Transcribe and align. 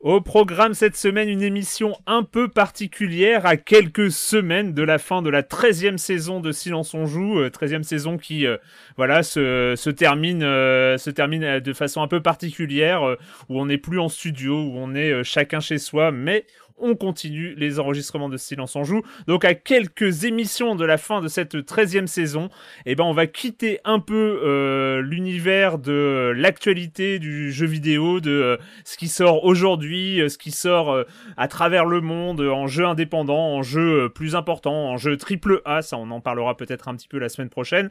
Au 0.00 0.22
programme 0.22 0.72
cette 0.72 0.96
semaine, 0.96 1.28
une 1.28 1.42
émission 1.42 1.94
un 2.06 2.22
peu 2.22 2.48
particulière 2.48 3.44
à 3.44 3.58
quelques 3.58 4.10
semaines 4.10 4.72
de 4.72 4.82
la 4.82 4.96
fin 4.96 5.20
de 5.20 5.28
la 5.28 5.42
13e 5.42 5.98
saison 5.98 6.40
de 6.40 6.52
Silence 6.52 6.94
on 6.94 7.04
joue, 7.04 7.42
13e 7.42 7.80
euh, 7.80 7.82
saison 7.82 8.16
qui 8.16 8.46
euh, 8.46 8.56
voilà 8.96 9.22
se, 9.22 9.74
se 9.76 9.90
termine 9.90 10.42
euh, 10.42 10.96
se 10.96 11.10
termine 11.10 11.60
de 11.60 11.72
façon 11.74 12.00
un 12.00 12.08
peu 12.08 12.22
particulière 12.22 13.02
où 13.50 13.60
on 13.60 13.66
n'est 13.66 13.76
plus 13.76 14.00
en 14.00 14.08
studio, 14.08 14.54
où 14.54 14.72
on 14.78 14.94
est 14.94 15.22
chacun 15.22 15.60
chez 15.60 15.76
soi, 15.76 16.12
mais 16.12 16.46
on 16.80 16.94
continue 16.94 17.54
les 17.56 17.78
enregistrements 17.78 18.28
de 18.28 18.36
Silence 18.36 18.76
en 18.76 18.84
Joue. 18.84 19.02
Donc 19.26 19.44
à 19.44 19.54
quelques 19.54 20.24
émissions 20.24 20.74
de 20.74 20.84
la 20.84 20.98
fin 20.98 21.20
de 21.20 21.28
cette 21.28 21.54
13e 21.54 22.06
saison, 22.06 22.48
eh 22.86 22.94
ben 22.94 23.04
on 23.04 23.12
va 23.12 23.26
quitter 23.26 23.80
un 23.84 24.00
peu 24.00 24.40
euh, 24.44 25.02
l'univers 25.02 25.78
de 25.78 26.32
l'actualité 26.36 27.18
du 27.18 27.52
jeu 27.52 27.66
vidéo, 27.66 28.20
de 28.20 28.30
euh, 28.30 28.56
ce 28.84 28.96
qui 28.96 29.08
sort 29.08 29.44
aujourd'hui, 29.44 30.20
euh, 30.20 30.28
ce 30.28 30.38
qui 30.38 30.50
sort 30.50 31.04
à 31.36 31.48
travers 31.48 31.84
le 31.84 32.00
monde 32.00 32.40
en 32.40 32.66
jeu 32.66 32.86
indépendant, 32.86 33.54
en 33.56 33.62
jeu 33.62 34.08
plus 34.08 34.34
important, 34.34 34.90
en 34.90 34.96
jeu 34.96 35.16
triple 35.16 35.62
A, 35.64 35.82
ça 35.82 35.96
on 35.96 36.10
en 36.10 36.20
parlera 36.20 36.56
peut-être 36.56 36.88
un 36.88 36.94
petit 36.94 37.08
peu 37.08 37.18
la 37.18 37.28
semaine 37.28 37.50
prochaine, 37.50 37.90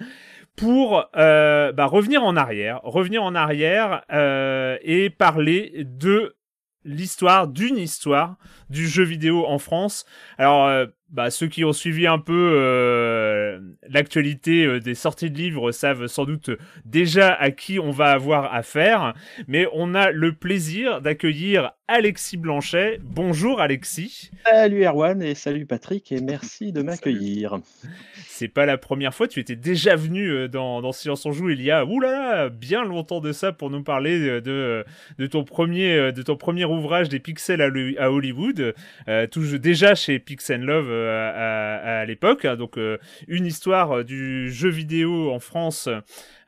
pour 0.56 1.10
bah, 1.14 1.86
revenir 1.86 2.24
en 2.24 2.36
arrière, 2.36 2.82
revenir 2.84 3.24
en 3.24 3.36
arrière 3.36 4.02
et 4.84 5.10
parler 5.10 5.86
de 5.86 6.36
l'histoire 6.84 7.48
d'une 7.48 7.78
histoire 7.78 8.38
du 8.70 8.88
jeu 8.88 9.04
vidéo 9.04 9.46
en 9.46 9.60
France. 9.60 10.06
Alors, 10.38 10.66
euh, 10.66 10.86
bah, 11.12 11.32
ceux 11.32 11.48
qui 11.48 11.66
ont 11.66 11.74
suivi 11.74 12.06
un 12.06 12.20
peu 12.20 12.54
euh, 12.56 13.60
l'actualité 13.88 14.66
euh, 14.66 14.80
des 14.80 14.94
sorties 14.94 15.32
de 15.32 15.38
livres 15.38 15.72
savent 15.72 16.08
sans 16.08 16.26
doute 16.26 16.52
déjà 16.86 17.34
à 17.34 17.50
qui 17.52 17.80
on 17.80 17.92
va 17.92 18.12
avoir 18.12 18.54
affaire, 18.54 19.14
mais 19.48 19.66
on 19.74 19.96
a 19.96 20.12
le 20.12 20.34
plaisir 20.34 21.02
d'accueillir 21.02 21.72
Alexis 21.88 22.38
Blanchet. 22.38 23.00
Bonjour 23.02 23.60
Alexis. 23.60 24.30
Salut 24.46 24.86
Erwan 24.86 25.24
et 25.24 25.34
salut 25.34 25.66
Patrick 25.66 26.12
et 26.12 26.22
merci 26.22 26.72
de 26.72 26.82
m'accueillir. 26.84 27.60
C'est 28.28 28.48
pas 28.48 28.68
la 28.68 28.78
première 28.78 29.14
fois, 29.14 29.28
tu 29.28 29.40
étais 29.40 29.56
déjà 29.56 29.96
venu 29.96 30.30
euh, 30.30 30.48
dans, 30.48 30.82
dans 30.82 30.92
Silence 30.92 31.26
on 31.26 31.32
joue 31.32 31.50
il 31.50 31.62
y 31.64 31.72
a 31.72 31.86
oulala, 31.86 32.50
bien 32.50 32.86
longtemps 32.86 33.20
de 33.20 33.32
ça 33.32 33.52
pour 33.52 33.72
nous 33.72 33.82
parler 33.82 34.20
de, 34.42 34.86
de, 35.18 35.28
ton, 35.28 35.44
premier, 35.44 36.12
de 36.12 36.22
ton 36.22 36.38
premier 36.38 36.66
ouvrage 36.66 37.10
des 37.10 37.20
pixels 37.20 37.62
à, 37.62 38.12
Hollywood, 38.12 38.76
euh, 39.08 39.28
déjà 39.58 39.96
chez 39.96 40.20
Pixel 40.20 40.62
Love 40.62 40.99
à, 41.08 42.06
l'époque. 42.06 42.46
Donc 42.46 42.78
euh, 42.78 42.98
une 43.28 43.46
histoire 43.46 44.00
euh, 44.00 44.04
du 44.04 44.52
jeu 44.52 44.70
vidéo 44.70 45.32
en 45.32 45.40
France. 45.40 45.90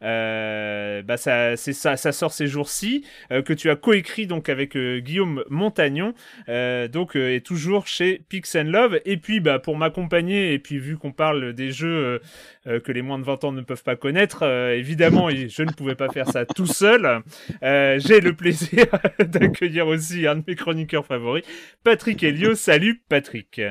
Euh, 0.04 1.04
bah 1.04 1.18
ça, 1.18 1.56
sort 1.56 2.32
ces 2.32 2.48
jours-ci 2.48 3.06
que 3.30 3.54
tu 3.54 3.70
as 3.70 3.76
coécrit 3.76 4.26
donc 4.26 4.50
avec 4.50 4.76
Guillaume 4.76 5.44
Montagnon, 5.50 6.16
donc 6.48 7.16
et 7.16 7.42
toujours 7.42 7.86
chez 7.86 8.20
Pix 8.28 8.56
Love. 8.56 9.00
Et 9.06 9.18
puis 9.18 9.40
bah 9.40 9.60
pour 9.60 9.78
m'accompagner 9.78 10.54
et 10.54 10.60
puis 10.60 10.80
vu 10.80 10.98
qu'on 10.98 11.12
parle 11.12 11.54
des 11.54 11.72
jeux 11.72 12.20
que 12.66 12.92
les 12.92 13.04
moins 13.04 13.20
de 13.20 13.26
20 13.26 13.44
ans 13.44 13.52
ne 13.52 13.62
peuvent 13.62 13.84
pas 13.84 13.96
connaître, 13.96 14.44
évidemment 14.44 15.30
je 15.30 15.62
ne 15.62 15.72
pouvais 15.72 15.96
pas 15.96 16.10
faire 16.10 16.28
ça 16.28 16.48
tout 16.48 16.66
seul. 16.66 17.22
J'ai 17.62 18.22
le 18.22 18.34
plaisir 18.34 18.88
d'accueillir 19.20 19.86
aussi 19.86 20.26
un 20.26 20.38
de 20.38 20.44
mes 20.48 20.56
chroniqueurs 20.56 21.06
favoris, 21.06 21.44
Patrick 21.84 22.24
Helio. 22.24 22.56
Salut 22.56 23.04
Patrick. 23.08 23.62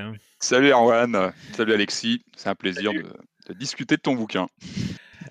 Salut 0.43 0.71
Erwan, 0.71 1.33
salut 1.53 1.75
Alexis, 1.75 2.23
c'est 2.35 2.49
un 2.49 2.55
plaisir 2.55 2.93
de, 2.95 3.53
discuter 3.53 3.97
de 3.97 4.01
ton 4.01 4.15
bouquin. 4.15 4.47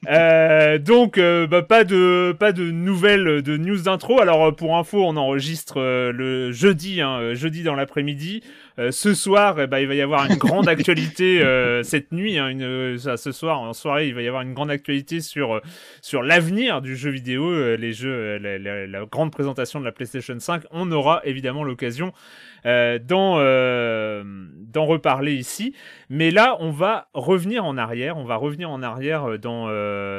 Euh, 0.07 0.77
donc, 0.77 1.17
euh, 1.17 1.47
bah, 1.47 1.63
pas 1.63 1.83
de 1.83 2.33
pas 2.39 2.51
de 2.51 2.69
nouvelles 2.69 3.41
de 3.41 3.57
news 3.57 3.81
d'intro. 3.81 4.21
Alors 4.21 4.45
euh, 4.45 4.51
pour 4.51 4.77
info, 4.77 5.03
on 5.03 5.17
enregistre 5.17 5.79
le 5.79 6.51
jeudi, 6.51 7.01
hein, 7.01 7.33
jeudi 7.33 7.63
dans 7.63 7.73
l'après-midi. 7.73 8.43
ce 8.91 9.13
soir, 9.15 9.59
eh 9.59 9.65
ben, 9.65 9.79
il 9.79 9.87
va 9.87 9.95
y 9.95 10.01
avoir 10.01 10.29
une 10.29 10.37
grande 10.37 10.69
actualité 10.69 11.41
cette 11.83 12.11
nuit. 12.11 12.37
Hein, 12.37 12.49
une, 12.49 12.97
ce 12.99 13.31
soir 13.31 13.59
en 13.59 13.73
soirée, 13.73 14.07
il 14.09 14.13
va 14.13 14.21
y 14.21 14.27
avoir 14.27 14.43
une 14.43 14.53
grande 14.53 14.71
actualité 14.71 15.21
sur 15.21 15.59
sur 16.01 16.21
l'avenir 16.21 16.81
du 16.81 16.95
jeu 16.95 17.09
vidéo, 17.09 17.75
les 17.75 17.93
jeux, 17.93 18.37
la, 18.37 18.85
la, 18.85 19.05
grande 19.05 19.31
présentation 19.31 19.79
de 19.79 19.85
la 19.85 19.91
PlayStation 19.91 20.39
5. 20.39 20.63
On 20.69 20.91
aura 20.91 21.21
évidemment 21.25 21.63
l'occasion 21.63 22.13
euh, 22.65 22.99
euh, 23.11 24.23
d'en 24.23 24.85
reparler 24.85 25.33
ici. 25.33 25.73
Mais 26.09 26.31
là, 26.31 26.57
on 26.59 26.71
va 26.71 27.09
revenir 27.13 27.65
en 27.65 27.77
arrière. 27.77 28.17
On 28.17 28.25
va 28.25 28.35
revenir 28.35 28.69
en 28.69 28.81
arrière 28.81 29.31
euh, 29.31 29.37
dans, 29.37 29.67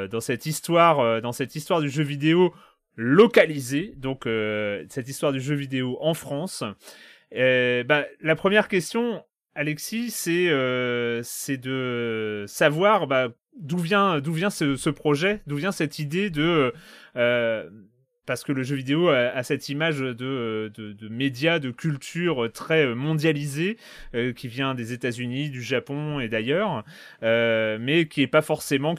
dans, 0.08 0.20
cette, 0.20 0.46
histoire, 0.46 1.20
dans 1.20 1.32
cette 1.32 1.54
histoire 1.54 1.80
du 1.80 1.88
jeu 1.88 2.02
vidéo 2.02 2.54
localisé. 2.96 3.94
Donc, 3.96 4.28
cette 4.88 5.08
histoire 5.08 5.32
du 5.32 5.40
jeu 5.40 5.54
vidéo 5.54 5.98
en 6.00 6.14
France. 6.14 6.64
Bah, 7.32 8.04
la 8.20 8.36
première 8.36 8.68
question, 8.68 9.24
Alexis, 9.54 10.10
c'est 10.10 11.56
de 11.56 12.44
savoir 12.46 13.06
bah, 13.06 13.28
d'où 13.58 13.78
vient, 13.78 14.20
d'où 14.20 14.32
vient 14.32 14.50
ce 14.50 14.90
projet, 14.90 15.40
d'où 15.46 15.56
vient 15.56 15.72
cette 15.72 15.98
idée 15.98 16.30
de 16.30 16.72
parce 18.30 18.44
que 18.44 18.52
le 18.52 18.62
jeu 18.62 18.76
vidéo 18.76 19.08
a, 19.08 19.42
cette 19.42 19.70
image 19.70 19.98
de, 19.98 20.70
de, 20.72 21.08
médias, 21.08 21.58
de 21.58 21.72
culture 21.72 22.48
très 22.52 22.94
mondialisée, 22.94 23.76
euh, 24.14 24.32
qui 24.32 24.46
vient 24.46 24.76
des 24.76 24.92
États-Unis, 24.92 25.50
du 25.50 25.60
Japon 25.60 26.20
et 26.20 26.28
d'ailleurs, 26.28 26.84
euh, 27.24 27.76
mais 27.80 28.06
qui 28.06 28.22
est 28.22 28.28
pas 28.28 28.40
forcément 28.40 28.94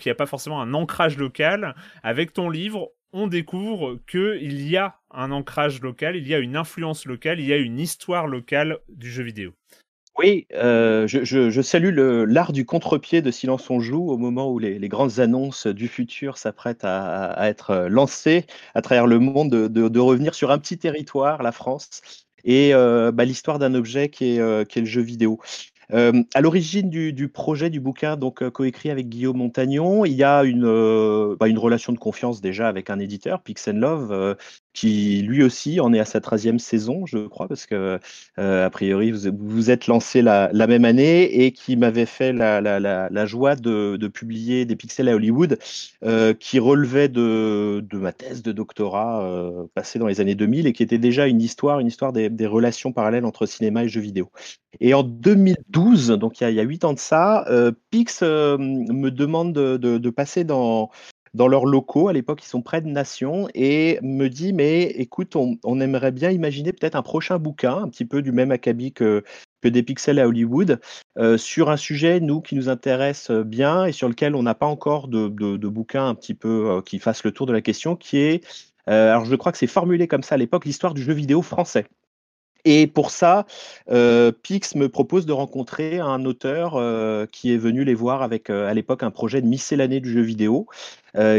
un 0.62 0.74
ancrage 0.74 1.18
local. 1.18 1.76
Avec 2.04 2.34
ton 2.34 2.50
livre, 2.50 2.92
on 3.14 3.28
découvre 3.28 4.02
qu'il 4.06 4.68
y 4.68 4.76
a 4.76 4.98
un 5.12 5.32
ancrage 5.32 5.80
local, 5.80 6.18
il 6.18 6.28
y 6.28 6.36
a 6.36 6.40
une 6.40 6.58
influence 6.58 7.06
locale, 7.06 7.40
il 7.40 7.46
y 7.46 7.54
a 7.54 7.58
une 7.58 7.80
histoire 7.80 8.28
locale 8.28 8.80
du 8.90 9.10
jeu 9.10 9.24
vidéo. 9.24 9.54
Oui, 10.18 10.46
euh, 10.54 11.08
je, 11.08 11.62
salue 11.62 11.96
l'art 12.28 12.52
du 12.52 12.66
contre-pied 12.66 13.22
de 13.22 13.32
Silence 13.32 13.70
on 13.70 13.80
joue 13.80 14.12
au 14.12 14.18
moment 14.18 14.52
où 14.52 14.60
les, 14.60 14.78
grandes 14.90 15.20
annonces 15.20 15.68
du 15.68 15.88
futur 15.88 16.38
s'apprêtent 16.38 16.84
à, 16.84 17.50
être 17.50 17.88
lancées 17.90 18.46
à 18.76 18.82
travers 18.82 19.08
le 19.08 19.20
monde, 19.20 19.50
de, 19.50 20.00
revenir 20.00 20.36
sur 20.36 20.52
un 20.52 20.60
petit 20.60 20.78
territoire, 20.78 21.42
la 21.44 21.52
France, 21.52 22.02
et 22.44 22.74
euh, 22.74 23.12
bah, 23.12 23.24
l'histoire 23.26 23.58
d'un 23.58 23.74
objet 23.74 24.10
qui 24.10 24.36
est, 24.36 24.40
euh, 24.40 24.66
le 24.76 24.86
jeu 24.86 25.02
vidéo. 25.02 25.40
à 25.90 26.42
l'origine 26.42 26.90
du, 26.90 27.30
projet 27.30 27.70
du 27.70 27.80
bouquin, 27.80 28.18
donc 28.18 28.48
coécrit 28.50 28.90
avec 28.92 29.08
Guillaume 29.08 29.38
Montagnon, 29.38 30.04
il 30.04 30.14
y 30.14 30.24
a 30.24 30.44
une, 30.44 31.36
bah, 31.40 31.48
une 31.48 31.58
relation 31.58 31.94
de 31.94 32.00
confiance 32.00 32.42
déjà 32.42 32.68
avec 32.68 32.90
un 32.90 33.00
éditeur, 33.00 33.42
Pix 33.42 33.70
Love, 33.70 34.36
qui 34.74 35.22
lui 35.22 35.44
aussi 35.44 35.80
en 35.80 35.94
est 35.94 36.00
à 36.00 36.06
sa 36.06 36.20
13e 36.20 36.58
saison, 36.58 37.06
je 37.06 37.28
crois, 37.28 37.48
parce 37.48 37.66
que 37.66 38.00
euh, 38.40 38.66
a 38.66 38.70
priori 38.70 39.12
vous 39.12 39.32
vous 39.38 39.70
êtes 39.70 39.88
lancé 39.88 40.22
la, 40.22 40.50
la 40.54 40.68
même 40.68 40.86
année 40.86 41.44
et 41.44 41.52
qui 41.52 41.76
m'avait 41.76 42.06
fait 42.06 42.32
la, 42.32 42.62
la, 42.62 42.80
la, 42.80 43.26
joie 43.26 43.56
de, 43.56 43.98
de, 43.98 44.08
publier 44.08 44.66
des 44.66 44.76
pixels 44.76 45.10
à 45.10 45.16
Hollywood 45.16 45.58
euh, 46.04 46.34
qui 46.34 46.60
relevaient 46.60 47.10
de, 47.10 47.84
de, 47.90 47.98
ma 47.98 48.14
thèse 48.14 48.44
de 48.44 48.52
doctorat 48.52 49.24
euh, 49.26 49.66
passée 49.74 50.00
dans 50.00 50.08
les 50.08 50.22
années 50.22 50.36
2000 50.36 50.68
et 50.68 50.74
qui 50.74 50.84
était 50.84 50.98
déjà 50.98 51.28
une 51.28 51.42
histoire, 51.42 51.80
une 51.80 51.88
histoire 51.88 52.14
des, 52.14 52.30
des 52.30 52.48
relations 52.48 52.94
parallèles 52.94 53.26
entre 53.26 53.46
cinéma 53.46 53.84
et 53.84 53.90
jeux 53.90 54.02
vidéo. 54.02 54.32
Et 54.80 54.94
en 54.94 55.04
2012, 55.04 56.08
donc 56.12 56.40
il 56.40 56.50
y 56.50 56.60
a, 56.60 56.64
8 56.64 56.86
ans 56.86 56.94
de 56.94 57.00
ça, 57.00 57.46
euh, 57.50 57.72
Pix 57.90 58.22
euh, 58.24 58.58
me 58.58 59.10
demande 59.10 59.54
de, 59.54 59.78
de, 59.78 59.98
de 59.98 60.10
passer 60.10 60.44
dans 60.44 60.90
dans 61.34 61.48
leurs 61.48 61.66
locaux. 61.66 62.08
À 62.08 62.14
l'époque, 62.14 62.44
ils 62.44 62.48
sont 62.48 62.62
près 62.62 62.82
de 62.82 62.88
Nation 62.88 63.48
et 63.54 64.00
me 64.02 64.28
dit 64.28 64.54
Mais 64.54 64.84
écoute, 64.84 65.36
on, 65.36 65.80
aimerait 65.80 66.12
bien 66.12 66.32
imaginer 66.32 66.74
peut-être 66.74 66.96
un 66.96 67.02
prochain 67.02 67.40
bouquin, 67.40 67.78
un 67.78 67.90
petit 67.90 68.06
peu 68.06 68.22
du 68.22 68.32
même 68.32 68.52
acabit 68.52 68.94
que, 68.94 69.24
des 69.64 69.84
pixels 69.84 70.20
à 70.20 70.28
Hollywood, 70.28 70.80
euh, 71.18 71.38
sur 71.38 71.70
un 71.70 71.78
sujet, 71.78 72.20
nous, 72.20 72.42
qui 72.42 72.56
nous 72.56 72.70
intéresse 72.70 73.30
bien 73.32 73.86
et 73.86 73.92
sur 73.92 74.10
lequel 74.10 74.36
on 74.36 74.44
n'a 74.44 74.56
pas 74.56 74.66
encore 74.66 75.08
de, 75.08 75.28
bouquin 75.68 76.08
un 76.08 76.16
petit 76.16 76.34
peu 76.34 76.70
euh, 76.70 76.82
qui 76.82 77.00
fasse 77.00 77.24
le 77.24 77.32
tour 77.32 77.46
de 77.46 77.54
la 77.54 77.62
question, 77.62 77.96
qui 77.96 78.18
est, 78.18 78.46
euh, 78.90 79.12
alors 79.12 79.26
je 79.26 79.36
crois 79.36 79.52
que 79.52 79.58
c'est 79.58 79.68
formulé 79.68 80.08
comme 80.08 80.24
ça 80.24 80.36
à 80.36 80.38
l'époque, 80.38 80.66
l'histoire 80.66 80.94
du 80.94 81.04
jeu 81.04 81.14
vidéo 81.14 81.42
français. 81.42 81.86
Et 82.66 82.88
pour 82.88 83.12
ça, 83.12 83.46
euh, 83.90 84.32
Pix 84.32 84.76
me 84.76 84.90
propose 84.90 85.26
de 85.26 85.34
rencontrer 85.34 86.00
un 86.00 86.26
auteur 86.26 86.76
euh, 86.76 87.26
qui 87.32 87.54
est 87.54 87.58
venu 87.58 87.84
les 87.84 87.94
voir 87.94 88.22
avec 88.22 88.50
euh, 88.50 88.70
à 88.70 88.74
l'époque 88.74 89.04
un 89.04 89.12
projet 89.12 89.42
de 89.42 89.48
miscellanée 89.48 90.00
du 90.00 90.12
jeu 90.12 90.22
vidéo, 90.22 90.68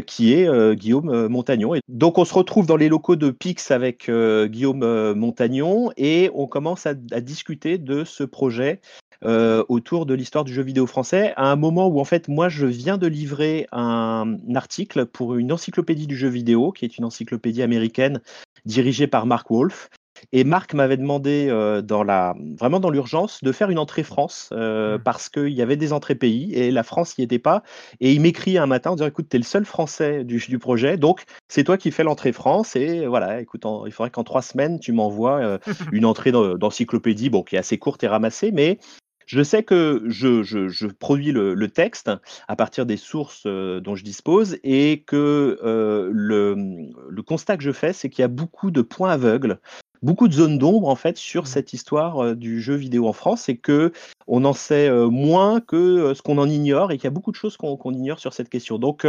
qui 0.06 0.34
est 0.34 0.74
Guillaume 0.74 1.28
Montagnon. 1.28 1.72
Donc 1.88 2.18
on 2.18 2.26
se 2.26 2.34
retrouve 2.34 2.66
dans 2.66 2.76
les 2.76 2.90
locaux 2.90 3.16
de 3.16 3.30
Pix 3.30 3.70
avec 3.70 4.10
Guillaume 4.10 5.14
Montagnon 5.14 5.90
et 5.96 6.30
on 6.34 6.46
commence 6.46 6.84
à, 6.84 6.92
discuter 6.92 7.78
de 7.78 8.04
ce 8.04 8.22
projet 8.22 8.82
autour 9.22 10.04
de 10.04 10.12
l'histoire 10.12 10.44
du 10.44 10.52
jeu 10.52 10.62
vidéo 10.62 10.86
français, 10.86 11.32
à 11.36 11.50
un 11.50 11.56
moment 11.56 11.86
où 11.86 12.00
en 12.00 12.04
fait 12.04 12.28
moi 12.28 12.50
je 12.50 12.66
viens 12.66 12.98
de 12.98 13.06
livrer 13.06 13.66
un 13.72 14.36
article 14.54 15.06
pour 15.06 15.36
une 15.36 15.52
encyclopédie 15.52 16.06
du 16.06 16.18
jeu 16.18 16.28
vidéo, 16.28 16.72
qui 16.72 16.84
est 16.84 16.98
une 16.98 17.06
encyclopédie 17.06 17.62
américaine 17.62 18.20
dirigée 18.66 19.06
par 19.06 19.24
Mark 19.24 19.50
Wolf. 19.50 19.88
Et 20.32 20.44
Marc 20.44 20.74
m'avait 20.74 20.96
demandé 20.96 21.48
euh, 21.50 21.82
dans 21.82 22.02
la, 22.02 22.34
vraiment 22.58 22.80
dans 22.80 22.90
l'urgence 22.90 23.40
de 23.42 23.52
faire 23.52 23.70
une 23.70 23.78
entrée 23.78 24.02
France 24.02 24.50
euh, 24.52 24.98
mmh. 24.98 25.02
parce 25.02 25.28
qu'il 25.28 25.52
y 25.52 25.62
avait 25.62 25.76
des 25.76 25.92
entrées 25.92 26.14
pays 26.14 26.54
et 26.54 26.70
la 26.70 26.82
France 26.82 27.18
n'y 27.18 27.24
était 27.24 27.38
pas. 27.38 27.62
Et 28.00 28.12
il 28.12 28.20
m'écrit 28.20 28.58
un 28.58 28.66
matin 28.66 28.90
en 28.90 28.96
disant 28.96 29.08
écoute, 29.08 29.26
tu 29.28 29.36
es 29.36 29.38
le 29.38 29.44
seul 29.44 29.64
Français 29.64 30.24
du, 30.24 30.38
du 30.38 30.58
projet, 30.58 30.96
donc 30.96 31.24
c'est 31.48 31.64
toi 31.64 31.76
qui 31.76 31.90
fais 31.90 32.04
l'entrée 32.04 32.32
France. 32.32 32.76
Et 32.76 33.06
voilà, 33.06 33.40
écoute, 33.40 33.64
il 33.86 33.92
faudrait 33.92 34.10
qu'en 34.10 34.24
trois 34.24 34.42
semaines, 34.42 34.78
tu 34.78 34.92
m'envoies 34.92 35.40
euh, 35.40 35.58
une 35.92 36.04
entrée 36.04 36.32
d'encyclopédie 36.32 37.30
bon, 37.30 37.42
qui 37.42 37.56
est 37.56 37.58
assez 37.58 37.78
courte 37.78 38.02
et 38.04 38.08
ramassée, 38.08 38.52
mais 38.52 38.78
je 39.26 39.42
sais 39.42 39.62
que 39.62 40.02
je, 40.08 40.86
produis 40.86 41.32
le, 41.32 41.68
texte 41.68 42.10
à 42.48 42.56
partir 42.56 42.86
des 42.86 42.96
sources 42.96 43.44
euh, 43.46 43.80
dont 43.80 43.94
je 43.94 44.04
dispose 44.04 44.58
et 44.62 45.04
que 45.06 45.58
euh, 45.62 46.10
le, 46.12 47.22
constat 47.22 47.56
que 47.56 47.62
je 47.62 47.72
fais, 47.72 47.92
c'est 47.92 48.10
qu'il 48.10 48.22
y 48.22 48.24
a 48.24 48.28
beaucoup 48.28 48.70
de 48.70 48.82
points 48.82 49.10
aveugles, 49.10 49.58
beaucoup 50.02 50.28
de 50.28 50.32
zones 50.32 50.58
d'ombre 50.58 50.88
en 50.88 50.96
fait 50.96 51.16
sur 51.16 51.42
mmh. 51.42 51.46
cette 51.46 51.72
histoire 51.72 52.22
euh, 52.22 52.34
du 52.34 52.60
jeu 52.60 52.74
vidéo 52.74 53.06
en 53.06 53.12
France 53.12 53.48
et 53.48 53.56
que 53.56 53.92
on 54.26 54.44
en 54.44 54.52
sait 54.52 54.90
moins 55.10 55.60
que 55.60 56.14
ce 56.14 56.22
qu'on 56.22 56.38
en 56.38 56.48
ignore 56.48 56.92
et 56.92 56.96
qu'il 56.96 57.04
y 57.04 57.08
a 57.08 57.10
beaucoup 57.10 57.32
de 57.32 57.36
choses 57.36 57.56
qu'on 57.56 57.92
ignore 57.92 58.20
sur 58.20 58.32
cette 58.32 58.48
question. 58.48 58.78
Donc 58.78 59.04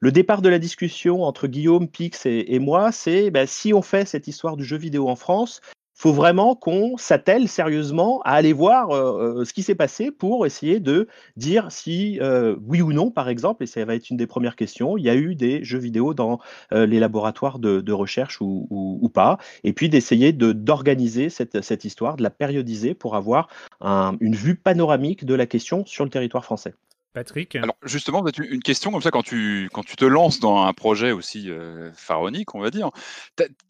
le 0.00 0.12
départ 0.12 0.42
de 0.42 0.48
la 0.48 0.58
discussion 0.58 1.22
entre 1.22 1.46
Guillaume, 1.46 1.88
Pix 1.88 2.26
et, 2.26 2.58
moi, 2.58 2.92
c'est 2.92 3.30
bah, 3.30 3.46
si 3.46 3.72
on 3.72 3.82
fait 3.82 4.06
cette 4.06 4.26
histoire 4.26 4.56
du 4.56 4.64
jeu 4.64 4.76
vidéo 4.76 5.08
en 5.08 5.16
France, 5.16 5.60
faut 5.96 6.12
vraiment 6.12 6.54
qu'on 6.54 6.98
s'attelle 6.98 7.48
sérieusement 7.48 8.20
à 8.22 8.32
aller 8.32 8.52
voir 8.52 8.90
euh, 8.90 9.40
euh, 9.40 9.44
ce 9.44 9.54
qui 9.54 9.62
s'est 9.62 9.74
passé 9.74 10.10
pour 10.10 10.44
essayer 10.44 10.78
de 10.78 11.08
dire 11.36 11.72
si 11.72 12.18
euh, 12.20 12.54
oui 12.66 12.82
ou 12.82 12.92
non, 12.92 13.10
par 13.10 13.30
exemple, 13.30 13.64
et 13.64 13.66
ça 13.66 13.82
va 13.86 13.94
être 13.94 14.10
une 14.10 14.18
des 14.18 14.26
premières 14.26 14.56
questions, 14.56 14.98
il 14.98 15.04
y 15.04 15.08
a 15.08 15.14
eu 15.14 15.34
des 15.34 15.64
jeux 15.64 15.78
vidéo 15.78 16.12
dans 16.12 16.38
les 16.70 17.00
laboratoires 17.00 17.58
de, 17.58 17.92
recherche 17.92 18.38
ou, 18.40 19.10
pas, 19.14 19.38
et 19.64 19.72
puis 19.72 19.88
d'essayer 19.88 20.32
de, 20.34 20.52
d'organiser 20.52 21.30
cette, 21.30 21.84
histoire, 21.84 22.16
de 22.16 22.22
la 22.22 22.30
périodiser 22.30 22.92
pour 22.92 23.16
avoir 23.16 23.48
une 23.82 24.34
vue 24.34 24.56
panoramique 24.56 25.24
de 25.24 25.34
la 25.34 25.46
question 25.46 25.86
sur 25.86 26.04
le 26.04 26.10
territoire 26.10 26.44
français. 26.44 26.74
Patrick. 27.16 27.56
Alors 27.56 27.78
justement, 27.82 28.22
une 28.26 28.62
question 28.62 28.90
comme 28.90 29.00
ça, 29.00 29.10
quand 29.10 29.22
tu, 29.22 29.70
quand 29.72 29.82
tu 29.82 29.96
te 29.96 30.04
lances 30.04 30.38
dans 30.38 30.64
un 30.64 30.74
projet 30.74 31.12
aussi 31.12 31.50
euh, 31.50 31.90
pharaonique, 31.94 32.54
on 32.54 32.60
va 32.60 32.70
dire, 32.70 32.90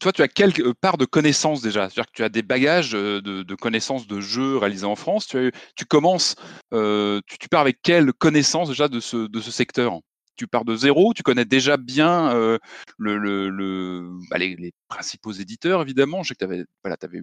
toi 0.01 0.11
tu 0.11 0.21
as 0.21 0.27
quelle 0.27 0.53
euh, 0.59 0.75
part 0.75 0.99
de 0.99 1.05
connaissances 1.05 1.63
déjà. 1.63 1.89
C'est-à-dire 1.89 2.07
que 2.07 2.17
tu 2.17 2.25
as 2.25 2.29
des 2.29 2.43
bagages 2.43 2.97
euh, 2.97 3.21
de, 3.23 3.55
connaissances 3.55 4.09
de 4.09 4.21
jeux 4.21 4.57
réalisés 4.57 4.85
en 4.85 4.97
France, 4.97 5.29
tu, 5.29 5.53
tu 5.77 5.85
commences, 5.85 6.35
tu, 6.73 7.49
pars 7.49 7.61
avec 7.61 7.79
quelle 7.85 8.13
connaissance 8.13 8.69
déjà 8.69 8.89
de 8.89 8.99
ce, 8.99 9.29
de 9.29 9.41
ce 9.41 9.53
secteur? 9.53 10.01
Tu 10.35 10.49
pars 10.49 10.65
de 10.65 10.75
zéro, 10.75 11.15
tu 11.15 11.23
connais 11.23 11.45
déjà 11.45 11.77
bien 11.77 12.59
le, 12.99 14.11
bah, 14.29 14.39
les, 14.39 14.73
principaux 14.89 15.31
éditeurs, 15.31 15.83
évidemment. 15.83 16.25
Je 16.25 16.29
sais 16.29 16.35
que 16.35 16.45
tu 16.45 17.05
avais 17.05 17.23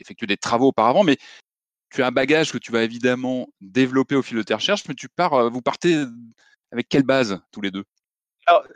effectué 0.00 0.26
des 0.26 0.36
travaux 0.36 0.68
auparavant, 0.68 1.04
mais 1.04 1.16
tu 1.90 2.02
as 2.02 2.06
un 2.06 2.12
bagage 2.12 2.52
que 2.52 2.58
tu 2.58 2.72
vas 2.72 2.82
évidemment 2.82 3.48
développer 3.60 4.16
au 4.16 4.22
fil 4.22 4.36
de 4.36 4.42
tes 4.42 4.54
recherches, 4.54 4.84
mais 4.88 4.94
tu 4.94 5.08
pars, 5.08 5.34
euh, 5.34 5.48
vous 5.48 5.62
partez 5.62 6.04
avec 6.72 6.88
quelle 6.88 7.02
base 7.02 7.40
tous 7.52 7.60
les 7.60 7.70
deux? 7.70 7.84
Alors, 8.46 8.66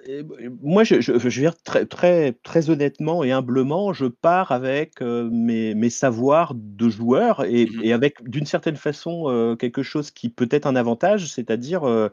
moi, 0.61 0.85
je, 0.85 1.01
je, 1.01 1.19
je, 1.19 1.49
très, 1.65 1.87
très, 1.87 2.33
très 2.45 2.71
honnêtement 2.71 3.25
et 3.25 3.33
humblement, 3.33 3.93
je 3.93 4.07
pars 4.07 4.53
avec 4.53 5.01
euh, 5.03 5.29
mes, 5.33 5.75
mes, 5.75 5.91
savoirs 5.91 6.53
de 6.55 6.89
joueur 6.89 7.45
et, 7.45 7.67
mmh 7.67 7.81
et 7.83 7.93
avec, 7.93 8.23
d'une 8.29 8.47
certaine 8.47 8.77
façon, 8.77 9.25
euh, 9.29 9.57
quelque 9.57 9.83
chose 9.83 10.11
qui 10.11 10.29
peut 10.29 10.49
être 10.51 10.67
un 10.67 10.77
avantage, 10.77 11.27
c'est-à-dire 11.27 11.85
euh, 11.85 12.09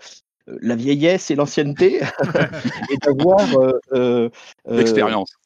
la 0.47 0.75
vieillesse 0.75 1.31
et 1.31 1.35
l'ancienneté 1.35 2.01
et 2.91 2.97
d'avoir 2.97 3.41
euh, 3.57 3.79
euh, 3.93 4.29
l'expérience. 4.67 5.37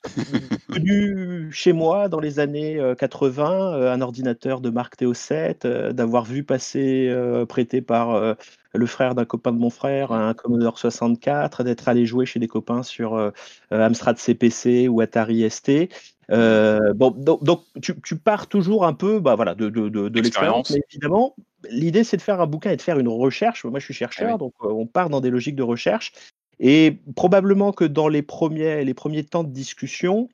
venu 0.70 1.52
chez 1.52 1.74
moi 1.74 2.10
dans 2.10 2.20
les 2.20 2.40
années 2.40 2.80
80 2.98 3.92
un 3.92 4.02
ordinateur 4.02 4.62
de 4.62 4.70
marque 4.70 4.98
TO7 4.98 5.92
d'avoir 5.92 6.26
vu 6.26 6.44
passer 6.44 7.14
prêté 7.48 7.82
par 7.82 8.36
le 8.74 8.86
frère 8.86 9.16
d'un 9.16 9.26
copain 9.26 9.52
de 9.52 9.60
mon 9.60 9.70
frère 9.70 10.12
un 10.12 10.34
Commodore 10.34 10.80
64 10.80 11.64
d'être 11.64 11.88
allé 11.88 12.06
jouer 12.06 12.26
chez 12.26 12.40
des 12.40 12.48
copains 12.48 12.84
sur 12.84 13.32
Amstrad 13.72 14.18
CPC 14.18 14.88
ou 14.88 15.02
Atari 15.02 15.50
ST 15.50 15.90
bon, 16.30 17.12
donc, 17.18 17.64
tu, 17.82 18.16
pars 18.18 18.48
toujours 18.48 18.86
un 18.86 18.94
peu 18.94 19.20
bah, 19.20 19.36
voilà, 19.36 19.56
de, 19.56 19.70
de, 19.70 19.90
de 19.90 20.20
l'expérience, 20.22 20.72
mais 20.72 20.82
évidemment, 20.92 21.36
l'idée, 21.70 22.04
c'est 22.04 22.18
de 22.18 22.22
faire 22.22 22.42
un 22.42 22.48
bouquin 22.48 22.72
et 22.72 22.78
de 22.78 22.82
faire 22.82 23.00
une 23.00 23.08
recherche. 23.08 23.66
Moi, 23.66 23.80
je 23.80 23.86
suis 23.86 23.94
chercheur, 23.94 24.36
ah 24.36 24.38
donc 24.38 24.54
euh, 24.64 24.70
on 24.70 24.86
part 24.86 25.10
dans 25.10 25.22
des 25.22 25.30
logiques 25.30 25.56
de 25.56 25.64
recherche. 25.64 26.14
Et 26.60 27.00
probablement 27.16 27.72
que 27.74 27.84
dans 27.84 28.08
les 28.08 28.22
premiers, 28.22 28.86
les 28.86 28.94
premiers 28.94 29.24
temps 29.24 29.44
de 29.44 29.52
discussion, 29.52 30.30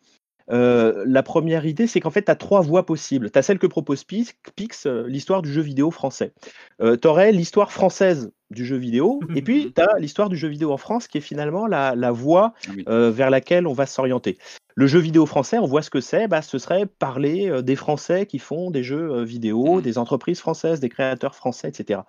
euh, 0.51 1.03
la 1.07 1.23
première 1.23 1.65
idée, 1.65 1.87
c'est 1.87 1.99
qu'en 1.99 2.11
fait, 2.11 2.23
tu 2.23 2.31
as 2.31 2.35
trois 2.35 2.61
voies 2.61 2.85
possibles. 2.85 3.31
Tu 3.31 3.39
as 3.39 3.41
celle 3.41 3.59
que 3.59 3.67
propose 3.67 4.03
Pix, 4.03 4.85
euh, 4.85 5.07
l'histoire 5.07 5.41
du 5.41 5.51
jeu 5.51 5.61
vidéo 5.61 5.91
français. 5.91 6.33
tu 6.79 7.07
aurais 7.07 7.31
l'histoire 7.31 7.71
française 7.71 8.31
du 8.51 8.65
jeu 8.65 8.77
vidéo, 8.77 9.19
et 9.35 9.41
puis 9.41 9.73
tu 9.73 9.81
as 9.81 9.97
l'histoire 9.99 10.29
du 10.29 10.37
jeu 10.37 10.47
vidéo 10.47 10.71
en 10.71 10.77
France, 10.77 11.07
qui 11.07 11.17
est 11.17 11.21
finalement 11.21 11.67
la, 11.67 11.95
la 11.95 12.11
voie 12.11 12.53
ah 12.87 13.09
vers 13.09 13.29
laquelle 13.29 13.67
on 13.67 13.73
va 13.73 13.85
s'orienter. 13.85 14.37
Le 14.75 14.87
jeu 14.87 14.99
vidéo 14.99 15.25
français, 15.25 15.57
on 15.57 15.65
voit 15.65 15.81
ce 15.81 15.89
que 15.89 16.01
c'est, 16.01 16.27
bah, 16.27 16.41
ce 16.41 16.57
serait 16.57 16.85
parler 16.85 17.49
euh, 17.49 17.61
des 17.61 17.75
Français 17.75 18.25
qui 18.25 18.39
font 18.39 18.71
des 18.71 18.83
jeux 18.83 19.11
euh, 19.11 19.23
vidéo, 19.23 19.75
mmh. 19.75 19.81
des 19.81 19.97
entreprises 19.97 20.39
françaises, 20.39 20.79
des 20.79 20.89
créateurs 20.89 21.35
français, 21.35 21.69
etc. 21.69 22.01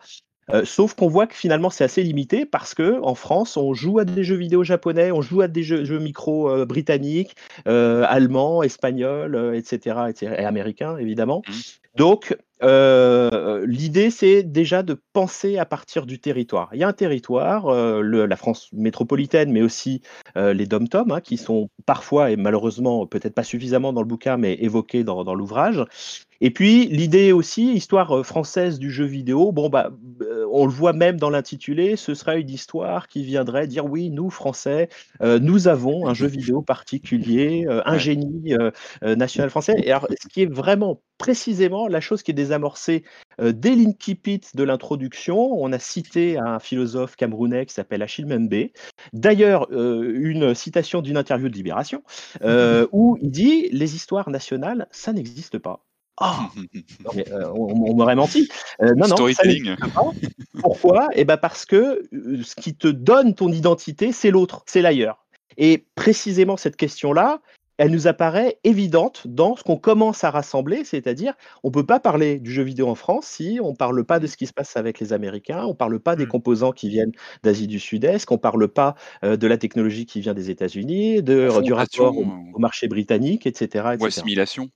Euh, 0.51 0.65
sauf 0.65 0.95
qu'on 0.95 1.07
voit 1.07 1.29
que 1.29 1.35
finalement 1.37 1.71
c'est 1.71 1.85
assez 1.85 2.03
limité 2.03 2.45
parce 2.45 2.75
que 2.75 3.01
en 3.03 3.15
France 3.15 3.57
on 3.57 3.75
joue 3.75 4.01
à 4.01 4.05
des 4.05 4.25
jeux 4.25 4.37
vidéo 4.37 4.65
japonais, 4.65 5.13
on 5.13 5.23
joue 5.23 5.41
à 5.41 5.49
des 5.49 5.63
jeux, 5.63 5.99
micro 6.01 6.67
britanniques, 6.67 7.37
allemands, 7.65 8.63
espagnols, 8.65 9.55
etc., 9.55 9.97
etc., 10.09 10.35
et 10.39 10.45
américains 10.45 10.97
évidemment. 10.97 11.43
Mmh. 11.47 11.53
Donc 11.95 12.37
euh, 12.63 13.65
l'idée, 13.67 14.11
c'est 14.11 14.43
déjà 14.43 14.83
de 14.83 15.01
penser 15.13 15.59
à 15.59 15.67
partir 15.67 16.07
du 16.07 16.21
territoire. 16.21 16.71
Il 16.73 16.81
y 16.81 16.85
a 16.85 16.89
un 16.89 16.93
territoire, 16.93 17.69
euh, 17.69 18.03
la 18.03 18.37
France 18.37 18.69
métropolitaine, 18.73 19.51
mais 19.51 19.63
aussi 19.63 20.03
euh, 20.37 20.53
les 20.53 20.67
dom-tom, 20.67 21.11
hein, 21.11 21.21
qui 21.21 21.37
sont 21.37 21.71
parfois, 21.87 22.31
et 22.31 22.37
malheureusement 22.37 23.07
peut-être 23.07 23.35
pas 23.35 23.45
suffisamment 23.45 23.93
dans 23.93 24.03
le 24.03 24.07
bouquin, 24.07 24.37
mais 24.37 24.55
évoqués 24.55 25.05
dans, 25.05 25.25
dans 25.25 25.35
l'ouvrage. 25.35 25.85
Et 26.41 26.51
puis 26.51 26.87
l'idée 26.87 27.31
aussi, 27.31 27.73
histoire 27.73 28.27
française 28.27 28.81
du 28.81 28.91
jeu 28.91 29.05
vidéo, 29.05 29.53
bon 29.53 29.69
bah 29.69 29.91
on 30.51 30.67
le 30.67 30.73
voit 30.73 30.93
même 30.93 31.17
dans 31.17 31.31
l'intitulé, 31.31 31.95
ce 31.95 32.15
sera 32.15 32.35
une 32.35 32.51
histoire 32.51 33.07
qui 33.07 33.23
viendrait 33.23 33.69
dire 33.69 33.87
oui, 33.87 34.11
nous 34.11 34.29
Français, 34.29 34.89
nous 35.21 35.69
avons 35.69 36.09
un 36.09 36.15
jeu 36.15 36.27
vidéo 36.27 36.61
particulier, 36.61 37.65
un 37.69 37.97
génie 37.97 38.57
national 39.03 39.51
français. 39.51 39.75
Et 39.85 39.93
alors, 39.93 40.09
ce 40.21 40.27
qui 40.27 40.43
est 40.43 40.53
vraiment 40.53 41.01
précisément 41.17 41.87
la 41.87 42.01
chose 42.01 42.25
qui 42.25 42.33
est 42.33 42.35
désamorcée 42.53 43.05
euh, 43.41 43.53
dès 43.53 43.75
l'incipit 43.75 44.43
de 44.55 44.63
l'introduction. 44.63 45.39
On 45.39 45.73
a 45.73 45.79
cité 45.79 46.39
un 46.39 46.59
philosophe 46.59 47.17
camerounais 47.17 47.67
qui 47.67 47.75
s'appelle 47.75 48.03
Achille 48.03 48.27
Membe. 48.27 48.69
D'ailleurs, 49.13 49.69
euh, 49.73 50.13
une 50.15 50.55
citation 50.55 51.01
d'une 51.01 51.17
interview 51.17 51.49
de 51.49 51.55
Libération 51.55 52.03
euh, 52.43 52.87
où 52.93 53.17
il 53.23 53.31
dit 53.31 53.69
les 53.73 53.95
histoires 53.95 54.29
nationales, 54.31 54.87
ça 54.91 55.13
n'existe 55.13 55.59
pas. 55.59 55.85
Oh 56.21 56.27
on, 57.55 57.95
m'aurait 57.97 58.15
menti. 58.15 58.47
non, 58.81 59.09
non, 59.09 59.17
Pourquoi? 60.61 61.09
Eh 61.15 61.25
ben 61.25 61.39
parce 61.39 61.65
que 61.65 62.03
ce 62.13 62.55
qui 62.55 62.77
te 62.77 62.87
donne 62.87 63.35
ton 63.35 63.51
identité, 63.51 64.13
c'est 64.13 64.31
l'autre, 64.31 64.63
c'est 64.67 64.83
l'ailleurs. 64.83 65.25
Et 65.57 65.87
précisément 65.95 66.59
cette 66.59 66.77
question-là, 66.77 67.41
elle 67.83 67.91
nous 67.91 68.07
apparaît 68.07 68.61
évidente 68.63 69.27
dans 69.27 69.57
ce 69.57 69.65
qu'on 69.65 69.77
commence 69.77 70.23
à 70.23 70.31
rassembler, 70.31 70.85
c'est-à-dire 70.85 71.35
on 71.65 71.69
ne 71.69 71.73
peut 71.73 71.85
pas 71.85 71.99
parler 71.99 72.39
du 72.39 72.53
jeu 72.53 72.63
vidéo 72.63 72.89
en 72.89 72.95
France 72.95 73.27
si 73.27 73.59
on 73.61 73.73
ne 73.73 73.77
parle 73.77 74.05
pas 74.05 74.21
de 74.21 74.29
ce 74.29 74.37
qui 74.37 74.47
se 74.47 74.53
passe 74.53 74.77
avec 74.77 75.01
les 75.01 75.13
Américains, 75.13 75.65
on 75.65 75.71
ne 75.71 75.75
parle 75.75 75.99
pas 75.99 76.15
des 76.15 76.27
mmh. 76.27 76.29
composants 76.29 76.71
qui 76.71 76.89
viennent 76.89 77.11
d'Asie 77.43 77.67
du 77.67 77.81
Sud-Est, 77.81 78.25
qu'on 78.25 78.37
ne 78.37 78.41
parle 78.41 78.69
pas 78.69 78.95
euh, 79.25 79.37
de 79.37 79.49
la 79.49 79.59
technologie 79.59 80.07
qui 80.07 80.21
vient 80.21 80.33
des 80.33 80.49
États-Unis, 80.49 81.25
de, 81.25 81.61
du 81.61 81.73
rapport 81.73 82.17
au, 82.17 82.59
marché 82.61 82.87
britannique, 82.87 83.49
etc. 83.49 83.97
Ou 83.99 84.07
assimilation. 84.07 84.71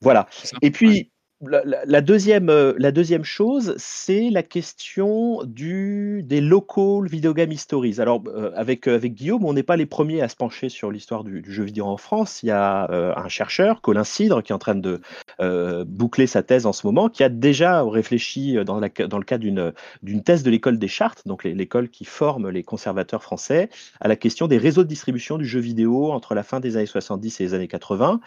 Voilà. 0.00 0.28
Et 0.62 0.70
puis, 0.70 1.10
la, 1.42 2.00
deuxième, 2.00 2.48
euh, 2.48 2.72
la 2.78 2.92
deuxième 2.92 3.24
chose, 3.24 3.74
c'est 3.76 4.30
la 4.30 4.42
question 4.42 5.42
des 5.44 6.40
local 6.40 7.06
video 7.08 7.34
game 7.34 7.52
stories. 7.52 8.00
Alors, 8.00 8.22
euh, 8.26 8.52
avec, 8.54 8.88
euh, 8.88 8.94
avec 8.94 9.14
Guillaume, 9.14 9.44
on 9.44 9.52
n'est 9.52 9.62
pas 9.62 9.76
les 9.76 9.84
premiers 9.84 10.22
à 10.22 10.28
se 10.28 10.36
pencher 10.36 10.70
sur 10.70 10.90
l'histoire 10.90 11.24
du, 11.24 11.44
jeu 11.46 11.64
vidéo 11.64 11.84
en 11.86 11.98
France. 11.98 12.42
Il 12.42 12.46
y 12.46 12.50
a 12.50 12.88
un 12.90 13.28
chercheur, 13.28 13.82
Colin 13.82 14.04
Cidre, 14.04 14.42
qui 14.42 14.52
est 14.52 14.54
en 14.54 14.58
train 14.58 14.74
de 14.74 15.00
boucler 15.84 16.26
sa 16.26 16.42
thèse 16.42 16.66
en 16.66 16.72
ce 16.72 16.86
moment, 16.86 17.08
qui 17.08 17.22
a 17.22 17.28
déjà 17.28 17.82
réfléchi 17.82 18.56
dans, 18.64 18.80
le 18.80 18.88
cadre 18.88 19.38
d'une, 19.38 19.72
d'une 20.02 20.22
thèse 20.22 20.42
de 20.42 20.50
l'école 20.50 20.78
des 20.78 20.88
chartes, 20.88 21.26
donc 21.26 21.44
l'école 21.44 21.88
qui 21.88 22.04
forme 22.04 22.48
les 22.48 22.62
conservateurs 22.62 23.22
français, 23.22 23.68
à 24.00 24.08
la 24.08 24.16
question 24.16 24.46
des 24.46 24.58
réseaux 24.58 24.84
de 24.84 24.88
distribution 24.88 25.38
du 25.38 25.44
jeu 25.44 25.60
vidéo 25.60 26.10
entre 26.12 26.34
la 26.34 26.42
fin 26.42 26.60
des 26.60 26.76
années 26.76 26.86
70 26.86 27.40
et 27.40 27.44
les 27.44 27.54
années 27.54 27.68
80. 27.68 28.20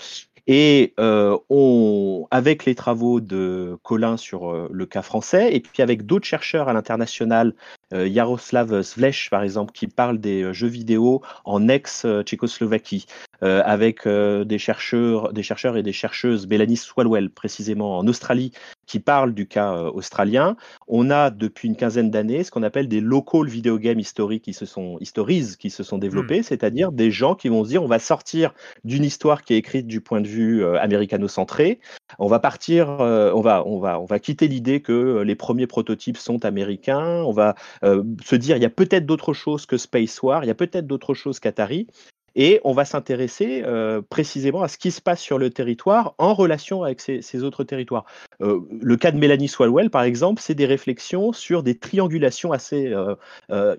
Et 0.52 0.96
on, 0.98 2.28
avec 2.32 2.66
les 2.66 2.74
travaux 2.74 3.22
de 3.22 3.78
Colin 3.84 4.18
sur 4.18 4.68
le 4.68 4.86
cas 4.88 5.04
français, 5.04 5.54
et 5.54 5.60
puis 5.60 5.84
avec 5.84 6.08
d'autres 6.08 6.26
chercheurs 6.26 6.68
à 6.70 6.74
l'international, 6.74 7.54
Jaroslav 7.92 8.82
Svlech 8.82 9.30
par 9.30 9.44
exemple, 9.44 9.72
qui 9.74 9.88
parle 9.88 10.20
des 10.20 10.54
jeux 10.54 10.68
vidéo 10.68 11.22
en 11.46 11.68
ex-Tchécoslovaquie, 11.68 13.06
avec 13.42 14.08
des 14.08 14.58
chercheurs, 14.58 15.34
des 15.34 15.44
chercheurs 15.44 15.78
et 15.78 15.84
des 15.84 15.94
chercheuses, 15.94 16.48
Mélanie 16.48 16.78
Swalwell 16.78 17.30
précisément 17.30 17.98
en 17.98 18.08
Australie, 18.08 18.52
qui 18.86 19.00
parlent 19.00 19.34
du 19.34 19.48
cas 19.48 19.84
australien. 19.94 20.56
On 20.88 21.10
a 21.10 21.30
depuis 21.30 21.68
une 21.68 21.76
quinzaine 21.76 22.12
d'années 22.12 22.44
ce 22.44 22.52
qu'on 22.52 22.64
appelle 22.64 22.88
des 22.88 23.02
local 23.02 23.48
video 23.48 23.78
game 23.78 24.00
historiques 24.00 24.44
qui 24.44 24.54
se 24.54 24.66
sont 24.66 24.98
histories 25.00 25.56
qui 25.60 25.70
se 25.70 25.84
sont 25.84 25.98
développés, 25.98 26.40
mmh. 26.40 26.44
c'est-à-dire 26.44 26.92
des 26.92 27.12
gens 27.12 27.36
qui 27.36 27.50
vont 27.50 27.64
se 27.64 27.70
dire 27.70 27.84
on 27.84 27.88
va 27.88 28.00
sortir 28.00 28.54
d'une 28.84 29.04
histoire 29.04 29.44
qui 29.44 29.54
est 29.54 29.58
écrite 29.58 29.88
du 29.88 30.02
point 30.02 30.22
de 30.22 30.28
vue 30.28 30.64
euh, 30.64 30.80
américano-centré, 30.80 31.80
on 32.18 32.28
va 32.28 32.40
partir, 32.40 33.02
euh, 33.02 33.32
on 33.34 33.42
va 33.42 33.64
on 33.66 33.80
va 33.80 34.00
on 34.00 34.06
va 34.06 34.20
quitter 34.20 34.48
l'idée 34.48 34.82
que 34.82 35.22
les 35.22 35.36
premiers 35.36 35.68
prototypes 35.68 36.18
sont 36.18 36.46
américains, 36.46 37.24
on 37.24 37.32
va 37.32 37.56
euh, 37.84 38.04
se 38.24 38.36
dire 38.36 38.58
il 38.58 38.64
y 38.64 38.66
a 38.66 38.70
peut-être 38.70 39.06
d'autres 39.06 39.34
choses 39.34 39.66
que 39.66 39.78
Space 39.78 40.22
War, 40.22 40.44
il 40.44 40.48
y 40.48 40.52
a 40.52 40.56
peut-être 40.56 40.88
d'autres 40.88 41.14
choses 41.14 41.40
qu'Atari. 41.40 41.88
Et 42.36 42.62
on 42.64 42.74
va 42.74 42.86
s'intéresser 42.86 43.64
euh, 43.66 44.02
précisément 44.08 44.62
à 44.62 44.68
ce 44.68 44.78
qui 44.78 44.92
se 44.92 45.02
passe 45.02 45.20
sur 45.20 45.40
le 45.40 45.50
territoire 45.50 46.14
en 46.20 46.36
relation 46.36 46.84
avec 46.84 47.02
ces, 47.02 47.44
autres 47.44 47.64
territoires. 47.64 48.06
Euh, 48.42 48.62
le 48.70 48.98
cas 48.98 49.12
de 49.12 49.18
Mélanie 49.18 49.48
Swalwell, 49.48 49.90
par 49.90 50.04
exemple, 50.04 50.40
c'est 50.42 50.54
des 50.54 50.68
réflexions 50.68 51.34
sur 51.34 51.64
des 51.64 51.78
triangulations 51.78 52.52
assez 52.52 52.94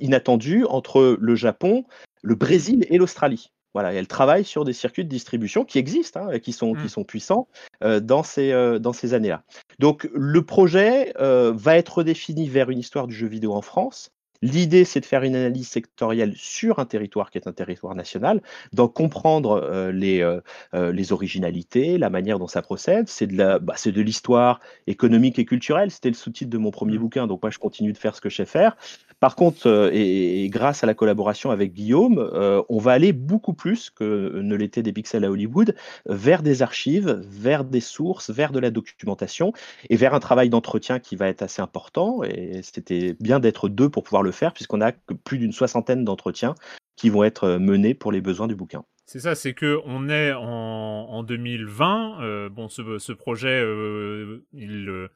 inattendues 0.01 0.65
entre 0.65 1.17
le 1.19 1.35
Japon, 1.37 1.85
le 2.23 2.35
Brésil 2.35 2.87
et 2.91 2.99
l'Australie. 2.99 3.53
Voilà, 3.75 3.93
elle 3.93 4.07
travaille 4.07 4.45
sur 4.45 4.65
des 4.65 4.73
circuits 4.73 5.05
de 5.05 5.09
distribution 5.09 5.65
qui 5.65 5.79
existent, 5.79 6.29
hein, 6.29 6.39
qui, 6.39 6.53
sont, 6.53 6.75
qui 6.75 6.85
mmh. 6.85 6.89
sont 6.89 7.05
puissants 7.05 7.49
dans 7.83 8.23
ces, 8.23 8.79
dans 8.81 8.93
ces 8.93 9.15
années-là. 9.15 9.43
Donc 9.79 10.09
le 10.13 10.43
projet 10.45 11.13
va 11.19 11.77
être 11.77 12.03
défini 12.03 12.49
vers 12.49 12.71
une 12.71 12.79
histoire 12.79 13.07
du 13.07 13.15
jeu 13.15 13.29
vidéo 13.29 13.55
en 13.55 13.63
France, 13.63 14.11
L'idée, 14.43 14.87
c'est 14.87 15.01
de 15.01 15.07
faire 15.07 15.23
une 15.23 15.37
analyse 15.37 15.69
sectorielle 15.69 16.33
sur 16.35 16.79
un 16.79 16.87
territoire 16.87 17.31
qui 17.31 17.37
est 17.37 17.47
un 17.47 17.53
territoire 17.53 17.95
national, 17.95 18.41
d'en 18.73 18.89
comprendre 18.89 19.63
euh, 19.63 19.93
les, 19.93 20.23
euh, 20.23 20.41
euh, 20.75 20.93
les 20.93 21.13
originalités, 21.13 21.99
la 21.99 22.09
manière 22.09 22.39
dont 22.39 22.47
ça 22.47 22.63
procède. 22.63 23.09
C'est 23.09 23.27
de 23.27 23.37
la, 23.37 23.59
bah, 23.59 23.75
c'est 23.77 23.93
de 23.93 24.01
l'histoire 24.01 24.61
économique 24.87 25.39
et 25.39 25.45
culturelle. 25.45 25.91
C'était 25.91 26.09
le 26.09 26.15
sous-titre 26.15 26.51
de 26.51 26.57
mon 26.57 26.71
premier 26.71 26.97
mmh. 26.97 27.01
bouquin, 27.01 27.27
donc 27.27 27.43
moi 27.43 27.51
je 27.51 27.59
continue 27.59 27.93
de 27.93 27.99
faire 27.99 28.17
ce 28.17 28.23
que 28.23 28.31
je 28.31 28.37
sais 28.37 28.47
faire. 28.47 28.77
Par 29.21 29.37
contre, 29.37 29.91
et, 29.93 30.49
grâce 30.51 30.83
à 30.83 30.87
la 30.87 30.95
collaboration 30.95 31.51
avec 31.51 31.73
Guillaume, 31.73 32.31
on 32.69 32.79
va 32.79 32.93
aller 32.93 33.13
beaucoup 33.13 33.53
plus 33.53 33.91
que 33.91 34.41
ne 34.41 34.57
l'était 34.57 34.83
des 34.83 34.93
pixels 34.93 35.25
à 35.25 35.31
Hollywood 35.31 35.75
vers 36.07 36.43
des 36.43 36.63
archives, 36.63 37.21
vers 37.29 37.65
des 37.65 37.81
sources, 37.81 38.31
vers 38.31 38.51
de 38.51 38.59
la 38.59 38.71
documentation 38.71 39.53
et 39.89 39.97
vers 39.97 40.15
un 40.15 40.21
travail 40.21 40.49
d'entretien 40.49 40.99
qui 40.99 41.17
va 41.17 41.29
être 41.29 41.43
assez 41.43 41.63
important. 41.63 42.23
Et 42.25 42.61
c'était 42.63 43.17
bien 43.21 43.41
d'être 43.41 43.69
deux 43.69 43.89
pour 43.89 44.03
pouvoir 44.03 44.23
le 44.23 44.33
faire, 44.33 44.53
puisqu'on 44.53 44.81
a 44.81 44.93
plus 45.25 45.39
d'une 45.39 45.53
soixantaine 45.53 46.05
d'entretiens 46.05 46.55
qui 46.97 47.09
vont 47.09 47.25
être 47.25 47.45
euh, 47.45 47.59
menés 47.59 47.95
pour 47.95 48.13
les 48.13 48.21
besoins 48.21 48.47
du 48.47 48.55
bouquin. 48.55 48.85
C'est 49.07 49.21
ça, 49.21 49.35
c'est 49.35 49.55
que 49.55 49.81
on 49.87 50.09
est 50.09 50.33
en, 50.33 51.23
2020. 51.23 52.23
Euh, 52.23 52.49
bon, 52.49 52.69
ce, 52.69 53.13
projet, 53.13 53.61
euh, 53.63 54.45
il, 54.53 55.09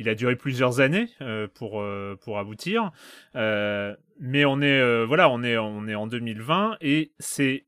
il 0.00 0.08
a 0.08 0.14
duré 0.14 0.34
plusieurs 0.34 0.80
années 0.80 1.08
pour 1.54 1.84
pour 2.20 2.38
aboutir, 2.38 2.90
mais 3.34 4.44
on 4.44 4.60
est 4.60 5.04
voilà, 5.04 5.28
on 5.28 5.42
est 5.42 5.56
en 5.56 6.06
2020 6.06 6.78
et 6.80 7.12
c'est 7.18 7.66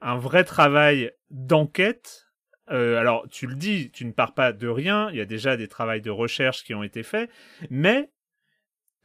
un 0.00 0.16
vrai 0.16 0.44
travail 0.44 1.10
d'enquête. 1.30 2.28
alors, 2.68 3.26
tu 3.30 3.46
le 3.46 3.56
dis, 3.56 3.90
tu 3.90 4.04
ne 4.04 4.12
pars 4.12 4.34
pas 4.34 4.52
de 4.52 4.68
rien. 4.68 5.10
Il 5.10 5.16
y 5.16 5.20
a 5.20 5.26
déjà 5.26 5.56
des 5.56 5.68
travaux 5.68 5.98
de 5.98 6.10
recherche 6.10 6.62
qui 6.64 6.74
ont 6.74 6.82
été 6.82 7.02
faits, 7.02 7.30
mais 7.70 8.10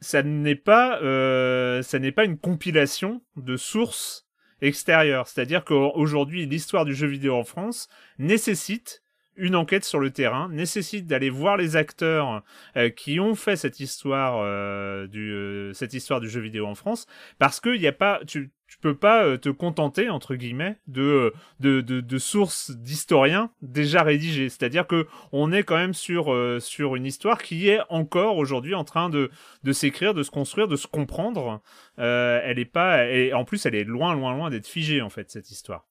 ça 0.00 0.22
euh, 0.22 1.82
ça 1.82 1.98
n'est 1.98 2.12
pas 2.12 2.24
une 2.24 2.38
compilation 2.38 3.22
de 3.36 3.56
sources 3.56 4.26
extérieures. 4.60 5.28
C'est-à-dire 5.28 5.64
qu'aujourd'hui, 5.64 6.46
l'histoire 6.46 6.84
du 6.84 6.94
jeu 6.94 7.06
vidéo 7.06 7.36
en 7.36 7.44
France 7.44 7.88
nécessite 8.18 9.02
une 9.36 9.56
enquête 9.56 9.84
sur 9.84 9.98
le 9.98 10.10
terrain, 10.10 10.48
nécessite 10.50 11.06
d'aller 11.06 11.30
voir 11.30 11.56
les 11.56 11.76
acteurs 11.76 12.42
euh, 12.76 12.90
qui 12.90 13.20
ont 13.20 13.34
fait 13.34 13.56
cette 13.56 13.80
histoire 13.80 14.40
euh, 14.42 15.06
du 15.06 15.32
euh, 15.32 15.72
cette 15.72 15.94
histoire 15.94 16.20
du 16.20 16.28
jeu 16.28 16.40
vidéo 16.40 16.66
en 16.66 16.74
France, 16.74 17.06
parce 17.38 17.60
que 17.60 17.76
y 17.76 17.86
a 17.86 17.92
pas, 17.92 18.20
tu 18.26 18.50
tu 18.70 18.78
peux 18.78 18.94
pas 18.94 19.24
euh, 19.24 19.36
te 19.36 19.48
contenter 19.48 20.08
entre 20.10 20.36
guillemets 20.36 20.78
de 20.86 21.32
de, 21.58 21.80
de, 21.80 22.00
de 22.00 22.18
sources 22.18 22.70
d'historiens 22.70 23.50
déjà 23.62 24.04
rédigées. 24.04 24.48
C'est-à-dire 24.48 24.86
que 24.86 25.08
on 25.32 25.50
est 25.50 25.64
quand 25.64 25.76
même 25.76 25.92
sur 25.92 26.32
euh, 26.32 26.60
sur 26.60 26.94
une 26.94 27.04
histoire 27.04 27.42
qui 27.42 27.68
est 27.68 27.80
encore 27.88 28.36
aujourd'hui 28.36 28.76
en 28.76 28.84
train 28.84 29.10
de 29.10 29.30
de 29.64 29.72
s'écrire, 29.72 30.14
de 30.14 30.22
se 30.22 30.30
construire, 30.30 30.68
de 30.68 30.76
se 30.76 30.86
comprendre. 30.86 31.60
Euh, 31.98 32.40
elle 32.44 32.60
est 32.60 32.64
pas 32.64 33.06
et 33.08 33.32
en 33.32 33.44
plus 33.44 33.66
elle 33.66 33.74
est 33.74 33.84
loin 33.84 34.14
loin 34.14 34.34
loin 34.34 34.50
d'être 34.50 34.68
figée 34.68 35.02
en 35.02 35.10
fait 35.10 35.30
cette 35.30 35.50
histoire. 35.50 35.89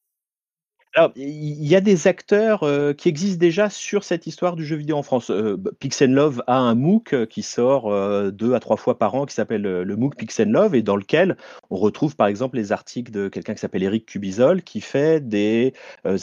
Alors, 0.96 1.12
il 1.16 1.68
y 1.68 1.76
a 1.76 1.82
des 1.82 2.08
acteurs 2.08 2.64
euh, 2.64 2.94
qui 2.94 3.10
existent 3.10 3.40
déjà 3.40 3.70
sur 3.70 4.04
cette 4.04 4.26
histoire 4.26 4.56
du 4.56 4.66
jeu 4.66 4.76
vidéo 4.76 4.98
en 4.98 5.04
France. 5.04 5.30
Euh, 5.30 5.56
bah, 5.56 5.70
Pixel 5.80 6.12
Love 6.12 6.42
a 6.48 6.58
un 6.58 6.74
MOOC 6.74 7.14
euh, 7.14 7.26
qui 7.28 7.44
sort 7.44 7.92
deux 8.32 8.56
à 8.56 8.60
trois 8.60 8.76
fois 8.76 8.98
par 8.98 9.14
an 9.14 9.28
qui 9.28 9.36
s'appelle 9.36 9.62
le 9.62 9.96
MOOC 9.96 10.16
Pixel 10.16 10.50
Love 10.50 10.74
et 10.74 10.82
dans 10.82 10.96
lequel 10.96 11.38
on 11.70 11.76
retrouve 11.76 12.16
par 12.16 12.26
exemple 12.26 12.58
les 12.58 12.72
articles 12.72 13.12
de 13.12 13.28
quelqu'un 13.28 13.54
qui 13.54 13.60
s'appelle 13.60 13.84
Eric 13.84 14.08
Cubizol 14.08 14.64
qui 14.64 14.82
fait 14.82 15.20
des 15.20 15.74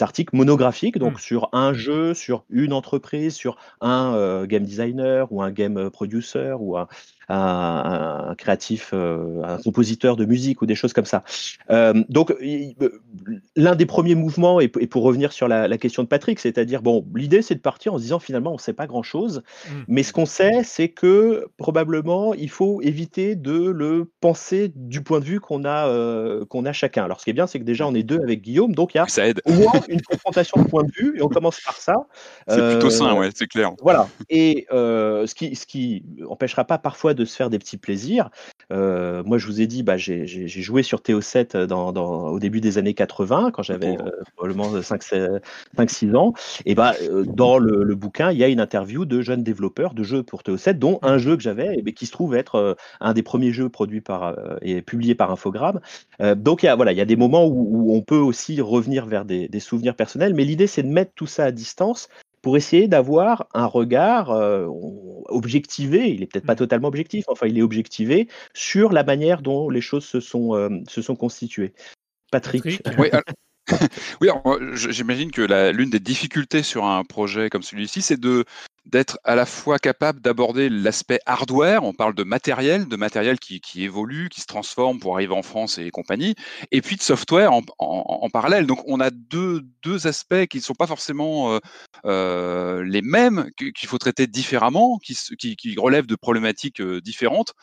articles 0.01 0.35
monographiques, 0.35 0.99
donc 0.99 1.15
mmh. 1.15 1.21
sur 1.21 1.49
un 1.53 1.73
jeu, 1.73 2.13
sur 2.13 2.45
une 2.51 2.73
entreprise, 2.73 3.35
sur 3.35 3.57
un 3.81 4.45
game 4.47 4.65
designer 4.65 5.31
ou 5.31 5.43
un 5.43 5.53
game 5.53 5.91
producer 5.91 6.55
ou 6.59 6.77
un, 6.77 6.89
un, 7.28 8.35
créatif, 8.38 8.90
euh, 8.92 9.42
un 9.45 9.59
compositeur 9.59 10.16
de 10.16 10.25
musique 10.25 10.62
ou 10.62 10.66
des 10.66 10.75
choses 10.75 10.92
comme 10.92 11.04
ça. 11.04 11.25
Euh, 11.71 12.04
donc, 12.09 12.33
l'un 13.56 13.75
des 13.75 13.87
premiers 13.87 14.14
mouvements, 14.14 14.61
et, 14.61 14.68
pour 14.68 15.02
revenir 15.02 15.33
sur 15.33 15.49
la, 15.49 15.76
question 15.76 16.02
de 16.02 16.09
Patrick, 16.09 16.38
c'est-à-dire, 16.40 16.80
bon, 16.80 17.06
l'idée 17.14 17.42
c'est 17.42 17.54
de 17.54 17.61
partir 17.61 17.95
en 17.95 17.99
se 17.99 18.02
disant 18.02 18.18
finalement 18.18 18.50
on 18.50 18.54
ne 18.54 18.61
sait 18.61 18.73
pas 18.73 18.87
grand-chose, 18.87 19.42
mmh. 19.68 19.73
mais 19.88 20.02
ce 20.02 20.12
qu'on 20.14 20.25
sait, 20.25 20.62
c'est 20.64 20.88
que 20.88 21.49
probablement 21.59 22.33
il 22.33 22.49
faut 22.49 22.80
éviter 22.80 23.37
de 23.37 23.68
le 23.68 24.11
penser 24.21 24.73
du 24.75 25.02
point 25.02 25.21
de 25.21 25.26
vue 25.26 25.38
qu'on 25.38 25.64
a, 25.64 25.88
euh, 25.88 26.47
qu'on 26.47 26.64
a 26.64 26.73
chacun. 26.73 27.04
Alors, 27.04 27.21
ce 27.21 27.25
qui 27.25 27.30
est 27.30 27.35
bien, 27.35 27.47
c'est 27.47 27.59
que 27.59 27.64
déjà 27.64 27.87
on 27.87 27.95
est 27.95 28.02
deux 28.02 28.21
avec 28.21 28.40
Guillaume, 28.40 28.75
donc 28.75 28.95
il 28.95 28.99
y 28.99 29.00
a 29.00 29.06
au 29.45 29.52
moins 29.52 29.73
une 29.88 30.00
confrontation 30.00 30.62
de 30.62 30.68
point 30.68 30.85
de 30.85 30.92
vue, 30.97 31.18
et 31.18 31.23
on 31.23 31.28
commence 31.28 31.61
par 31.61 31.76
ça. 31.76 31.97
C'est 32.49 32.71
plutôt 32.71 32.90
sain, 32.90 33.14
ouais, 33.14 33.30
c'est 33.35 33.49
clair. 33.49 33.73
Voilà. 33.83 34.09
Et 34.30 34.66
ce 34.71 35.35
qui, 35.35 35.56
ce 35.56 35.66
qui 35.66 36.04
empêchera 36.28 36.64
pas 36.64 36.78
parfois 36.78 37.14
de 37.17 37.25
se 37.25 37.37
faire 37.37 37.51
des 37.51 37.59
petits 37.59 37.77
plaisirs. 37.77 38.31
Euh, 38.73 39.23
moi, 39.25 39.39
je 39.39 39.47
vous 39.47 39.61
ai 39.61 39.67
dit, 39.67 39.83
bah, 39.83 39.97
j'ai 39.97 40.27
joué 40.47 40.83
sur 40.83 41.01
TO7 41.01 41.65
dans, 41.65 41.93
au 42.29 42.39
début 42.39 42.61
des 42.61 42.79
années 42.79 42.95
80, 42.95 43.51
quand 43.53 43.63
j'avais 43.63 43.97
euh, 43.97 44.11
probablement 44.37 44.73
5-6 44.79 46.17
ans. 46.17 46.35
Et 46.65 46.75
bah, 46.75 46.95
euh, 47.03 47.25
dans 47.25 47.59
le, 47.59 47.95
bouquin, 47.95 48.31
il 48.31 48.39
y 48.39 48.45
a 48.45 48.49
une 48.49 48.61
interview 48.61 49.05
de 49.05 49.21
jeunes 49.23 49.43
développeurs 49.43 49.95
de 49.95 50.03
jeux 50.03 50.23
pour 50.23 50.43
TO7, 50.43 50.79
dont 50.79 50.99
un 51.03 51.19
jeu 51.19 51.37
que 51.37 51.43
j'avais, 51.43 51.81
mais 51.85 51.93
qui 51.93 52.07
se 52.07 52.13
trouve 52.13 52.35
être 52.35 52.77
un 53.01 53.15
des 53.15 53.23
premiers 53.23 53.53
jeux 53.53 53.69
produits 53.69 54.01
par 54.01 54.37
et 54.63 54.83
publiés 54.83 55.15
par 55.15 55.31
Infogrames. 55.31 55.81
donc, 56.37 56.63
il 56.63 56.67
y 56.67 56.69
a, 56.69 56.77
voilà, 56.77 56.93
il 56.93 56.99
y 56.99 57.01
a 57.01 57.07
des 57.07 57.17
moments 57.17 57.47
où, 57.47 57.95
on 57.95 58.03
peut 58.03 58.17
aussi 58.19 58.61
revenir 58.61 59.07
vers 59.07 59.25
des, 59.25 59.49
des 59.49 59.61
souvenirs 59.61 59.95
personnels, 59.95 60.35
mais 60.35 60.45
l'idée, 60.45 60.67
c'est 60.67 60.83
de 60.83 60.89
mettre 60.89 61.13
tout 61.15 61.27
ça 61.27 61.45
à 61.45 61.51
distance 61.51 62.09
pour 62.47 62.57
essayer 62.57 62.87
d'avoir 62.87 63.49
un 63.55 63.67
regard 63.67 64.31
euh, 64.31 64.69
objectivé, 65.25 66.11
il 66.11 66.23
est 66.23 66.26
peut-être 66.26 66.47
pas 66.47 66.53
mmh. 66.53 66.59
totalement 66.59 66.87
objectif, 66.87 67.25
enfin 67.26 67.49
il 67.49 67.59
est 67.59 67.62
objectivé 67.62 68.29
sur 68.55 68.93
la 68.93 69.03
manière 69.03 69.43
dont 69.43 69.69
les 69.69 69.81
choses 69.81 70.05
se 70.05 70.21
sont, 70.21 70.55
euh, 70.55 70.69
se 70.88 71.03
sont 71.03 71.17
constituées. 71.17 71.75
Patrick. 72.31 72.62
Oui, 72.99 73.09
oui, 74.21 74.29
j'imagine 74.75 75.33
que 75.33 75.73
l'une 75.73 75.91
des 75.91 75.99
difficultés 75.99 76.62
sur 76.62 76.85
un 76.85 77.03
projet 77.03 77.50
comme 77.50 77.65
celui-ci, 77.65 78.00
c'est 78.00 78.21
de 78.21 78.45
d'être 78.87 79.19
à 79.25 79.35
la 79.35 79.47
fois 79.47 79.78
capable 79.78 80.21
d'aborder 80.21 80.69
l'aspect 80.69 81.19
hardware, 81.26 81.83
on 81.83 81.93
parle 81.93 82.14
de 82.14 82.23
matériel, 82.23 82.87
de 82.87 82.97
matériel 82.97 83.38
qui, 83.38 83.61
évolue, 83.83 84.28
qui 84.28 84.40
se 84.40 84.47
transforme 84.47 85.00
pour 85.00 85.14
arriver 85.14 85.35
en 85.35 85.43
France 85.43 85.78
et 85.78 85.90
compagnie, 85.90 86.35
et 86.71 86.81
puis 86.81 86.97
de 86.97 87.02
software 87.02 87.52
en, 87.52 88.31
parallèle. 88.31 88.66
Donc 88.66 88.83
on 88.87 89.00
a 89.00 89.11
deux, 89.11 89.62
deux 89.83 90.07
aspects 90.07 90.47
qui 90.47 90.59
ne 90.59 90.62
sont 90.62 90.75
pas 90.75 90.87
forcément 90.87 91.52
euh, 91.52 91.59
euh 92.05 92.85
les 92.85 93.02
mêmes, 93.02 93.50
qu'il 93.57 93.88
faut 93.88 93.99
traiter 93.99 94.26
différemment, 94.26 94.99
qui, 94.99 95.76
relèvent 95.78 96.07
de 96.07 96.16
problématiques 96.16 96.81
euh, 96.81 97.00
différentes. 97.00 97.55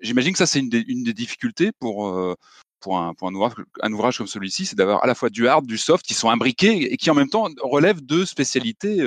J'imagine 0.00 0.32
que 0.32 0.38
ça, 0.38 0.46
c'est 0.46 0.58
une, 0.58 0.68
des 0.68 1.12
difficultés 1.12 1.70
pour, 1.78 2.36
pour 2.80 2.98
un, 2.98 3.14
pour 3.14 3.28
un, 3.28 3.92
ouvrage, 3.92 4.18
comme 4.18 4.26
celui-ci, 4.26 4.66
c'est 4.66 4.74
d'avoir 4.74 5.04
à 5.04 5.06
la 5.06 5.14
fois 5.14 5.30
du 5.30 5.46
hard, 5.46 5.64
du 5.64 5.78
soft 5.78 6.04
qui 6.04 6.14
sont 6.14 6.28
imbriqués 6.28 6.92
et 6.92 6.96
qui 6.96 7.08
en 7.08 7.14
même 7.14 7.28
temps 7.28 7.48
relèvent 7.62 8.04
de 8.04 8.24
spécialités 8.24 9.00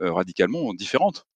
radicalement 0.00 0.72
différentes. 0.74 1.26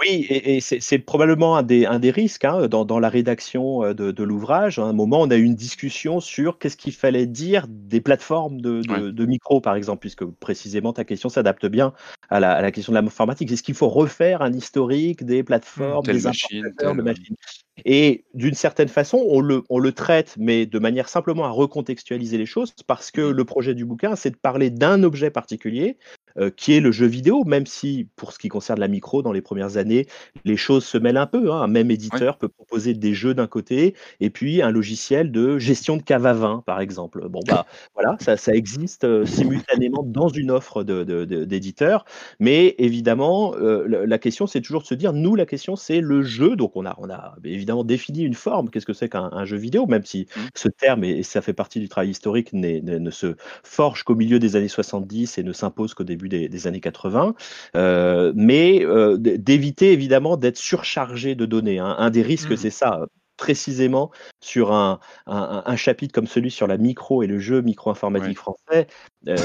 Oui, 0.00 0.26
et, 0.30 0.56
et 0.56 0.60
c'est 0.60 0.98
probablement 0.98 1.56
un 1.56 1.62
des, 1.62 1.84
un 1.84 1.98
des 1.98 2.10
risques 2.10 2.46
hein, 2.46 2.68
dans, 2.68 2.86
dans, 2.86 2.98
la 2.98 3.10
rédaction 3.10 3.84
euh, 3.84 3.92
de, 3.92 4.12
de 4.12 4.24
l'ouvrage. 4.24 4.78
À 4.78 4.84
un 4.84 4.94
moment, 4.94 5.20
on 5.20 5.30
a 5.30 5.36
eu 5.36 5.42
une 5.42 5.54
discussion 5.54 6.20
sur 6.20 6.58
qu'est-ce 6.58 6.78
qu'il 6.78 6.94
fallait 6.94 7.26
dire 7.26 7.66
des 7.68 8.00
plateformes 8.00 8.62
de, 8.62 8.80
de, 8.80 9.10
de, 9.10 9.26
micro, 9.26 9.60
par 9.60 9.74
exemple, 9.74 10.00
puisque 10.00 10.24
précisément 10.24 10.94
ta 10.94 11.04
question 11.04 11.28
s'adapte 11.28 11.66
bien 11.66 11.92
à 12.30 12.40
la, 12.40 12.52
à 12.52 12.62
la 12.62 12.72
question 12.72 12.94
de 12.94 12.98
l'informatique. 12.98 13.52
Est-ce 13.52 13.62
qu'il 13.62 13.74
faut 13.74 13.90
refaire 13.90 14.40
un 14.40 14.54
historique 14.54 15.26
des 15.26 15.42
plateformes, 15.42 16.06
des 16.06 16.22
machine, 16.22 16.62
de 16.80 17.02
machines? 17.02 17.36
Et 17.84 18.24
d'une 18.34 18.54
certaine 18.54 18.88
façon, 18.88 19.24
on 19.28 19.40
le, 19.40 19.62
on 19.68 19.78
le, 19.78 19.92
traite, 19.92 20.34
mais 20.38 20.66
de 20.66 20.78
manière 20.78 21.08
simplement 21.08 21.44
à 21.44 21.50
recontextualiser 21.50 22.38
les 22.38 22.46
choses, 22.46 22.72
parce 22.86 23.10
que 23.10 23.20
mmh. 23.20 23.30
le 23.30 23.44
projet 23.44 23.74
du 23.74 23.84
bouquin, 23.84 24.16
c'est 24.16 24.30
de 24.30 24.36
parler 24.36 24.70
d'un 24.70 25.02
objet 25.02 25.30
particulier, 25.30 25.96
euh, 26.38 26.50
qui 26.50 26.74
est 26.74 26.80
le 26.80 26.92
jeu 26.92 27.06
vidéo, 27.06 27.44
même 27.44 27.66
si 27.66 28.08
pour 28.16 28.32
ce 28.32 28.38
qui 28.38 28.48
concerne 28.48 28.78
la 28.78 28.88
micro, 28.88 29.22
dans 29.22 29.32
les 29.32 29.40
premières 29.40 29.76
années, 29.76 30.06
les 30.44 30.56
choses 30.56 30.84
se 30.84 30.96
mêlent 30.96 31.16
un 31.16 31.26
peu. 31.26 31.50
Hein. 31.50 31.62
Un 31.62 31.66
même 31.66 31.90
éditeur 31.90 32.38
peut 32.38 32.48
proposer 32.48 32.94
des 32.94 33.14
jeux 33.14 33.34
d'un 33.34 33.48
côté 33.48 33.94
et 34.20 34.30
puis 34.30 34.62
un 34.62 34.70
logiciel 34.70 35.32
de 35.32 35.58
gestion 35.58 35.96
de 35.96 36.02
cave 36.02 36.26
à 36.26 36.32
vin, 36.32 36.62
par 36.66 36.80
exemple. 36.80 37.28
Bon, 37.28 37.40
bah 37.46 37.66
voilà, 37.94 38.16
ça, 38.20 38.36
ça 38.36 38.52
existe 38.52 39.04
euh, 39.04 39.26
simultanément 39.26 40.04
dans 40.04 40.28
une 40.28 40.50
offre 40.50 40.84
d'éditeurs, 40.84 42.04
mais 42.38 42.74
évidemment, 42.78 43.54
euh, 43.56 44.06
la 44.06 44.18
question, 44.18 44.46
c'est 44.46 44.60
toujours 44.60 44.82
de 44.82 44.86
se 44.86 44.94
dire, 44.94 45.12
nous, 45.12 45.34
la 45.34 45.46
question, 45.46 45.74
c'est 45.74 46.00
le 46.00 46.22
jeu. 46.22 46.54
Donc, 46.54 46.76
on 46.76 46.86
a, 46.86 46.94
on 46.98 47.10
a 47.10 47.34
évidemment 47.60 47.84
défini 47.84 48.22
une 48.22 48.34
forme. 48.34 48.70
Qu'est-ce 48.70 48.86
que 48.86 48.92
c'est 48.92 49.08
qu'un 49.08 49.44
jeu 49.44 49.56
vidéo, 49.56 49.86
même 49.86 50.04
si 50.04 50.26
mmh. 50.34 50.40
ce 50.54 50.68
terme, 50.68 51.04
et, 51.04 51.22
ça 51.22 51.42
fait 51.42 51.52
partie 51.52 51.80
du 51.80 51.88
travail 51.88 52.10
historique, 52.10 52.52
ne 52.52 53.10
se 53.10 53.36
forge 53.62 54.02
qu'au 54.02 54.14
milieu 54.14 54.38
des 54.38 54.56
années 54.56 54.68
70 54.68 55.38
et 55.38 55.42
ne 55.42 55.52
s'impose 55.52 55.94
qu'au 55.94 56.04
début 56.04 56.28
des, 56.28 56.66
années 56.66 56.80
80, 56.80 57.34
euh, 57.76 58.32
mais 58.34 58.84
euh, 58.84 59.16
d'éviter 59.18 59.92
évidemment 59.92 60.36
d'être 60.36 60.58
surchargé 60.58 61.34
de 61.34 61.46
données. 61.46 61.78
Hein. 61.78 61.94
Un 61.98 62.10
des 62.10 62.22
risques, 62.22 62.52
mmh. 62.52 62.56
c'est 62.56 62.70
ça 62.70 63.06
précisément 63.36 64.10
sur 64.42 64.72
un, 64.72 65.00
un, 65.26 65.76
chapitre 65.76 66.12
comme 66.12 66.26
celui 66.26 66.50
sur 66.50 66.66
la 66.66 66.76
micro 66.76 67.22
et 67.22 67.26
le 67.26 67.38
jeu 67.38 67.62
micro-informatique 67.62 68.36
français. 68.36 68.86
Euh, 69.28 69.36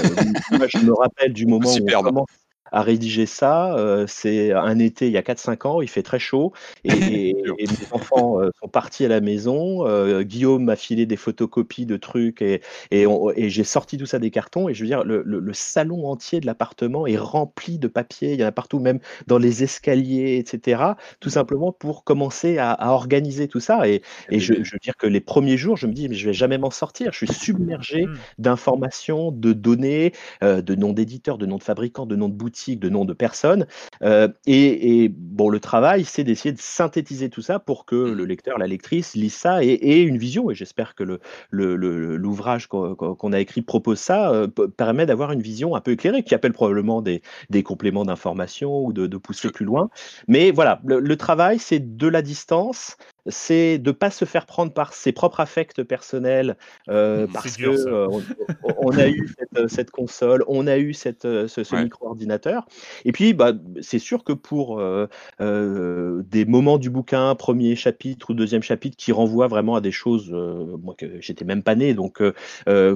moi, 0.52 0.68
je 0.68 0.80
me 0.80 0.94
rappelle 0.94 1.32
du 1.32 1.46
moment 1.48 1.74
où 1.74 1.88
on 1.98 2.04
commence 2.04 2.28
à 2.72 2.82
rédiger 2.82 3.26
ça. 3.26 3.76
Euh, 3.76 4.06
c'est 4.08 4.52
un 4.52 4.80
été 4.80 5.08
il 5.08 5.14
y 5.14 5.18
a 5.18 5.22
4-5 5.22 5.68
ans, 5.68 5.82
il 5.82 5.88
fait 5.88 6.04
très 6.04 6.20
chaud 6.20 6.54
et, 6.84 7.36
mes 7.60 7.92
enfants 7.92 8.42
euh, 8.42 8.50
sont 8.62 8.68
partis 8.68 9.06
à 9.06 9.08
la 9.08 9.22
maison. 9.22 9.88
Euh, 9.88 10.24
Guillaume 10.24 10.66
m'a 10.66 10.76
filé 10.76 11.06
des 11.06 11.16
photocopies 11.16 11.86
de 11.86 11.98
trucs 11.98 12.42
et, 12.42 12.62
et, 12.92 13.06
j'ai 13.50 13.64
sorti 13.64 13.98
tout 13.98 14.06
ça 14.06 14.20
des 14.20 14.32
cartons. 14.32 14.70
Et 14.70 14.74
je 14.74 14.82
veux 14.82 14.88
dire, 14.88 15.04
le, 15.04 15.22
le, 15.24 15.54
salon 15.54 16.08
entier 16.08 16.40
de 16.42 16.46
l'appartement 16.46 17.08
est 17.08 17.18
rempli 17.18 17.80
de 17.80 17.88
papier. 17.88 18.34
Il 18.34 18.40
y 18.40 18.44
en 18.44 18.48
a 18.48 18.52
partout, 18.52 18.80
même 18.80 19.00
dans 19.28 19.38
les 19.38 19.64
escaliers, 19.64 20.38
etc. 20.38 20.84
Tout 21.20 21.30
simplement 21.30 21.72
pour 21.72 22.04
commencer 22.04 22.58
à, 22.58 22.72
à 22.72 22.90
organiser 22.90 23.48
tout 23.48 23.60
ça. 23.60 23.88
Et, 23.88 24.02
et 24.30 24.40
je, 24.40 24.54
je, 24.64 24.74
veux 24.74 24.80
dire 24.80 24.98
que 24.98 25.08
les 25.08 25.22
premiers 25.22 25.58
jours, 25.58 25.78
je 25.78 25.88
me 25.88 25.94
dis, 25.94 26.10
mais 26.10 26.16
je 26.16 26.26
vais 26.26 26.34
jamais 26.34 26.58
m'en 26.58 26.72
sortir. 26.72 27.14
Je 27.14 27.26
suis 27.26 27.34
submergé 27.34 28.06
mmh. 28.06 28.18
d'informations, 28.40 29.32
de 29.32 29.54
données, 29.54 30.14
de 30.42 30.76
noms 30.76 30.94
d'éditeurs, 30.94 31.38
de 31.38 31.46
noms 31.46 31.58
de 31.58 31.64
fabricants, 31.64 32.06
de 32.06 32.16
noms 32.16 32.30
de 32.30 32.34
boutiques 32.34 32.55
de 32.76 32.90
noms 32.90 33.06
de 33.06 33.14
personnes. 33.14 33.68
Euh, 34.02 34.28
et, 34.48 35.10
bon, 35.10 35.50
le 35.50 35.60
travail, 35.60 36.06
c'est 36.06 36.24
d'essayer 36.24 36.54
de 36.54 36.60
synthétiser 36.60 37.30
tout 37.30 37.42
ça 37.42 37.60
pour 37.60 37.86
que 37.86 37.96
le 37.96 38.26
lecteur, 38.26 38.58
la 38.58 38.68
lectrice 38.68 39.16
lise 39.16 39.34
ça 39.34 39.64
et 39.64 39.74
ait 39.74 40.04
une 40.04 40.18
vision. 40.18 40.50
Et 40.50 40.56
j'espère 40.56 40.96
que 40.96 41.04
l'ouvrage 41.52 42.68
le, 42.72 42.96
qu'on 42.96 43.34
a 43.34 43.40
écrit 43.40 43.62
propose 43.62 44.00
ça, 44.00 44.32
euh, 44.32 44.48
permet 44.48 45.06
d'avoir 45.06 45.32
une 45.32 45.42
vision 45.42 45.76
un 45.76 45.82
peu 45.82 45.92
éclairée, 45.92 46.24
qui 46.24 46.34
appelle 46.34 46.54
probablement 46.54 47.02
des, 47.02 47.22
des 47.50 47.64
compléments 47.64 48.06
d'information 48.06 48.86
ou 48.86 48.94
de, 48.94 49.08
de, 49.08 49.18
pousser 49.18 49.50
plus 49.50 49.66
loin. 49.66 49.90
Mais 50.28 50.52
voilà, 50.52 50.82
le 50.86 51.16
travail, 51.18 51.60
c'est 51.60 51.98
de 51.98 52.08
la 52.08 52.22
distance, 52.22 52.98
c'est 53.28 53.78
de 53.78 53.90
ne 53.90 53.94
pas 53.94 54.12
se 54.12 54.26
faire 54.26 54.46
prendre 54.46 54.72
par 54.72 54.94
ses 54.94 55.12
propres 55.12 55.40
affects 55.40 55.84
personnels 55.84 56.58
euh, 56.90 57.28
mmh, 57.28 57.32
parce 57.32 57.58
qu'on 57.58 57.64
euh, 57.64 58.08
on, 58.78 58.98
a 58.98 59.08
eu 59.08 59.36
euh, 59.58 59.68
cette, 59.68 59.92
console, 59.92 60.44
on 60.48 60.68
a 60.68 60.78
eu 60.78 60.94
cette, 60.94 61.24
ce, 61.24 61.76
micro-ordinateur. 61.76 62.68
Et 63.04 63.12
puis, 63.12 63.34
bah, 63.34 63.54
c'est 63.82 64.00
sûr 64.00 64.24
que 64.24 64.34
pour 64.34 64.82
des 65.40 66.46
moments 66.46 66.78
du 66.78 66.90
bouquin, 66.90 67.36
premier 67.36 67.76
chapitre 67.76 68.32
ou 68.32 68.34
deuxième 68.34 68.64
chapitre, 68.64 68.96
qui 68.98 69.12
renvoient 69.12 69.48
vraiment 69.48 69.76
à 69.76 69.82
des 69.82 69.92
choses, 69.92 70.32
moi 70.32 70.96
que 70.98 71.20
j'étais 71.22 71.46
même 71.46 71.64
pas 71.64 71.76
né, 71.76 71.94
donc 71.94 72.22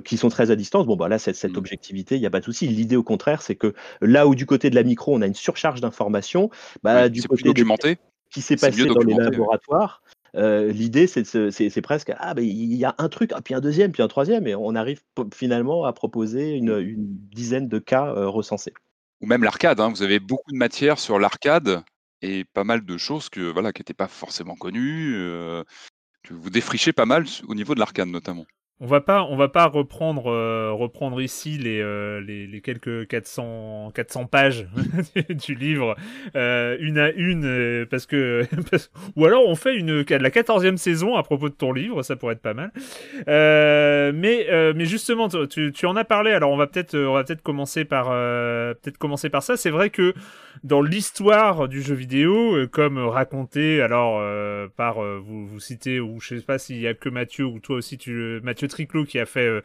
qui 0.04 0.18
sont 0.18 0.30
très 0.30 0.52
à 0.52 0.56
distance, 0.56 0.86
bon, 0.86 0.96
bah 0.96 1.08
là, 1.08 1.20
cette, 1.20 1.36
cette 1.36 1.54
mmh. 1.54 1.58
objectivité, 1.58 2.16
il 2.16 2.22
n'y 2.22 2.28
a 2.28 2.30
pas 2.30 2.40
de 2.40 2.46
souci. 2.46 2.68
L'idée, 2.68 2.96
au 2.96 3.04
contraire, 3.04 3.42
c'est 3.42 3.56
que 3.56 3.74
là 4.02 4.28
où 4.28 4.36
du 4.36 4.46
côté 4.46 4.70
de 4.70 4.76
la 4.76 4.84
micro, 4.84 5.16
on 5.16 5.22
a 5.22 5.28
une 5.28 5.36
surcharge 5.36 5.82
d'informations, 5.82 6.50
bah, 6.84 7.10
du 7.10 7.22
côté 7.24 7.44
documenté. 7.44 7.98
qui 8.32 8.42
s'est 8.42 8.56
passé 8.56 8.86
dans 8.86 9.02
les 9.02 9.13
laboratoires, 9.13 10.02
euh, 10.36 10.72
l'idée, 10.72 11.08
c'est 11.08 11.82
presque 11.82 12.12
ah 12.18 12.34
ben 12.34 12.44
il 12.44 12.76
y 12.76 12.86
a 12.86 12.96
un 12.98 13.10
truc, 13.10 13.32
puis 13.44 13.54
un 13.54 13.60
deuxième, 13.60 13.92
puis 13.92 14.04
un 14.04 14.08
troisième, 14.08 14.48
et 14.48 14.56
on 14.56 14.76
arrive 14.76 15.02
finalement 15.34 15.86
à 15.86 15.94
proposer 15.94 16.56
une, 16.56 16.78
une 16.80 17.08
dizaine 17.32 17.68
de 17.68 17.80
cas 17.80 18.08
euh, 18.08 18.28
recensés. 18.28 18.74
Ou 19.22 19.28
même 19.28 19.44
l'arcade. 19.44 19.80
Hein. 19.80 19.89
Vous 19.89 20.04
avez 20.04 20.20
beaucoup 20.20 20.52
de 20.52 20.58
matière 20.58 21.00
sur 21.00 21.20
l'arcade 21.20 21.84
et 22.22 22.46
pas 22.54 22.63
mal 22.63 22.86
de 22.86 22.98
choses 22.98 23.30
que 23.30 23.42
voilà 23.42 23.74
qui 23.74 23.82
n'étaient 23.82 23.94
pas 23.94 24.08
forcément 24.08 24.56
connues. 24.56 25.15
Euh, 25.15 25.63
vous 26.30 26.50
défrichez 26.50 26.94
pas 26.94 27.06
mal 27.06 27.26
au 27.48 27.56
niveau 27.56 27.74
de 27.74 27.80
l'arcade 27.80 28.08
notamment. 28.08 28.46
On 28.82 28.88
va 28.88 29.02
pas, 29.02 29.24
on 29.24 29.36
va 29.36 29.50
pas 29.50 29.65
reprendre, 29.65 30.32
euh, 30.32 30.72
reprendre 30.72 31.20
ici 31.20 31.58
les, 31.58 31.82
euh, 31.82 32.22
les, 32.22 32.48
les, 32.48 32.62
quelques 32.62 33.08
400, 33.08 33.92
400 33.94 34.26
pages 34.28 34.68
du 35.30 35.54
livre 35.54 35.98
euh, 36.38 36.78
une 36.80 36.98
à 36.98 37.12
une, 37.12 37.86
parce 37.92 38.06
que, 38.06 38.46
ou 39.18 39.26
alors 39.26 39.46
on 39.46 39.56
fait 39.56 39.76
une 39.76 40.06
la 40.10 40.32
quatorzième 40.32 40.78
saison 40.78 41.18
à 41.18 41.24
propos 41.24 41.50
de 41.50 41.56
ton 41.56 41.74
livre, 41.74 42.04
ça 42.04 42.15
pourrait 42.15 42.36
être 42.36 42.42
pas 42.42 42.54
mal. 42.54 42.72
mais, 43.28 44.48
mais 44.74 44.86
justement, 44.86 45.28
tu, 45.28 45.74
tu 45.74 45.86
en 45.86 45.98
as 45.98 46.06
parlé. 46.06 46.32
Alors 46.32 46.52
on 46.52 46.58
va 46.58 46.68
peut-être, 46.68 46.98
on 46.98 47.15
va 47.15 47.26
peut-être 47.26 47.42
commencer 47.42 47.84
par, 47.84 48.06
peut-être 48.06 48.98
commencer 48.98 49.30
par 49.30 49.44
ça. 49.44 49.58
C'est 49.58 49.72
vrai 49.72 49.89
que 49.89 50.13
dans 50.63 50.82
l'histoire 50.82 51.68
du 51.68 51.82
jeu 51.82 51.96
vidéo, 51.96 52.56
comme 52.72 52.98
raconté, 52.98 53.82
alors 53.82 54.24
par 54.78 55.02
vous, 55.02 55.48
vous 55.48 55.60
citez 55.60 56.00
ou 56.00 56.22
je 56.22 56.36
sais 56.36 56.46
pas 56.46 56.58
s'il 56.58 56.80
y 56.80 56.88
a 56.88 56.94
que 56.94 57.10
Mathieu 57.10 57.44
ou 57.44 57.60
toi 57.60 57.76
aussi 57.76 57.98
tu 57.98 58.39
Mathieu 58.42 58.68
Triclot 58.69 59.05
qui 59.05 59.19
a 59.19 59.25
fait, 59.25 59.45
euh, 59.45 59.62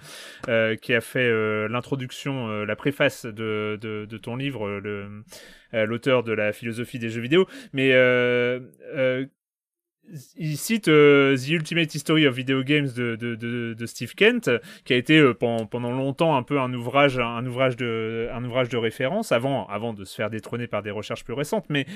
euh, 0.48 0.76
euh, 1.16 1.68
l'introduction, 1.68 2.64
la 2.64 2.76
préface 2.76 3.24
de, 3.26 3.78
de, 3.80 4.18
ton 4.18 4.36
livre, 4.36 4.80
l'auteur 5.72 6.22
de 6.24 6.32
la 6.32 6.52
philosophie 6.52 6.98
des 6.98 7.10
jeux 7.10 7.20
vidéo. 7.20 7.46
Mais 7.72 7.92
il 10.36 10.56
cite 10.56 10.84
The 10.84 11.48
Ultimate 11.48 11.94
History 11.94 12.26
of 12.26 12.34
Video 12.34 12.62
Games 12.62 12.88
de, 12.94 13.16
de, 13.16 13.34
de, 13.74 13.86
Steve 13.86 14.14
Kent, 14.14 14.50
qui 14.84 14.92
a 14.92 14.96
été 14.96 15.32
pendant, 15.34 15.66
pendant, 15.66 15.90
longtemps 15.90 16.36
un 16.36 16.42
peu 16.42 16.60
un 16.60 16.72
ouvrage, 16.72 17.18
un 17.18 17.44
ouvrage 17.46 17.76
de, 17.76 18.28
un 18.32 18.44
ouvrage 18.44 18.68
de 18.68 18.76
référence 18.76 19.32
avant, 19.32 19.66
avant 19.66 19.92
de 19.92 20.04
se 20.04 20.14
faire 20.14 20.30
détrôner 20.30 20.66
par 20.66 20.82
des 20.82 20.90
recherches 20.90 21.24
plus 21.24 21.34
récentes. 21.34 21.66
Mais 21.68 21.86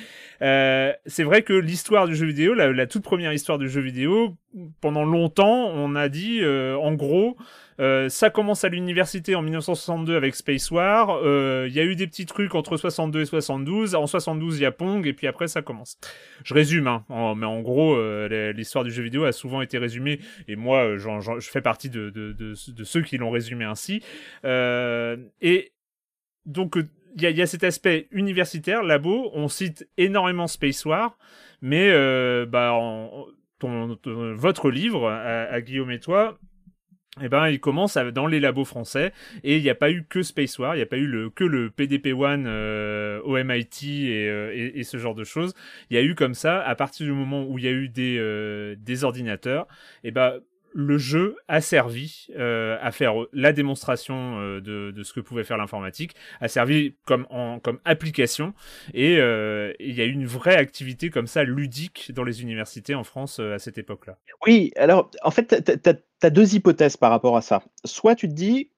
c'est 0.41 1.25
vrai 1.25 1.43
que 1.43 1.53
l'histoire 1.53 2.07
du 2.07 2.17
jeu 2.17 2.27
vidéo, 2.27 2.55
la, 2.55 2.73
la, 2.73 2.87
toute 2.87 3.03
première 3.03 3.33
histoire 3.33 3.59
du 3.59 3.69
jeu 3.69 3.81
vidéo, 3.81 4.37
pendant 4.81 5.05
longtemps, 5.05 5.71
on 5.75 5.95
a 5.95 6.09
dit, 6.09 6.41
euh, 6.41 6.77
en 6.77 6.95
gros, 6.95 7.37
euh, 7.81 8.09
ça 8.09 8.31
commence 8.31 8.65
à 8.65 8.69
l'université 8.69 9.35
en 9.35 9.43
1962 9.43 10.17
avec 10.17 10.35
Space 10.35 10.71
War. 10.71 11.11
Euh, 11.11 11.67
il 11.69 11.75
y 11.75 11.81
a 11.81 11.85
eu 11.85 11.95
des 11.95 12.07
petits 12.07 12.27
trucs 12.27 12.55
entre 12.55 12.77
62 12.77 13.21
et 13.21 13.25
72. 13.25 13.95
En 13.95 14.07
72, 14.07 14.59
il 14.59 14.63
y 14.63 14.67
a 14.67 14.73
Pong, 14.73 15.07
et 15.07 15.13
puis 15.13 15.27
après, 15.27 15.49
ça 15.49 15.63
commence. 15.63 15.99
Je 16.45 16.55
résume, 16.55 16.89
hein, 16.89 17.05
mais 17.37 17.47
en 17.47 17.61
gros, 17.61 17.97
l'histoire 18.29 18.85
du 18.85 18.91
jeu 18.91 19.03
vidéo 19.03 19.25
a 19.25 19.33
souvent 19.33 19.63
été 19.63 19.79
résumée, 19.79 20.21
et 20.49 20.57
moi, 20.57 20.97
je 20.97 21.49
fais 21.51 21.61
partie 21.61 21.91
de, 21.91 22.55
ceux 22.85 23.03
qui 23.03 23.19
l'ont 23.19 23.31
résumé 23.31 23.65
ainsi. 23.65 24.03
et 24.45 25.73
donc, 26.47 26.77
il 27.17 27.31
y 27.31 27.43
a, 27.43 27.47
cet 27.47 27.65
aspect 27.65 28.09
universitaire, 28.11 28.83
labo. 28.83 29.31
On 29.35 29.49
cite 29.49 29.89
énormément 29.97 30.47
Space 30.47 30.85
War, 30.85 31.17
mais 31.63 31.91
bah, 32.47 32.77
votre 33.61 34.71
livre 34.71 35.09
à, 35.09 35.61
Guillaume 35.61 35.91
et 35.91 36.01
toi, 36.01 36.39
eh 37.23 37.29
ben, 37.29 37.49
il 37.49 37.61
commence 37.61 37.97
dans 37.97 38.27
les 38.27 38.41
labos 38.41 38.65
français 38.65 39.13
et 39.45 39.57
il 39.57 39.63
n'y 39.63 39.71
a 39.71 39.75
pas 39.75 39.91
eu 39.91 40.05
que 40.09 40.23
Space 40.23 40.59
War, 40.59 40.75
il 40.75 40.79
n'y 40.79 40.83
a 40.83 40.87
pas 40.87 40.99
eu 40.99 41.31
que 41.35 41.45
le 41.45 41.71
PDP-1 41.71 42.45
euh, 42.47 43.21
au 43.23 43.43
MIT 43.43 44.09
euh, 44.11 44.53
et, 44.55 44.81
et, 44.81 44.85
ce 44.85 44.97
genre 44.99 45.15
de 45.15 45.25
choses. 45.25 45.55
Il 45.91 45.97
y 45.97 46.01
a 46.01 46.03
eu 46.03 46.15
comme 46.15 46.35
ça, 46.35 46.61
à 46.61 46.75
partir 46.75 47.07
du 47.07 47.13
moment 47.13 47.45
où 47.45 47.59
il 47.59 47.65
y 47.65 47.69
a 47.69 47.73
eu 47.73 47.89
des, 47.89 48.17
euh, 48.19 48.75
des 48.79 49.05
ordinateurs, 49.05 49.67
et 50.05 50.09
eh 50.09 50.11
ben, 50.11 50.41
le 50.73 50.99
jeu 50.99 51.37
a 51.49 51.61
servi 51.61 52.29
euh, 52.37 52.77
à 52.81 52.93
faire 52.93 53.15
la 53.33 53.53
démonstration 53.53 54.39
euh, 54.39 54.61
de, 54.61 55.03
ce 55.03 55.13
que 55.13 55.21
pouvait 55.21 55.45
faire 55.45 55.57
l'informatique, 55.57 56.15
a 56.41 56.49
servi 56.49 56.95
comme, 57.05 57.27
en, 57.31 57.59
comme 57.59 57.81
application, 57.85 58.55
et 58.95 59.17
euh, 59.19 59.73
il 59.81 59.95
y 59.95 60.01
a 60.01 60.05
eu 60.05 60.13
une 60.13 60.27
vraie 60.27 60.57
activité 60.57 61.11
comme 61.11 61.27
ça 61.27 61.45
ludique 61.45 62.13
dans 62.15 62.25
les 62.25 62.43
universités 62.43 62.95
en 62.95 63.05
France 63.05 63.41
à 63.41 63.59
cette 63.59 63.79
époque-là. 63.79 64.19
Oui, 64.47 64.73
alors 64.77 65.11
en 65.23 65.31
fait, 65.31 65.65
tu 65.65 65.91
as, 65.91 65.95
deux 66.31 66.55
hypothèses 66.55 66.97
par 66.97 67.11
rapport 67.11 67.37
à 67.37 67.43
ça. 67.43 67.63
Soit 67.85 68.15
tu 68.15 68.29
te 68.29 68.35
dis, 68.35 68.71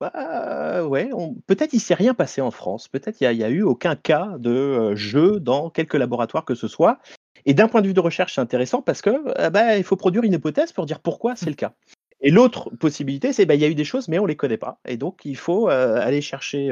bah, 0.00 0.84
ouais, 0.86 1.08
peut-être 1.46 1.72
il 1.72 1.80
s'est 1.80 1.94
rien 1.94 2.14
passé 2.14 2.40
en 2.40 2.50
France. 2.50 2.88
Peut-être 2.88 3.20
il 3.20 3.36
n'y 3.36 3.44
a, 3.44 3.48
eu 3.48 3.62
aucun 3.62 3.96
cas 3.96 4.36
de 4.38 4.50
euh, 4.50 4.96
jeu 4.96 5.40
dans 5.40 5.70
quelques 5.70 5.94
laboratoires 5.94 6.44
que 6.44 6.54
ce 6.54 6.68
soit. 6.68 6.98
Et 7.46 7.54
d'un 7.54 7.68
point 7.68 7.80
de 7.80 7.86
vue 7.86 7.94
de 7.94 8.00
recherche, 8.00 8.34
c'est 8.34 8.40
intéressant 8.40 8.82
parce 8.82 9.00
que 9.00 9.10
euh, 9.40 9.50
bah, 9.50 9.76
il 9.78 9.84
faut 9.84 9.96
produire 9.96 10.24
une 10.24 10.34
hypothèse 10.34 10.72
pour 10.72 10.84
dire 10.84 11.00
pourquoi 11.00 11.34
c'est 11.36 11.48
le 11.48 11.54
cas. 11.54 11.72
Et 12.20 12.30
l'autre 12.30 12.70
possibilité, 12.76 13.32
c'est 13.32 13.46
bah, 13.46 13.54
il 13.54 13.60
y 13.60 13.64
a 13.64 13.68
eu 13.68 13.74
des 13.74 13.84
choses, 13.84 14.08
mais 14.08 14.18
on 14.18 14.26
les 14.26 14.36
connaît 14.36 14.56
pas. 14.58 14.80
Et 14.86 14.96
donc 14.96 15.20
il 15.24 15.36
faut 15.36 15.70
euh, 15.70 16.00
aller 16.00 16.20
chercher 16.20 16.70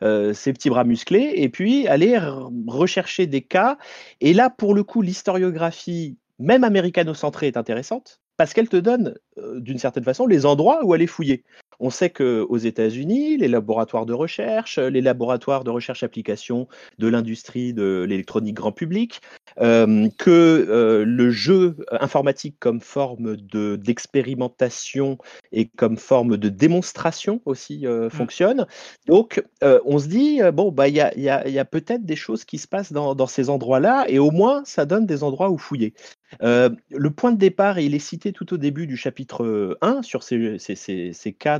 ces 0.00 0.52
petits 0.52 0.70
bras 0.70 0.84
musclés 0.84 1.32
et 1.36 1.48
puis 1.48 1.86
aller 1.86 2.18
rechercher 2.66 3.26
des 3.26 3.42
cas. 3.42 3.78
Et 4.20 4.34
là, 4.34 4.50
pour 4.50 4.74
le 4.74 4.84
coup, 4.84 5.00
l'historiographie, 5.00 6.18
même 6.38 6.64
américano-centrée, 6.64 7.46
est 7.46 7.56
intéressante 7.56 8.20
parce 8.36 8.52
qu'elle 8.54 8.68
te 8.68 8.76
donne, 8.76 9.14
d'une 9.56 9.78
certaine 9.78 10.04
façon, 10.04 10.26
les 10.26 10.46
endroits 10.46 10.84
où 10.84 10.92
aller 10.92 11.06
fouiller. 11.06 11.44
On 11.80 11.90
sait 11.90 12.10
qu'aux 12.10 12.56
États-Unis, 12.56 13.36
les 13.36 13.48
laboratoires 13.48 14.06
de 14.06 14.12
recherche, 14.12 14.78
les 14.78 15.00
laboratoires 15.00 15.64
de 15.64 15.70
recherche 15.70 16.02
application 16.02 16.68
de 16.98 17.08
l'industrie 17.08 17.72
de 17.72 18.04
l'électronique 18.08 18.54
grand 18.54 18.72
public, 18.72 19.20
euh, 19.60 20.08
que 20.18 20.30
euh, 20.30 21.04
le 21.04 21.30
jeu 21.30 21.76
informatique 21.90 22.56
comme 22.58 22.80
forme 22.80 23.36
de, 23.36 23.76
d'expérimentation 23.76 25.18
et 25.52 25.66
comme 25.66 25.96
forme 25.96 26.36
de 26.36 26.48
démonstration 26.48 27.40
aussi 27.44 27.86
euh, 27.86 28.06
mmh. 28.06 28.10
fonctionne. 28.10 28.66
Donc, 29.06 29.42
on 29.62 29.98
se 29.98 30.08
dit, 30.08 30.40
bon, 30.52 30.70
bah, 30.70 30.88
il 30.88 30.94
y 30.94 31.00
a, 31.00 31.16
y 31.16 31.58
a 31.58 31.64
peut-être 31.64 32.04
des 32.04 32.16
choses 32.16 32.44
qui 32.44 32.58
se 32.58 32.68
passent 32.68 32.92
dans, 32.92 33.14
dans 33.14 33.26
ces 33.26 33.50
endroits-là, 33.50 34.04
et 34.08 34.18
au 34.18 34.30
moins, 34.30 34.62
ça 34.64 34.84
donne 34.86 35.06
des 35.06 35.22
endroits 35.22 35.50
où 35.50 35.58
fouiller. 35.58 35.94
Euh, 36.42 36.70
le 36.90 37.10
point 37.10 37.32
de 37.32 37.38
départ, 37.38 37.78
il 37.78 37.94
est 37.94 38.00
cité 38.00 38.32
tout 38.32 38.52
au 38.52 38.56
début 38.56 38.86
du 38.86 38.96
chapitre 38.96 39.78
1 39.80 40.02
sur 40.02 40.22
ces, 40.22 40.58
ces, 40.58 41.32
cas 41.32 41.58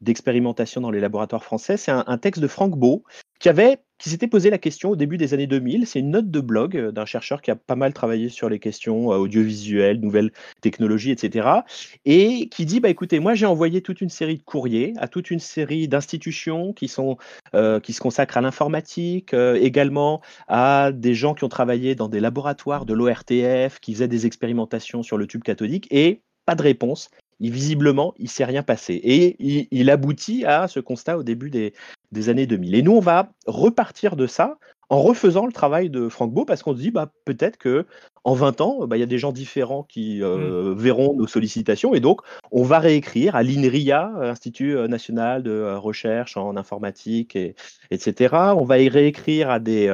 d'expérimentation 0.00 0.80
dans 0.80 0.90
les 0.90 1.00
laboratoires 1.00 1.44
français. 1.44 1.76
C'est 1.76 1.90
un, 1.90 2.18
texte 2.18 2.42
de 2.42 2.48
Franck 2.48 2.76
Beau 2.76 3.04
qui 3.38 3.48
avait 3.48 3.78
qui 3.98 4.10
s'était 4.10 4.28
posé 4.28 4.48
la 4.48 4.58
question 4.58 4.90
au 4.90 4.96
début 4.96 5.18
des 5.18 5.34
années 5.34 5.48
2000. 5.48 5.86
C'est 5.86 5.98
une 5.98 6.10
note 6.10 6.30
de 6.30 6.40
blog 6.40 6.76
euh, 6.76 6.92
d'un 6.92 7.04
chercheur 7.04 7.42
qui 7.42 7.50
a 7.50 7.56
pas 7.56 7.74
mal 7.74 7.92
travaillé 7.92 8.28
sur 8.28 8.48
les 8.48 8.60
questions 8.60 9.12
euh, 9.12 9.16
audiovisuelles, 9.16 10.00
nouvelles 10.00 10.30
technologies, 10.60 11.10
etc. 11.10 11.48
Et 12.04 12.48
qui 12.48 12.64
dit, 12.64 12.78
bah 12.80 12.88
écoutez, 12.88 13.18
moi 13.18 13.34
j'ai 13.34 13.46
envoyé 13.46 13.82
toute 13.82 14.00
une 14.00 14.08
série 14.08 14.36
de 14.36 14.42
courriers 14.42 14.92
à 14.98 15.08
toute 15.08 15.30
une 15.30 15.40
série 15.40 15.88
d'institutions 15.88 16.72
qui 16.72 16.92
euh, 17.54 17.80
qui 17.80 17.92
se 17.92 18.00
consacrent 18.00 18.36
à 18.36 18.40
l'informatique, 18.40 19.34
également 19.34 20.20
à 20.46 20.92
des 20.92 21.14
gens 21.14 21.34
qui 21.34 21.44
ont 21.44 21.48
travaillé 21.48 21.94
dans 21.94 22.08
des 22.08 22.20
laboratoires 22.20 22.86
de 22.86 22.94
l'ORTF, 22.94 23.80
qui 23.80 23.94
faisaient 23.94 24.08
des 24.08 24.26
expérimentations 24.26 25.02
sur 25.02 25.18
le 25.18 25.26
tube 25.26 25.42
cathodique, 25.42 25.86
et 25.90 26.22
pas 26.46 26.54
de 26.54 26.62
réponse 26.62 27.10
visiblement, 27.40 28.14
il 28.18 28.28
s'est 28.28 28.44
rien 28.44 28.62
passé. 28.62 28.94
Et 28.94 29.36
il, 29.70 29.90
aboutit 29.90 30.44
à 30.44 30.68
ce 30.68 30.80
constat 30.80 31.18
au 31.18 31.22
début 31.22 31.50
des, 31.50 31.72
des, 32.12 32.28
années 32.28 32.46
2000. 32.46 32.74
Et 32.74 32.82
nous, 32.82 32.92
on 32.92 33.00
va 33.00 33.30
repartir 33.46 34.16
de 34.16 34.26
ça 34.26 34.58
en 34.90 35.02
refaisant 35.02 35.44
le 35.44 35.52
travail 35.52 35.90
de 35.90 36.08
Franck 36.08 36.32
Beau, 36.32 36.44
parce 36.44 36.62
qu'on 36.62 36.74
se 36.74 36.80
dit, 36.80 36.90
bah, 36.90 37.12
peut-être 37.26 37.58
que 37.58 37.84
en 38.24 38.34
20 38.34 38.60
ans, 38.60 38.86
bah, 38.86 38.96
il 38.96 39.00
y 39.00 39.02
a 39.02 39.06
des 39.06 39.18
gens 39.18 39.32
différents 39.32 39.84
qui 39.84 40.22
euh, 40.22 40.74
mmh. 40.74 40.78
verront 40.78 41.14
nos 41.14 41.26
sollicitations. 41.26 41.94
Et 41.94 42.00
donc, 42.00 42.20
on 42.52 42.62
va 42.62 42.78
réécrire 42.78 43.36
à 43.36 43.42
l'INRIA, 43.42 44.12
Institut 44.20 44.76
euh, 44.76 44.86
national 44.86 45.42
de 45.42 45.50
euh, 45.50 45.78
recherche 45.78 46.36
en 46.36 46.56
informatique, 46.56 47.36
et, 47.36 47.54
etc. 47.90 48.34
On 48.56 48.64
va 48.64 48.80
y 48.80 48.88
réécrire 48.88 49.50
à 49.50 49.60
des, 49.60 49.88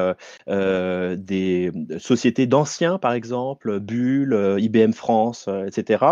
des 0.49 1.73
sociétés 1.99 2.47
d'anciens, 2.47 2.99
par 2.99 3.13
exemple, 3.13 3.79
Bull, 3.79 4.57
IBM 4.59 4.93
France, 4.93 5.49
etc. 5.67 6.05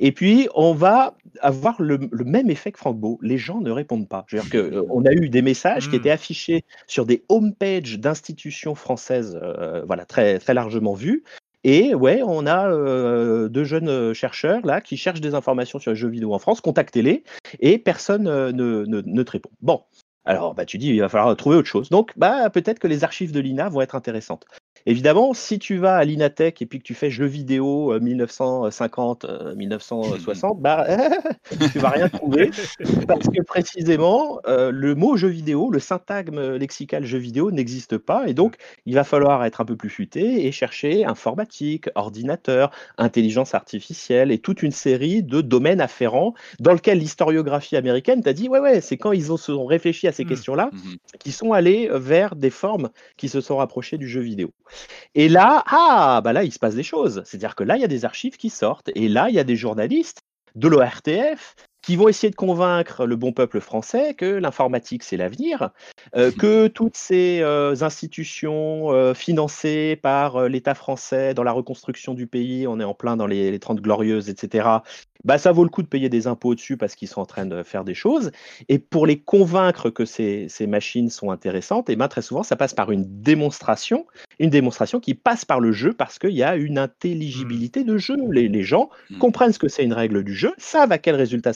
Et 0.00 0.10
puis, 0.10 0.48
on 0.54 0.74
va 0.74 1.14
avoir 1.40 1.80
le, 1.80 1.98
même 2.24 2.50
effet 2.50 2.72
que 2.72 2.78
Franck 2.78 2.98
Beau. 2.98 3.18
Les 3.22 3.38
gens 3.38 3.60
ne 3.60 3.70
répondent 3.70 4.08
pas. 4.08 4.24
Je 4.26 4.36
veux 4.36 4.42
dire 4.42 4.50
que, 4.50 4.84
on 4.90 5.04
a 5.04 5.12
eu 5.12 5.28
des 5.32 5.42
messages 5.42 5.88
qui 5.88 5.96
mmh. 5.96 6.00
étaient 6.00 6.10
affichés 6.10 6.64
sur 6.86 7.06
des 7.06 7.24
homepages 7.28 7.98
d'institutions 7.98 8.76
françaises, 8.76 9.40
voilà, 9.86 10.04
très, 10.04 10.38
très 10.38 10.54
largement 10.54 10.94
vus. 10.94 11.24
Et 11.64 11.94
ouais, 11.94 12.22
on 12.24 12.46
a 12.46 12.70
euh, 12.70 13.48
deux 13.48 13.64
jeunes 13.64 13.88
euh, 13.88 14.14
chercheurs 14.14 14.66
là 14.66 14.80
qui 14.80 14.96
cherchent 14.96 15.20
des 15.20 15.34
informations 15.34 15.78
sur 15.78 15.92
les 15.92 15.96
jeux 15.96 16.08
vidéo 16.08 16.34
en 16.34 16.38
France. 16.38 16.60
Contactez-les 16.60 17.22
et 17.60 17.78
personne 17.78 18.26
euh, 18.26 18.50
ne, 18.50 18.84
ne, 18.86 19.00
ne, 19.04 19.22
te 19.22 19.30
répond. 19.30 19.50
Bon, 19.60 19.82
alors 20.24 20.54
bah 20.54 20.64
tu 20.64 20.78
dis 20.78 20.88
il 20.88 21.00
va 21.00 21.08
falloir 21.08 21.36
trouver 21.36 21.56
autre 21.56 21.68
chose. 21.68 21.88
Donc 21.88 22.12
bah 22.16 22.50
peut-être 22.50 22.80
que 22.80 22.88
les 22.88 23.04
archives 23.04 23.30
de 23.30 23.38
l'INA 23.38 23.68
vont 23.68 23.80
être 23.80 23.94
intéressantes. 23.94 24.44
Évidemment, 24.86 25.32
si 25.32 25.58
tu 25.58 25.76
vas 25.76 25.96
à 25.96 26.04
l'Inatech 26.04 26.60
et 26.60 26.66
puis 26.66 26.78
que 26.78 26.84
tu 26.84 26.94
fais 26.94 27.10
jeux 27.10 27.26
vidéo 27.26 27.98
1950, 28.00 29.24
euh, 29.24 29.54
1960, 29.54 30.56
euh, 30.56 30.60
bah, 30.60 30.86
tu 31.72 31.78
vas 31.78 31.90
rien 31.90 32.08
trouver 32.08 32.50
parce 33.06 33.28
que 33.28 33.42
précisément 33.42 34.40
euh, 34.46 34.70
le 34.72 34.94
mot 34.94 35.16
jeu 35.16 35.28
vidéo, 35.28 35.70
le 35.70 35.78
syntagme 35.78 36.56
lexical 36.56 37.04
jeu 37.04 37.18
vidéo 37.18 37.50
n'existe 37.50 37.96
pas 37.98 38.26
et 38.26 38.34
donc 38.34 38.56
il 38.86 38.94
va 38.94 39.04
falloir 39.04 39.44
être 39.44 39.60
un 39.60 39.64
peu 39.64 39.76
plus 39.76 39.90
futé 39.90 40.46
et 40.46 40.52
chercher 40.52 41.04
informatique, 41.04 41.88
ordinateur, 41.94 42.70
intelligence 42.98 43.54
artificielle 43.54 44.32
et 44.32 44.38
toute 44.38 44.62
une 44.62 44.72
série 44.72 45.22
de 45.22 45.40
domaines 45.40 45.80
afférents 45.80 46.34
dans 46.58 46.72
lequel 46.72 46.98
l'historiographie 46.98 47.76
américaine 47.76 48.22
t'a 48.22 48.32
dit 48.32 48.48
ouais 48.48 48.58
ouais 48.58 48.80
c'est 48.80 48.96
quand 48.96 49.12
ils 49.12 49.32
ont, 49.32 49.36
se 49.36 49.52
sont 49.52 49.66
réfléchi 49.66 50.08
à 50.08 50.12
ces 50.12 50.24
mmh. 50.24 50.28
questions-là 50.28 50.70
mmh 50.72 50.78
qu'ils 51.18 51.32
sont 51.32 51.52
allés 51.52 51.88
vers 51.92 52.34
des 52.34 52.50
formes 52.50 52.90
qui 53.16 53.28
se 53.28 53.40
sont 53.40 53.56
rapprochées 53.56 53.98
du 53.98 54.08
jeu 54.08 54.20
vidéo. 54.20 54.50
Et 55.14 55.28
là, 55.28 55.62
ah, 55.66 56.20
bah 56.22 56.32
là, 56.32 56.44
il 56.44 56.52
se 56.52 56.58
passe 56.58 56.74
des 56.74 56.82
choses. 56.82 57.22
C'est-à-dire 57.24 57.54
que 57.54 57.64
là, 57.64 57.76
il 57.76 57.80
y 57.80 57.84
a 57.84 57.88
des 57.88 58.04
archives 58.04 58.36
qui 58.36 58.50
sortent. 58.50 58.90
Et 58.94 59.08
là, 59.08 59.28
il 59.28 59.34
y 59.34 59.38
a 59.38 59.44
des 59.44 59.56
journalistes 59.56 60.22
de 60.54 60.68
l'ORTF 60.68 61.54
qui 61.82 61.96
vont 61.96 62.08
essayer 62.08 62.30
de 62.30 62.36
convaincre 62.36 63.06
le 63.06 63.16
bon 63.16 63.32
peuple 63.32 63.60
français 63.60 64.14
que 64.14 64.26
l'informatique, 64.26 65.02
c'est 65.02 65.16
l'avenir, 65.16 65.70
euh, 66.16 66.30
que 66.38 66.68
toutes 66.68 66.96
ces 66.96 67.40
euh, 67.42 67.74
institutions 67.82 68.92
euh, 68.92 69.14
financées 69.14 69.98
par 70.00 70.48
l'État 70.48 70.74
français 70.74 71.34
dans 71.34 71.42
la 71.42 71.52
reconstruction 71.52 72.14
du 72.14 72.26
pays, 72.26 72.66
on 72.66 72.80
est 72.80 72.84
en 72.84 72.94
plein 72.94 73.16
dans 73.16 73.26
les, 73.26 73.50
les 73.50 73.58
30 73.58 73.80
glorieuses, 73.80 74.28
etc., 74.28 74.78
bah, 75.24 75.38
ça 75.38 75.52
vaut 75.52 75.62
le 75.64 75.70
coup 75.70 75.82
de 75.82 75.86
payer 75.86 76.08
des 76.08 76.26
impôts 76.26 76.54
dessus 76.54 76.76
parce 76.76 76.94
qu'ils 76.94 77.08
sont 77.08 77.20
en 77.20 77.26
train 77.26 77.46
de 77.46 77.62
faire 77.62 77.84
des 77.84 77.94
choses. 77.94 78.32
Et 78.68 78.78
pour 78.78 79.06
les 79.06 79.20
convaincre 79.20 79.90
que 79.90 80.04
ces, 80.04 80.46
ces 80.48 80.66
machines 80.66 81.10
sont 81.10 81.30
intéressantes, 81.30 81.90
et 81.90 81.96
ben, 81.96 82.08
très 82.08 82.22
souvent, 82.22 82.42
ça 82.42 82.56
passe 82.56 82.74
par 82.74 82.90
une 82.90 83.04
démonstration, 83.22 84.06
une 84.38 84.50
démonstration 84.50 85.00
qui 85.00 85.14
passe 85.14 85.44
par 85.44 85.60
le 85.60 85.72
jeu 85.72 85.92
parce 85.92 86.18
qu'il 86.18 86.32
y 86.32 86.42
a 86.42 86.56
une 86.56 86.78
intelligibilité 86.78 87.84
de 87.84 87.98
jeu. 87.98 88.16
Les, 88.30 88.48
les 88.48 88.62
gens 88.62 88.90
mmh. 89.10 89.18
comprennent 89.18 89.52
ce 89.52 89.58
que 89.58 89.68
c'est 89.68 89.84
une 89.84 89.92
règle 89.92 90.24
du 90.24 90.34
jeu, 90.34 90.52
savent 90.58 90.92
à 90.92 90.98
quel 90.98 91.14
résultat 91.14 91.52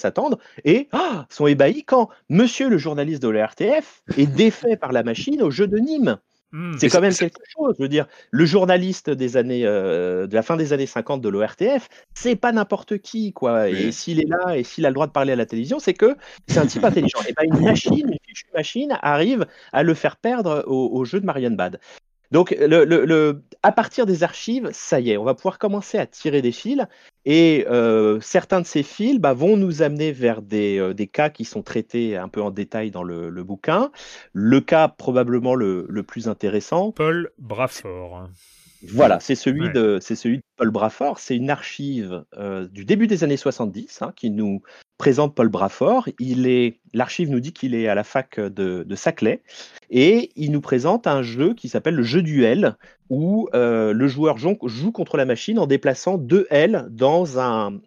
et 0.64 0.88
ah, 0.92 1.26
sont 1.30 1.46
ébahis 1.46 1.84
quand 1.84 2.08
monsieur 2.28 2.68
le 2.68 2.78
journaliste 2.78 3.22
de 3.22 3.28
l'ERTF 3.28 4.02
est 4.16 4.26
défait 4.26 4.76
par 4.76 4.92
la 4.92 5.02
machine 5.02 5.42
au 5.42 5.50
jeu 5.50 5.66
de 5.66 5.78
Nîmes. 5.78 6.18
Hmm. 6.52 6.76
c'est 6.78 6.88
quand 6.88 7.00
même 7.00 7.12
quelque 7.12 7.40
chose. 7.52 7.74
Je 7.76 7.82
veux 7.82 7.88
dire, 7.88 8.06
le 8.30 8.46
journaliste 8.46 9.10
des 9.10 9.36
années, 9.36 9.66
euh, 9.66 10.28
de 10.28 10.34
la 10.34 10.42
fin 10.42 10.56
des 10.56 10.72
années 10.72 10.86
50 10.86 11.20
de 11.20 11.28
l'ORTF, 11.28 11.88
c'est 12.14 12.36
pas 12.36 12.52
n'importe 12.52 12.98
qui, 12.98 13.32
quoi. 13.32 13.68
Et 13.68 13.90
s'il 13.90 14.20
est 14.20 14.28
là 14.28 14.56
et 14.56 14.62
s'il 14.62 14.86
a 14.86 14.90
le 14.90 14.94
droit 14.94 15.08
de 15.08 15.12
parler 15.12 15.32
à 15.32 15.36
la 15.36 15.44
télévision, 15.44 15.80
c'est 15.80 15.94
que 15.94 16.16
c'est 16.46 16.58
un 16.58 16.66
type 16.66 16.84
intelligent. 16.84 17.18
Et 17.28 17.32
pas 17.32 17.44
une 17.44 17.60
machine, 17.60 18.08
une 18.08 18.18
fichue 18.24 18.46
machine 18.54 18.96
arrive 19.02 19.44
à 19.72 19.82
le 19.82 19.92
faire 19.94 20.16
perdre 20.16 20.64
au, 20.68 21.04
jeu 21.04 21.20
de 21.20 21.26
Marianne 21.26 21.56
Bad. 21.56 21.80
Donc, 22.32 22.54
le, 22.58 23.42
à 23.62 23.72
partir 23.72 24.06
des 24.06 24.22
archives, 24.22 24.68
ça 24.72 25.00
y 25.00 25.10
est, 25.10 25.16
on 25.16 25.24
va 25.24 25.34
pouvoir 25.34 25.58
commencer 25.58 25.98
à 25.98 26.06
tirer 26.06 26.42
des 26.42 26.52
fils. 26.52 26.86
Et 27.24 27.66
euh, 27.68 28.20
certains 28.20 28.60
de 28.60 28.66
ces 28.66 28.84
fils 28.84 29.18
bah, 29.18 29.32
vont 29.32 29.56
nous 29.56 29.82
amener 29.82 30.12
vers 30.12 30.42
des, 30.42 30.78
euh, 30.78 30.94
des, 30.94 31.08
cas 31.08 31.28
qui 31.28 31.44
sont 31.44 31.62
traités 31.62 32.16
un 32.16 32.28
peu 32.28 32.40
en 32.40 32.52
détail 32.52 32.92
dans 32.92 33.02
le, 33.02 33.30
bouquin. 33.42 33.90
Le 34.32 34.60
cas 34.60 34.86
probablement 34.88 35.54
le, 35.54 35.86
plus 36.06 36.28
intéressant. 36.28 36.92
Paul 36.92 37.30
Brafort. 37.38 38.28
Voilà, 38.82 39.18
c'est 39.18 39.34
celui, 39.34 39.70
de, 39.70 39.98
celui 40.00 40.36
de 40.38 40.42
Paul 40.56 40.70
Brafort. 40.70 41.18
C'est 41.18 41.36
une 41.36 41.50
archive 41.50 42.24
euh, 42.36 42.68
du 42.68 42.84
début 42.84 43.08
des 43.08 43.24
années 43.24 43.36
70 43.36 44.02
hein, 44.02 44.12
qui 44.14 44.30
nous 44.30 44.62
présente 44.98 45.34
Paul 45.34 45.48
Brafort. 45.48 46.08
L'archive 46.92 47.30
nous 47.30 47.40
dit 47.40 47.52
qu'il 47.52 47.74
est 47.74 47.88
à 47.88 47.94
la 47.94 48.04
fac 48.04 48.40
de, 48.40 48.94
Saclay 48.94 49.42
et 49.90 50.30
il 50.36 50.52
nous 50.52 50.60
présente 50.60 51.06
un 51.06 51.22
jeu 51.22 51.54
qui 51.54 51.68
s'appelle 51.68 51.94
le 51.94 52.02
jeu 52.02 52.22
duel 52.22 52.76
où 53.10 53.48
euh, 53.54 53.92
le 53.92 54.08
joueur 54.08 54.38
joue, 54.38 54.56
contre 54.92 55.16
la 55.16 55.24
machine 55.24 55.58
en 55.58 55.66
déplaçant 55.66 56.18
deux 56.18 56.46
L 56.50 56.86
dans 56.90 57.38
un, 57.38 57.78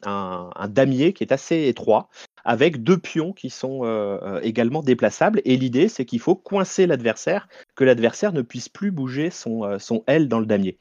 damier 0.69 1.13
qui 1.13 1.23
est 1.23 1.33
assez 1.33 1.67
étroit 1.67 2.09
avec 2.45 2.83
deux 2.83 2.97
pions 2.97 3.33
qui 3.33 3.49
sont 3.49 3.81
euh, 3.83 4.39
également 4.41 4.81
déplaçables. 4.81 5.41
Et 5.45 5.57
l'idée, 5.57 5.89
c'est 5.89 6.05
qu'il 6.05 6.19
faut 6.19 6.35
coincer 6.35 6.87
l'adversaire, 6.87 7.47
que 7.75 7.83
l'adversaire 7.83 8.31
ne 8.31 8.41
puisse 8.41 8.69
plus 8.69 8.91
bouger 8.91 9.29
son, 9.29 9.65
euh, 9.65 9.77
son 9.77 10.03
L 10.07 10.29
dans 10.29 10.39
le 10.39 10.45
damier. 10.45 10.77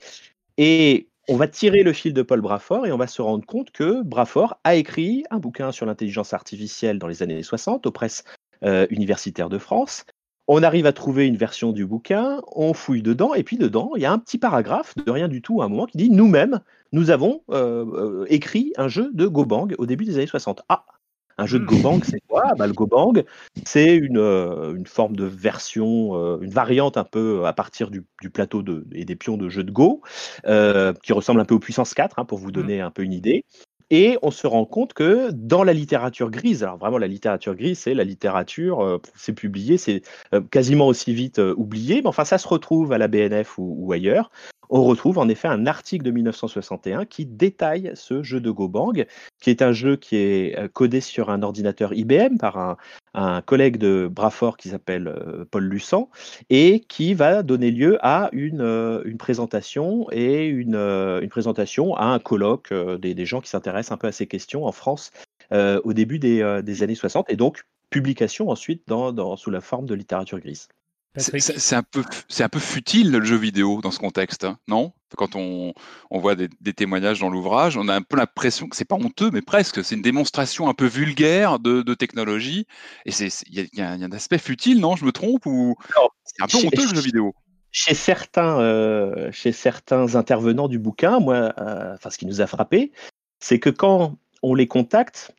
On 1.29 1.37
va 1.37 1.47
tirer 1.47 1.83
le 1.83 1.93
fil 1.93 2.15
de 2.15 2.23
Paul 2.23 2.41
Brafort 2.41 2.87
et 2.87 2.93
on 2.93 2.97
va 2.97 3.07
se 3.07 3.21
rendre 3.21 3.45
compte 3.45 3.71
que 3.71 4.03
Brafort 4.03 4.59
a 4.65 4.75
écrit 4.75 5.25
un 5.31 5.39
bouquin 5.39 5.73
sur 5.73 5.85
l'intelligence 5.85 6.33
artificielle 6.33 6.99
dans 6.99 7.07
les 7.07 7.23
années 7.23 7.43
60 7.43 7.87
aux 7.87 7.93
presses 7.93 8.25
euh, 8.65 8.87
universitaires 8.91 9.51
de 9.51 9.59
France. 9.59 10.05
On 10.51 10.63
arrive 10.63 10.87
à 10.87 10.95
trouver 10.95 11.27
une 11.27 11.37
version 11.37 11.73
du 11.73 11.85
bouquin, 11.85 12.41
on 12.53 12.73
fouille 12.73 13.03
dedans, 13.03 13.35
et 13.35 13.43
puis 13.43 13.59
dedans, 13.59 13.93
il 13.97 14.03
y 14.03 14.07
a 14.07 14.13
un 14.13 14.19
petit 14.19 14.39
paragraphe 14.39 14.95
de 14.97 15.11
rien 15.11 15.29
du 15.29 15.43
tout 15.43 15.61
à 15.61 15.67
un 15.67 15.69
moment 15.69 15.85
qui 15.85 15.99
dit 15.99 16.09
Nous-mêmes, 16.09 16.61
nous 16.93 17.11
avons 17.11 17.43
euh, 17.51 17.85
euh, 17.93 18.27
écrit 18.31 18.73
un 18.79 18.89
jeu 18.89 19.11
de 19.13 19.27
Gobang 19.27 19.69
au 19.77 19.85
début 19.85 20.07
des 20.07 20.17
années 20.17 20.27
60. 20.27 20.63
Ah 20.71 20.87
Un 21.39 21.47
jeu 21.47 21.61
de 21.61 21.65
Gobang, 21.65 22.01
c'est 22.03 22.21
quoi? 22.29 22.53
Bah, 22.59 22.67
Le 22.67 22.73
Gobang, 22.73 23.23
c'est 23.65 23.95
une, 23.95 24.19
une, 24.19 24.87
forme 24.87 25.17
de 25.17 25.25
version, 25.25 26.41
une 26.41 26.51
variante 26.51 26.97
un 26.97 27.05
peu 27.05 27.47
à 27.47 27.53
partir 27.53 27.91
du, 27.91 28.05
plateau 28.33 28.63
de, 28.63 28.85
et 28.93 29.05
des 29.05 29.17
pions 29.17 29.37
de 29.37 29.49
jeu 29.49 29.63
de 29.63 29.71
Go, 29.71 30.03
qui 30.45 31.13
ressemble 31.13 31.41
un 31.41 31.45
peu 31.45 31.55
au 31.55 31.61
puissance 31.61 31.95
4, 31.95 32.19
hein, 32.19 32.25
pour 32.25 32.39
vous 32.39 32.51
donner 32.51 32.81
un 32.81 32.91
peu 32.91 33.03
une 33.03 33.13
idée. 33.13 33.45
Et 33.91 34.19
on 34.21 34.31
se 34.31 34.47
rend 34.47 34.67
compte 34.67 34.93
que 34.93 35.31
dans 35.33 35.65
la 35.65 35.73
littérature 35.73 36.31
grise, 36.31 36.63
alors 36.63 36.77
vraiment 36.77 36.99
la 36.99 37.07
littérature 37.07 37.55
grise, 37.55 37.79
c'est 37.79 37.95
la 37.95 38.05
littérature, 38.05 38.85
euh, 38.85 39.01
c'est 39.15 39.33
publié, 39.33 39.79
c'est 39.79 40.03
euh, 40.35 40.43
quasiment 40.43 40.89
aussi 40.89 41.15
vite 41.15 41.39
euh, 41.39 41.55
oublié, 41.57 42.03
mais 42.03 42.09
enfin 42.09 42.27
ça 42.27 42.37
se 42.37 42.47
retrouve 42.47 42.93
à 42.93 42.99
la 42.99 43.09
BNF 43.09 43.55
ou 43.57 43.91
ailleurs 43.93 44.31
on 44.71 44.85
retrouve 44.85 45.19
en 45.19 45.29
effet 45.29 45.49
un 45.49 45.67
article 45.67 46.05
de 46.05 46.11
1961 46.11 47.05
qui 47.05 47.27
détaille 47.27 47.93
ce 47.95 48.23
jeu 48.23 48.41
de 48.41 48.51
Gobang, 48.51 49.05
qui 49.41 49.51
est 49.51 49.63
un 49.63 49.73
jeu 49.73 49.97
qui 49.97 50.17
est 50.17 50.59
euh, 50.59 50.69
codé 50.69 51.01
sur 51.01 51.31
un 51.31 51.43
ordinateur 51.43 51.93
IBM 51.93 52.39
par 52.39 52.59
un, 52.59 52.77
collègue 53.47 53.79
de 53.79 54.09
Brafort 54.11 54.57
qui 54.57 54.69
s'appelle 54.69 55.09
euh, 55.09 55.45
Paul 55.51 55.65
Luçan, 55.65 56.09
et 56.51 56.81
qui 56.81 57.15
va 57.15 57.43
donner 57.43 57.71
lieu 57.71 57.99
à 58.01 58.29
une, 58.33 58.61
euh, 58.61 59.03
présentation 59.19 60.07
et 60.13 60.47
une, 60.47 61.29
présentation 61.29 61.95
à 61.97 62.05
un 62.05 62.19
colloque 62.19 62.73
des, 62.73 63.27
gens 63.27 63.41
qui 63.41 63.51
s'intéressent 63.51 63.93
un 63.93 63.97
peu 63.97 64.07
à 64.07 64.13
ces 64.13 64.27
questions 64.27 64.65
en 64.65 64.73
France 64.73 65.11
au 65.53 65.93
début 65.93 66.19
des, 66.19 66.83
années 66.83 66.95
60, 66.95 67.31
et 67.31 67.37
donc 67.37 67.63
publication 67.91 68.51
ensuite 68.51 68.85
sous 69.37 69.51
la 69.51 69.61
forme 69.61 69.87
de 69.87 69.95
littérature 69.95 70.39
grise. 70.39 70.69
C'est 71.17 71.75
un, 71.75 71.83
peu, 71.83 72.05
un 72.39 72.49
peu 72.49 72.59
futile 72.61 73.11
le 73.11 73.25
jeu 73.25 73.37
vidéo 73.37 73.81
dans 73.81 73.91
ce 73.91 73.99
contexte, 73.99 74.45
hein, 74.45 74.59
non? 74.69 74.93
Quand 75.17 75.35
on, 75.35 75.73
on 76.11 76.21
voit 76.21 76.37
des, 76.37 76.49
témoignages 76.75 77.21
dans 77.21 77.31
l'ouvrage, 77.31 77.77
on 77.77 77.89
a 77.89 77.95
un 77.95 78.03
peu 78.03 78.17
l'impression 78.17 78.69
que 78.69 78.77
c'est 78.77 78.85
pas 78.85 78.95
honteux, 78.95 79.31
mais 79.33 79.43
presque. 79.43 79.83
C'est 79.83 79.95
une 79.97 80.03
démonstration 80.03 80.69
un 80.69 80.75
peu 80.75 80.87
vulgaire 80.87 81.59
de, 81.59 81.95
technologie. 81.95 82.67
Et 83.07 83.11
il 83.47 83.69
y, 83.73 83.81
a 83.81 83.91
un 83.91 84.13
aspect 84.13 84.39
futile, 84.39 84.81
non? 84.81 84.97
Je 84.97 85.05
me 85.05 85.13
trompe 85.13 85.47
Ou 85.47 85.77
c'est 86.25 86.43
un 86.43 86.47
peu 86.47 86.67
honteux 86.67 86.83
le 86.83 86.95
jeu 86.95 87.01
vidéo? 87.01 87.35
chez 87.71 87.95
certains, 87.95 88.61
euh, 88.61 89.31
chez 89.33 89.53
certains 89.53 90.15
intervenants 90.15 90.69
du 90.69 90.79
bouquin, 90.79 91.21
moi, 91.21 91.53
euh, 91.59 91.95
enfin, 91.95 92.11
ce 92.11 92.19
qui 92.19 92.27
nous 92.27 92.41
a 92.41 92.47
frappé, 92.47 92.93
c'est 93.41 93.59
que 93.59 93.71
quand 93.71 94.17
on 94.43 94.55
les 94.55 94.67
contacte, 94.67 95.33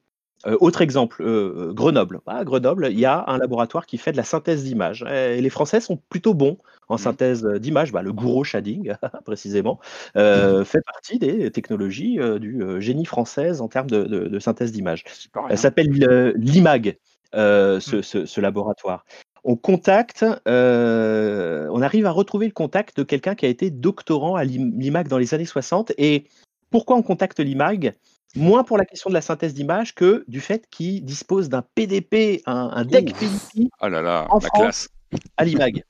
euh, 0.48 0.58
autre 0.62 0.82
exemple, 0.82 1.22
euh, 1.22 1.74
Grenoble. 1.74 2.22
À 2.26 2.44
Grenoble, 2.46 2.88
il 2.92 3.00
y 3.00 3.06
a 3.06 3.26
un 3.28 3.38
laboratoire 3.38 3.86
qui 3.86 3.98
fait 3.98 4.12
de 4.12 4.18
la 4.18 4.24
synthèse 4.24 4.64
d'images. 4.64 5.04
Et 5.04 5.42
les 5.42 5.50
Français 5.50 5.82
sont 5.82 5.98
plutôt 6.10 6.34
bons 6.34 6.58
en 6.88 6.96
mmh. 6.96 7.00
synthèse 7.00 7.46
d'images. 7.46 7.92
Bah, 7.92 8.02
le 8.02 8.14
Gouraud 8.14 8.46
Shading, 8.46 8.94
précisément, 9.26 9.80
euh, 10.16 10.62
mmh. 10.62 10.66
fait 10.66 10.82
partie 10.82 11.20
des 11.20 11.52
technologies 11.52 12.20
du 12.40 12.64
génie 12.80 13.06
française 13.06 13.62
en 13.62 13.68
termes 13.68 13.90
de, 13.90 14.40
synthèse 14.40 14.72
d'images. 14.72 15.04
Elle 15.50 15.58
s'appelle 15.58 15.90
l'IMAG, 16.38 16.98
mmh. 17.34 17.80
ce, 17.80 18.40
laboratoire. 18.40 19.06
On 19.44 19.58
contacte, 19.58 20.24
on 20.46 21.82
arrive 21.82 22.06
à 22.06 22.12
retrouver 22.12 22.46
le 22.46 22.54
contact 22.54 22.96
de 22.98 23.04
quelqu'un 23.04 23.36
qui 23.36 23.46
a 23.46 23.50
été 23.50 23.72
doctorant 23.72 24.36
à 24.36 24.46
l'IMAG 24.46 25.10
dans 25.10 25.18
les 25.18 25.34
années 25.34 25.46
60. 25.46 25.92
Et 25.98 26.26
pourquoi 26.72 26.96
on 26.96 27.02
contacte 27.02 27.40
l'IMAG 27.40 27.94
Moins 28.36 28.64
pour 28.64 28.78
la 28.78 28.86
question 28.86 29.10
de 29.10 29.16
la 29.16 29.22
synthèse 29.22 29.54
d'image 29.54 29.96
que 29.96 30.24
du 30.28 30.40
fait 30.40 30.68
qu'il 30.70 31.04
dispose 31.04 31.50
d'un 31.50 31.64
PDP, 31.76 32.42
un, 32.46 32.86
deck 32.86 33.14
PDP 33.18 33.70
oh 33.82 33.88
là 33.88 34.02
là, 34.02 34.28
en 34.30 34.40
France 34.40 34.90
à 35.38 35.46
l'IMAG. 35.46 35.84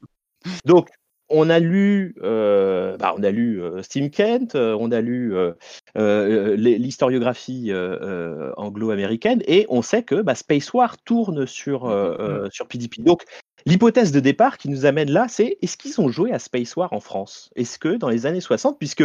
Donc, 0.65 0.89
on 1.29 1.49
a 1.49 1.59
lu, 1.59 2.15
euh, 2.23 2.97
bah, 2.97 3.13
on 3.17 3.23
a 3.23 3.29
lu 3.29 3.61
euh, 3.61 3.83
Steve 3.83 4.09
Kent, 4.09 4.55
euh, 4.55 4.75
on 4.79 4.91
a 4.91 5.01
lu 5.01 5.35
l'historiographie 5.95 7.71
anglo-américaine, 8.57 9.43
et 9.47 9.65
on 9.69 9.81
sait 9.81 10.03
que 10.03 10.21
bah, 10.21 10.35
Space 10.35 10.73
War 10.73 10.97
tourne 10.97 11.45
sur, 11.45 11.87
mm-hmm. 11.87 12.51
sur 12.51 12.67
PDP. 12.67 13.01
Donc, 13.03 13.23
l'hypothèse 13.65 14.11
de 14.11 14.19
départ 14.19 14.57
qui 14.57 14.69
nous 14.69 14.85
amène 14.85 15.11
là, 15.11 15.27
c'est 15.27 15.57
est-ce 15.61 15.77
qu'ils 15.77 15.99
ont 16.01 16.09
joué 16.09 16.31
à 16.31 16.39
Space 16.39 16.75
War 16.75 16.93
en 16.93 16.99
France? 16.99 17.49
Est-ce 17.55 17.77
que 17.77 17.95
dans 17.95 18.09
les 18.09 18.25
années 18.25 18.41
60, 18.41 18.79
puisque 18.79 19.03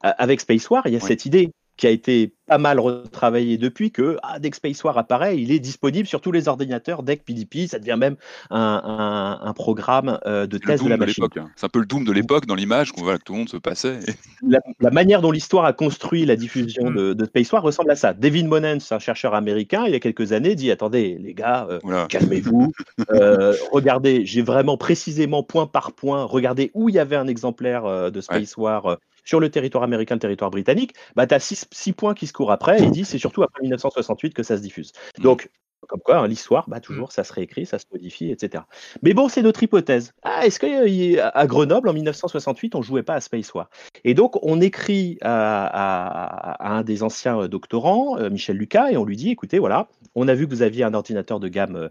avec 0.00 0.40
Space 0.40 0.70
War, 0.70 0.86
il 0.86 0.94
y 0.94 0.96
a 0.96 1.00
cette 1.00 1.26
idée 1.26 1.50
qui 1.76 1.86
a 1.86 1.90
été 1.90 2.32
pas 2.46 2.58
mal 2.58 2.78
retravaillé 2.78 3.58
depuis 3.58 3.90
que 3.90 4.16
ah, 4.22 4.38
dès 4.38 4.50
que 4.50 4.56
Space 4.56 4.82
War 4.84 4.96
apparaît, 4.96 5.38
il 5.38 5.50
est 5.50 5.58
disponible 5.58 6.06
sur 6.06 6.20
tous 6.20 6.32
les 6.32 6.48
ordinateurs 6.48 7.02
dès 7.02 7.16
que 7.16 7.24
PDP, 7.24 7.68
ça 7.68 7.78
devient 7.78 7.96
même 7.98 8.16
un, 8.50 9.52
programme 9.54 10.18
euh, 10.26 10.46
de 10.46 10.58
test 10.58 10.84
de 10.84 10.88
la 10.88 10.96
machine. 10.96 11.24
Hein. 11.36 11.50
C'est 11.56 11.66
un 11.66 11.68
peu 11.68 11.80
le 11.80 11.86
doom 11.86 12.04
de 12.04 12.12
l'époque 12.12 12.46
dans 12.46 12.54
l'image 12.54 12.92
qu'on 12.92 13.02
voit 13.02 13.18
que 13.18 13.24
tout 13.24 13.32
le 13.32 13.40
monde 13.40 13.48
se 13.48 13.56
passait. 13.56 13.98
La, 14.80 14.90
manière 14.90 15.20
dont 15.20 15.30
l'histoire 15.30 15.64
a 15.64 15.72
construit 15.72 16.24
la 16.24 16.36
diffusion 16.36 16.90
mm. 16.90 17.14
de, 17.14 17.24
Space 17.24 17.52
War 17.52 17.62
ressemble 17.62 17.90
à 17.90 17.96
ça. 17.96 18.12
David 18.12 18.46
Monens, 18.46 18.92
un 18.92 18.98
chercheur 18.98 19.34
américain, 19.34 19.84
il 19.86 19.92
y 19.92 19.96
a 19.96 20.00
quelques 20.00 20.32
années, 20.32 20.54
dit 20.54 20.70
attendez 20.70 21.18
les 21.20 21.34
gars, 21.34 21.66
euh, 21.70 22.06
calmez-vous, 22.06 22.72
euh, 23.10 23.54
regardez, 23.72 24.24
j'ai 24.24 24.42
vraiment 24.42 24.76
précisément 24.76 25.42
point 25.42 25.66
par 25.66 25.92
point 25.92 26.24
regardé 26.24 26.70
où 26.74 26.88
il 26.88 26.94
y 26.94 26.98
avait 26.98 27.16
un 27.16 27.26
exemplaire 27.26 28.10
de 28.10 28.20
Space 28.20 28.56
War 28.56 28.98
sur 29.26 29.40
le 29.40 29.50
territoire 29.50 29.84
américain, 29.84 30.14
le 30.14 30.20
territoire 30.20 30.50
britannique, 30.50 30.94
bah, 31.14 31.26
tu 31.26 31.34
as 31.34 31.40
six, 31.40 31.92
points 31.92 32.14
qui 32.14 32.26
se 32.26 32.32
courent 32.32 32.52
après. 32.52 32.80
Et 32.80 32.84
il 32.84 32.90
dit 32.90 33.04
c'est 33.04 33.18
surtout 33.18 33.42
après 33.42 33.60
1968 33.60 34.32
que 34.32 34.42
ça 34.42 34.56
se 34.56 34.62
diffuse. 34.62 34.92
Mmh. 35.18 35.22
Donc, 35.22 35.50
comme 35.86 36.00
quoi, 36.00 36.18
hein, 36.18 36.26
l'histoire, 36.26 36.68
bah, 36.68 36.80
toujours, 36.80 37.08
mmh. 37.08 37.12
ça 37.12 37.24
se 37.24 37.32
réécrit, 37.32 37.66
ça 37.66 37.78
se 37.78 37.84
modifie, 37.92 38.30
etc. 38.30 38.64
Mais 39.02 39.14
bon, 39.14 39.28
c'est 39.28 39.42
notre 39.42 39.62
hypothèse. 39.62 40.12
Ah, 40.22 40.46
est-ce 40.46 40.58
qu'à 40.58 41.46
Grenoble, 41.46 41.88
en 41.88 41.92
1968, 41.92 42.74
on 42.74 42.82
jouait 42.82 43.02
pas 43.02 43.14
à 43.14 43.20
Space 43.20 43.52
War? 43.54 43.70
Et 44.04 44.14
donc, 44.14 44.38
on 44.42 44.60
écrit 44.60 45.18
à, 45.22 46.56
un 46.76 46.82
des 46.82 47.02
anciens 47.02 47.40
euh, 47.42 47.48
doctorants, 47.48 48.18
euh, 48.18 48.30
Michel 48.30 48.56
Lucas, 48.56 48.90
et 48.90 48.96
on 48.96 49.04
lui 49.04 49.16
dit, 49.16 49.30
écoutez, 49.30 49.58
voilà, 49.58 49.88
on 50.14 50.28
a 50.28 50.34
vu 50.34 50.46
que 50.46 50.50
vous 50.50 50.62
aviez 50.62 50.84
un 50.84 50.94
ordinateur 50.94 51.40
de 51.40 51.48
gamme 51.48 51.90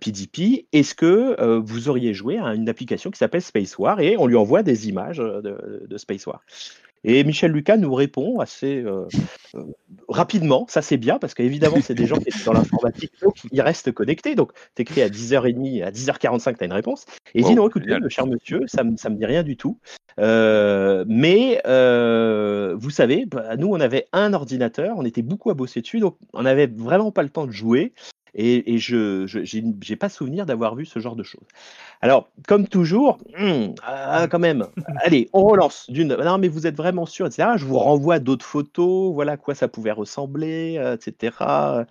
PDP. 0.00 0.38
Euh, 0.38 0.78
est-ce 0.78 0.94
que 0.94 1.58
vous 1.58 1.88
auriez 1.88 2.14
joué 2.14 2.38
à 2.38 2.54
une 2.54 2.68
application 2.68 3.10
qui 3.10 3.18
s'appelle 3.18 3.42
Space 3.42 3.78
War? 3.78 4.00
Et 4.00 4.16
on 4.16 4.26
lui 4.26 4.36
envoie 4.36 4.62
des 4.62 4.88
images 4.88 5.18
de 5.18 5.96
Space 5.98 6.26
War. 6.26 6.42
Et 7.08 7.22
Michel 7.22 7.52
Lucas 7.52 7.76
nous 7.76 7.94
répond 7.94 8.40
assez 8.40 8.82
euh, 8.82 9.06
euh, 9.54 9.62
rapidement. 10.08 10.66
Ça, 10.68 10.82
c'est 10.82 10.96
bien 10.96 11.20
parce 11.20 11.34
qu'évidemment, 11.34 11.76
c'est 11.80 11.94
des 11.94 12.06
gens 12.06 12.18
qui 12.18 12.32
sont 12.32 12.50
dans 12.50 12.58
l'informatique, 12.58 13.12
donc 13.22 13.36
ils 13.52 13.60
restent 13.60 13.92
connectés. 13.92 14.34
Donc, 14.34 14.50
tu 14.74 14.82
écris 14.82 15.02
à 15.02 15.08
10h30, 15.08 15.84
à 15.84 15.92
10h45, 15.92 16.56
tu 16.56 16.64
as 16.64 16.66
une 16.66 16.72
réponse. 16.72 17.04
Et 17.34 17.40
il 17.40 17.44
dit 17.44 17.54
Non, 17.54 17.68
écoutez, 17.68 17.96
le 17.96 18.08
cher 18.08 18.26
monsieur, 18.26 18.62
ça 18.66 18.82
ne 18.82 18.90
me 18.90 19.16
dit 19.16 19.24
rien 19.24 19.44
du 19.44 19.56
tout. 19.56 19.78
Euh, 20.18 21.04
mais 21.06 21.62
vous 21.64 22.90
savez, 22.90 23.24
bah, 23.24 23.56
nous, 23.56 23.68
on 23.68 23.78
avait 23.78 24.08
un 24.12 24.34
ordinateur, 24.34 24.96
on 24.98 25.04
était 25.04 25.22
beaucoup 25.22 25.50
à 25.50 25.54
bosser 25.54 25.82
dessus, 25.82 26.00
donc 26.00 26.16
on 26.32 26.42
n'avait 26.42 26.66
vraiment 26.66 27.12
pas 27.12 27.22
le 27.22 27.28
temps 27.28 27.46
de 27.46 27.52
jouer. 27.52 27.92
Et, 28.38 28.78
je 28.78 29.60
n'ai 29.90 29.96
pas 29.96 30.10
souvenir 30.10 30.44
d'avoir 30.44 30.74
vu 30.74 30.84
ce 30.84 30.98
genre 30.98 31.16
de 31.16 31.22
choses. 31.22 31.46
Alors, 32.02 32.28
comme 32.46 32.68
toujours, 32.68 33.18
hmm, 33.38 33.74
ah, 33.82 34.26
quand 34.30 34.38
même, 34.38 34.66
allez, 34.98 35.30
on 35.32 35.44
relance 35.44 35.88
d'une. 35.88 36.14
Non, 36.14 36.36
mais 36.36 36.48
vous 36.48 36.66
êtes 36.66 36.76
vraiment 36.76 37.06
sûr, 37.06 37.26
etc. 37.26 37.48
Je 37.56 37.64
vous 37.64 37.78
renvoie 37.78 38.18
d'autres 38.18 38.44
photos, 38.44 39.14
voilà 39.14 39.32
à 39.32 39.36
quoi 39.38 39.54
ça 39.54 39.68
pouvait 39.68 39.92
ressembler, 39.92 40.76
euh, 40.78 40.96
etc. 40.96 41.86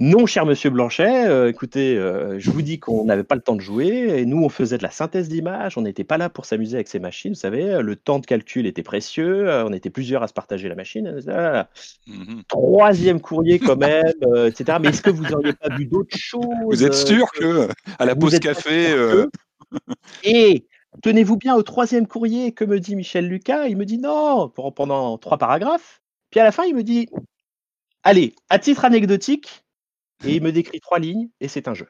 Non, 0.00 0.26
cher 0.26 0.46
monsieur 0.46 0.70
Blanchet, 0.70 1.26
euh, 1.26 1.48
écoutez, 1.48 1.96
euh, 1.96 2.38
je 2.38 2.52
vous 2.52 2.62
dis 2.62 2.78
qu'on 2.78 3.04
n'avait 3.04 3.24
pas 3.24 3.34
le 3.34 3.40
temps 3.40 3.56
de 3.56 3.60
jouer, 3.60 4.20
et 4.20 4.26
nous, 4.26 4.44
on 4.44 4.48
faisait 4.48 4.78
de 4.78 4.84
la 4.84 4.92
synthèse 4.92 5.28
d'images, 5.28 5.76
on 5.76 5.82
n'était 5.82 6.04
pas 6.04 6.18
là 6.18 6.30
pour 6.30 6.44
s'amuser 6.44 6.76
avec 6.76 6.86
ces 6.86 7.00
machines, 7.00 7.32
vous 7.32 7.38
savez, 7.38 7.82
le 7.82 7.96
temps 7.96 8.20
de 8.20 8.26
calcul 8.26 8.66
était 8.66 8.84
précieux, 8.84 9.48
euh, 9.48 9.64
on 9.64 9.72
était 9.72 9.90
plusieurs 9.90 10.22
à 10.22 10.28
se 10.28 10.32
partager 10.32 10.68
la 10.68 10.76
machine. 10.76 11.18
Mmh 12.06 12.42
Troisième 12.46 13.20
courrier 13.20 13.58
quand 13.58 13.76
même, 13.76 14.14
etc. 14.46 14.78
Mais 14.80 14.90
est-ce 14.90 15.02
que 15.02 15.10
vous 15.10 15.24
n'auriez 15.24 15.54
pas 15.54 15.74
vu 15.74 15.86
d'autres 15.86 16.16
choses 16.16 16.46
Vous 16.66 16.84
êtes 16.84 16.94
sûr 16.94 17.26
que 17.32 17.66
à 17.98 18.04
la 18.04 18.14
pause 18.14 18.38
café 18.38 18.94
Et 20.22 20.68
tenez-vous 21.02 21.38
bien 21.38 21.56
au 21.56 21.64
troisième 21.64 22.06
courrier, 22.06 22.52
que 22.52 22.64
me 22.64 22.78
dit 22.78 22.94
Michel 22.94 23.26
Lucas 23.26 23.66
Il 23.66 23.76
me 23.76 23.84
dit 23.84 23.98
non, 23.98 24.48
pendant 24.48 25.18
trois 25.18 25.38
paragraphes, 25.38 26.00
puis 26.30 26.38
à 26.38 26.44
la 26.44 26.52
fin, 26.52 26.62
il 26.66 26.76
me 26.76 26.84
dit, 26.84 27.08
allez, 28.04 28.36
à 28.48 28.60
titre 28.60 28.84
anecdotique, 28.84 29.64
et 30.24 30.36
il 30.36 30.42
me 30.42 30.52
décrit 30.52 30.80
trois 30.80 30.98
lignes 30.98 31.28
et 31.40 31.48
c'est 31.48 31.68
un 31.68 31.74
jeu. 31.74 31.88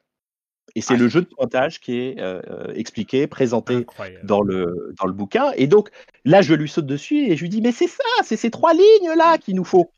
Et 0.74 0.80
c'est 0.80 0.96
le 0.96 1.08
jeu 1.08 1.22
de 1.22 1.26
pointage 1.26 1.80
qui 1.80 1.98
est 1.98 2.20
euh, 2.20 2.40
euh, 2.50 2.72
expliqué, 2.74 3.26
présenté 3.26 3.86
dans 4.22 4.42
le, 4.42 4.94
dans 4.98 5.06
le 5.06 5.12
bouquin. 5.12 5.52
Et 5.56 5.66
donc 5.66 5.90
là, 6.24 6.42
je 6.42 6.54
lui 6.54 6.68
saute 6.68 6.86
dessus 6.86 7.30
et 7.30 7.36
je 7.36 7.42
lui 7.42 7.48
dis 7.48 7.60
Mais 7.60 7.72
c'est 7.72 7.88
ça, 7.88 8.04
c'est 8.22 8.36
ces 8.36 8.50
trois 8.50 8.74
lignes-là 8.74 9.38
qu'il 9.38 9.56
nous 9.56 9.64
faut. 9.64 9.90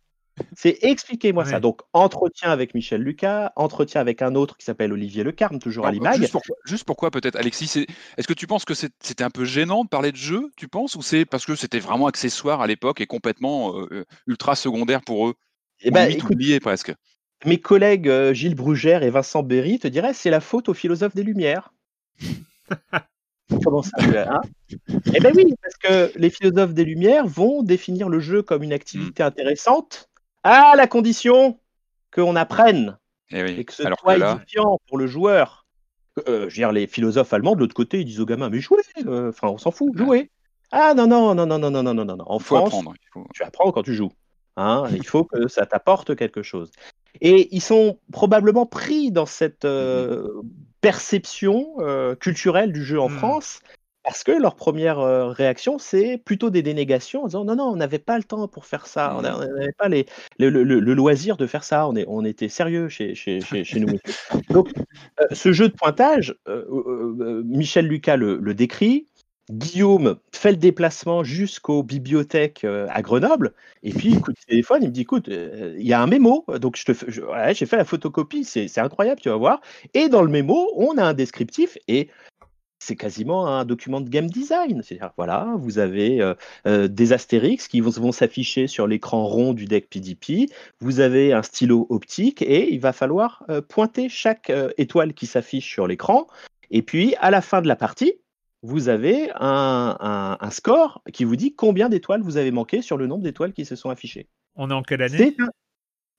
C'est 0.57 0.79
expliquez-moi 0.83 1.45
ça. 1.45 1.61
Donc, 1.61 1.83
entretien 1.93 2.51
avec 2.51 2.75
Michel 2.75 3.03
Lucas, 3.03 3.53
entretien 3.57 4.01
avec 4.01 4.23
un 4.23 4.35
autre 4.35 4.57
qui 4.57 4.65
s'appelle 4.65 4.93
Olivier 4.93 5.23
Lecarme, 5.23 5.59
toujours 5.59 5.87
à 5.87 5.93
l'image. 5.93 6.19
Juste, 6.65 6.85
pourquoi, 6.85 7.11
peut-être, 7.11 7.37
Alexis 7.37 7.87
Est-ce 8.17 8.27
que 8.27 8.33
tu 8.33 8.47
penses 8.47 8.65
que 8.65 8.73
c'était 8.73 9.25
un 9.25 9.29
peu 9.29 9.45
gênant 9.45 9.85
de 9.85 9.89
parler 9.89 10.13
de 10.13 10.17
jeu, 10.17 10.51
tu 10.57 10.67
penses 10.67 10.95
Ou 10.95 11.03
c'est 11.03 11.27
parce 11.27 11.45
que 11.45 11.57
c'était 11.57 11.79
vraiment 11.79 12.07
accessoire 12.07 12.63
à 12.63 12.67
l'époque 12.67 13.03
et 13.03 13.07
complètement 13.07 13.79
euh, 13.79 14.07
ultra 14.27 14.55
secondaire 14.55 15.03
pour 15.03 15.29
eux? 15.29 15.35
Eh 15.83 15.91
ben, 15.91 16.15
oublié 16.25 16.61
presque 16.61 16.95
mes 17.45 17.59
collègues 17.59 18.09
euh, 18.09 18.33
Gilles 18.35 18.55
Brugère 18.55 19.03
et 19.03 19.11
Vincent 19.11 19.43
Berry 19.43 19.79
te 19.79 19.89
diraient 19.89 20.15
c'est 20.15 20.31
la 20.31 20.41
faute 20.41 20.69
aux 20.69 20.75
philosophes 20.75 21.15
des 21.15 21.23
Lumières. 21.23 21.73
Comment 23.65 23.83
ça 23.83 23.91
hein 24.01 24.41
Eh 25.15 25.19
bien 25.21 25.33
oui, 25.35 25.55
parce 25.63 25.77
que 25.77 26.17
les 26.19 26.31
philosophes 26.31 26.73
des 26.75 26.85
Lumières 26.85 27.27
vont 27.27 27.63
définir 27.63 28.09
le 28.09 28.21
jeu 28.21 28.43
comme 28.43 28.63
une 28.63 28.73
activité 28.73 29.23
intéressante 29.23 30.09
à 30.45 30.75
la 30.77 30.87
condition 30.87 31.59
qu'on 32.15 32.37
apprenne 32.37 32.97
Eh 33.33 33.43
oui. 33.43 33.57
et 33.59 33.65
que 33.65 33.73
ce 33.73 33.83
Alors 33.85 33.99
toit 33.99 34.15
que 34.15 34.21
là, 34.21 34.39
édifiant 34.41 34.79
pour 34.87 34.99
le 34.99 35.07
joueur. 35.07 35.67
Euh, 36.29 36.41
je 36.43 36.45
veux 36.45 36.51
dire, 36.51 36.73
les 36.73 36.87
philosophes 36.87 37.33
allemands 37.33 37.55
de 37.55 37.61
l'autre 37.61 37.75
côté, 37.75 38.01
ils 38.01 38.05
disent 38.05 38.21
aux 38.21 38.27
gamins, 38.27 38.51
mais 38.51 38.61
jouez, 38.61 38.79
euh, 39.07 39.31
enfin, 39.31 39.49
on 39.49 39.59
s'en 39.59 39.71
fout, 39.71 39.97
jouez. 39.97 40.31
Ah 40.73 40.93
non, 40.95 41.07
non, 41.07 41.35
non, 41.35 41.47
non, 41.47 41.59
non, 41.59 41.71
non, 41.71 41.83
non, 41.83 41.95
non, 41.95 42.05
non, 42.05 42.17
non. 42.17 42.25
En 42.29 42.39
il 42.39 42.43
faut 42.43 42.57
France, 42.57 42.69
apprendre. 42.69 42.95
il 43.01 43.09
faut- 43.13 43.27
tu 43.35 43.43
apprends 43.43 43.73
quand 43.73 43.83
tu 43.83 43.95
joues. 43.95 44.13
Hein, 44.57 44.85
il 44.93 45.07
faut 45.07 45.25
que 45.25 45.49
ça 45.49 45.67
t'apporte 45.67 46.15
quelque 46.17 46.43
chose. 46.43 46.71
Et 47.21 47.55
ils 47.55 47.61
sont 47.61 47.99
probablement 48.13 48.67
pris 48.67 49.11
dans 49.11 49.27
cette 49.27 49.65
euh, 49.65 50.27
perception 50.81 51.75
euh, 51.81 52.15
culturelle 52.15 52.73
du 52.73 52.85
jeu 52.85 53.01
en 53.01 53.09
Hmm. 53.09 53.17
France, 53.17 53.61
parce 54.03 54.25
que 54.25 54.33
leur 54.33 54.57
première 54.57 54.99
euh, 54.99 55.29
réaction, 55.29 55.79
c'est 55.79 56.17
plutôt 56.17 56.49
des 56.51 56.63
dénégations 56.63 57.25
en 57.25 57.27
disant 57.27 57.45
non, 57.45 57.57
non, 57.57 57.65
on 57.65 57.77
n'avait 57.77 57.99
pas 57.99 58.17
le 58.17 58.25
temps 58.25 58.49
pour 58.49 58.65
faire 58.65 58.87
ça, 58.87 59.15
on 59.17 59.21
Hmm. 59.21 59.25
n'avait 59.25 59.73
pas 59.77 59.89
les, 59.89 60.07
le, 60.39 60.49
le- 60.49 60.65
le- 60.65 60.81
le 60.81 60.95
loisir 60.95 61.37
de 61.37 61.47
faire 61.47 61.65
ça, 61.65 61.87
on, 61.87 61.95
est, 61.97 62.07
on 62.09 62.25
était 62.25 62.49
sérieux 62.49 62.89
chez, 62.89 63.15
chez, 63.15 63.41
chez, 63.41 63.65
chez 63.65 63.81
nous. 63.81 63.89
Donc, 64.51 64.69
ce 65.33 65.53
jeu 65.53 65.69
de 65.69 65.75
pointage, 65.75 66.35
Michel 67.45 67.87
Lucas 67.87 68.17
le, 68.17 68.39
le 68.39 68.55
décrit. 68.55 69.07
Guillaume 69.51 70.17
fait 70.33 70.53
le 70.53 70.57
déplacement 70.57 71.25
jusqu'aux 71.25 71.83
bibliothèques 71.83 72.65
euh, 72.65 72.87
à 72.91 73.03
Grenoble, 73.03 73.53
et 73.83 73.93
puis 73.93 74.11
il 74.11 74.21
coup 74.21 74.33
de 74.33 74.39
téléphone, 74.47 74.83
il 74.83 74.89
me 74.89 74.93
dit 74.93 75.03
écoute, 75.03 75.29
euh, 75.29 75.75
il 75.79 75.87
y 75.87 75.93
a 75.93 76.01
un 76.01 76.07
mémo, 76.07 76.45
donc 76.61 76.77
j'ai 76.77 77.67
fait 77.67 77.77
la 77.77 77.85
photocopie, 77.85 78.45
c'est 78.45 78.79
incroyable, 78.79 79.21
tu 79.21 79.29
vas 79.29 79.37
voir. 79.37 79.61
Et 79.95 80.09
dans 80.09 80.23
le 80.23 80.29
mémo, 80.29 80.71
on 80.77 80.97
a 80.99 81.05
un 81.05 81.15
descriptif 81.15 81.79
et 81.89 82.09
c'est 82.79 82.97
quasiment 82.97 83.47
un 83.47 83.65
document 83.67 84.01
de 84.01 84.09
game 84.09 84.31
design. 84.31 84.83
C'est-à-dire, 84.83 85.13
voilà, 85.17 85.55
vous 85.59 85.79
avez 85.79 86.35
euh, 86.67 86.89
des 86.89 87.13
astérix 87.13 87.69
qui 87.69 87.81
vont, 87.81 88.13
s'afficher 88.13 88.67
sur 88.67 88.87
l'écran 88.87 89.27
rond 89.27 89.53
du 89.53 89.67
deck 89.67 89.91
PDP. 89.91 90.51
Vous 90.81 91.01
avez 91.01 91.35
un 91.35 91.43
stylo 91.43 91.87
optique 91.91 92.41
et 92.41 92.73
il 92.73 92.81
va 92.81 92.95
falloir 92.95 93.45
pointer 93.69 94.09
chaque 94.09 94.51
étoile 94.79 95.13
qui 95.13 95.27
s'affiche 95.27 95.71
sur 95.71 95.87
l'écran. 95.87 96.27
Et 96.71 96.83
puis, 96.83 97.15
à 97.21 97.31
la 97.31 97.43
fin 97.43 97.61
de 97.61 97.69
la 97.69 97.77
partie, 97.77 98.15
vous 98.63 98.89
avez 98.89 99.31
un, 99.37 99.97
un- 100.01 100.37
un 100.41 100.51
score 100.51 101.03
qui 101.13 101.25
vous 101.25 101.37
dit 101.37 101.55
combien 101.55 101.89
d'étoiles 101.89 102.23
vous 102.23 102.37
avez 102.37 102.51
manqué 102.51 102.83
sur 102.83 102.97
le 102.97 103.07
nombre 103.07 103.23
d'étoiles 103.23 103.53
qui 103.53 103.65
se 103.65 103.77
sont 103.77 103.91
affichées. 103.91 104.29
On 104.57 104.71
est 104.71 104.75
en 104.75 104.83
quelle 104.83 105.03
année? 105.03 105.37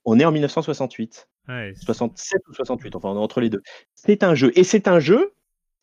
On 0.04 0.18
est 0.18 0.24
en 0.24 0.32
1968. 0.32 1.28
Ouais, 1.48 1.72
67 1.76 2.40
ou 2.48 2.54
68, 2.54 2.96
enfin 2.96 3.10
on 3.10 3.16
est 3.16 3.18
entre 3.22 3.40
les 3.40 3.50
deux. 3.50 3.62
C'est 3.94 4.22
un 4.24 4.34
jeu. 4.34 4.52
Et 4.56 4.64
c'est 4.64 4.88
un 4.88 4.98
jeu, 5.00 5.32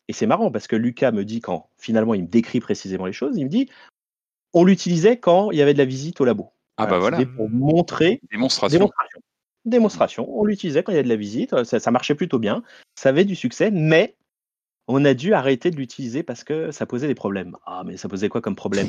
et 0.08 0.12
c'est 0.12 0.26
marrant 0.26 0.50
parce 0.50 0.66
que 0.66 0.76
Lucas 0.76 1.12
me 1.12 1.24
dit, 1.24 1.40
quand 1.40 1.70
finalement 1.78 2.14
il 2.14 2.22
me 2.22 2.28
décrit 2.28 2.60
précisément 2.60 3.06
les 3.06 3.12
choses, 3.12 3.36
il 3.38 3.44
me 3.44 3.50
dit, 3.50 3.68
on 4.52 4.64
l'utilisait 4.64 5.16
quand 5.18 5.50
il 5.52 5.58
y 5.58 5.62
avait 5.62 5.72
de 5.74 5.78
la 5.78 5.84
visite 5.84 6.20
au 6.20 6.24
labo. 6.24 6.50
Ah 6.76 6.86
bah 6.86 6.98
voilà. 6.98 7.24
Pour 7.36 7.48
montrer 7.50 8.20
Démonstration. 8.30 8.78
démonstration. 8.78 9.20
Démonstration. 9.66 10.38
On 10.38 10.44
l'utilisait 10.44 10.82
quand 10.82 10.92
il 10.92 10.96
y 10.96 10.98
avait 10.98 11.04
de 11.04 11.08
la 11.10 11.16
visite, 11.16 11.62
ça, 11.64 11.78
ça 11.78 11.90
marchait 11.90 12.14
plutôt 12.14 12.38
bien, 12.38 12.62
ça 12.94 13.10
avait 13.10 13.24
du 13.26 13.34
succès, 13.36 13.70
mais 13.70 14.16
on 14.92 15.04
a 15.04 15.14
dû 15.14 15.34
arrêter 15.34 15.70
de 15.70 15.76
l'utiliser 15.76 16.22
parce 16.22 16.44
que 16.44 16.70
ça 16.70 16.86
posait 16.86 17.06
des 17.06 17.14
problèmes. 17.14 17.56
Ah, 17.66 17.82
mais 17.86 17.96
ça 17.96 18.08
posait 18.08 18.28
quoi 18.28 18.40
comme 18.40 18.56
problème? 18.56 18.88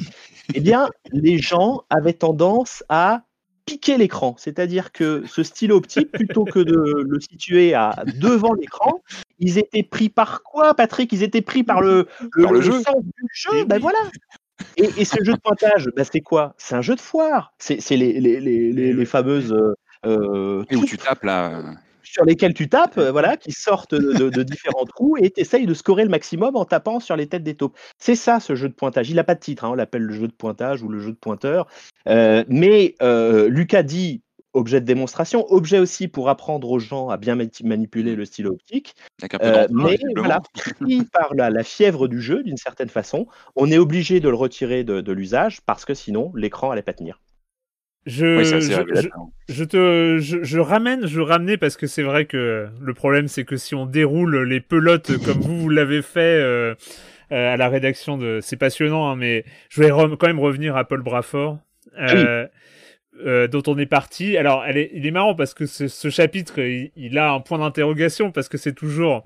Eh 0.53 0.59
bien, 0.59 0.89
les 1.11 1.37
gens 1.37 1.83
avaient 1.89 2.13
tendance 2.13 2.83
à 2.89 3.23
piquer 3.65 3.97
l'écran, 3.97 4.35
c'est-à-dire 4.39 4.91
que 4.91 5.23
ce 5.27 5.43
stylo 5.43 5.77
optique, 5.77 6.11
plutôt 6.11 6.45
que 6.45 6.59
de 6.59 7.05
le 7.07 7.19
situer 7.19 7.73
à 7.75 7.93
devant 8.19 8.53
l'écran, 8.53 9.01
ils 9.39 9.59
étaient 9.59 9.83
pris 9.83 10.09
par 10.09 10.41
quoi, 10.43 10.73
Patrick? 10.73 11.11
Ils 11.13 11.23
étaient 11.23 11.43
pris 11.43 11.63
par 11.63 11.81
le, 11.81 12.07
Par 12.43 12.51
le 12.51 12.61
jeu. 12.61 12.81
sens 12.81 12.95
du 13.03 13.27
jeu? 13.33 13.51
Eh 13.59 13.65
Ben 13.65 13.79
voilà. 13.79 13.99
Et, 14.77 14.89
et 14.97 15.05
ce 15.05 15.23
jeu 15.23 15.33
de 15.33 15.39
pointage, 15.39 15.89
ben 15.95 16.03
c'est 16.11 16.21
quoi? 16.21 16.53
C'est 16.57 16.75
un 16.75 16.81
jeu 16.81 16.95
de 16.95 17.01
foire. 17.01 17.53
C'est 17.59 17.77
les, 17.91 18.19
les, 18.19 18.39
les, 18.39 18.71
les, 18.71 18.93
les 18.93 19.05
fameuses 19.05 19.53
euh, 19.53 19.73
euh, 20.05 20.63
Et 20.69 20.75
où 20.75 20.85
tu 20.85 20.97
tapes 20.97 21.23
là. 21.23 21.63
Sur 22.03 22.25
lesquelles 22.25 22.53
tu 22.53 22.69
tapes, 22.69 22.97
euh, 22.97 23.11
voilà, 23.11 23.37
qui 23.37 23.51
sortent 23.51 23.95
de, 23.95 24.43
différents 24.43 24.85
trous 24.85 25.17
et 25.17 25.31
tu 25.31 25.41
essayes 25.41 25.65
de 25.65 25.73
scorer 25.73 26.03
le 26.03 26.09
maximum 26.09 26.55
en 26.55 26.65
tapant 26.65 26.99
sur 26.99 27.15
les 27.15 27.27
têtes 27.27 27.43
des 27.43 27.55
taupes. 27.55 27.77
C'est 27.97 28.15
ça 28.15 28.39
ce 28.39 28.55
jeu 28.55 28.69
de 28.69 28.73
pointage. 28.73 29.09
Il 29.09 29.15
n'a 29.15 29.23
pas 29.23 29.35
de 29.35 29.39
titre, 29.39 29.65
hein, 29.65 29.69
on 29.71 29.75
l'appelle 29.75 30.03
le 30.03 30.13
jeu 30.13 30.27
de 30.27 30.33
pointage 30.33 30.83
ou 30.83 30.89
le 30.89 30.99
jeu 30.99 31.11
de 31.11 31.17
pointeur. 31.17 31.67
Euh, 32.07 32.43
mais 32.47 32.95
euh, 33.01 33.47
Lucas 33.47 33.83
dit 33.83 34.21
objet 34.53 34.81
de 34.81 34.85
démonstration, 34.85 35.45
objet 35.51 35.79
aussi 35.79 36.07
pour 36.07 36.29
apprendre 36.29 36.69
aux 36.69 36.79
gens 36.79 37.09
à 37.09 37.17
bien 37.17 37.37
manipuler 37.63 38.15
le 38.15 38.25
stylo 38.25 38.51
optique. 38.51 38.95
Euh, 39.41 39.67
mais 39.71 39.97
voilà, 40.15 40.41
pris 40.53 41.05
par 41.05 41.33
la, 41.35 41.49
la 41.49 41.63
fièvre 41.63 42.07
du 42.07 42.21
jeu, 42.21 42.43
d'une 42.43 42.57
certaine 42.57 42.89
façon, 42.89 43.27
on 43.55 43.71
est 43.71 43.77
obligé 43.77 44.19
de 44.19 44.29
le 44.29 44.35
retirer 44.35 44.83
de, 44.83 45.01
de 45.01 45.11
l'usage 45.11 45.61
parce 45.61 45.85
que 45.85 45.93
sinon 45.93 46.31
l'écran 46.35 46.71
allait 46.71 46.81
pas 46.81 46.93
tenir. 46.93 47.21
Je, 48.07 48.37
Oui, 48.39 48.45
je- 48.45 48.59
je- 49.01 49.53
je 49.53 49.63
te, 49.63 50.17
je, 50.19 50.43
je 50.43 50.59
ramène, 50.59 51.05
je 51.07 51.19
ramenais 51.21 51.57
parce 51.57 51.77
que 51.77 51.85
c'est 51.87 52.01
vrai 52.03 52.25
que 52.25 52.67
le 52.79 52.93
problème 52.93 53.27
c'est 53.27 53.43
que 53.45 53.57
si 53.57 53.75
on 53.75 53.85
déroule 53.85 54.43
les 54.43 54.59
pelotes 54.59 55.17
comme 55.23 55.39
vous, 55.39 55.57
vous 55.59 55.69
l'avez 55.69 56.01
fait 56.01 56.19
euh, 56.19 56.73
euh, 57.31 57.53
à 57.53 57.57
la 57.57 57.69
rédaction 57.69 58.17
de, 58.17 58.39
c'est 58.41 58.57
passionnant, 58.57 59.09
hein, 59.09 59.15
mais 59.15 59.45
je 59.69 59.81
vais 59.83 59.89
quand 59.91 60.27
même 60.27 60.39
revenir 60.39 60.75
à 60.77 60.83
Paul 60.85 61.01
Brafort. 61.03 61.59
Euh, 61.99 62.47
euh, 63.25 63.47
dont 63.47 63.61
on 63.67 63.77
est 63.77 63.85
parti. 63.85 64.37
Alors, 64.37 64.63
elle 64.65 64.77
est, 64.77 64.89
il 64.93 65.05
est 65.05 65.11
marrant 65.11 65.35
parce 65.35 65.53
que 65.53 65.65
ce, 65.65 65.87
ce 65.89 66.09
chapitre, 66.09 66.59
il, 66.59 66.91
il 66.95 67.17
a 67.17 67.31
un 67.33 67.39
point 67.41 67.59
d'interrogation 67.59 68.31
parce 68.31 68.47
que 68.47 68.57
c'est 68.57 68.73
toujours 68.73 69.23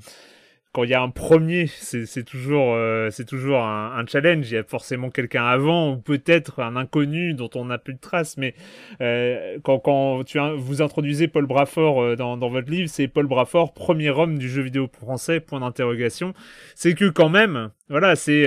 quand 0.75 0.83
il 0.83 0.89
y 0.89 0.93
a 0.93 1.01
un 1.01 1.09
premier, 1.09 1.67
c'est 1.67 2.25
toujours, 2.25 2.73
euh, 2.75 3.09
toujours 3.25 3.59
un, 3.59 4.05
challenge. 4.07 4.51
Il 4.51 4.55
y 4.55 4.57
a 4.57 4.63
forcément 4.65 5.09
quelqu'un 5.09 5.45
avant 5.45 5.93
ou 5.93 5.97
peut-être 5.97 6.61
un 6.61 6.75
inconnu 6.75 7.33
dont 7.33 7.49
on 7.55 7.63
n'a 7.63 7.77
plus 7.77 7.93
de 7.93 7.99
traces. 7.99 8.35
Mais 8.35 8.55
euh, 8.99 9.57
quand, 9.63 9.79
quand 9.79 10.21
vous 10.57 10.81
introduisez 10.81 11.29
Paul 11.29 11.45
Brafort 11.45 12.03
euh, 12.03 12.15
dans, 12.17 12.35
votre 12.49 12.69
livre, 12.69 12.89
c'est 12.89 13.07
Paul 13.07 13.25
Brafort, 13.25 13.73
premier 13.73 14.09
homme 14.09 14.37
du 14.37 14.49
jeu 14.49 14.63
vidéo 14.63 14.89
français. 14.91 15.39
Point 15.39 15.61
d'interrogation. 15.61 16.33
C'est 16.75 16.93
que 16.93 17.05
quand 17.05 17.29
même, 17.29 17.69
voilà, 17.87 18.17
c'est, 18.17 18.45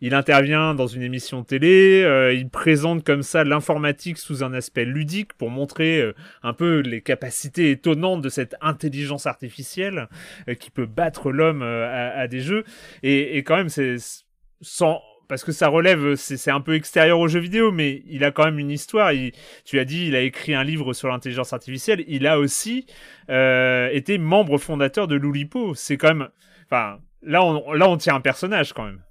il 0.00 0.14
intervient 0.14 0.74
dans 0.74 0.88
une 0.88 1.02
émission 1.02 1.44
télé, 1.44 2.32
il 2.34 2.48
présente 2.48 3.04
comme 3.04 3.22
ça 3.22 3.44
l'informatique 3.44 4.18
sous 4.18 4.42
un 4.42 4.52
aspect 4.52 4.84
ludique 4.84 5.34
pour 5.34 5.50
montrer 5.50 6.12
un 6.42 6.54
peu 6.54 6.80
les 6.80 7.02
capacités 7.02 7.70
étonnantes 7.70 8.22
de 8.22 8.30
cette 8.30 8.56
intelligence 8.60 9.26
artificielle 9.26 10.08
qui 10.58 10.70
peut 10.70 10.86
battre 10.86 11.30
l'homme 11.30 11.67
à, 11.86 12.20
à 12.20 12.26
des 12.28 12.40
jeux. 12.40 12.64
Et, 13.02 13.36
et 13.36 13.42
quand 13.44 13.56
même, 13.56 13.68
c'est 13.68 13.96
sans 14.60 15.00
parce 15.28 15.44
que 15.44 15.52
ça 15.52 15.68
relève, 15.68 16.14
c'est 16.14 16.50
un 16.50 16.62
peu 16.62 16.74
extérieur 16.74 17.18
aux 17.20 17.28
jeux 17.28 17.38
vidéo, 17.40 17.70
mais 17.70 18.02
il 18.06 18.24
a 18.24 18.30
quand 18.30 18.46
même 18.46 18.58
une 18.58 18.70
histoire. 18.70 19.12
Il, 19.12 19.32
tu 19.66 19.78
as 19.78 19.84
dit, 19.84 20.06
il 20.06 20.16
a 20.16 20.22
écrit 20.22 20.54
un 20.54 20.64
livre 20.64 20.94
sur 20.94 21.08
l'intelligence 21.08 21.52
artificielle. 21.52 22.02
Il 22.08 22.26
a 22.26 22.38
aussi 22.38 22.86
euh, 23.28 23.90
été 23.92 24.16
membre 24.16 24.56
fondateur 24.56 25.06
de 25.06 25.16
l'Oulipo. 25.16 25.74
C'est 25.74 25.98
quand 25.98 26.14
même, 26.14 26.28
enfin, 26.64 26.98
là 27.22 27.44
on, 27.44 27.72
là 27.74 27.90
on 27.90 27.98
tient 27.98 28.14
un 28.14 28.22
personnage 28.22 28.72
quand 28.72 28.84
même. 28.84 29.02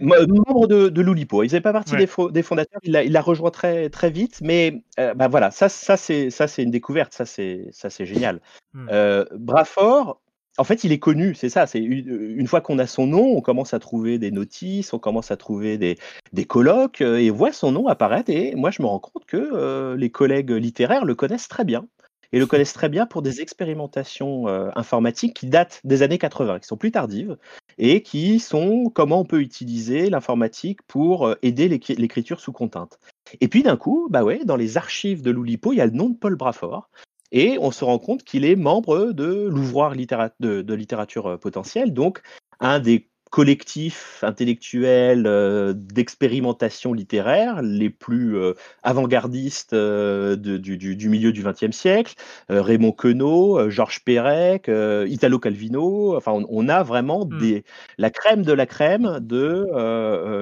Membre 0.00 0.66
de, 0.66 0.88
de 0.88 1.02
l'Oulipo, 1.02 1.44
il 1.44 1.48
faisait 1.48 1.60
pas 1.60 1.72
partie 1.72 1.94
Ouais. 1.94 2.06
des, 2.06 2.32
des 2.32 2.42
fondateurs, 2.42 2.80
il 2.82 2.90
l'a 2.92 3.04
il 3.04 3.12
l'a 3.12 3.20
rejoint 3.20 3.50
très, 3.52 3.90
très 3.90 4.10
vite, 4.10 4.40
mais 4.42 4.82
euh, 4.98 5.14
bah 5.14 5.28
voilà, 5.28 5.52
ça, 5.52 5.68
ça 5.68 5.96
c'est 5.96 6.30
ça, 6.30 6.48
c'est 6.48 6.64
une 6.64 6.72
découverte, 6.72 7.12
ça 7.12 7.26
c'est 7.26 7.66
ça, 7.70 7.90
c'est 7.90 8.06
génial. 8.06 8.40
Hmm. 8.72 8.88
Euh, 8.90 9.24
Brafort, 9.36 10.20
en 10.58 10.64
fait, 10.64 10.84
il 10.84 10.92
est 10.92 10.98
connu, 10.98 11.34
c'est 11.34 11.48
ça. 11.48 11.66
C'est 11.66 11.80
une, 11.80 12.46
fois 12.46 12.60
qu'on 12.60 12.78
a 12.78 12.86
son 12.86 13.06
nom, 13.06 13.36
on 13.36 13.40
commence 13.40 13.72
à 13.74 13.78
trouver 13.78 14.18
des 14.18 14.30
notices, 14.30 14.92
on 14.92 14.98
commence 14.98 15.30
à 15.30 15.36
trouver 15.36 15.78
des, 15.78 16.44
colloques, 16.44 17.00
euh, 17.00 17.18
et 17.18 17.30
on 17.30 17.34
voit 17.34 17.52
son 17.52 17.72
nom 17.72 17.86
apparaître. 17.86 18.30
Et 18.30 18.54
moi, 18.54 18.70
je 18.70 18.82
me 18.82 18.86
rends 18.86 19.00
compte 19.00 19.24
que 19.26 19.36
euh, 19.36 19.96
les 19.96 20.10
collègues 20.10 20.50
littéraires 20.50 21.04
le 21.04 21.14
connaissent 21.14 21.48
très 21.48 21.64
bien. 21.64 21.86
Et 22.34 22.38
le 22.38 22.46
connaissent 22.46 22.72
très 22.72 22.88
bien 22.88 23.04
pour 23.06 23.20
des 23.20 23.42
expérimentations 23.42 24.48
euh, 24.48 24.70
informatiques 24.74 25.34
qui 25.34 25.46
datent 25.46 25.80
des 25.84 26.02
années 26.02 26.16
80, 26.18 26.60
qui 26.60 26.66
sont 26.66 26.78
plus 26.78 26.90
tardives, 26.90 27.36
et 27.76 28.02
qui 28.02 28.40
sont 28.40 28.90
comment 28.94 29.20
on 29.20 29.24
peut 29.24 29.40
utiliser 29.40 30.08
l'informatique 30.08 30.80
pour 30.86 31.26
euh, 31.26 31.34
aider 31.42 31.68
l'écri- 31.68 31.96
l'écriture 31.96 32.40
sous 32.40 32.52
contrainte. 32.52 32.98
Et 33.40 33.48
puis 33.48 33.62
d'un 33.62 33.76
coup, 33.76 34.08
bah 34.10 34.24
ouais, 34.24 34.44
dans 34.44 34.56
les 34.56 34.78
archives 34.78 35.22
de 35.22 35.30
l'Oulipo, 35.30 35.72
il 35.72 35.76
y 35.76 35.80
a 35.82 35.86
le 35.86 35.92
nom 35.92 36.08
de 36.08 36.16
Paul 36.16 36.34
Brafort. 36.36 36.88
Et 37.32 37.58
on 37.60 37.70
se 37.70 37.84
rend 37.84 37.98
compte 37.98 38.22
qu'il 38.22 38.44
est 38.44 38.56
membre 38.56 39.12
de 39.12 39.48
l'ouvroir 39.48 39.92
de 39.92 40.74
littérature 40.74 41.26
euh, 41.26 41.36
potentielle, 41.36 41.92
donc 41.92 42.22
un 42.60 42.78
des 42.78 43.08
collectifs 43.32 44.22
intellectuels 44.22 45.24
euh, 45.26 45.72
d'expérimentation 45.74 46.92
littéraire 46.92 47.62
les 47.62 47.88
plus 47.88 48.36
euh, 48.36 48.52
avant-gardistes 48.82 49.72
euh, 49.72 50.36
du, 50.36 50.76
du- 50.76 50.96
du 50.96 51.08
milieu 51.08 51.32
du 51.32 51.42
XXe 51.42 51.74
siècle. 51.74 52.14
Euh, 52.50 52.60
Raymond 52.60 52.92
Queneau, 52.92 53.58
euh, 53.58 53.70
Georges 53.70 54.04
Perec, 54.04 54.68
euh, 54.68 55.06
Italo 55.08 55.38
Calvino. 55.38 56.14
Enfin, 56.14 56.32
on, 56.32 56.46
on 56.50 56.68
a 56.68 56.82
vraiment 56.82 57.24
Hmm. 57.24 57.38
des, 57.38 57.64
la 57.96 58.10
crème 58.10 58.42
de 58.42 58.52
la 58.52 58.66
crème 58.66 59.18
de, 59.22 59.66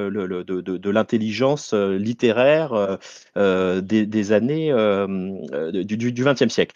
le- 0.09 0.27
le- 0.27 0.43
de, 0.43 0.61
de- 0.61 0.77
de 0.77 0.91
l'intelligence 0.91 1.73
littéraire 1.73 2.99
des, 3.37 4.07
des 4.07 4.33
années 4.33 4.75
du, 5.73 6.13
du 6.13 6.25
XXe 6.25 6.49
siècle. 6.49 6.75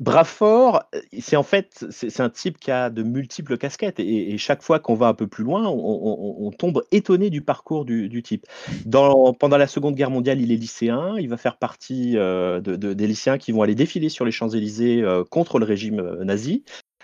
Euh, 0.00 0.04
Brafort, 0.04 0.84
c'est 1.18 1.36
en 1.36 1.42
fait, 1.42 1.86
c'est 1.90 2.20
un 2.20 2.30
type 2.30 2.58
qui 2.58 2.70
a 2.70 2.90
de 2.90 3.02
multiples 3.02 3.56
casquettes 3.58 4.00
et, 4.00 4.36
chaque 4.38 4.62
fois 4.62 4.78
qu'on 4.78 4.94
va 4.94 5.08
un 5.08 5.14
peu 5.14 5.26
plus 5.26 5.44
loin, 5.44 5.66
on, 5.66 6.50
tombe 6.50 6.84
étonné 6.92 7.30
du 7.30 7.40
parcours 7.40 7.84
du, 7.84 8.22
type. 8.22 8.46
Pendant 8.90 9.56
la 9.56 9.66
Seconde 9.66 9.94
Guerre 9.94 10.10
mondiale, 10.10 10.40
il 10.40 10.52
est 10.52 10.56
lycéen, 10.56 11.16
il 11.18 11.28
va 11.28 11.36
faire 11.36 11.56
partie 11.56 12.16
euh, 12.16 12.60
de, 12.60 12.76
des 12.76 13.06
lycéens 13.06 13.38
qui 13.38 13.52
vont 13.52 13.62
aller 13.62 13.74
défiler 13.74 14.08
sur 14.08 14.24
les 14.24 14.32
Champs-Élysées 14.32 15.02
euh, 15.02 15.24
contre 15.24 15.58
le 15.58 15.64
régime 15.64 16.00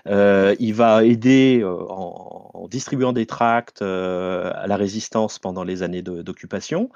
euh, 0.06 0.54
il 0.58 0.74
va 0.74 1.04
aider 1.04 1.62
en, 1.64 2.66
distribuant 2.70 3.12
des 3.12 3.26
tracts 3.26 3.82
à 3.82 4.66
la 4.66 4.76
résistance 4.76 5.38
pendant 5.38 5.64
les 5.64 5.82
années 5.82 6.02
d'occupation. 6.02 6.90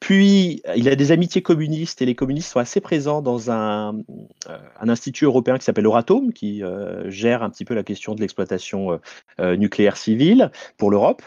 Puis, 0.00 0.62
il 0.76 0.88
a 0.88 0.96
des 0.96 1.12
amitiés 1.12 1.42
communistes 1.42 2.00
et 2.00 2.06
les 2.06 2.14
communistes 2.14 2.52
sont 2.52 2.58
assez 2.58 2.80
présents 2.80 3.20
dans 3.20 3.50
un, 3.50 3.98
euh, 4.48 4.58
institut 4.80 5.26
européen 5.26 5.58
qui 5.58 5.64
s'appelle 5.64 5.84
Euratom, 5.84 6.32
qui 6.32 6.64
euh, 6.64 7.10
gère 7.10 7.42
un 7.42 7.50
petit 7.50 7.66
peu 7.66 7.74
la 7.74 7.82
question 7.82 8.14
de 8.14 8.20
l'exploitation 8.22 8.98
euh, 9.38 9.56
nucléaire 9.56 9.98
civile 9.98 10.50
pour 10.78 10.90
l'Europe. 10.90 11.22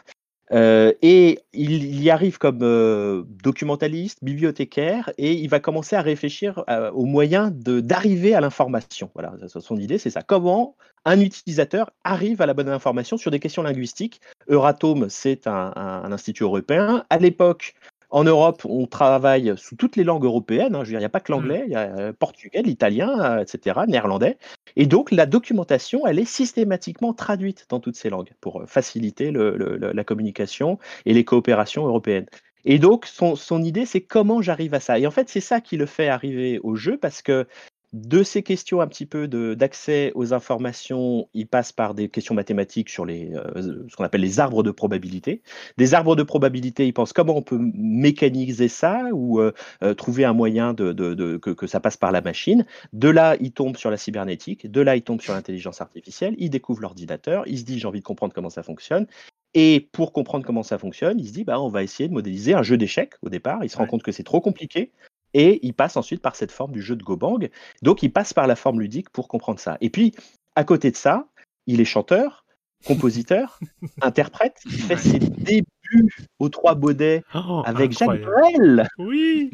Et 0.53 1.39
il, 1.53 2.03
y 2.03 2.09
arrive 2.09 2.37
comme 2.37 3.25
documentaliste, 3.43 4.23
bibliothécaire, 4.23 5.11
et 5.17 5.33
il 5.33 5.49
va 5.49 5.59
commencer 5.59 5.95
à 5.95 6.01
réfléchir 6.01 6.63
aux 6.93 7.05
moyens 7.05 7.51
d'arriver 7.51 8.35
à 8.35 8.41
l'information. 8.41 9.09
Voilà, 9.13 9.33
son 9.47 9.77
idée, 9.77 9.97
c'est 9.97 10.09
ça. 10.09 10.21
Comment 10.21 10.75
un 11.05 11.19
utilisateur 11.19 11.91
arrive 12.03 12.41
à 12.41 12.45
la 12.45 12.53
bonne 12.53 12.69
information 12.69 13.17
sur 13.17 13.31
des 13.31 13.39
questions 13.39 13.63
linguistiques? 13.63 14.21
Euratom, 14.47 15.07
c'est 15.09 15.47
un, 15.47 15.73
un, 15.75 16.11
institut 16.11 16.43
européen. 16.43 17.03
À 17.09 17.17
l'époque, 17.17 17.73
en 18.14 18.24
Europe, 18.24 18.61
on 18.66 18.86
travaille 18.86 19.53
sous 19.57 19.76
toutes 19.76 19.95
les 19.95 20.03
langues 20.03 20.24
européennes. 20.24 20.76
Hein. 20.76 20.84
il 20.86 20.95
n'y 20.95 21.03
a 21.03 21.09
pas 21.09 21.20
que 21.20 21.32
l'anglais, 21.32 21.64
mmh. 21.64 21.66
il 21.66 21.72
y 21.72 21.76
a 21.76 21.97
euh, 21.97 22.14
portugais, 22.14 22.61
l'italien, 22.61 23.09
euh, 23.20 23.41
etc., 23.41 23.80
néerlandais. 23.88 24.38
Et 24.76 24.86
donc, 24.86 25.09
la 25.11 25.26
documentation, 25.26 26.05
elle 26.05 26.20
est 26.20 26.26
systématiquement 26.26 27.14
traduite 27.14 27.66
dans 27.70 27.80
toutes 27.80 27.95
ces 27.95 28.11
langues 28.11 28.30
pour 28.39 28.61
euh, 28.61 28.66
faciliter 28.68 29.32
la 29.32 30.03
communication 30.03 30.78
et 31.07 31.14
les 31.16 31.26
coopérations 31.26 31.88
européennes. 31.88 32.28
Et 32.66 32.78
donc, 32.78 33.07
son, 33.07 33.36
son 33.36 33.64
idée, 33.64 33.88
c'est 33.88 34.01
comment 34.01 34.43
j'arrive 34.43 34.76
à 34.76 34.80
ça. 34.80 34.99
Et 34.99 35.07
en 35.07 35.11
fait, 35.11 35.28
c'est 35.28 35.41
ça 35.41 35.59
qui 35.59 35.76
le 35.76 35.88
fait 35.88 36.07
arriver 36.07 36.59
au 36.59 36.76
jeu 36.76 36.97
parce 36.97 37.24
que 37.24 37.47
de 37.93 38.23
ces 38.23 38.41
questions 38.41 38.81
un 38.81 38.87
petit 38.87 39.05
peu 39.05 39.27
d'accès 39.55 40.11
aux 40.15 40.33
informations, 40.33 41.29
il 41.35 41.47
passe 41.47 41.71
par 41.71 41.93
des 41.93 42.09
questions 42.09 42.33
mathématiques 42.33 42.89
sur 42.89 43.05
les, 43.05 43.31
euh, 43.35 43.85
ce 43.87 43.95
qu'on 43.95 44.03
appelle 44.03 44.21
les 44.21 44.39
arbres 44.39 44.63
de 44.63 44.71
probabilité. 44.71 45.43
Des 45.77 45.93
arbres 45.93 46.15
de 46.15 46.23
probabilité, 46.23 46.87
il 46.87 46.93
pense 46.93 47.13
comment 47.13 47.37
on 47.37 47.43
peut 47.43 47.59
mécaniser 47.61 48.67
ça 48.67 49.05
ou 49.13 49.39
euh, 49.39 49.53
euh, 49.83 49.93
trouver 49.93 50.25
un 50.25 50.33
moyen 50.33 50.73
de, 50.73 51.37
que, 51.37 51.67
ça 51.67 51.79
passe 51.79 51.97
par 51.97 52.11
la 52.11 52.21
machine. 52.21 52.65
De 52.93 53.09
là, 53.09 53.37
il 53.39 53.51
tombe 53.51 53.77
sur 53.77 53.91
la 53.91 53.97
cybernétique. 53.97 54.69
De 54.69 54.81
là, 54.81 54.95
il 54.95 55.03
tombe 55.03 55.21
sur 55.21 55.33
l'intelligence 55.33 55.79
artificielle. 55.79 56.33
Il 56.39 56.49
découvre 56.49 56.81
l'ordinateur. 56.81 57.43
Il 57.47 57.59
se 57.59 57.63
dit 57.63 57.77
j'ai 57.77 57.87
envie 57.87 57.99
de 57.99 58.05
comprendre 58.05 58.33
comment 58.33 58.49
ça 58.49 58.63
fonctionne. 58.63 59.05
Et 59.53 59.87
pour 59.91 60.13
comprendre 60.13 60.43
comment 60.43 60.63
ça 60.63 60.79
fonctionne, 60.79 61.19
il 61.19 61.27
se 61.27 61.33
dit 61.33 61.43
bah, 61.43 61.61
on 61.61 61.69
va 61.69 61.83
essayer 61.83 62.09
de 62.09 62.13
modéliser 62.13 62.55
un 62.55 62.63
jeu 62.63 62.75
d'échecs 62.75 63.13
au 63.21 63.29
départ. 63.29 63.63
Il 63.63 63.69
se 63.69 63.77
rend 63.77 63.85
compte 63.85 64.01
que 64.01 64.11
c'est 64.11 64.23
trop 64.23 64.41
compliqué 64.41 64.91
et 65.34 65.59
il 65.65 65.73
passe 65.73 65.97
ensuite 65.97 66.21
par 66.21 66.36
cette 66.36 66.51
forme 66.51 66.71
du 66.71 66.81
jeu 66.81 66.95
de 66.95 67.03
Gobang. 67.03 67.49
Donc 67.81 68.03
il 68.03 68.11
passe 68.11 68.34
par 68.34 68.47
la 68.47 68.55
forme 68.55 68.81
ludique 68.81 69.09
pour 69.09 69.27
comprendre 69.27 69.59
ça. 69.59 69.77
Et 69.81 69.89
puis, 69.89 70.13
à 70.55 70.63
côté 70.63 70.91
de 70.91 70.95
ça, 70.95 71.27
il 71.67 71.81
est 71.81 71.86
chanteur, 71.86 72.45
compositeur, 72.86 73.59
interprète. 74.01 74.59
Il 74.65 74.81
fait 74.81 74.97
ses 74.97 75.19
débuts 75.19 76.13
aux 76.39 76.49
Trois 76.49 76.75
Baudets 76.75 77.23
oh, 77.34 77.63
avec 77.65 77.91
Jacques 77.91 78.21
Brel. 78.21 78.88
Oui. 78.97 79.51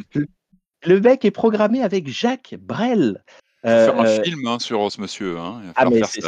Le 0.85 0.99
mec 0.99 1.25
est 1.25 1.31
programmé 1.31 1.83
avec 1.83 2.07
Jacques 2.07 2.55
Brel. 2.59 3.23
Euh, 3.65 3.85
faire 3.87 3.99
un 3.99 4.05
euh, 4.05 4.23
film 4.23 4.47
hein, 4.47 4.57
sur 4.59 4.89
ce 4.89 5.01
monsieur. 5.01 5.37
Hein. 5.37 5.61
Ah, 5.75 5.89
mais 5.89 6.01
c'est 6.05 6.21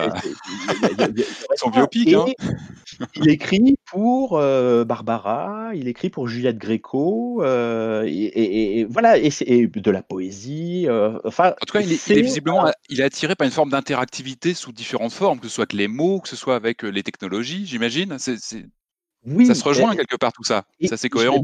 son 1.55 1.69
biopic. 1.69 2.13
Hein. 2.13 2.25
il 3.15 3.29
écrit 3.29 3.77
pour 3.85 4.37
euh, 4.37 4.83
Barbara, 4.83 5.71
il 5.73 5.87
écrit 5.87 6.09
pour 6.09 6.27
Juliette 6.27 6.57
Gréco, 6.57 7.41
et, 7.43 8.85
voilà, 8.89 9.17
et, 9.17 9.29
de 9.29 9.91
la 9.91 10.03
poésie. 10.03 10.87
enfin, 11.23 11.53
en 11.61 11.65
tout 11.65 11.73
cas, 11.73 11.81
il 11.81 11.93
est, 11.93 12.21
visiblement 12.21 12.69
il 12.89 12.99
est 12.99 13.05
attiré 13.05 13.35
par 13.35 13.45
une 13.45 13.53
forme 13.53 13.69
d'interactivité 13.69 14.53
sous 14.53 14.73
différentes 14.73 15.13
formes, 15.13 15.39
que 15.39 15.47
ce 15.47 15.55
soit 15.55 15.63
avec 15.63 15.73
les 15.73 15.87
mots, 15.87 16.19
que 16.19 16.27
ce 16.27 16.35
soit 16.35 16.55
avec 16.55 16.83
les 16.83 17.03
technologies, 17.03 17.65
j'imagine. 17.65 18.17
Oui, 19.25 19.45
ça 19.45 19.55
se 19.55 19.63
rejoint 19.63 19.95
quelque 19.95 20.17
part 20.17 20.33
tout 20.33 20.43
ça. 20.43 20.65
Ça 20.83 20.97
c'est 20.97 21.09
cohérent. 21.09 21.43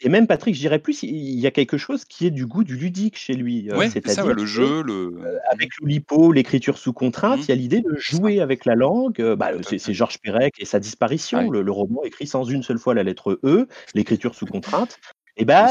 Et 0.00 0.10
même 0.10 0.26
Patrick, 0.26 0.54
je 0.54 0.60
dirais 0.60 0.78
plus, 0.78 1.02
il 1.02 1.40
y 1.40 1.46
a 1.46 1.50
quelque 1.50 1.78
chose 1.78 2.04
qui 2.04 2.26
est 2.26 2.30
du 2.30 2.46
goût 2.46 2.64
du 2.64 2.76
ludique 2.76 3.16
chez 3.16 3.32
lui. 3.32 3.70
Euh, 3.70 3.88
c'est 3.90 4.06
ça, 4.06 4.24
le 4.24 4.44
jeu, 4.44 4.82
le... 4.82 5.14
Euh, 5.24 5.38
avec 5.50 5.70
l'Oulipo, 5.80 6.32
l'écriture 6.32 6.76
sous 6.76 6.92
contrainte, 6.92 7.38
mmh. 7.38 7.42
il 7.42 7.48
y 7.48 7.52
a 7.52 7.54
l'idée 7.54 7.80
de 7.80 7.94
jouer 7.96 8.40
avec 8.40 8.66
la 8.66 8.74
langue. 8.74 9.20
Euh, 9.20 9.36
bah, 9.36 9.52
c'est 9.62 9.94
Georges 9.94 10.18
Perec 10.18 10.54
et 10.58 10.66
sa 10.66 10.80
disparition, 10.80 11.50
le, 11.50 11.70
roman 11.70 12.02
écrit 12.04 12.26
sans 12.26 12.44
une 12.44 12.62
seule 12.62 12.78
fois 12.78 12.94
la 12.94 13.04
lettre 13.04 13.40
E, 13.42 13.68
l'écriture 13.94 14.34
sous 14.34 14.46
contrainte. 14.46 14.98
Et 15.38 15.44
ben 15.44 15.68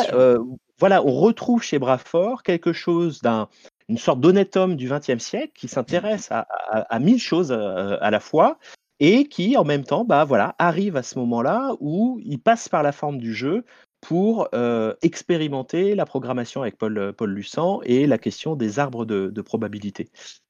voilà, 0.78 1.06
on 1.06 1.14
retrouve 1.14 1.64
chez 1.64 1.80
Brafort 1.80 2.44
quelque 2.44 2.74
chose 2.74 3.22
d'un 3.22 3.48
une 3.88 3.98
sorte 3.98 4.20
d'honnête 4.20 4.58
homme 4.58 4.76
du 4.76 4.90
XXe 4.90 5.24
siècle 5.24 5.52
qui 5.56 5.68
s'intéresse 5.68 6.32
à, 6.32 6.48
à, 6.70 7.00
mille 7.00 7.20
choses 7.20 7.52
à 7.52 8.12
la 8.12 8.20
fois 8.20 8.58
et 9.00 9.26
qui 9.26 9.58
en 9.58 9.64
même 9.64 9.84
temps 9.84 10.06
bah 10.06 10.26
voilà 10.26 10.56
arrive 10.58 10.98
à 10.98 11.04
ce 11.04 11.20
moment-là 11.20 11.76
où 11.80 12.20
il 12.24 12.40
passe 12.40 12.68
par 12.68 12.84
la 12.84 12.92
forme 12.92 13.20
du 13.20 13.34
jeu 13.34 13.64
pour 14.08 14.50
euh, 14.54 14.94
expérimenter 15.02 15.96
la 15.96 16.06
programmation 16.06 16.62
avec 16.62 16.78
Paul, 16.78 16.96
euh, 16.96 17.12
Paul 17.12 17.42
et 17.86 18.06
la 18.06 18.20
question 18.20 18.56
des 18.56 18.78
arbres 18.78 19.04
de, 19.04 19.42
probabilité. 19.42 20.10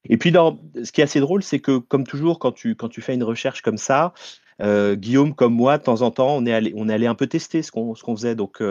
Et 0.09 0.17
puis, 0.17 0.33
dans, 0.33 0.59
ce 0.83 0.91
qui 0.91 0.99
est 0.99 1.05
assez 1.05 1.21
drôle, 1.21 1.41
c'est 1.41 1.59
que, 1.59 1.77
comme 1.77 2.05
toujours, 2.05 2.37
quand 2.37 2.51
tu, 2.51 2.75
quand 2.75 2.89
tu 2.89 3.01
fais 3.01 3.13
une 3.13 3.23
recherche 3.23 3.61
comme 3.61 3.77
ça, 3.77 4.13
euh, 4.61 4.95
Guillaume, 4.95 5.33
comme 5.33 5.53
moi, 5.53 5.77
de 5.77 5.83
temps 5.83 6.01
en 6.01 6.11
temps, 6.11 6.35
on 6.35 6.45
est 6.45 6.51
allé, 6.51 6.73
on 6.75 6.89
est 6.89 6.93
allé 6.93 7.07
un 7.07 7.15
peu 7.15 7.27
tester 7.27 7.61
ce 7.61 7.71
qu'on, 7.71 7.93
qu'on 7.93 8.15
faisait. 8.17 8.35
Donc, 8.35 8.61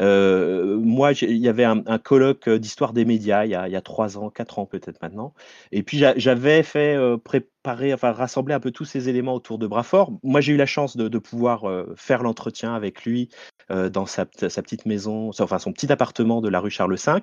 moi, 0.00 1.12
il 1.12 1.36
y 1.36 1.48
avait 1.48 1.64
un, 1.64 1.98
colloque 1.98 2.48
d'histoire 2.48 2.92
des 2.92 3.04
médias 3.04 3.44
il 3.44 3.50
y, 3.50 3.54
a, 3.54 3.80
trois 3.80 4.18
ans, 4.18 4.30
quatre 4.30 4.58
ans 4.58 4.66
peut-être 4.66 5.00
maintenant. 5.02 5.34
Et 5.72 5.82
puis, 5.82 6.02
j'avais 6.16 6.62
fait 6.62 6.96
préparer, 7.22 7.92
enfin, 7.92 8.12
rassembler 8.12 8.54
un 8.54 8.60
peu 8.60 8.70
tous 8.70 8.84
ces 8.84 9.08
éléments 9.08 9.34
autour 9.34 9.58
de 9.58 9.66
Brafort. 9.66 10.12
Moi, 10.22 10.40
j'ai 10.40 10.52
eu 10.52 10.56
la 10.56 10.66
chance 10.66 10.96
de, 10.96 11.18
pouvoir 11.18 11.64
faire 11.96 12.22
l'entretien 12.22 12.74
avec 12.74 13.04
lui 13.04 13.28
euh, 13.70 13.88
dans 13.88 14.06
sa, 14.06 14.26
petite 14.26 14.84
maison, 14.84 15.30
enfin 15.38 15.60
son 15.60 15.72
petit 15.72 15.92
appartement 15.92 16.40
de 16.40 16.48
la 16.48 16.58
rue 16.58 16.70
Charles 16.70 16.96
V. 16.96 17.20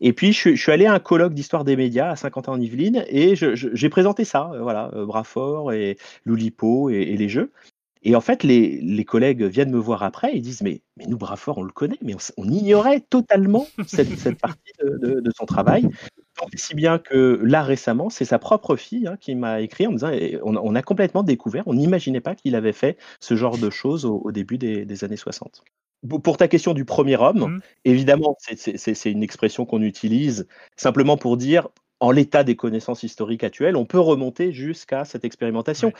Et 0.00 0.12
puis, 0.12 0.32
je, 0.32 0.56
suis 0.56 0.72
allé 0.72 0.86
à 0.86 0.92
un 0.92 0.98
colloque 0.98 1.34
d'histoire 1.34 1.62
des 1.62 1.76
médias 1.76 2.10
à 2.10 2.16
Saint-Quentin-en-Yvelines 2.16 3.04
et 3.06 3.36
j'ai 3.36 3.88
présenté 3.88 4.24
ça, 4.24 4.50
euh, 4.52 4.60
voilà, 4.60 4.90
euh, 4.94 5.06
Brafort 5.06 5.72
et 5.72 5.96
Loulipo 6.24 6.90
et, 6.90 7.16
les 7.16 7.28
jeux. 7.28 7.52
Et 8.04 8.14
en 8.14 8.20
fait, 8.20 8.42
les, 8.42 9.04
collègues 9.04 9.42
viennent 9.42 9.70
me 9.70 9.78
voir 9.78 10.02
après 10.02 10.36
et 10.36 10.40
disent 10.40 10.62
Mais, 10.62 10.82
mais 10.96 11.06
nous, 11.06 11.16
Brafort, 11.16 11.58
on 11.58 11.62
le 11.62 11.72
connaît, 11.72 11.98
mais 12.02 12.14
on, 12.36 12.48
ignorait 12.48 13.00
totalement 13.00 13.66
cette, 13.86 14.38
partie 14.38 14.72
de, 14.82 15.30
son 15.36 15.46
travail. 15.46 15.82
Donc, 15.82 16.50
si 16.54 16.74
bien 16.74 16.98
que 16.98 17.40
là, 17.42 17.62
récemment, 17.62 18.10
c'est 18.10 18.24
sa 18.24 18.38
propre 18.38 18.76
fille 18.76 19.06
hein, 19.06 19.16
qui 19.18 19.34
m'a 19.34 19.60
écrit 19.60 19.86
en 19.86 19.92
me 19.92 19.96
disant 19.96 20.40
on, 20.44 20.74
a 20.74 20.82
complètement 20.82 21.22
découvert, 21.22 21.66
on 21.66 21.74
n'imaginait 21.74 22.20
pas 22.20 22.34
qu'il 22.34 22.54
avait 22.54 22.72
fait 22.72 22.98
ce 23.20 23.36
genre 23.36 23.56
de 23.56 23.70
choses 23.70 24.04
au, 24.04 24.30
début 24.32 24.58
des, 24.58 24.84
des 24.84 25.04
années 25.04 25.16
60 25.16 25.64
pour 26.22 26.36
ta 26.36 26.48
question 26.48 26.74
du 26.74 26.84
premier 26.84 27.16
homme, 27.16 27.38
mmh. 27.38 27.60
évidemment, 27.84 28.36
c'est 28.38 29.10
une 29.10 29.22
expression 29.22 29.64
qu'on 29.64 29.80
utilise 29.80 30.46
simplement 30.76 31.16
pour 31.16 31.36
dire, 31.36 31.68
en 32.00 32.10
l'état 32.10 32.44
des 32.44 32.56
connaissances 32.56 33.02
historiques 33.02 33.44
actuelles, 33.44 33.76
on 33.76 33.86
peut 33.86 33.98
remonter 33.98 34.52
jusqu'à 34.52 35.04
cette 35.04 35.24
expérimentation, 35.24 35.92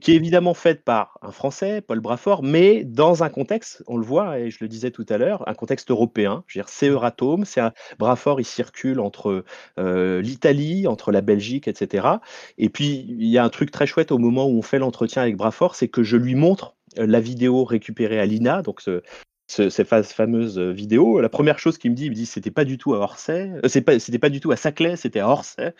qui 0.00 0.12
est 0.12 0.16
évidemment 0.16 0.54
faite 0.54 0.84
par 0.84 1.18
un 1.22 1.32
Français, 1.32 1.80
Paul 1.80 2.00
Brafort, 2.00 2.42
mais 2.42 2.84
dans 2.84 3.24
un 3.24 3.28
contexte, 3.28 3.82
on 3.86 3.96
le 3.96 4.04
voit, 4.04 4.38
et 4.38 4.50
je 4.50 4.58
le 4.60 4.68
disais 4.68 4.90
tout 4.90 5.06
à 5.08 5.16
l'heure, 5.16 5.48
un 5.48 5.54
contexte 5.54 5.90
européen. 5.90 6.44
C'est 6.66 6.88
Euratom, 6.88 7.44
c'est 7.44 7.60
un 7.60 7.72
Brafort, 7.98 8.40
il 8.40 8.44
circule 8.44 9.00
entre 9.00 9.44
euh, 9.78 10.20
l'Italie, 10.20 10.86
entre 10.86 11.10
la 11.10 11.22
Belgique, 11.22 11.68
etc. 11.68 12.06
Et 12.58 12.68
puis, 12.68 13.06
il 13.08 13.28
y 13.28 13.38
a 13.38 13.44
un 13.44 13.48
truc 13.48 13.70
très 13.70 13.86
chouette 13.86 14.12
au 14.12 14.18
moment 14.18 14.46
où 14.46 14.58
on 14.58 14.62
fait 14.62 14.78
l'entretien 14.78 15.22
avec 15.22 15.36
Brafort, 15.36 15.74
c'est 15.74 15.88
que 15.88 16.02
je 16.02 16.16
lui 16.16 16.34
montre 16.34 16.76
euh, 16.98 17.06
la 17.06 17.20
vidéo 17.20 17.64
récupérée 17.64 18.20
à 18.20 18.26
l'INA, 18.26 18.62
donc 18.62 18.80
ce, 18.80 19.02
cette 19.48 20.04
fameuse 20.04 20.58
vidéo, 20.58 21.20
la 21.20 21.28
première 21.28 21.58
chose 21.58 21.78
qu'il 21.78 21.90
me 21.90 21.96
dit, 21.96 22.06
il 22.06 22.10
me 22.10 22.14
dit 22.14 22.26
c'était 22.26 22.50
pas 22.50 22.64
du 22.64 22.78
tout 22.78 22.94
à 22.94 22.98
Orsay, 22.98 23.50
euh, 23.64 23.68
c'est 23.68 23.80
pas, 23.80 23.98
c'était 23.98 24.18
pas 24.18 24.28
du 24.28 24.40
tout 24.40 24.52
à 24.52 24.56
Saclay, 24.56 24.96
c'était 24.96 25.20
à 25.20 25.28
Orsay. 25.28 25.74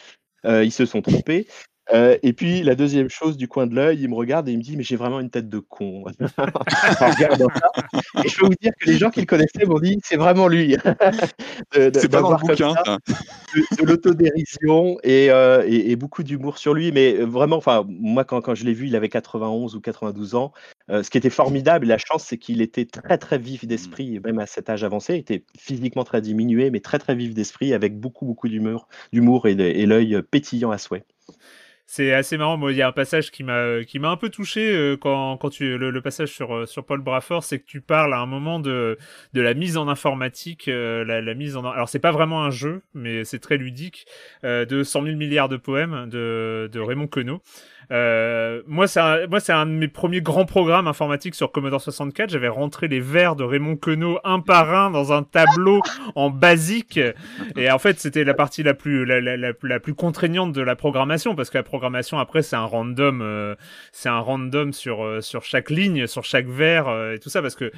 Euh, 0.44 0.64
ils 0.64 0.72
se 0.72 0.86
sont 0.86 1.02
trompés. 1.02 1.46
Euh, 1.92 2.18
et 2.22 2.34
puis 2.34 2.62
la 2.62 2.74
deuxième 2.74 3.08
chose 3.08 3.38
du 3.38 3.48
coin 3.48 3.66
de 3.66 3.74
l'œil, 3.74 4.02
il 4.02 4.10
me 4.10 4.14
regarde 4.14 4.46
et 4.48 4.52
il 4.52 4.58
me 4.58 4.62
dit 4.62 4.76
mais 4.76 4.82
j'ai 4.82 4.96
vraiment 4.96 5.20
une 5.20 5.30
tête 5.30 5.48
de 5.48 5.58
con. 5.58 6.04
et 6.08 6.12
je 8.28 8.38
peux 8.38 8.46
vous 8.46 8.54
dire 8.60 8.72
que 8.78 8.86
les 8.86 8.98
gens 8.98 9.10
qui 9.10 9.20
le 9.20 9.26
connaissaient 9.26 9.64
m'ont 9.64 9.78
dit 9.78 9.98
c'est 10.04 10.16
vraiment 10.16 10.48
lui. 10.48 10.76
c'est 11.72 12.10
pas 12.10 12.20
dans 12.20 12.32
le 12.32 12.36
bouquin. 12.36 12.74
de, 13.78 13.86
l'autodérision 13.86 14.98
et, 15.02 15.30
euh, 15.30 15.64
et, 15.66 15.90
et, 15.90 15.96
beaucoup 15.96 16.22
d'humour 16.22 16.58
sur 16.58 16.74
lui, 16.74 16.92
mais 16.92 17.14
vraiment, 17.14 17.56
enfin 17.56 17.86
moi 17.88 18.24
quand, 18.24 18.42
quand 18.42 18.54
je 18.54 18.64
l'ai 18.64 18.74
vu, 18.74 18.86
il 18.86 18.96
avait 18.96 19.08
91 19.08 19.74
ou 19.74 19.80
92 19.80 20.34
ans. 20.34 20.52
Ce 20.90 21.10
qui 21.10 21.18
était 21.18 21.30
formidable, 21.30 21.86
la 21.86 21.98
chance, 21.98 22.24
c'est 22.24 22.38
qu'il 22.38 22.62
était 22.62 22.86
très 22.86 23.18
très 23.18 23.38
vif 23.38 23.66
d'esprit, 23.66 24.20
même 24.24 24.38
à 24.38 24.46
cet 24.46 24.70
âge 24.70 24.84
avancé, 24.84 25.14
il 25.14 25.20
était 25.20 25.44
physiquement 25.58 26.04
très 26.04 26.20
diminué, 26.20 26.70
mais 26.70 26.80
très 26.80 26.98
très 26.98 27.14
vif 27.14 27.34
d'esprit, 27.34 27.74
avec 27.74 27.98
beaucoup 27.98 28.24
beaucoup 28.24 28.48
d'humour, 28.48 28.88
d'humour 29.12 29.46
et, 29.46 29.52
et 29.52 29.86
l'œil 29.86 30.22
pétillant 30.30 30.70
à 30.70 30.78
souhait. 30.78 31.04
C'est 31.90 32.12
assez 32.12 32.36
marrant. 32.36 32.58
Moi, 32.58 32.72
il 32.72 32.76
y 32.76 32.82
a 32.82 32.88
un 32.88 32.92
passage 32.92 33.30
qui 33.30 33.42
m'a 33.42 33.82
qui 33.82 33.98
m'a 33.98 34.10
un 34.10 34.18
peu 34.18 34.28
touché 34.28 34.76
euh, 34.76 34.98
quand 34.98 35.38
quand 35.38 35.48
tu 35.48 35.78
le, 35.78 36.02
passage 36.02 36.28
sur 36.28 36.54
euh, 36.54 36.66
sur 36.66 36.84
Paul 36.84 37.00
Brafford, 37.00 37.42
c'est 37.42 37.60
que 37.60 37.64
tu 37.64 37.80
parles 37.80 38.12
à 38.12 38.18
un 38.18 38.26
moment 38.26 38.60
de 38.60 38.98
de 39.32 39.40
la 39.40 39.54
mise 39.54 39.78
en 39.78 39.88
informatique, 39.88 40.68
euh, 40.68 41.02
la, 41.06 41.22
la, 41.22 41.32
mise 41.32 41.56
en 41.56 41.64
alors 41.64 41.88
c'est 41.88 41.98
pas 41.98 42.10
vraiment 42.10 42.44
un 42.44 42.50
jeu, 42.50 42.82
mais 42.92 43.24
c'est 43.24 43.38
très 43.38 43.56
ludique 43.56 44.04
de 44.42 44.82
100 44.82 45.02
000 45.04 45.16
milliards 45.16 45.48
de 45.48 45.56
poèmes 45.56 46.10
de 46.10 46.68
de 46.70 46.78
Raymond 46.78 47.06
Queneau. 47.06 47.40
Euh, 47.90 48.62
moi, 48.66 48.86
c'est 48.86 49.00
un, 49.00 49.26
moi, 49.26 49.40
c'est 49.40 49.52
un 49.52 49.66
de 49.66 49.70
mes 49.70 49.88
premiers 49.88 50.20
grands 50.20 50.44
programmes 50.44 50.86
informatiques 50.86 51.34
sur 51.34 51.52
Commodore 51.52 51.80
64. 51.80 52.30
J'avais 52.30 52.48
rentré 52.48 52.88
les 52.88 53.00
vers 53.00 53.36
de 53.36 53.44
Raymond 53.44 53.76
Queneau 53.76 54.18
un 54.24 54.40
par 54.40 54.72
un 54.74 54.90
dans 54.90 55.12
un 55.12 55.22
tableau 55.22 55.80
en 56.14 56.30
basique. 56.30 57.00
Et 57.56 57.70
en 57.70 57.78
fait, 57.78 57.98
c'était 57.98 58.24
la 58.24 58.34
partie 58.34 58.62
la 58.62 58.74
plus, 58.74 59.04
la, 59.04 59.20
la, 59.20 59.36
la, 59.36 59.80
plus 59.80 59.94
contraignante 59.94 60.52
de 60.52 60.60
la 60.60 60.76
programmation 60.76 61.34
parce 61.34 61.50
que 61.50 61.58
la 61.58 61.62
programmation 61.62 62.18
après, 62.18 62.42
c'est 62.42 62.56
un 62.56 62.64
random, 62.64 63.20
euh, 63.22 63.54
c'est 63.92 64.08
un 64.08 64.20
random 64.20 64.72
sur 64.72 65.04
euh, 65.04 65.20
sur 65.20 65.42
chaque 65.44 65.70
ligne, 65.70 66.06
sur 66.06 66.24
chaque 66.24 66.46
vers 66.46 66.88
euh, 66.88 67.14
et 67.14 67.18
tout 67.18 67.30
ça 67.30 67.42
parce 67.42 67.54
que 67.54 67.72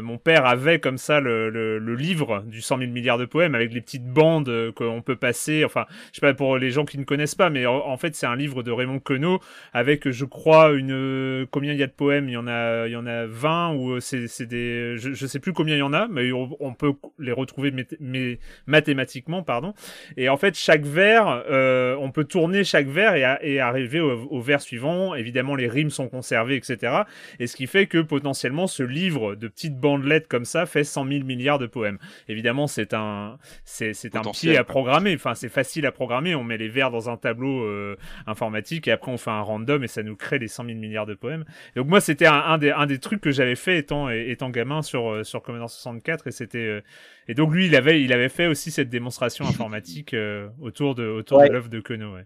mon 0.00 0.18
père 0.18 0.46
avait 0.46 0.80
comme 0.80 0.98
ça 0.98 1.20
le, 1.20 1.50
le, 1.50 1.78
le, 1.78 1.94
livre 1.94 2.42
du 2.46 2.60
100 2.60 2.78
000 2.78 2.90
milliards 2.90 3.18
de 3.18 3.24
poèmes 3.24 3.54
avec 3.54 3.72
les 3.72 3.80
petites 3.80 4.06
bandes 4.06 4.72
qu'on 4.74 5.02
peut 5.02 5.16
passer. 5.16 5.64
Enfin, 5.64 5.86
je 6.12 6.16
sais 6.16 6.26
pas 6.26 6.34
pour 6.34 6.58
les 6.58 6.70
gens 6.70 6.84
qui 6.84 6.98
ne 6.98 7.04
connaissent 7.04 7.34
pas, 7.34 7.50
mais 7.50 7.66
en 7.66 7.96
fait, 7.96 8.14
c'est 8.14 8.26
un 8.26 8.36
livre 8.36 8.62
de 8.62 8.70
Raymond 8.70 9.00
Queneau 9.00 9.29
avec, 9.72 10.10
je 10.10 10.24
crois, 10.24 10.72
une 10.72 11.46
combien 11.50 11.72
il 11.72 11.78
y 11.78 11.82
a 11.82 11.86
de 11.86 11.92
poèmes? 11.92 12.28
Il 12.28 12.32
y 12.32 12.36
en 12.36 12.46
a, 12.46 12.86
il 12.86 12.92
y 12.92 12.96
en 12.96 13.06
a 13.06 13.26
20 13.26 13.74
ou 13.74 14.00
c'est, 14.00 14.26
c'est 14.26 14.46
des, 14.46 14.96
je, 14.96 15.12
je, 15.12 15.26
sais 15.26 15.38
plus 15.38 15.52
combien 15.52 15.76
il 15.76 15.80
y 15.80 15.82
en 15.82 15.92
a, 15.92 16.08
mais 16.08 16.32
on, 16.32 16.74
peut 16.74 16.92
les 17.18 17.32
retrouver 17.32 17.72
mais, 18.00 18.38
mathématiquement, 18.66 19.42
pardon. 19.42 19.74
Et 20.16 20.28
en 20.28 20.36
fait, 20.36 20.56
chaque 20.56 20.84
vers, 20.84 21.44
euh, 21.50 21.96
on 22.00 22.10
peut 22.10 22.24
tourner 22.24 22.64
chaque 22.64 22.88
vers 22.88 23.14
et, 23.14 23.52
et 23.52 23.60
arriver 23.60 24.00
au, 24.00 24.40
vers 24.40 24.60
suivant. 24.60 25.14
Évidemment, 25.14 25.54
les 25.54 25.68
rimes 25.68 25.90
sont 25.90 26.08
conservées, 26.08 26.56
etc. 26.56 27.02
Et 27.38 27.46
ce 27.46 27.56
qui 27.56 27.66
fait 27.66 27.86
que 27.86 27.98
potentiellement, 27.98 28.66
ce 28.66 28.82
livre 28.82 29.34
de 29.34 29.48
petites 29.48 29.78
bandelettes 29.78 30.28
comme 30.28 30.44
ça 30.44 30.66
fait 30.66 30.84
100 30.84 31.06
000 31.08 31.24
milliards 31.24 31.58
de 31.58 31.66
poèmes. 31.66 31.98
Évidemment, 32.28 32.66
c'est 32.66 32.94
un, 32.94 33.38
c'est, 33.64 33.94
c'est 33.94 34.16
un 34.16 34.22
pied 34.22 34.56
à 34.56 34.64
programmer. 34.64 35.14
Enfin, 35.14 35.34
c'est 35.34 35.48
facile 35.48 35.86
à 35.86 35.92
programmer. 35.92 36.34
On 36.34 36.44
met 36.44 36.58
les 36.58 36.68
vers 36.68 36.90
dans 36.90 37.10
un 37.10 37.16
tableau 37.16 37.64
euh, 37.64 37.96
informatique 38.26 38.88
et 38.88 38.92
après 38.92 39.12
on 39.12 39.18
fait 39.20 39.30
un 39.30 39.40
random 39.40 39.84
et 39.84 39.88
ça 39.88 40.02
nous 40.02 40.16
crée 40.16 40.38
les 40.38 40.48
100 40.48 40.64
000 40.64 40.78
milliards 40.78 41.06
de 41.06 41.14
poèmes. 41.14 41.44
donc 41.76 41.86
moi, 41.86 42.00
c'était 42.00 42.26
un, 42.26 42.58
des, 42.58 42.70
un 42.70 42.86
des 42.86 42.98
trucs 42.98 43.20
que 43.20 43.30
j'avais 43.30 43.54
fait 43.54 43.78
étant, 43.78 44.08
étant 44.10 44.50
gamin 44.50 44.82
sur, 44.82 45.10
euh, 45.10 45.24
sur 45.24 45.42
Commodore 45.42 45.70
64 45.70 46.26
et 46.26 46.30
c'était 46.32 46.58
euh, 46.58 46.80
et 47.28 47.34
donc 47.34 47.52
lui, 47.52 47.66
il 47.66 47.76
avait, 47.76 48.02
il 48.02 48.12
avait 48.12 48.28
fait 48.28 48.46
aussi 48.46 48.70
cette 48.70 48.88
démonstration 48.88 49.46
informatique 49.46 50.14
euh, 50.14 50.48
autour 50.60 50.94
de, 50.94 51.06
autour 51.06 51.42
de 51.42 51.48
l'œuvre 51.48 51.68
de 51.68 51.80
Queneau. 51.80 52.16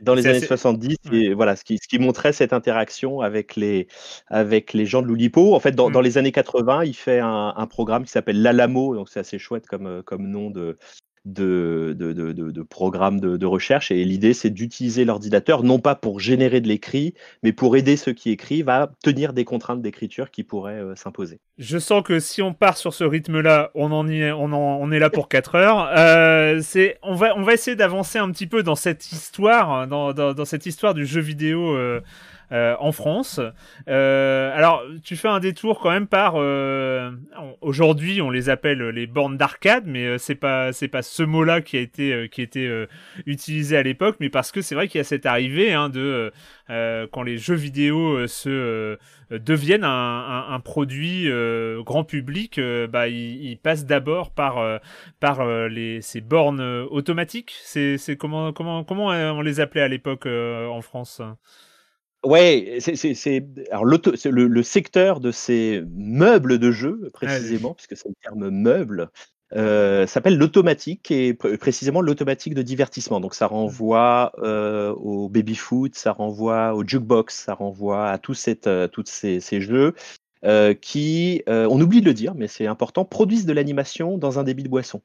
dans 0.00 0.14
les 0.14 0.26
années 0.28 0.40
70, 0.40 0.96
et 1.12 1.34
voilà, 1.34 1.56
ce 1.56 1.64
qui, 1.64 1.78
ce 1.82 1.88
qui 1.88 1.98
montrait 1.98 2.32
cette 2.32 2.52
interaction 2.52 3.20
avec 3.20 3.56
les, 3.56 3.88
avec 4.28 4.72
les 4.74 4.86
gens 4.86 5.02
de 5.02 5.08
l'Oulipo. 5.08 5.54
En 5.54 5.60
fait, 5.60 5.72
dans, 5.72 5.90
dans, 5.90 6.00
mm. 6.00 6.04
les 6.04 6.18
années 6.18 6.32
80, 6.32 6.84
il 6.84 6.94
fait 6.94 7.18
un, 7.18 7.52
un 7.56 7.66
programme 7.66 8.04
qui 8.04 8.12
s'appelle 8.12 8.40
l'Alamo, 8.40 8.94
donc 8.94 9.08
c'est 9.08 9.20
assez 9.20 9.38
chouette 9.38 9.66
comme, 9.66 10.02
comme 10.04 10.28
nom 10.28 10.50
de, 10.50 10.78
de, 11.32 11.94
de, 11.98 12.12
de, 12.12 12.62
programmes 12.62 13.20
de, 13.20 13.46
recherche. 13.46 13.90
Et 13.90 14.04
l'idée, 14.04 14.34
c'est 14.34 14.50
d'utiliser 14.50 15.04
l'ordinateur, 15.04 15.62
non 15.62 15.78
pas 15.78 15.94
pour 15.94 16.20
générer 16.20 16.60
de 16.60 16.68
l'écrit, 16.68 17.14
mais 17.42 17.52
pour 17.52 17.76
aider 17.76 17.96
ceux 17.96 18.12
qui 18.12 18.30
écrivent 18.30 18.68
à 18.68 18.90
tenir 19.02 19.32
des 19.32 19.44
contraintes 19.44 19.82
d'écriture 19.82 20.30
qui 20.30 20.44
pourraient 20.44 20.80
euh, 20.80 20.94
s'imposer. 20.96 21.40
Je 21.58 21.78
sens 21.78 22.02
que 22.02 22.20
si 22.20 22.42
on 22.42 22.54
part 22.54 22.76
sur 22.76 22.94
ce 22.94 23.04
rythme-là, 23.04 23.70
on, 23.74 23.92
en 23.92 24.08
est, 24.08 24.32
on, 24.32 24.52
en, 24.52 24.78
on 24.80 24.90
est 24.90 24.98
là 24.98 25.10
pour 25.10 25.28
4 25.28 25.54
heures. 25.54 25.90
Euh, 25.96 26.60
c'est, 26.62 26.98
on, 27.02 27.14
va, 27.14 27.36
on 27.36 27.42
va 27.42 27.54
essayer 27.54 27.76
d'avancer 27.76 28.18
un 28.18 28.30
petit 28.30 28.46
peu 28.46 28.62
dans 28.62 28.76
cette 28.76 29.12
histoire, 29.12 29.86
dans, 29.86 30.12
dans, 30.12 30.44
cette 30.44 30.66
histoire 30.66 30.94
du 30.94 31.06
jeu 31.06 31.20
vidéo. 31.20 31.76
Euh, 31.76 32.00
en 32.50 32.92
France. 32.92 33.40
Euh, 33.88 34.50
alors, 34.54 34.82
tu 35.02 35.16
fais 35.16 35.28
un 35.28 35.40
détour 35.40 35.80
quand 35.80 35.90
même 35.90 36.06
par. 36.06 36.34
Euh, 36.36 37.10
aujourd'hui, 37.60 38.20
on 38.20 38.30
les 38.30 38.48
appelle 38.48 38.82
les 38.88 39.06
bornes 39.06 39.36
d'arcade, 39.36 39.84
mais 39.86 40.18
c'est 40.18 40.34
pas 40.34 40.72
c'est 40.72 40.88
pas 40.88 41.02
ce 41.02 41.22
mot-là 41.22 41.60
qui 41.60 41.76
a 41.76 41.80
été 41.80 42.28
qui 42.30 42.42
était 42.42 42.88
utilisé 43.26 43.76
à 43.76 43.82
l'époque, 43.82 44.16
mais 44.20 44.30
parce 44.30 44.52
que 44.52 44.60
c'est 44.60 44.74
vrai 44.74 44.88
qu'il 44.88 44.98
y 44.98 45.00
a 45.00 45.04
cette 45.04 45.26
arrivée 45.26 45.72
hein, 45.72 45.88
de 45.88 46.32
quand 46.68 47.22
les 47.22 47.38
jeux 47.38 47.54
vidéo 47.54 48.26
se 48.26 48.98
deviennent 49.30 49.84
un, 49.84 50.46
un, 50.48 50.60
produit 50.60 51.28
grand 51.84 52.04
public, 52.04 52.60
bah, 52.90 53.08
ils, 53.08 53.58
passent 53.62 53.86
d'abord 53.86 54.30
par, 54.30 54.80
par 55.20 55.68
les, 55.68 56.00
ces 56.02 56.20
bornes 56.20 56.60
automatiques. 56.90 57.54
C'est 57.62 58.16
comment, 58.18 58.52
comment, 58.52 58.84
comment 58.84 59.06
on 59.06 59.40
les 59.40 59.60
appelait 59.60 59.82
à 59.82 59.88
l'époque 59.88 60.26
en 60.26 60.80
France? 60.82 61.22
Ouais, 62.24 62.78
c'est 62.80 63.46
alors 63.70 63.84
le, 63.84 64.46
le, 64.46 64.62
secteur 64.62 65.20
de 65.20 65.30
ces 65.30 65.82
meubles 65.94 66.58
de 66.58 66.72
jeu 66.72 67.08
précisément, 67.12 67.74
puisque 67.74 67.96
c'est 67.96 68.08
le 68.08 68.14
terme 68.22 68.50
meuble, 68.50 69.10
euh, 69.54 70.06
s'appelle 70.06 70.36
l'automatique 70.36 71.10
et 71.10 71.32
précisément 71.32 72.02
l'automatique 72.02 72.54
de 72.54 72.62
divertissement. 72.62 73.20
Donc 73.20 73.34
ça 73.34 73.46
mmh. 73.46 73.50
renvoie 73.50 74.32
euh, 74.38 74.92
au 74.94 75.28
baby 75.28 75.54
foot, 75.54 75.94
ça 75.94 76.12
renvoie 76.12 76.74
au 76.74 76.86
jukebox, 76.86 77.34
ça 77.34 77.54
renvoie 77.54 78.08
à 78.10 78.18
tous 78.18 78.34
cette, 78.34 78.66
euh, 78.66 78.88
toutes 78.88 79.08
ces, 79.08 79.40
ces 79.40 79.60
jeux 79.60 79.94
euh, 80.44 80.74
qui, 80.74 81.42
euh, 81.48 81.66
on 81.70 81.80
oublie 81.80 82.00
de 82.00 82.06
le 82.06 82.14
dire, 82.14 82.34
mais 82.34 82.46
c'est 82.46 82.66
important, 82.66 83.04
produisent 83.04 83.46
de 83.46 83.52
l'animation 83.52 84.18
dans 84.18 84.38
un 84.38 84.44
débit 84.44 84.62
de 84.62 84.68
boisson. 84.68 85.02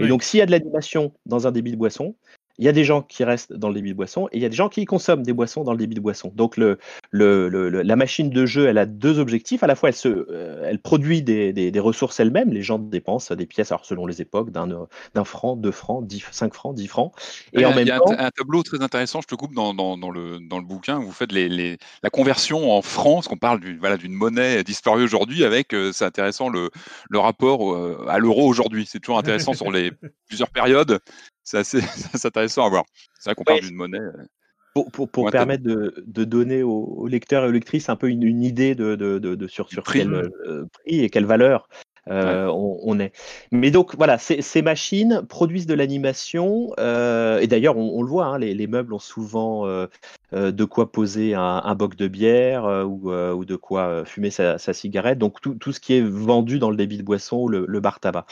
Et 0.00 0.08
donc 0.08 0.22
s'il 0.22 0.38
y 0.38 0.40
a 0.42 0.46
de 0.46 0.50
l'animation 0.50 1.12
dans 1.26 1.46
un 1.46 1.52
débit 1.52 1.70
de 1.70 1.76
boisson, 1.76 2.16
il 2.62 2.64
y 2.64 2.68
a 2.68 2.72
des 2.72 2.84
gens 2.84 3.02
qui 3.02 3.24
restent 3.24 3.52
dans 3.52 3.66
le 3.70 3.74
débit 3.74 3.90
de 3.90 3.96
boisson 3.96 4.28
et 4.30 4.36
il 4.36 4.40
y 4.40 4.44
a 4.44 4.48
des 4.48 4.54
gens 4.54 4.68
qui 4.68 4.84
consomment 4.84 5.24
des 5.24 5.32
boissons 5.32 5.64
dans 5.64 5.72
le 5.72 5.78
débit 5.78 5.96
de 5.96 6.00
boisson. 6.00 6.30
Donc 6.36 6.56
le, 6.56 6.78
le, 7.10 7.48
la 7.68 7.96
machine 7.96 8.30
de 8.30 8.46
jeu, 8.46 8.68
elle 8.68 8.78
a 8.78 8.86
deux 8.86 9.18
objectifs. 9.18 9.64
À 9.64 9.66
la 9.66 9.74
fois, 9.74 9.88
elle, 9.88 9.96
se, 9.96 10.08
euh, 10.08 10.64
elle 10.64 10.78
produit 10.78 11.22
des, 11.22 11.52
des, 11.52 11.80
ressources 11.80 12.20
elle-même. 12.20 12.52
Les 12.52 12.62
gens 12.62 12.78
dépensent 12.78 13.34
des 13.34 13.46
pièces, 13.46 13.72
alors 13.72 13.84
selon 13.84 14.06
les 14.06 14.22
époques, 14.22 14.52
d'un 14.52 15.24
franc, 15.24 15.56
deux 15.56 15.72
francs, 15.72 16.06
dix, 16.06 16.24
cinq 16.30 16.54
francs, 16.54 16.76
dix 16.76 16.86
francs. 16.86 17.12
Et 17.52 17.66
en 17.66 17.70
même 17.70 17.80
il 17.80 17.88
y 17.88 17.90
a 17.90 18.00
un, 18.06 18.30
tableau 18.30 18.62
très 18.62 18.80
intéressant, 18.80 19.20
je 19.20 19.26
te 19.26 19.34
coupe 19.34 19.54
dans, 19.56 19.74
dans, 19.74 19.98
dans, 19.98 20.10
le, 20.10 20.38
dans 20.48 20.60
le 20.60 20.64
bouquin, 20.64 21.00
où 21.00 21.06
vous 21.06 21.12
faites 21.12 21.32
les, 21.32 21.48
les, 21.48 21.78
la 22.04 22.10
conversion 22.10 22.70
en 22.70 22.80
francs, 22.80 23.26
qu'on 23.26 23.38
parle 23.38 23.58
d'une 23.58 23.80
voilà, 23.80 23.96
monnaie 24.08 24.62
disparue 24.62 25.02
aujourd'hui, 25.02 25.42
avec, 25.42 25.74
euh, 25.74 25.90
c'est 25.92 26.04
intéressant, 26.04 26.48
le, 26.48 26.70
le 27.10 27.18
rapport 27.18 27.74
euh, 27.74 28.06
à 28.08 28.20
l'euro 28.20 28.46
aujourd'hui. 28.46 28.86
C'est 28.88 29.00
toujours 29.00 29.18
intéressant 29.18 29.52
sur 29.52 29.72
les 29.72 29.90
plusieurs 30.28 30.50
périodes 30.50 31.00
c'est 31.44 31.58
assez, 31.58 31.80
intéressant 32.24 32.66
à 32.66 32.68
voir. 32.68 32.84
C'est 33.18 33.30
vrai 33.30 33.34
qu'on 33.34 33.44
parle 33.44 33.60
d'une 33.60 33.74
monnaie. 33.74 33.98
Euh, 33.98 34.12
pour, 34.74 34.90
pour, 34.90 35.10
pour 35.10 35.30
permettre 35.30 35.62
de, 35.62 36.02
de, 36.06 36.24
donner 36.24 36.62
aux, 36.62 37.06
lecteurs 37.06 37.44
et 37.44 37.48
aux 37.48 37.52
lectrices 37.52 37.90
un 37.90 37.96
peu 37.96 38.08
une, 38.08 38.22
une 38.22 38.42
idée 38.42 38.74
de, 38.74 38.96
de, 38.96 39.18
de 39.18 39.46
sur, 39.46 39.68
sur 39.68 39.82
quel 39.84 40.14
euh, 40.14 40.64
prix 40.72 41.00
et 41.00 41.10
quelle 41.10 41.26
valeur 41.26 41.68
euh, 42.08 42.46
on, 42.46 42.80
on, 42.82 42.98
est. 42.98 43.12
Mais 43.52 43.70
donc 43.70 43.94
voilà, 43.96 44.18
ces, 44.18 44.42
ces 44.42 44.60
machines 44.60 45.22
produisent 45.28 45.66
de 45.66 45.74
l'animation 45.74 46.72
euh, 46.80 47.38
et 47.38 47.46
d'ailleurs 47.46 47.76
on, 47.76 47.96
on, 47.96 48.02
le 48.02 48.08
voit, 48.08 48.26
hein, 48.26 48.38
les, 48.38 48.54
les, 48.54 48.66
meubles 48.66 48.92
ont 48.92 48.98
souvent 48.98 49.66
euh, 49.66 49.86
de 50.32 50.64
quoi 50.64 50.90
poser 50.90 51.34
un, 51.34 51.62
un 51.64 51.74
boc 51.76 51.94
de 51.94 52.08
bière 52.08 52.64
ou, 52.64 53.12
ou, 53.12 53.44
de 53.44 53.56
quoi 53.56 54.04
fumer 54.04 54.30
sa, 54.30 54.58
sa, 54.58 54.72
cigarette. 54.72 55.18
Donc 55.18 55.40
tout, 55.40 55.54
tout, 55.54 55.72
ce 55.72 55.78
qui 55.78 55.94
est 55.94 56.02
vendu 56.02 56.58
dans 56.58 56.70
le 56.70 56.76
débit 56.76 56.98
de 56.98 57.04
boisson 57.04 57.36
ou 57.36 57.48
le, 57.48 57.66
le 57.68 57.80
bar 57.80 58.00
tabac. 58.00 58.26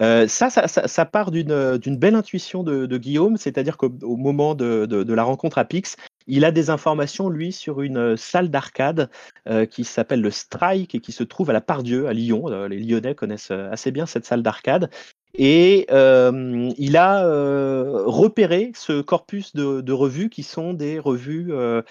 Euh, 0.00 0.26
ça, 0.26 0.50
ça, 0.50 0.66
ça, 0.66 1.04
part 1.04 1.30
d'une 1.30 1.96
belle 1.96 2.14
intuition 2.14 2.62
de, 2.62 2.86
de 2.86 2.98
Guillaume, 2.98 3.36
c'est-à-dire 3.36 3.76
qu'au 3.76 3.90
moment 4.16 4.54
de, 4.54 4.86
de, 4.86 5.02
de, 5.02 5.14
la 5.14 5.22
rencontre 5.22 5.58
à 5.58 5.64
Pix, 5.64 5.96
il 6.26 6.44
a 6.44 6.50
des 6.50 6.70
informations, 6.70 7.28
lui, 7.28 7.52
sur 7.52 7.82
une 7.82 8.16
salle 8.16 8.50
d'arcade 8.50 9.10
euh, 9.48 9.66
qui 9.66 9.84
s'appelle 9.84 10.20
le 10.20 10.30
Strike 10.30 10.94
et 10.94 11.00
qui 11.00 11.12
se 11.12 11.22
trouve 11.22 11.50
à 11.50 11.52
la 11.52 11.60
Pardieu, 11.60 12.08
à 12.08 12.12
Lyon. 12.12 12.44
Euh, 12.48 12.68
les 12.68 12.78
Lyonnais 12.78 13.14
connaissent 13.14 13.50
assez 13.50 13.90
bien 13.90 14.06
cette 14.06 14.24
salle 14.24 14.42
d'arcade. 14.42 14.90
Et 15.36 15.86
euh, 15.90 16.70
il 16.78 16.96
a 16.96 17.26
euh, 17.26 18.04
repéré 18.06 18.70
ce 18.74 19.02
corpus 19.02 19.54
de, 19.54 19.80
de, 19.80 19.92
revues 19.92 20.30
qui 20.30 20.44
sont 20.44 20.74
des 20.74 21.00
revues 21.00 21.52
euh, 21.52 21.82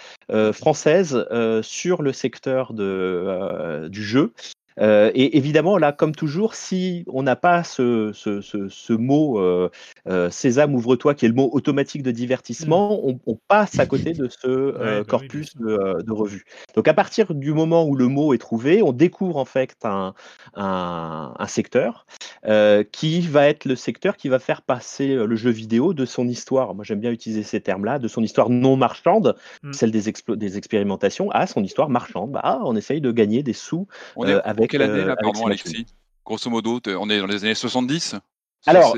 françaises 0.53 1.25
sur 1.61 2.01
le 2.01 2.13
secteur 2.13 2.73
de, 2.73 3.89
du 3.89 4.03
jeu. 4.03 4.33
Euh, 4.79 5.11
et 5.13 5.37
évidemment, 5.37 5.77
là, 5.77 5.91
comme 5.91 6.13
toujours, 6.13 6.55
si 6.55 7.03
on 7.07 7.23
n'a 7.23 7.35
pas 7.35 7.63
ce, 7.63 8.11
ce, 8.13 8.41
ce, 8.41 8.69
ce 8.69 8.93
mot 8.93 9.39
euh, 9.39 9.69
euh, 10.07 10.29
Sésame, 10.29 10.75
ouvre-toi, 10.75 11.13
qui 11.15 11.25
est 11.25 11.29
le 11.29 11.35
mot 11.35 11.49
automatique 11.51 12.03
de 12.03 12.11
divertissement, 12.11 12.99
on, 13.07 13.19
on 13.25 13.37
passe 13.47 13.79
à 13.79 13.85
côté 13.85 14.13
de 14.13 14.27
ce 14.29 14.47
Ouais, 14.83 14.99
bah 14.99 15.03
corpus 15.03 15.55
de, 15.57 16.01
de 16.03 16.11
revues. 16.11 16.45
Donc, 16.75 16.87
à 16.87 16.93
partir 16.93 17.33
du 17.33 17.53
moment 17.53 17.85
où 17.85 17.95
le 17.95 18.07
mot 18.07 18.33
est 18.33 18.37
trouvé, 18.37 18.81
on 18.81 18.91
découvre 18.91 19.37
en 19.37 19.45
fait 19.45 19.75
un, 19.83 20.13
un, 20.55 21.33
un 21.37 21.47
secteur 21.47 22.05
euh, 22.45 22.83
qui 22.91 23.21
va 23.21 23.47
être 23.47 23.65
le 23.65 23.75
secteur 23.75 24.17
qui 24.17 24.29
va 24.29 24.39
faire 24.39 24.61
passer 24.61 25.15
le 25.15 25.35
jeu 25.35 25.51
vidéo 25.51 25.93
de 25.93 26.05
son 26.05 26.27
histoire. 26.27 26.73
Moi, 26.75 26.83
j'aime 26.83 26.99
bien 26.99 27.11
utiliser 27.11 27.43
ces 27.43 27.61
termes-là, 27.61 27.99
de 27.99 28.07
son 28.07 28.23
histoire 28.23 28.49
non 28.49 28.75
marchande, 28.75 29.35
Mm. 29.63 29.73
celle 29.73 29.91
des, 29.91 30.57
expérimentations, 30.57 31.31
à 31.31 31.47
son 31.47 31.63
histoire 31.63 31.89
marchande. 31.89 32.31
Bah, 32.31 32.59
on 32.63 32.75
essaye 32.75 33.01
de 33.01 33.11
gagner 33.11 33.43
des 33.43 33.53
sous 33.53 33.87
en 34.15 34.25
avec, 34.63 34.71
quelle 34.71 34.81
année, 34.81 34.99
euh, 35.01 35.05
là, 35.07 35.15
pardon. 35.15 35.45
Alexis? 35.47 35.85
Grosso 36.25 36.49
modo, 36.49 36.79
on 36.99 37.09
est 37.09 37.19
dans 37.19 37.25
les 37.27 37.43
années 37.43 37.55
70 37.55 38.15
C'est- 38.61 38.69
Alors, 38.69 38.95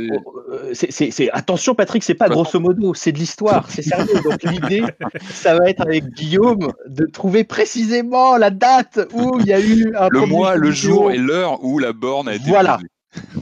c'est- 0.74 1.24
euh, 1.24 1.30
attention 1.34 1.74
Patrick, 1.74 2.04
c'est 2.04 2.14
pas 2.14 2.30
grosso 2.30 2.60
modo, 2.60 2.94
c'est 2.94 3.12
de 3.12 3.18
l'histoire, 3.18 3.68
c'est 3.68 3.82
sérieux. 3.82 4.22
Donc 4.24 4.44
l'idée, 4.44 4.84
ça 5.32 5.58
va 5.58 5.68
être 5.70 5.82
avec 5.82 6.06
Guillaume 6.14 6.72
de 6.86 7.06
trouver 7.08 7.44
précisément 7.44 8.38
la 8.38 8.52
date 8.52 9.00
où 9.14 9.40
il 9.40 9.48
y 9.48 9.54
a 9.54 9.60
eu 9.60 9.92
un 9.98 10.08
le 10.12 10.28
mois, 10.28 10.56
le 10.56 10.70
jour 10.70 11.12
et 11.12 11.18
l'heure 11.18 11.64
où 11.64 11.80
la 11.80 11.94
borne 11.94 12.28
a 12.30 12.36
été 12.36 12.46
Voilà. 12.48 12.76
posée. 12.76 12.88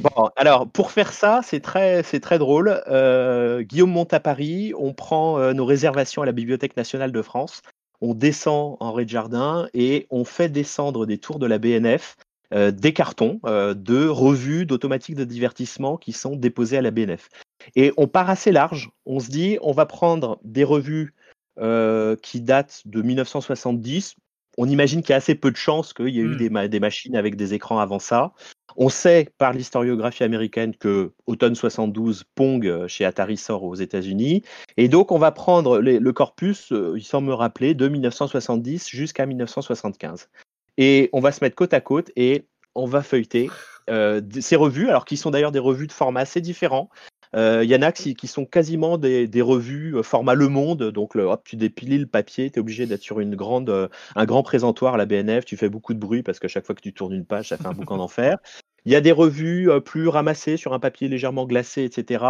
Bon, 0.02 0.30
alors 0.38 0.68
pour 0.70 0.92
faire 0.92 1.12
ça, 1.12 1.42
c'est 1.44 1.60
très, 1.60 2.04
c'est 2.04 2.22
très 2.22 2.38
drôle. 2.40 2.82
Euh, 2.88 3.62
Guillaume 3.64 3.92
monte 3.92 4.14
à 4.14 4.22
Paris, 4.22 4.72
on 4.80 4.94
prend 4.94 5.40
euh, 5.40 5.52
nos 5.52 5.66
réservations 5.66 6.22
à 6.22 6.26
la 6.26 6.32
Bibliothèque 6.32 6.78
nationale 6.78 7.12
de 7.12 7.22
France, 7.22 7.64
on 8.02 8.14
descend 8.14 8.78
en 8.80 8.92
rez-de-jardin 8.92 9.68
et 9.74 10.08
on 10.10 10.26
fait 10.26 10.50
descendre 10.50 11.06
des 11.06 11.18
tours 11.18 11.40
de 11.40 11.46
la 11.46 11.58
BNF 11.58 12.18
euh, 12.54 12.70
des 12.72 12.94
cartons 12.94 13.40
euh, 13.46 13.74
de 13.74 14.08
revues 14.08 14.66
d'automatique 14.66 15.16
de 15.16 15.24
divertissement 15.24 15.98
qui 15.98 16.12
sont 16.12 16.36
déposés 16.36 16.78
à 16.78 16.82
la 16.82 16.92
BNF. 16.92 17.30
Et 17.76 17.94
on 17.98 18.08
part 18.08 18.30
assez 18.30 18.52
large. 18.52 18.92
On 19.06 19.20
se 19.20 19.30
dit, 19.30 19.58
on 19.62 19.72
va 19.72 19.86
prendre 19.86 20.40
des 20.44 20.64
revues 20.64 21.14
euh, 21.60 22.16
qui 22.22 22.42
datent 22.42 22.82
de 22.86 23.02
1970. 23.02 24.16
On 24.58 24.68
imagine 24.70 25.02
qu'il 25.02 25.12
y 25.12 25.14
a 25.14 25.18
assez 25.18 25.34
peu 25.36 25.50
de 25.50 25.56
chances 25.56 25.94
qu'il 25.94 26.10
y 26.10 26.20
ait 26.20 26.24
eu 26.24 26.36
Mm. 26.36 26.38
des, 26.38 26.50
ma- 26.50 26.68
des 26.68 26.80
machines 26.80 27.16
avec 27.16 27.36
des 27.36 27.54
écrans 27.56 27.80
avant 27.80 28.00
ça. 28.00 28.34
On 28.76 28.90
sait 28.90 29.30
par 29.38 29.54
l'historiographie 29.54 30.24
américaine 30.24 30.76
que 30.76 31.12
automne 31.28 31.56
72, 31.56 32.24
Pong 32.36 32.66
euh, 32.66 32.88
chez 32.88 33.06
Atari 33.06 33.38
sort 33.38 33.64
aux 33.64 33.76
États-Unis. 33.76 34.44
Et 34.78 34.88
donc, 34.88 35.12
on 35.12 35.20
va 35.20 35.32
prendre 35.32 35.80
le 35.80 36.14
corpus, 36.14 36.72
euh, 36.72 36.94
il 36.96 37.04
semble 37.04 37.28
me 37.28 37.34
rappeler, 37.34 37.74
de 37.74 37.88
1970 37.88 38.90
jusqu'à 38.90 39.26
1975. 39.26 40.30
Et 40.78 41.10
on 41.14 41.20
va 41.20 41.32
se 41.32 41.44
mettre 41.44 41.56
côte 41.56 41.74
à 41.74 41.82
côte 41.82 42.12
et 42.16 42.48
on 42.76 42.86
va 42.86 43.04
feuilleter 43.04 43.50
euh, 43.90 44.22
ces 44.40 44.56
revues, 44.56 44.90
alors 44.90 45.06
qui 45.06 45.18
sont 45.18 45.32
d'ailleurs 45.32 45.52
des 45.52 45.60
revues 45.60 45.88
de 45.88 45.92
format 45.92 46.22
assez 46.22 46.42
différents. 46.42 46.90
Euh, 47.36 47.64
Il 47.64 47.70
y 47.70 47.76
en 47.76 47.82
a 47.82 47.92
qui, 47.92 48.28
sont 48.28 48.46
quasiment 48.46 48.98
des, 48.98 49.42
revues 49.42 49.98
euh, 49.98 50.04
format 50.04 50.36
Le 50.36 50.50
Monde, 50.50 50.92
donc 50.92 51.18
tu 51.44 51.56
dépiles 51.56 52.02
le 52.02 52.06
papier, 52.06 52.50
tu 52.50 52.58
es 52.58 52.60
obligé 52.60 52.86
d'être 52.86 53.02
sur 53.02 53.20
euh, 53.20 53.88
un 54.16 54.26
grand 54.26 54.44
présentoir 54.44 54.96
à 54.96 54.98
la 54.98 55.06
BNF, 55.06 55.46
tu 55.46 55.58
fais 55.58 55.70
beaucoup 55.70 55.94
de 55.94 56.00
bruit 56.00 56.24
parce 56.24 56.40
qu'à 56.40 56.48
chaque 56.48 56.66
fois 56.66 56.76
que 56.76 56.82
tu 56.82 56.94
tournes 56.94 57.14
une 57.14 57.26
page, 57.26 57.50
ça 57.50 57.58
fait 57.58 57.68
un 57.68 57.74
boucan 57.74 57.98
d'enfer. 57.98 58.38
Il 58.86 58.92
y 58.92 58.96
a 58.96 59.02
des 59.02 59.12
revues 59.12 59.70
plus 59.86 60.08
ramassées 60.08 60.58
sur 60.58 60.74
un 60.74 60.80
papier 60.80 61.08
légèrement 61.08 61.46
glacé, 61.46 61.84
etc. 61.84 62.24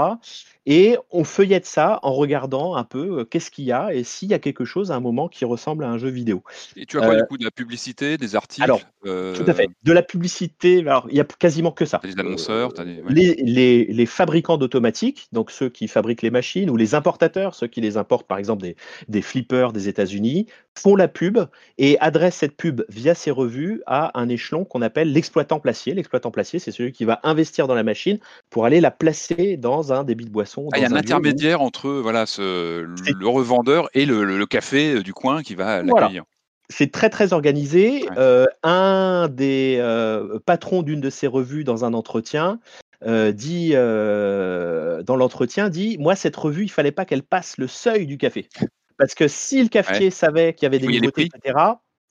Et 0.66 0.96
on 1.12 1.26
feuillette 1.26 1.66
ça 1.66 2.00
en 2.04 2.14
regardant 2.14 2.76
un 2.76 2.86
peu 2.86 3.26
qu'est-ce 3.26 3.52
qu'il 3.52 3.66
y 3.66 3.72
a 3.74 3.94
et 3.94 4.06
s'il 4.06 4.30
y 4.30 4.34
a 4.34 4.40
quelque 4.40 4.64
chose 4.64 4.92
à 4.92 4.96
un 4.96 5.02
moment 5.02 5.28
qui 5.28 5.44
ressemble 5.44 5.84
à 5.84 5.90
un 5.90 5.98
jeu 5.98 6.08
vidéo. 6.10 6.42
Et 6.78 6.86
tu 6.86 6.98
as 6.98 7.02
quoi 7.02 7.16
Euh, 7.16 7.18
du 7.18 7.24
coup 7.28 7.38
de 7.38 7.44
la 7.44 7.52
publicité, 7.52 8.18
des 8.18 8.36
articles 8.38 8.64
alors, 8.64 8.80
euh, 9.06 9.36
Tout 9.36 9.44
à 9.48 9.54
fait. 9.54 9.68
De 9.84 9.92
la 9.92 10.02
publicité, 10.04 10.80
alors 10.80 11.08
il 11.10 11.18
y 11.18 11.20
a 11.20 11.26
quasiment 11.26 11.72
que 11.72 11.84
ça. 11.86 12.00
T'as 12.02 12.08
des 12.08 12.20
annonceurs, 12.20 12.74
t'as 12.74 12.86
des- 12.86 13.02
ouais. 13.02 13.14
les, 13.14 13.36
les, 13.44 13.86
les 13.86 14.06
fabricants 14.06 14.58
d'automatique, 14.58 15.28
donc 15.34 15.52
ceux 15.52 15.68
qui 15.68 15.90
fabriquent 15.90 16.22
les 16.22 16.32
machines, 16.32 16.70
ou 16.70 16.78
les 16.78 16.96
importateurs, 16.96 17.56
ceux 17.56 17.68
qui 17.68 17.82
les 17.82 17.98
importent 17.98 18.28
par 18.28 18.38
exemple 18.38 18.62
des, 18.64 18.78
des 19.10 19.22
flippers 19.22 19.74
des 19.74 19.90
États-Unis, 19.90 20.48
font 20.78 20.96
la 20.96 21.08
pub 21.08 21.40
et 21.78 22.00
adressent 22.00 22.38
cette 22.38 22.58
pub 22.58 22.82
via 22.90 23.14
ces 23.16 23.32
revues 23.32 23.82
à 23.86 24.20
un 24.20 24.28
échelon 24.30 24.66
qu'on 24.66 24.82
appelle 24.82 25.12
l'exploitant 25.14 25.60
placier. 25.60 25.94
L'exploitant 25.94 26.32
placier, 26.32 26.60
c'est 26.60 26.72
celui 26.72 26.92
qui 26.92 27.06
va 27.06 27.20
investir 27.24 27.68
dans 27.68 27.76
la 27.76 27.84
machine 27.84 28.18
pour 28.50 28.66
aller 28.66 28.82
la 28.82 28.92
placer 28.92 29.56
dans 29.58 29.94
un 29.94 30.04
débit 30.04 30.26
de 30.26 30.32
boisson. 30.32 30.68
Ah, 30.74 30.78
il 30.80 30.82
y 30.82 30.86
a 30.86 30.90
un 30.90 30.94
où- 30.94 30.96
intermédiaire 30.98 31.62
entre 31.62 31.90
voilà, 31.90 32.26
ce, 32.26 32.88
C'est- 33.06 33.14
le 33.14 33.28
revendeur 33.28 33.88
et 33.94 34.06
le, 34.06 34.24
le- 34.24 34.38
le 34.38 34.46
café 34.46 34.96
euh, 34.96 35.04
du 35.04 35.14
coin 35.14 35.44
qui 35.44 35.56
va 35.56 35.84
Voilà. 35.84 36.02
l'accueillir. 36.08 36.24
C'est 36.70 36.92
très 36.92 37.10
très 37.10 37.34
organisé. 37.34 38.04
Ouais. 38.04 38.10
Euh, 38.18 38.46
un 38.64 39.28
des 39.30 39.78
euh, 39.80 40.40
patrons 40.46 40.82
d'une 40.82 41.02
de 41.02 41.10
ces 41.10 41.28
revues 41.28 41.64
dans 41.64 41.86
un 41.86 41.94
entretien 41.94 42.60
euh, 43.06 43.32
dit 43.32 43.72
euh, 43.74 45.04
dans 45.04 45.16
l'entretien 45.18 45.70
dit 45.70 45.98
moi 46.00 46.16
cette 46.16 46.36
revue 46.38 46.64
il 46.64 46.70
fallait 46.70 46.92
pas 46.94 47.04
qu'elle 47.06 47.22
passe 47.24 47.58
le 47.58 47.68
seuil 47.68 48.08
du 48.08 48.18
café 48.18 48.48
parce 48.98 49.16
que 49.16 49.28
si 49.28 49.62
le 49.64 49.70
cafetier 49.70 50.10
savait 50.12 50.54
qu'il 50.54 50.66
y 50.66 50.68
avait 50.68 50.80
des 50.80 50.88
nouveautés 50.88 51.24
etc 51.34 51.60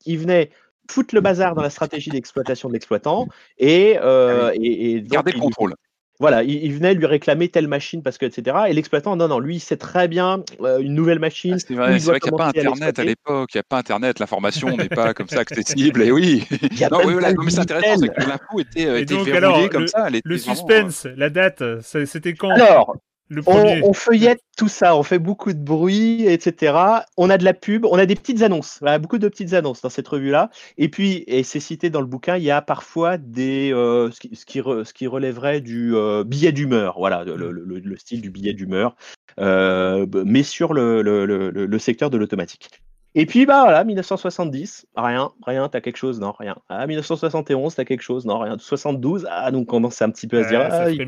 il 0.06 0.18
venait 0.18 0.50
foutre 0.90 1.14
le 1.14 1.20
bazar 1.20 1.54
dans 1.54 1.62
la 1.62 1.70
stratégie 1.70 2.10
d'exploitation 2.10 2.68
de 2.68 2.74
l'exploitant 2.74 3.28
et, 3.58 3.98
euh, 4.02 4.48
Ah 4.50 4.54
et, 4.56 4.92
et 4.96 5.00
donc, 5.00 5.10
Gardez 5.10 5.32
le 5.32 5.38
contrôle. 5.40 5.74
voilà, 6.18 6.42
il, 6.42 6.62
il 6.64 6.74
venait 6.74 6.94
lui 6.94 7.06
réclamer 7.06 7.48
telle 7.48 7.68
machine 7.68 8.02
parce 8.02 8.18
que 8.18 8.26
etc. 8.26 8.56
Et 8.68 8.72
l'exploitant, 8.74 9.16
non, 9.16 9.28
non, 9.28 9.38
lui, 9.40 9.56
il 9.56 9.60
sait 9.60 9.76
très 9.76 10.06
bien 10.08 10.44
euh, 10.60 10.78
une 10.78 10.94
nouvelle 10.94 11.18
machine. 11.18 11.54
Ah, 11.54 11.58
c'est 11.58 11.74
vrai, 11.74 12.20
qu'il 12.20 12.30
n'y 12.30 12.34
a 12.34 12.38
pas 12.38 12.46
Internet 12.48 12.98
à 12.98 13.04
l'époque, 13.04 13.50
il 13.54 13.56
n'y 13.56 13.60
a 13.60 13.64
pas 13.64 13.78
Internet, 13.78 14.18
l'information 14.20 14.76
n'est 14.76 14.88
pas 14.88 15.14
comme 15.14 15.28
ça 15.28 15.40
accessible. 15.40 16.02
Et 16.02 16.12
oui, 16.12 16.44
Il 16.70 16.78
y 16.78 16.84
a 16.84 16.88
non, 16.90 17.00
oui, 17.04 17.12
voilà, 17.14 17.32
mais 17.32 17.50
c'est 17.50 17.60
intéressant, 17.60 17.96
c'est 18.00 18.08
que 18.08 18.28
l'info 18.28 18.60
était, 18.60 18.86
euh, 18.86 18.98
était 19.00 19.14
donc, 19.14 19.24
verrouillée 19.26 19.36
alors, 19.36 19.70
comme 19.70 19.86
ça. 19.88 20.04
Elle 20.08 20.16
était 20.16 20.28
Le 20.28 20.36
vraiment, 20.36 20.54
suspense, 20.54 21.06
la 21.16 21.30
date, 21.30 21.62
c'était 21.82 22.34
quand? 22.34 22.50
Alors, 22.50 22.96
Le 23.28 23.40
on, 23.40 23.52
premier 23.52 23.80
on 23.82 23.92
feuillette 23.94 24.40
tout 24.58 24.68
ça, 24.68 24.94
on 24.94 25.02
fait 25.02 25.18
beaucoup 25.18 25.54
de 25.54 25.58
bruit, 25.58 26.26
etc. 26.26 26.74
On 27.16 27.30
a 27.30 27.38
de 27.38 27.44
la 27.44 27.54
pub, 27.54 27.86
on 27.86 27.96
a 27.96 28.04
des 28.04 28.14
petites 28.14 28.42
annonces, 28.42 28.76
voilà, 28.80 28.98
beaucoup 28.98 29.16
de 29.16 29.26
petites 29.28 29.54
annonces 29.54 29.80
dans 29.80 29.88
cette 29.88 30.06
revue-là. 30.06 30.50
Et 30.76 30.90
puis, 30.90 31.24
et 31.26 31.42
c'est 31.42 31.58
cité 31.60 31.88
dans 31.88 32.00
le 32.02 32.06
bouquin, 32.06 32.36
il 32.36 32.42
y 32.42 32.50
a 32.50 32.60
parfois 32.60 33.16
des 33.16 33.72
euh, 33.72 34.10
ce, 34.10 34.20
qui, 34.20 34.36
ce, 34.36 34.44
qui 34.44 34.60
re- 34.60 34.84
ce 34.84 34.92
qui 34.92 35.06
relèverait 35.06 35.62
du 35.62 35.96
euh, 35.96 36.24
billet 36.24 36.52
d'humeur, 36.52 36.96
voilà, 36.98 37.24
le, 37.24 37.36
le- 37.36 37.52
le- 37.52 37.78
le 37.78 37.96
style 37.96 38.20
du 38.20 38.30
billet 38.30 38.52
d'humeur, 38.52 38.96
euh, 39.40 40.06
mais 40.26 40.42
sur 40.42 40.74
le, 40.74 41.00
le- 41.00 41.24
le- 41.24 41.50
le- 41.50 41.64
le 41.66 41.78
secteur 41.78 42.10
de 42.10 42.18
l'automatique. 42.18 42.68
Et 43.14 43.26
puis, 43.26 43.44
bah 43.46 43.62
voilà, 43.62 43.84
1970, 43.84 44.86
rien, 44.96 45.30
rien, 45.46 45.68
t'as 45.68 45.80
quelque 45.80 45.98
chose, 45.98 46.18
non, 46.20 46.32
rien. 46.32 46.56
Ah, 46.68 46.86
1971, 46.86 47.74
t'as 47.74 47.84
quelque 47.84 48.00
chose, 48.02 48.24
non, 48.26 48.38
rien. 48.38 48.56
72, 48.58 49.26
ah, 49.30 49.50
donc 49.50 49.62
on 49.62 49.76
commence 49.76 50.00
un 50.02 50.10
petit 50.10 50.26
peu 50.26 50.38
à 50.38 50.44
se 50.44 50.48
dire, 50.48 50.60
ah, 50.70 50.90
il- 50.90 51.06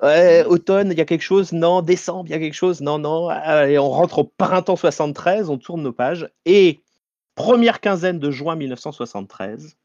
Ouais, 0.00 0.44
automne, 0.44 0.92
il 0.92 0.98
y 0.98 1.00
a 1.00 1.04
quelque 1.04 1.22
chose, 1.22 1.52
non, 1.52 1.82
décembre, 1.82 2.26
il 2.28 2.30
y 2.30 2.34
a 2.34 2.38
quelque 2.38 2.54
chose, 2.54 2.80
non, 2.80 2.98
non. 2.98 3.28
Allez, 3.28 3.78
on 3.78 3.90
rentre 3.90 4.20
au 4.20 4.24
printemps 4.24 4.76
73, 4.76 5.50
on 5.50 5.58
tourne 5.58 5.82
nos 5.82 5.92
pages. 5.92 6.30
Et 6.44 6.80
première 7.34 7.80
quinzaine 7.80 8.20
de 8.20 8.30
juin 8.30 8.54
1973, 8.54 9.76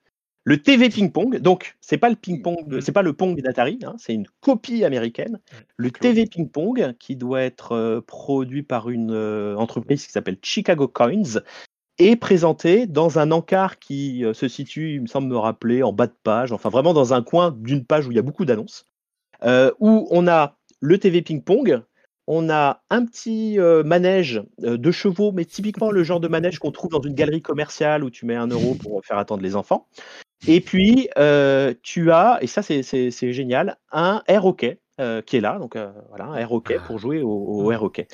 le 0.46 0.62
TV 0.62 0.90
Ping 0.90 1.12
Pong, 1.12 1.38
donc 1.40 1.78
c'est 1.82 1.98
pas 1.98 2.10
le 2.10 2.16
ping 2.16 2.42
pong, 2.42 2.80
c'est 2.82 2.92
pas 2.92 3.02
le 3.02 3.14
Pong 3.14 3.42
d'Atari, 3.42 3.80
hein, 3.84 3.96
c'est 3.98 4.14
une 4.14 4.28
copie 4.42 4.84
américaine. 4.84 5.40
Le. 5.78 5.90
TV 5.90 6.26
Ping 6.28 6.50
Pong, 6.50 6.94
qui 7.00 7.16
doit 7.16 7.42
être 7.42 7.72
euh, 7.72 8.02
produit 8.02 8.62
par 8.62 8.90
une 8.90 9.14
euh, 9.14 9.56
entreprise 9.56 10.06
qui 10.06 10.12
s'appelle 10.12 10.38
Chicago 10.42 10.88
Coins, 10.88 11.42
est 11.98 12.18
présenté 12.18 12.88
dans 12.88 13.20
un 13.20 13.32
encart 13.32 13.80
qui 13.80 14.26
euh, 14.26 14.34
se 14.34 14.48
situe, 14.48 14.96
il 14.96 15.02
me 15.02 15.08
semble 15.08 15.28
me 15.30 15.38
rappeler, 15.38 15.82
en 15.82 15.94
bas 15.94 16.08
de 16.08 16.16
page, 16.24 16.52
enfin 16.52 16.70
vraiment 16.70 16.94
dans 16.94 17.14
un 17.14 17.24
coin 17.24 17.56
d'une 17.58 17.86
page 17.86 18.08
où 18.08 18.12
il 18.12 18.16
y 18.16 18.20
a 18.20 18.24
beaucoup 18.24 18.46
d'annonces 18.46 18.86
où 19.80 20.08
on 20.12 20.28
a 20.28 20.58
le 20.82 20.98
TV 20.98 21.22
ping-pong, 21.22 21.82
on 22.28 22.50
a 22.50 22.82
un 22.90 23.06
petit 23.06 23.60
euh, 23.60 23.84
manège 23.84 24.42
euh, 24.64 24.78
de 24.78 24.92
chevaux, 24.92 25.32
mais 25.32 25.46
typiquement 25.46 25.92
le 25.92 26.04
genre 26.04 26.20
de 26.20 26.28
manège 26.28 26.60
qu'on 26.60 26.72
trouve 26.72 26.92
dans 26.92 27.02
une 27.02 27.14
galerie 27.16 27.42
commerciale 27.42 28.04
où 28.04 28.10
tu 28.10 28.26
mets 28.26 28.36
un 28.36 28.48
euro 28.48 28.76
pour 28.76 29.04
faire 29.06 29.18
attendre 29.18 29.44
les 29.44 29.56
enfants. 29.56 29.88
Et 30.48 30.62
puis, 30.62 31.10
euh, 31.18 31.74
tu 31.84 32.12
as, 32.12 32.38
et 32.42 32.48
ça 32.48 32.62
c'est- 32.62 32.84
génial, 33.32 33.78
un 33.92 34.22
air 34.28 34.46
hockey 34.46 34.80
euh, 35.00 35.22
qui 35.22 35.38
est 35.38 35.42
là, 35.42 35.58
donc 35.58 35.76
euh, 35.76 35.92
voilà, 36.10 36.26
un 36.26 36.36
air 36.36 36.52
hockey 36.52 36.80
pour 36.80 37.00
jouer 37.00 37.22
au, 37.22 37.30
au 37.30 37.72
air 37.72 37.84
hockey. 37.84 38.08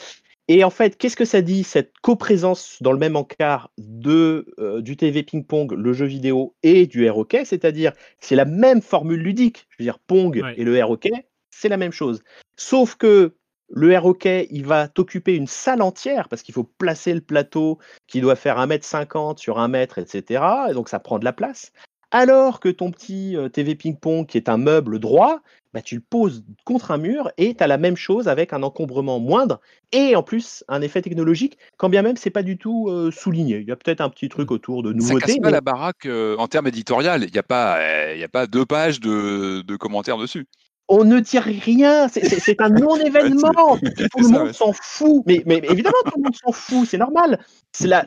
Et 0.52 0.64
en 0.64 0.72
fait, 0.72 0.97
qu'est-ce 0.97 1.16
que 1.16 1.26
ça 1.26 1.41
dit, 1.41 1.64
cette 1.64 1.93
coprésence 2.02 2.80
dans 2.82 2.91
le 2.91 2.97
même 2.97 3.16
encart 3.16 3.72
de, 3.78 4.47
euh, 4.58 4.82
du 4.82 4.97
TV 4.97 5.22
ping-pong, 5.22 5.72
le 5.74 5.93
jeu 5.93 6.08
vidéo 6.08 6.56
et 6.64 6.88
du 6.88 7.06
air 7.06 7.20
hockey? 7.20 7.45
C'est-à-dire, 7.45 7.93
c'est 8.20 8.36
la 8.36 8.45
même 8.45 8.82
formule 8.82 9.22
ludique. 9.22 9.68
Je 9.70 9.76
veux 9.78 9.86
dire, 9.86 10.00
Pong 10.00 10.41
Ouais. 10.43 10.56
et 10.58 10.64
le 10.64 10.76
air 10.76 10.89
hockey, 10.89 11.12
c'est 11.52 11.70
la 11.70 11.78
même 11.78 11.91
chose. 11.91 12.24
Sauf 12.58 12.95
que 12.95 13.36
le 13.70 13.91
air 13.91 14.08
hockey, 14.08 14.47
il 14.50 14.66
va 14.66 14.88
t'occuper 14.88 15.36
une 15.36 15.45
salle 15.45 15.84
entière 15.84 16.28
parce 16.30 16.41
qu'il 16.41 16.56
faut 16.56 16.64
placer 16.64 17.14
le 17.14 17.22
plateau 17.22 17.78
qui 18.08 18.20
doit 18.20 18.36
faire 18.36 18.58
1m50 18.58 19.38
sur 19.38 19.60
1 19.60 19.68
mètre, 19.68 20.00
etc. 20.00 20.43
Et 20.72 20.74
donc, 20.74 20.89
ça 20.89 21.00
prend 21.00 21.20
de 21.20 21.26
la 21.26 21.34
place. 21.34 21.72
Alors 22.12 22.60
que 22.60 22.70
ton 22.70 22.91
petit 22.91 23.36
TV 23.53 23.76
ping-pong, 23.76 24.26
qui 24.26 24.38
est 24.38 24.49
un 24.49 24.57
meuble 24.57 24.99
droit, 24.99 25.41
bah, 25.74 25.82
tu 25.82 25.95
le 25.95 26.01
poses 26.01 26.43
contre 26.66 26.89
un 26.89 26.97
mur 26.97 27.32
et 27.38 27.53
tu 27.53 27.64
as 27.64 27.68
la 27.68 27.78
même 27.78 27.95
chose 27.95 28.28
avec 28.28 28.53
un 28.53 28.64
encombrement 28.64 29.20
moindre 29.20 29.60
et 29.91 30.16
en 30.16 30.24
plus 30.24 30.64
un 30.68 30.82
effet 30.82 31.03
technologique, 31.03 31.60
quand 31.78 31.89
bien 31.89 32.01
même 32.01 32.18
c'est 32.18 32.32
pas 32.32 32.41
du 32.41 32.57
tout 32.57 32.89
souligné. 33.12 33.60
Il 33.60 33.68
y 33.68 33.72
a 33.72 33.76
peut-être 33.76 34.01
un 34.01 34.10
petit 34.10 34.30
truc 34.30 34.49
autour 34.49 34.82
de 34.82 34.91
nouveautés. 34.91 35.20
Ça 35.20 35.28
casse 35.28 35.38
pas 35.38 35.51
la 35.51 35.62
baraque 35.62 36.07
en 36.07 36.47
termes 36.47 36.68
éditorial. 36.68 37.24
Il 37.24 37.32
n'y 37.32 37.38
a, 37.38 37.43
pas, 37.43 37.78
il 38.14 38.20
y 38.20 38.24
a 38.24 38.30
pas 38.30 38.47
deux 38.47 38.66
pages 38.66 38.99
de, 38.99 39.62
de 39.62 39.76
commentaires 39.76 40.18
dessus 40.18 40.47
on 40.89 41.03
ne 41.05 41.20
tire 41.20 41.43
rien, 41.43 42.07
c'est 42.07 42.60
un 42.62 42.70
non-événement. 42.70 43.78
tout 43.78 44.20
le 44.20 44.28
monde 44.28 44.51
s'en 44.51 44.74
fout. 44.74 45.24
Mais, 45.28 45.43
mais, 45.45 45.62
évidemment, 45.70 45.97
tout 46.05 46.18
le 46.18 46.24
monde 46.24 46.36
s'en 46.36 46.51
fout, 46.51 46.88
c'est 46.89 46.97
normal. 46.97 47.39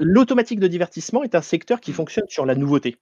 L'automatique 0.00 0.60
de 0.60 0.66
divertissement 0.66 1.22
est 1.22 1.34
un 1.34 1.42
secteur 1.42 1.80
qui 1.80 1.92
fonctionne 1.92 2.26
sur 2.28 2.44
la 2.44 2.56
nouveauté. 2.56 2.96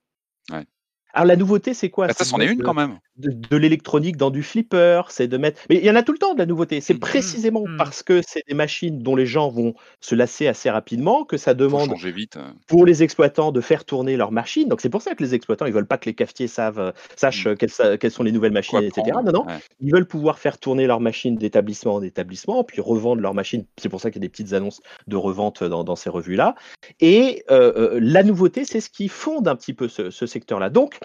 Ouais. 0.51 0.65
Alors 1.13 1.27
la 1.27 1.35
nouveauté, 1.35 1.73
c'est 1.73 1.89
quoi? 1.89 2.07
Bah, 2.07 2.13
Ça, 2.17 2.25
c'en 2.25 2.39
est 2.39 2.51
une 2.51 2.61
quand 2.61 2.73
même. 2.73 2.99
De, 3.21 3.57
l'électronique 3.57 4.17
dans 4.17 4.31
du 4.31 4.43
flipper, 4.43 5.03
c'est 5.09 5.27
de 5.27 5.37
mettre. 5.37 5.61
Mais 5.69 5.77
il 5.77 5.85
y 5.85 5.91
en 5.91 5.95
a 5.95 6.03
tout 6.03 6.11
le 6.11 6.17
temps 6.17 6.33
de 6.33 6.39
la 6.39 6.45
nouveauté. 6.45 6.81
C'est 6.81 6.95
mmh. 6.95 6.99
précisément 6.99 7.63
mmh. 7.67 7.77
parce 7.77 8.03
que 8.03 8.21
c'est 8.25 8.43
des 8.47 8.53
machines 8.53 8.99
dont 8.99 9.15
les 9.15 9.25
gens 9.25 9.49
vont 9.49 9.73
se 9.99 10.15
lasser 10.15 10.47
assez 10.47 10.69
rapidement 10.69 11.23
que 11.23 11.37
ça 11.37 11.53
demande 11.53 11.93
vite. 11.97 12.37
Hein. 12.37 12.55
pour 12.67 12.85
les 12.85 13.03
exploitants 13.03 13.51
de 13.51 13.61
faire 13.61 13.85
tourner 13.85 14.17
leurs 14.17 14.31
machines. 14.31 14.67
Donc 14.67 14.81
c'est 14.81 14.89
pour 14.89 15.01
ça 15.01 15.15
que 15.15 15.23
les 15.23 15.35
exploitants, 15.35 15.65
ils 15.65 15.73
veulent 15.73 15.85
pas 15.85 15.97
que 15.97 16.05
les 16.05 16.13
cafetiers 16.13 16.47
savent, 16.47 16.79
euh, 16.79 16.91
sachent 17.15 17.47
mmh. 17.47 17.55
quelles, 17.99 18.11
sont 18.11 18.23
les 18.23 18.31
nouvelles 18.31 18.51
machines, 18.51 18.81
etc. 18.81 19.17
Non, 19.23 19.31
non. 19.31 19.45
Ils 19.79 19.91
veulent 19.91 20.07
pouvoir 20.07 20.39
faire 20.39 20.57
tourner 20.57 20.87
leurs 20.87 21.01
machines 21.01 21.35
d'établissement 21.35 21.95
en 21.95 22.01
établissement, 22.01 22.63
puis 22.63 22.81
revendre 22.81 23.21
leurs 23.21 23.33
machines. 23.33 23.65
C'est 23.77 23.89
pour 23.89 24.01
ça 24.01 24.09
qu'il 24.09 24.21
y 24.21 24.25
a 24.25 24.27
des 24.27 24.29
petites 24.29 24.53
annonces 24.53 24.81
de 25.07 25.15
revente 25.15 25.63
dans, 25.63 25.95
ces 25.95 26.09
revues-là. 26.09 26.55
Et 26.99 27.43
euh, 27.51 27.73
euh, 27.75 27.99
la 28.01 28.23
nouveauté, 28.23 28.65
c'est 28.65 28.81
ce 28.81 28.89
qui 28.89 29.07
fonde 29.07 29.47
un 29.47 29.55
petit 29.55 29.73
peu 29.73 29.87
ce, 29.87 30.09
ce 30.09 30.25
secteur-là. 30.25 30.69
Donc 30.69 30.99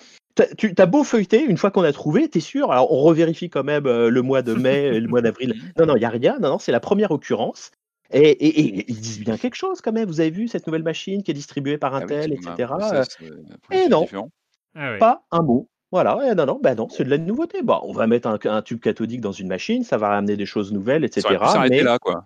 tu 0.56 0.74
as 0.76 0.86
beau 0.86 1.04
feuilleter, 1.04 1.42
une 1.42 1.56
fois 1.56 1.70
qu'on 1.70 1.82
a 1.82 1.92
trouvé, 1.92 2.28
tu 2.28 2.38
es 2.38 2.40
sûr? 2.40 2.70
Alors, 2.70 2.92
on 2.92 3.00
revérifie 3.00 3.50
quand 3.50 3.64
même 3.64 3.86
euh, 3.86 4.10
le 4.10 4.22
mois 4.22 4.42
de 4.42 4.54
mai 4.54 4.84
et 4.84 5.00
le 5.00 5.08
mois 5.08 5.22
d'avril. 5.22 5.54
Non, 5.78 5.86
non, 5.86 5.96
il 5.96 6.00
n'y 6.00 6.04
a 6.04 6.10
rien. 6.10 6.38
Non, 6.40 6.50
non, 6.50 6.58
c'est 6.58 6.72
la 6.72 6.80
première 6.80 7.10
occurrence. 7.10 7.70
Et, 8.12 8.84
ils 8.88 9.00
disent 9.00 9.20
bien 9.20 9.36
quelque 9.36 9.56
chose 9.56 9.80
quand 9.80 9.92
même. 9.92 10.06
Vous 10.06 10.20
avez 10.20 10.30
vu 10.30 10.48
cette 10.48 10.66
nouvelle 10.66 10.84
machine 10.84 11.22
qui 11.22 11.32
est 11.32 11.34
distribuée 11.34 11.76
par 11.76 11.94
ah 11.94 11.98
Intel, 11.98 12.32
etc. 12.32 12.72
et 13.72 13.88
non, 13.88 14.06
ah 14.74 14.96
pas 14.98 15.24
un 15.32 15.42
mot. 15.42 15.68
Voilà, 15.92 16.34
non, 16.34 16.46
non, 16.46 16.58
bah 16.60 16.74
non, 16.74 16.88
c'est 16.88 17.04
de 17.04 17.10
la 17.10 17.18
nouveauté. 17.18 17.62
Bon, 17.62 17.78
on 17.84 17.92
va 17.92 18.08
mettre 18.08 18.28
un, 18.28 18.62
tube 18.62 18.80
cathodique 18.80 19.20
dans 19.20 19.30
une 19.32 19.46
machine, 19.46 19.84
ça 19.84 19.96
va 19.96 20.08
ramener 20.08 20.36
des 20.36 20.44
choses 20.44 20.72
nouvelles, 20.72 21.04
etc. 21.04 21.36
mais 21.70 21.82
là, 21.82 21.98
quoi. 22.00 22.24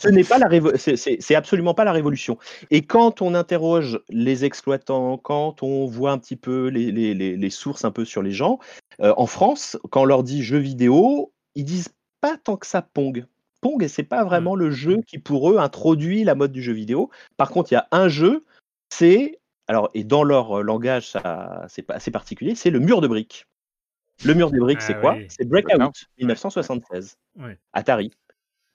ce 0.00 0.08
n'est 0.08 0.24
pas 0.24 0.38
la 0.38 0.48
c'est 0.78 1.34
absolument 1.34 1.74
pas 1.74 1.84
la 1.84 1.92
révolution. 1.92 2.38
Et 2.70 2.82
quand 2.82 3.20
on 3.20 3.34
interroge 3.34 4.00
les 4.08 4.46
exploitants, 4.46 5.18
quand 5.18 5.62
on 5.62 5.84
voit 5.84 6.10
un 6.10 6.18
petit 6.18 6.36
peu 6.36 6.68
les, 6.68 6.90
les, 6.90 7.14
les, 7.14 7.50
sources 7.50 7.84
un 7.84 7.90
peu 7.90 8.06
sur 8.06 8.22
les 8.22 8.30
gens, 8.30 8.58
euh, 9.00 9.12
en 9.18 9.26
France, 9.26 9.76
quand 9.90 10.02
on 10.02 10.06
leur 10.06 10.22
dit 10.22 10.42
jeux 10.42 10.56
vidéo, 10.56 11.32
ils 11.54 11.64
disent 11.64 11.90
pas 12.22 12.38
tant 12.38 12.56
que 12.56 12.66
ça 12.66 12.80
Pong. 12.80 13.26
Pong, 13.60 13.86
c'est 13.88 14.04
pas 14.04 14.24
vraiment 14.24 14.56
mmh. 14.56 14.60
le 14.60 14.70
jeu 14.70 15.00
qui 15.06 15.18
pour 15.18 15.50
eux 15.50 15.58
introduit 15.58 16.24
la 16.24 16.34
mode 16.34 16.52
du 16.52 16.62
jeu 16.62 16.72
vidéo. 16.72 17.10
Par 17.36 17.50
contre, 17.50 17.72
il 17.72 17.74
y 17.74 17.78
a 17.78 17.88
un 17.92 18.08
jeu, 18.08 18.44
c'est 18.88 19.38
alors, 19.68 19.90
et 19.94 20.04
dans 20.04 20.22
leur 20.22 20.62
langage, 20.62 21.08
ça, 21.08 21.64
c'est 21.68 21.90
assez 21.90 22.10
particulier, 22.10 22.54
c'est 22.54 22.70
le 22.70 22.78
mur 22.78 23.00
de 23.00 23.08
briques. 23.08 23.46
Le 24.24 24.34
mur 24.34 24.50
de 24.50 24.58
briques, 24.58 24.80
c'est 24.80 24.94
ah 24.94 25.00
quoi 25.00 25.16
C'est 25.28 25.46
Breakout, 25.46 25.92
1976, 26.18 27.18
Atari. 27.72 28.12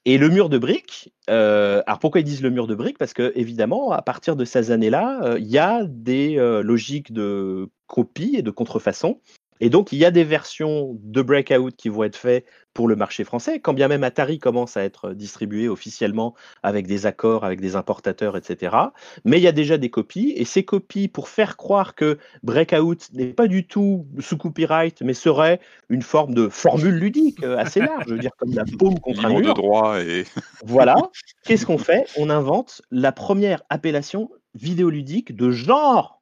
Et 0.06 0.18
le 0.18 0.30
mur 0.30 0.50
de 0.50 0.58
briques, 0.58 1.14
euh, 1.30 1.84
alors 1.86 2.00
pourquoi 2.00 2.22
ils 2.22 2.24
disent 2.24 2.42
le 2.42 2.50
mur 2.50 2.68
de 2.68 2.76
briques? 2.76 2.98
Parce 2.98 3.14
que 3.14 3.32
évidemment, 3.36 3.92
à 3.92 4.02
partir 4.02 4.36
de 4.36 4.46
ces 4.46 4.72
années-là, 4.72 5.36
il 5.38 5.48
y 5.48 5.58
a 5.58 5.84
des 5.86 6.36
logiques 6.64 7.14
de 7.14 7.70
copie 7.88 8.36
et 8.36 8.42
de 8.42 8.52
contrefaçon. 8.52 9.20
Et 9.62 9.70
donc, 9.70 9.92
il 9.92 10.00
y 10.00 10.06
a 10.06 10.12
des 10.12 10.24
versions 10.24 10.98
de 11.04 11.22
Breakout 11.22 11.76
qui 11.78 11.90
vont 11.90 12.04
être 12.04 12.16
faites 12.16 12.46
pour 12.74 12.88
le 12.88 12.96
marché 12.96 13.24
français, 13.24 13.60
quand 13.60 13.74
bien 13.74 13.88
même 13.88 14.04
Atari 14.04 14.40
commence 14.40 14.78
à 14.78 14.84
être 14.84 15.14
distribué 15.14 15.68
officiellement 15.68 16.34
avec 16.64 16.88
des 16.88 17.06
accords, 17.06 17.44
avec 17.44 17.62
des 17.62 17.76
importateurs, 17.76 18.38
etc. 18.38 18.76
Mais 19.26 19.38
il 19.38 19.44
y 19.44 19.48
a 19.48 19.52
déjà 19.52 19.78
des 19.78 19.90
copies, 19.90 20.34
et 20.36 20.46
ces 20.46 20.64
copies, 20.64 21.08
pour 21.08 21.28
faire 21.28 21.58
croire 21.58 21.96
que 21.96 22.18
Breakout 22.44 23.12
n'est 23.14 23.34
pas 23.34 23.48
du 23.48 23.68
tout 23.68 24.08
sous 24.20 24.38
copyright, 24.38 25.02
mais 25.02 25.14
serait 25.14 25.60
une 25.90 26.02
forme 26.02 26.34
de 26.34 26.48
formule 26.48 26.96
ludique 26.96 27.44
euh, 27.44 27.58
assez 27.58 27.82
large, 27.82 28.06
je 28.08 28.14
veux 28.14 28.20
dire 28.20 28.32
comme 28.38 28.54
la 28.54 28.64
paume 28.80 29.00
contre 29.00 29.26
un 29.26 29.30
mur. 29.30 29.54
de 29.54 29.62
droit 29.62 30.02
et... 30.02 30.26
voilà. 30.66 30.96
Qu'est-ce 31.44 31.66
qu'on 31.66 31.78
fait? 31.78 32.06
On 32.18 32.30
invente 32.30 32.82
la 32.90 33.12
première 33.12 33.62
appellation 33.70 34.32
vidéoludique 34.56 35.36
de 35.36 35.52
genre 35.52 36.21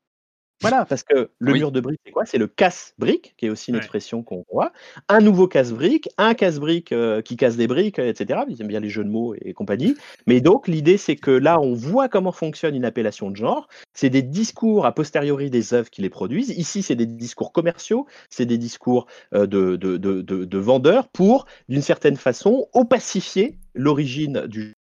voilà, 0.61 0.85
parce 0.89 1.03
que 1.03 1.29
le 1.39 1.53
mur 1.53 1.71
de 1.71 1.79
briques, 1.79 2.01
c'est 2.05 2.11
quoi? 2.11 2.25
C'est 2.25 2.37
le 2.37 2.47
casse-brique, 2.47 3.33
qui 3.37 3.45
est 3.45 3.49
aussi 3.49 3.71
une 3.71 3.77
expression 3.77 4.23
qu'on 4.23 4.45
voit. 4.51 4.71
Un 5.07 5.19
nouveau 5.19 5.47
casse-brique, 5.47 6.09
un 6.17 6.33
casse-brique 6.33 6.91
euh, 6.91 7.21
qui 7.21 7.37
casse 7.37 7.57
des 7.57 7.67
briques, 7.67 7.99
etc. 7.99 8.41
Ils 8.47 8.61
aiment 8.61 8.67
bien 8.67 8.79
les 8.79 8.89
jeux 8.89 9.03
de 9.03 9.09
mots 9.09 9.35
et 9.41 9.53
compagnie. 9.53 9.95
Mais 10.27 10.41
donc, 10.41 10.67
l'idée, 10.67 10.97
c'est 10.97 11.15
que 11.15 11.31
là, 11.31 11.59
on 11.59 11.73
voit 11.73 12.09
comment 12.09 12.31
fonctionne 12.31 12.75
une 12.75 12.85
appellation 12.85 13.29
de 13.31 13.35
genre. 13.35 13.67
C'est 13.93 14.09
des 14.09 14.21
discours 14.21 14.85
a 14.85 14.93
posteriori 14.93 15.49
des 15.49 15.73
œuvres 15.73 15.89
qui 15.89 16.01
les 16.01 16.09
produisent. 16.09 16.49
Ici, 16.49 16.83
c'est 16.83 16.95
des 16.95 17.05
discours 17.05 17.51
commerciaux, 17.51 18.07
c'est 18.29 18.45
des 18.45 18.57
discours 18.57 19.07
euh, 19.33 19.45
de, 19.45 19.75
de, 19.75 19.97
de, 19.97 20.21
de 20.21 20.57
vendeurs 20.57 21.07
pour, 21.09 21.45
d'une 21.67 21.81
certaine 21.81 22.17
façon, 22.17 22.67
opacifier 22.73 23.57
l'origine 23.73 24.45
du 24.47 24.75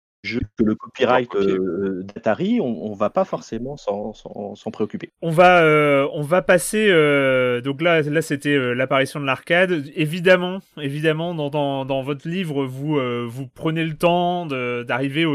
que 0.57 0.63
le 0.63 0.76
copyright 0.76 1.34
euh, 1.36 2.03
d'Atari, 2.03 2.59
on, 2.61 2.91
ne 2.91 2.95
va 2.95 3.09
pas 3.09 3.26
forcément 3.26 3.78
s'en 3.78 4.71
préoccuper. 4.71 5.11
On 5.21 5.32
va, 5.32 5.61
euh, 5.61 6.07
on 6.13 6.21
va 6.21 6.41
passer. 6.41 6.88
Euh, 6.89 7.61
donc 7.61 7.82
là, 7.82 8.01
là 8.01 8.21
c'était 8.21 8.57
l'apparition 8.76 9.19
de 9.19 9.26
l'arcade. 9.26 9.84
Évidemment, 9.95 10.59
évidemment, 10.82 11.34
dans, 11.34 11.86
dans, 11.86 12.01
votre 12.01 12.28
livre, 12.28 12.65
vous, 12.65 12.99
vous 13.28 13.47
prenez 13.47 13.84
le 13.84 13.95
temps 13.95 14.45
d'arriver 14.45 15.26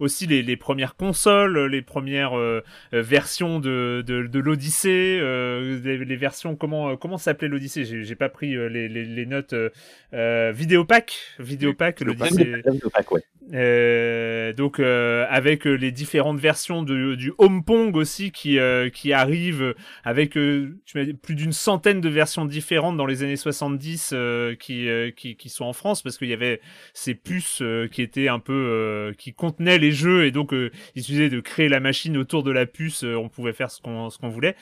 aussi 0.00 0.26
les, 0.26 0.42
les, 0.42 0.56
premières 0.56 0.96
consoles, 0.96 1.66
les 1.66 1.82
premières 1.82 2.34
versions 2.92 3.60
de, 3.60 4.02
de, 4.06 4.38
l'Odyssée, 4.38 5.20
les, 5.20 6.16
versions 6.16 6.56
comment 6.56 6.96
comment 6.96 7.18
s'appelait 7.18 7.48
l'Odyssée? 7.48 7.84
J'ai 7.84 8.14
pas 8.14 8.28
pris 8.28 8.54
les, 8.70 8.88
les, 8.88 9.26
notes. 9.26 9.54
Vidéopack, 10.12 11.16
Vidéopack, 11.38 12.00
l'Odyssée. 12.00 12.62
Vidéopack, 12.66 13.12
ouais. 13.12 13.22
Euh, 14.36 14.52
donc 14.52 14.80
euh, 14.80 15.26
avec 15.28 15.66
euh, 15.66 15.74
les 15.74 15.90
différentes 15.90 16.38
versions 16.38 16.82
de, 16.82 17.14
du 17.14 17.32
Home 17.38 17.64
Pong 17.64 17.96
aussi 17.96 18.30
qui 18.30 18.58
qui 18.92 19.12
arrivent 19.12 19.74
avec 20.04 20.32
plus 20.32 21.34
d'une 21.34 21.52
centaine 21.52 22.00
de 22.00 22.08
versions 22.08 22.44
différentes 22.44 22.96
dans 22.96 23.06
les 23.06 23.22
années 23.22 23.36
70 23.36 24.14
qui, 24.58 24.88
qui, 25.16 25.36
qui 25.36 25.48
sont 25.48 25.64
en 25.64 25.72
France 25.72 26.02
parce 26.02 26.18
qu'il 26.18 26.28
y 26.28 26.32
avait 26.32 26.60
ces 26.94 27.14
puces 27.14 27.62
qui 27.92 28.02
étaient 28.02 28.28
un 28.28 28.38
peu 28.38 29.12
qui 29.18 29.32
contenaient 29.32 29.78
les 29.78 29.92
jeux 29.92 30.26
et 30.26 30.30
donc 30.30 30.52
il 30.94 31.02
suffisait 31.02 31.28
de 31.28 31.40
créer 31.40 31.68
la 31.68 31.80
machine 31.80 32.16
autour 32.16 32.42
de 32.42 32.50
la 32.50 32.66
puce 32.66 33.04
on 33.04 33.28
pouvait 33.28 33.52
faire 33.52 33.70
ce 33.70 33.80
qu'on 33.80 34.10
ce 34.10 34.18
qu'on 34.18 34.28
voulait. 34.28 34.56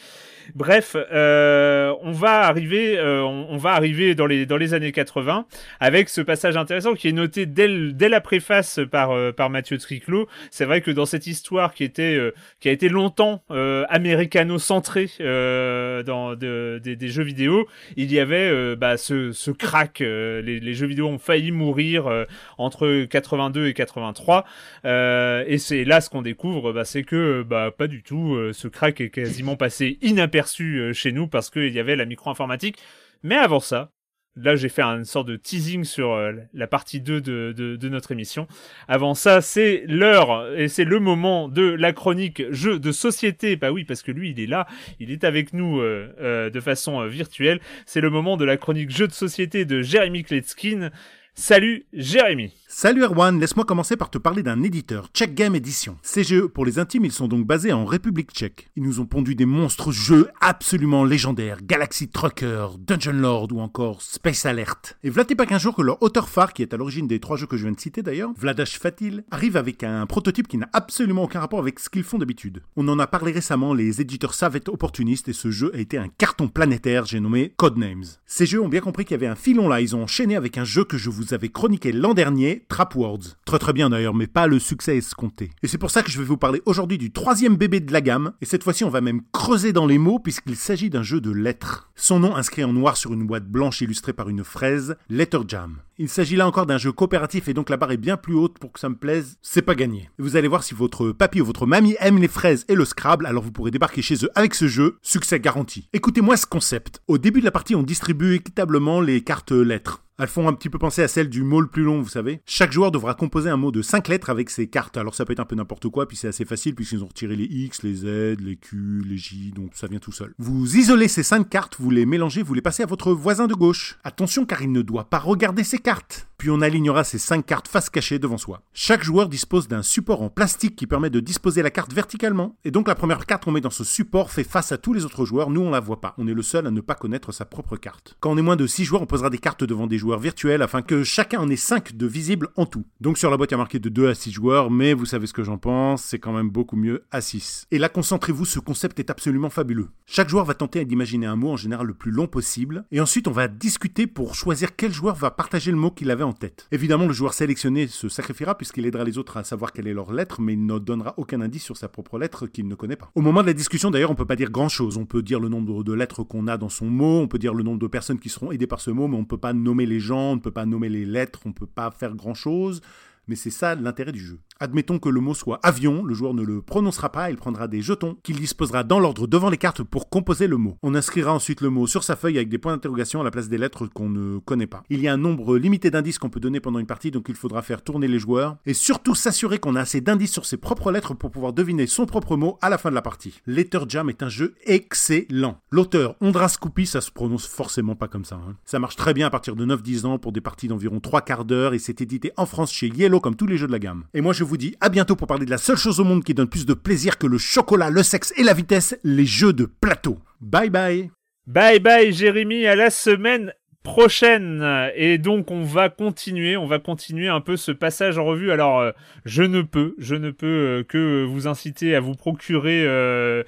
Bref 0.54 0.96
on 0.96 2.12
va 2.12 2.40
arriver 2.40 3.00
on, 3.00 3.56
va 3.56 3.72
arriver 3.72 4.14
dans 4.14 4.26
les 4.26 4.46
dans 4.46 4.56
les 4.56 4.74
années 4.74 4.92
80 4.92 5.46
avec 5.80 6.08
ce 6.08 6.20
passage 6.20 6.56
intéressant 6.56 6.94
qui 6.94 7.08
est 7.08 7.12
noté 7.12 7.46
dès, 7.46 7.92
dès 7.92 8.08
la 8.08 8.20
préface 8.20 8.80
par, 8.90 9.12
euh, 9.12 9.32
par 9.32 9.50
Mathieu 9.54 9.78
Triclot. 9.78 10.28
C'est 10.50 10.64
vrai 10.64 10.80
que 10.80 10.90
dans 10.90 11.06
cette 11.06 11.26
histoire 11.26 11.74
qui 11.74 11.84
était 11.84 12.16
euh, 12.16 12.34
qui 12.60 12.68
a 12.68 12.72
été 12.72 12.88
longtemps 12.88 13.42
euh, 13.50 13.84
américano-centrée 13.88 15.10
dans 15.18 16.34
des 16.34 17.08
jeux 17.08 17.22
vidéo, 17.22 17.68
il 17.96 18.12
y 18.12 18.18
avait 18.18 18.76
bah, 18.76 18.96
ce, 18.96 19.32
ce 19.32 19.50
crack. 19.50 20.00
Les, 20.00 20.74
jeux 20.74 20.86
vidéo 20.86 21.06
ont 21.06 21.18
failli 21.18 21.52
mourir 21.52 22.26
entre 22.58 23.04
82 23.04 23.68
et 23.68 23.74
83. 23.74 24.44
et 24.84 25.58
c'est 25.58 25.84
là 25.84 26.00
ce 26.00 26.10
qu'on 26.10 26.22
découvre, 26.22 26.72
bah, 26.72 26.84
c'est 26.84 27.04
que 27.04 27.42
bah, 27.42 27.70
pas 27.76 27.86
du 27.86 28.02
tout. 28.02 28.36
ce 28.52 28.68
crack 28.68 29.00
est 29.00 29.10
quasiment 29.10 29.56
passé 29.56 29.98
inaperçu 30.02 30.92
chez 30.92 31.12
nous 31.12 31.28
parce 31.28 31.50
qu'il 31.50 31.72
y 31.72 31.78
avait 31.78 31.96
la 31.96 32.04
micro-informatique. 32.04 32.78
Mais 33.22 33.36
avant 33.36 33.60
ça, 33.60 33.93
Là, 34.36 34.56
j'ai 34.56 34.68
fait 34.68 34.82
une 34.82 35.04
sorte 35.04 35.28
de 35.28 35.36
teasing 35.36 35.84
sur 35.84 36.12
euh, 36.12 36.32
la 36.54 36.66
partie 36.66 37.00
2 37.00 37.20
de, 37.20 37.52
de, 37.52 37.88
notre 37.88 38.10
émission. 38.10 38.48
Avant 38.88 39.14
ça, 39.14 39.40
c'est 39.40 39.84
l'heure 39.86 40.52
et 40.56 40.66
c'est 40.66 40.84
le 40.84 40.98
moment 40.98 41.48
de 41.48 41.62
la 41.62 41.92
chronique 41.92 42.42
jeu 42.50 42.80
de 42.80 42.90
société. 42.90 43.54
Bah 43.54 43.70
oui, 43.70 43.84
parce 43.84 44.02
que 44.02 44.10
lui, 44.10 44.30
il 44.30 44.40
est 44.40 44.48
là, 44.48 44.66
il 44.98 45.12
est 45.12 45.22
avec 45.22 45.52
nous 45.52 45.78
euh, 45.78 46.12
euh, 46.20 46.50
de 46.50 46.60
façon 46.60 47.06
virtuelle. 47.06 47.60
C'est 47.86 48.00
le 48.00 48.10
moment 48.10 48.36
de 48.36 48.44
la 48.44 48.56
chronique 48.56 48.90
jeu 48.90 49.06
de 49.06 49.12
société 49.12 49.64
de 49.64 49.82
Jérémy 49.82 50.24
Kletskin. 50.24 50.90
Salut 51.36 51.84
Jérémy 51.92 52.52
Salut 52.76 53.04
Erwan, 53.04 53.38
laisse-moi 53.38 53.64
commencer 53.64 53.96
par 53.96 54.10
te 54.10 54.18
parler 54.18 54.42
d'un 54.42 54.64
éditeur, 54.64 55.08
Check 55.14 55.34
Game 55.36 55.54
Edition. 55.54 55.96
Ces 56.02 56.24
jeux, 56.24 56.48
pour 56.48 56.66
les 56.66 56.80
intimes, 56.80 57.04
ils 57.04 57.12
sont 57.12 57.28
donc 57.28 57.46
basés 57.46 57.72
en 57.72 57.84
République 57.84 58.32
tchèque. 58.32 58.68
Ils 58.74 58.82
nous 58.82 58.98
ont 58.98 59.06
pondu 59.06 59.36
des 59.36 59.46
monstres 59.46 59.92
jeux 59.92 60.28
absolument 60.40 61.04
légendaires, 61.04 61.58
Galaxy 61.62 62.08
Trucker, 62.08 62.66
Dungeon 62.80 63.12
Lord 63.12 63.52
ou 63.52 63.60
encore 63.60 64.02
Space 64.02 64.44
Alert. 64.44 64.98
Et 65.04 65.10
v'là 65.10 65.24
pas 65.24 65.46
qu'un 65.46 65.58
jour 65.58 65.76
que 65.76 65.82
leur 65.82 66.02
auteur 66.02 66.28
phare, 66.28 66.52
qui 66.52 66.62
est 66.62 66.74
à 66.74 66.76
l'origine 66.76 67.06
des 67.06 67.20
trois 67.20 67.36
jeux 67.36 67.46
que 67.46 67.56
je 67.56 67.62
viens 67.62 67.72
de 67.72 67.78
citer 67.78 68.02
d'ailleurs, 68.02 68.32
Vladash 68.36 68.76
Fatil, 68.80 69.22
arrive 69.30 69.56
avec 69.56 69.84
un 69.84 70.04
prototype 70.06 70.48
qui 70.48 70.58
n'a 70.58 70.68
absolument 70.72 71.22
aucun 71.22 71.40
rapport 71.40 71.60
avec 71.60 71.78
ce 71.78 71.88
qu'ils 71.88 72.02
font 72.02 72.18
d'habitude. 72.18 72.60
On 72.74 72.88
en 72.88 72.98
a 72.98 73.06
parlé 73.06 73.30
récemment, 73.30 73.72
les 73.72 74.00
éditeurs 74.00 74.34
savent 74.34 74.56
être 74.56 74.68
opportunistes 74.68 75.28
et 75.28 75.32
ce 75.32 75.52
jeu 75.52 75.70
a 75.74 75.78
été 75.78 75.96
un 75.96 76.08
carton 76.08 76.48
planétaire, 76.48 77.06
j'ai 77.06 77.20
nommé 77.20 77.54
Codenames. 77.56 78.04
Ces 78.26 78.46
jeux 78.46 78.60
ont 78.60 78.68
bien 78.68 78.80
compris 78.80 79.04
qu'il 79.04 79.14
y 79.14 79.20
avait 79.22 79.28
un 79.28 79.36
filon 79.36 79.68
là, 79.68 79.80
ils 79.80 79.94
ont 79.94 80.02
enchaîné 80.02 80.34
avec 80.34 80.58
un 80.58 80.64
jeu 80.64 80.84
que 80.84 80.98
je 80.98 81.08
vous 81.08 81.23
avais 81.32 81.48
chroniqué 81.48 81.92
l'an 81.92 82.12
dernier, 82.12 82.66
Trap 82.68 82.94
Words. 82.96 83.36
Très 83.46 83.58
très 83.58 83.72
bien 83.72 83.88
d'ailleurs, 83.88 84.14
mais 84.14 84.26
pas 84.26 84.46
le 84.46 84.58
succès 84.58 84.96
escompté. 84.98 85.50
Et 85.62 85.68
c'est 85.68 85.78
pour 85.78 85.90
ça 85.90 86.02
que 86.02 86.10
je 86.10 86.18
vais 86.18 86.24
vous 86.24 86.36
parler 86.36 86.60
aujourd'hui 86.66 86.98
du 86.98 87.12
troisième 87.12 87.56
bébé 87.56 87.80
de 87.80 87.92
la 87.92 88.00
gamme, 88.00 88.32
et 88.42 88.44
cette 88.44 88.64
fois-ci 88.64 88.84
on 88.84 88.90
va 88.90 89.00
même 89.00 89.22
creuser 89.32 89.72
dans 89.72 89.86
les 89.86 89.98
mots 89.98 90.18
puisqu'il 90.18 90.56
s'agit 90.56 90.90
d'un 90.90 91.02
jeu 91.02 91.20
de 91.20 91.30
lettres. 91.30 91.90
Son 91.96 92.18
nom 92.18 92.36
inscrit 92.36 92.64
en 92.64 92.72
noir 92.72 92.96
sur 92.96 93.12
une 93.12 93.26
boîte 93.26 93.46
blanche 93.46 93.80
illustrée 93.80 94.12
par 94.12 94.28
une 94.28 94.44
fraise, 94.44 94.96
Letter 95.08 95.38
Jam. 95.46 95.76
Il 95.96 96.08
s'agit 96.08 96.34
là 96.34 96.48
encore 96.48 96.66
d'un 96.66 96.78
jeu 96.78 96.90
coopératif 96.90 97.46
et 97.46 97.54
donc 97.54 97.70
la 97.70 97.76
barre 97.76 97.92
est 97.92 97.96
bien 97.96 98.16
plus 98.16 98.34
haute 98.34 98.58
pour 98.58 98.72
que 98.72 98.80
ça 98.80 98.88
me 98.88 98.96
plaise, 98.96 99.38
c'est 99.42 99.62
pas 99.62 99.76
gagné. 99.76 100.10
vous 100.18 100.34
allez 100.34 100.48
voir 100.48 100.64
si 100.64 100.74
votre 100.74 101.12
papy 101.12 101.40
ou 101.40 101.44
votre 101.44 101.66
mamie 101.66 101.94
aime 102.00 102.18
les 102.18 102.26
fraises 102.26 102.64
et 102.68 102.74
le 102.74 102.84
Scrabble, 102.84 103.26
alors 103.26 103.44
vous 103.44 103.52
pourrez 103.52 103.70
débarquer 103.70 104.02
chez 104.02 104.16
eux 104.24 104.30
avec 104.34 104.54
ce 104.54 104.66
jeu, 104.66 104.98
succès 105.02 105.38
garanti. 105.38 105.88
Écoutez-moi 105.92 106.36
ce 106.36 106.46
concept. 106.46 107.00
Au 107.06 107.16
début 107.16 107.40
de 107.40 107.44
la 107.44 107.52
partie, 107.52 107.76
on 107.76 107.84
distribue 107.84 108.34
équitablement 108.34 109.00
les 109.00 109.22
cartes 109.22 109.52
lettres. 109.52 110.03
Elles 110.16 110.28
font 110.28 110.46
un 110.46 110.52
petit 110.52 110.70
peu 110.70 110.78
penser 110.78 111.02
à 111.02 111.08
celles 111.08 111.28
du 111.28 111.42
mot 111.42 111.60
le 111.60 111.66
plus 111.66 111.82
long, 111.82 112.00
vous 112.00 112.08
savez. 112.08 112.40
Chaque 112.46 112.70
joueur 112.70 112.92
devra 112.92 113.14
composer 113.14 113.50
un 113.50 113.56
mot 113.56 113.72
de 113.72 113.82
5 113.82 114.06
lettres 114.06 114.30
avec 114.30 114.48
ses 114.48 114.68
cartes. 114.68 114.96
Alors 114.96 115.16
ça 115.16 115.24
peut 115.24 115.32
être 115.32 115.40
un 115.40 115.44
peu 115.44 115.56
n'importe 115.56 115.88
quoi, 115.88 116.06
puis 116.06 116.16
c'est 116.16 116.28
assez 116.28 116.44
facile 116.44 116.76
puisqu'ils 116.76 117.02
ont 117.02 117.08
retiré 117.08 117.34
les 117.34 117.46
X, 117.46 117.82
les 117.82 117.94
Z, 117.94 118.04
les 118.40 118.54
Q, 118.54 119.02
les 119.04 119.16
J, 119.16 119.50
donc 119.50 119.72
ça 119.74 119.88
vient 119.88 119.98
tout 119.98 120.12
seul. 120.12 120.32
Vous 120.38 120.76
isolez 120.76 121.08
ces 121.08 121.24
5 121.24 121.48
cartes, 121.48 121.76
vous 121.80 121.90
les 121.90 122.06
mélangez, 122.06 122.44
vous 122.44 122.54
les 122.54 122.62
passez 122.62 122.84
à 122.84 122.86
votre 122.86 123.12
voisin 123.12 123.48
de 123.48 123.54
gauche. 123.54 123.98
Attention 124.04 124.46
car 124.46 124.62
il 124.62 124.70
ne 124.70 124.82
doit 124.82 125.10
pas 125.10 125.18
regarder 125.18 125.64
ses 125.64 125.78
cartes. 125.78 126.28
Puis 126.44 126.50
on 126.50 126.60
alignera 126.60 127.04
ces 127.04 127.16
5 127.16 127.46
cartes 127.46 127.68
face 127.68 127.88
cachée 127.88 128.18
devant 128.18 128.36
soi. 128.36 128.60
Chaque 128.74 129.02
joueur 129.02 129.30
dispose 129.30 129.66
d'un 129.66 129.80
support 129.80 130.20
en 130.20 130.28
plastique 130.28 130.76
qui 130.76 130.86
permet 130.86 131.08
de 131.08 131.20
disposer 131.20 131.62
la 131.62 131.70
carte 131.70 131.94
verticalement. 131.94 132.58
Et 132.66 132.70
donc 132.70 132.86
la 132.86 132.94
première 132.94 133.24
carte 133.24 133.46
qu'on 133.46 133.50
met 133.50 133.62
dans 133.62 133.70
ce 133.70 133.82
support 133.82 134.30
fait 134.30 134.44
face 134.44 134.70
à 134.70 134.76
tous 134.76 134.92
les 134.92 135.06
autres 135.06 135.24
joueurs, 135.24 135.48
nous 135.48 135.62
on 135.62 135.70
la 135.70 135.80
voit 135.80 136.02
pas. 136.02 136.14
On 136.18 136.28
est 136.28 136.34
le 136.34 136.42
seul 136.42 136.66
à 136.66 136.70
ne 136.70 136.82
pas 136.82 136.96
connaître 136.96 137.32
sa 137.32 137.46
propre 137.46 137.78
carte. 137.78 138.18
Quand 138.20 138.30
on 138.30 138.36
est 138.36 138.42
moins 138.42 138.56
de 138.56 138.66
6 138.66 138.84
joueurs, 138.84 139.00
on 139.00 139.06
posera 139.06 139.30
des 139.30 139.38
cartes 139.38 139.64
devant 139.64 139.86
des 139.86 139.96
joueurs 139.96 140.18
virtuels 140.18 140.60
afin 140.60 140.82
que 140.82 141.02
chacun 141.02 141.40
en 141.40 141.48
ait 141.48 141.56
5 141.56 141.96
de 141.96 142.06
visibles 142.06 142.48
en 142.56 142.66
tout. 142.66 142.84
Donc 143.00 143.16
sur 143.16 143.30
la 143.30 143.38
boîte 143.38 143.52
il 143.52 143.54
y 143.54 143.56
a 143.56 143.56
marqué 143.56 143.78
de 143.78 143.88
2 143.88 144.10
à 144.10 144.14
6 144.14 144.30
joueurs, 144.30 144.70
mais 144.70 144.92
vous 144.92 145.06
savez 145.06 145.26
ce 145.26 145.32
que 145.32 145.44
j'en 145.44 145.56
pense, 145.56 146.02
c'est 146.02 146.18
quand 146.18 146.34
même 146.34 146.50
beaucoup 146.50 146.76
mieux 146.76 147.06
à 147.10 147.22
6. 147.22 147.68
Et 147.70 147.78
là 147.78 147.88
concentrez-vous, 147.88 148.44
ce 148.44 148.58
concept 148.58 148.98
est 148.98 149.08
absolument 149.08 149.48
fabuleux. 149.48 149.88
Chaque 150.04 150.28
joueur 150.28 150.44
va 150.44 150.52
tenter 150.52 150.84
d'imaginer 150.84 151.24
un 151.24 151.36
mot 151.36 151.52
en 151.52 151.56
général 151.56 151.86
le 151.86 151.94
plus 151.94 152.10
long 152.10 152.26
possible, 152.26 152.84
et 152.92 153.00
ensuite 153.00 153.28
on 153.28 153.32
va 153.32 153.48
discuter 153.48 154.06
pour 154.06 154.34
choisir 154.34 154.76
quel 154.76 154.92
joueur 154.92 155.14
va 155.14 155.30
partager 155.30 155.70
le 155.70 155.78
mot 155.78 155.90
qu'il 155.90 156.10
avait 156.10 156.22
en 156.22 156.33
tête. 156.34 156.66
Évidemment 156.72 157.06
le 157.06 157.12
joueur 157.12 157.34
sélectionné 157.34 157.86
se 157.86 158.08
sacrifiera 158.08 158.56
puisqu'il 158.56 158.86
aidera 158.86 159.04
les 159.04 159.18
autres 159.18 159.36
à 159.36 159.44
savoir 159.44 159.72
quelle 159.72 159.86
est 159.86 159.94
leur 159.94 160.12
lettre, 160.12 160.40
mais 160.40 160.54
il 160.54 160.66
ne 160.66 160.78
donnera 160.78 161.14
aucun 161.16 161.40
indice 161.40 161.64
sur 161.64 161.76
sa 161.76 161.88
propre 161.88 162.18
lettre 162.18 162.46
qu'il 162.46 162.68
ne 162.68 162.74
connaît 162.74 162.96
pas. 162.96 163.10
Au 163.14 163.20
moment 163.20 163.42
de 163.42 163.46
la 163.46 163.52
discussion 163.54 163.90
d'ailleurs 163.90 164.10
on 164.10 164.14
peut 164.14 164.26
pas 164.26 164.36
dire 164.36 164.50
grand 164.50 164.68
chose, 164.68 164.96
on 164.96 165.06
peut 165.06 165.22
dire 165.22 165.40
le 165.40 165.48
nombre 165.48 165.84
de 165.84 165.92
lettres 165.92 166.24
qu'on 166.24 166.46
a 166.46 166.56
dans 166.56 166.68
son 166.68 166.86
mot, 166.86 167.20
on 167.20 167.28
peut 167.28 167.38
dire 167.38 167.54
le 167.54 167.62
nombre 167.62 167.78
de 167.78 167.86
personnes 167.86 168.18
qui 168.18 168.28
seront 168.28 168.52
aidées 168.52 168.66
par 168.66 168.80
ce 168.80 168.90
mot, 168.90 169.08
mais 169.08 169.16
on 169.16 169.24
peut 169.24 169.38
pas 169.38 169.52
nommer 169.52 169.86
les 169.86 170.00
gens, 170.00 170.32
on 170.32 170.36
ne 170.36 170.40
peut 170.40 170.50
pas 170.50 170.66
nommer 170.66 170.88
les 170.88 171.04
lettres, 171.04 171.40
on 171.44 171.50
ne 171.50 171.54
peut 171.54 171.66
pas 171.66 171.90
faire 171.90 172.14
grand-chose, 172.14 172.80
mais 173.28 173.36
c'est 173.36 173.50
ça 173.50 173.74
l'intérêt 173.74 174.12
du 174.12 174.20
jeu. 174.20 174.38
Admettons 174.60 174.98
que 174.98 175.08
le 175.08 175.20
mot 175.20 175.34
soit 175.34 175.58
avion, 175.62 176.04
le 176.04 176.14
joueur 176.14 176.32
ne 176.32 176.42
le 176.42 176.62
prononcera 176.62 177.10
pas, 177.10 177.30
il 177.30 177.36
prendra 177.36 177.66
des 177.66 177.80
jetons 177.80 178.16
qu'il 178.22 178.38
disposera 178.38 178.84
dans 178.84 179.00
l'ordre 179.00 179.26
devant 179.26 179.50
les 179.50 179.56
cartes 179.56 179.82
pour 179.82 180.08
composer 180.08 180.46
le 180.46 180.56
mot. 180.56 180.78
On 180.82 180.94
inscrira 180.94 181.34
ensuite 181.34 181.60
le 181.60 181.70
mot 181.70 181.86
sur 181.86 182.04
sa 182.04 182.14
feuille 182.14 182.36
avec 182.36 182.48
des 182.48 182.58
points 182.58 182.72
d'interrogation 182.72 183.20
à 183.20 183.24
la 183.24 183.30
place 183.30 183.48
des 183.48 183.58
lettres 183.58 183.86
qu'on 183.86 184.08
ne 184.08 184.38
connaît 184.38 184.68
pas. 184.68 184.84
Il 184.90 185.00
y 185.00 185.08
a 185.08 185.12
un 185.12 185.16
nombre 185.16 185.58
limité 185.58 185.90
d'indices 185.90 186.18
qu'on 186.18 186.30
peut 186.30 186.40
donner 186.40 186.60
pendant 186.60 186.78
une 186.78 186.86
partie, 186.86 187.10
donc 187.10 187.26
il 187.28 187.34
faudra 187.34 187.62
faire 187.62 187.82
tourner 187.82 188.06
les 188.06 188.18
joueurs, 188.18 188.56
et 188.64 188.74
surtout 188.74 189.14
s'assurer 189.14 189.58
qu'on 189.58 189.74
a 189.74 189.80
assez 189.80 190.00
d'indices 190.00 190.32
sur 190.32 190.46
ses 190.46 190.56
propres 190.56 190.92
lettres 190.92 191.14
pour 191.14 191.30
pouvoir 191.30 191.52
deviner 191.52 191.86
son 191.86 192.06
propre 192.06 192.36
mot 192.36 192.58
à 192.62 192.70
la 192.70 192.78
fin 192.78 192.90
de 192.90 192.94
la 192.94 193.02
partie. 193.02 193.40
Letter 193.46 193.80
Jam 193.88 194.08
est 194.08 194.22
un 194.22 194.28
jeu 194.28 194.54
excellent. 194.66 195.58
L'auteur 195.70 196.14
Ondra 196.20 196.48
Scoopy, 196.48 196.86
ça 196.86 197.00
se 197.00 197.10
prononce 197.10 197.46
forcément 197.46 197.96
pas 197.96 198.08
comme 198.08 198.24
ça. 198.24 198.36
Hein. 198.36 198.54
Ça 198.64 198.78
marche 198.78 198.96
très 198.96 199.14
bien 199.14 199.26
à 199.26 199.30
partir 199.30 199.56
de 199.56 199.66
9-10 199.66 200.06
ans 200.06 200.18
pour 200.18 200.32
des 200.32 200.40
parties 200.40 200.68
d'environ 200.68 201.00
3 201.00 201.22
quarts 201.22 201.44
d'heure, 201.44 201.74
et 201.74 201.78
c'est 201.78 202.00
édité 202.00 202.32
en 202.36 202.46
France 202.46 202.72
chez 202.72 202.88
Yellow 202.88 203.20
comme 203.20 203.36
tous 203.36 203.46
les 203.46 203.56
jeux 203.56 203.66
de 203.66 203.72
la 203.72 203.78
gamme. 203.78 204.04
Vous 204.44 204.56
dis 204.56 204.76
à 204.80 204.88
bientôt 204.88 205.16
pour 205.16 205.26
parler 205.26 205.46
de 205.46 205.50
la 205.50 205.58
seule 205.58 205.76
chose 205.76 206.00
au 206.00 206.04
monde 206.04 206.24
qui 206.24 206.34
donne 206.34 206.48
plus 206.48 206.66
de 206.66 206.74
plaisir 206.74 207.18
que 207.18 207.26
le 207.26 207.38
chocolat, 207.38 207.90
le 207.90 208.02
sexe 208.02 208.32
et 208.36 208.42
la 208.42 208.54
vitesse, 208.54 208.96
les 209.04 209.26
jeux 209.26 209.52
de 209.52 209.64
plateau. 209.64 210.18
Bye 210.40 210.70
bye. 210.70 211.10
Bye 211.46 211.80
bye 211.80 212.12
Jérémy, 212.12 212.66
à 212.66 212.74
la 212.74 212.90
semaine 212.90 213.52
prochaine. 213.84 214.90
Et 214.96 215.18
donc 215.18 215.50
on 215.52 215.62
va 215.62 215.90
continuer 215.90 216.56
on 216.56 216.66
va 216.66 216.80
continuer 216.80 217.28
un 217.28 217.40
peu 217.40 217.56
ce 217.56 217.70
passage 217.70 218.18
en 218.18 218.24
revue. 218.24 218.50
Alors 218.50 218.80
euh, 218.80 218.90
je 219.24 219.44
ne 219.44 219.62
peux 219.62 219.94
je 219.98 220.16
ne 220.16 220.30
peux 220.30 220.46
euh, 220.46 220.82
que 220.82 221.24
vous 221.24 221.46
inciter 221.46 221.94
à 221.94 222.00
vous 222.00 222.14
procurer 222.14 222.84
euh, 222.86 223.44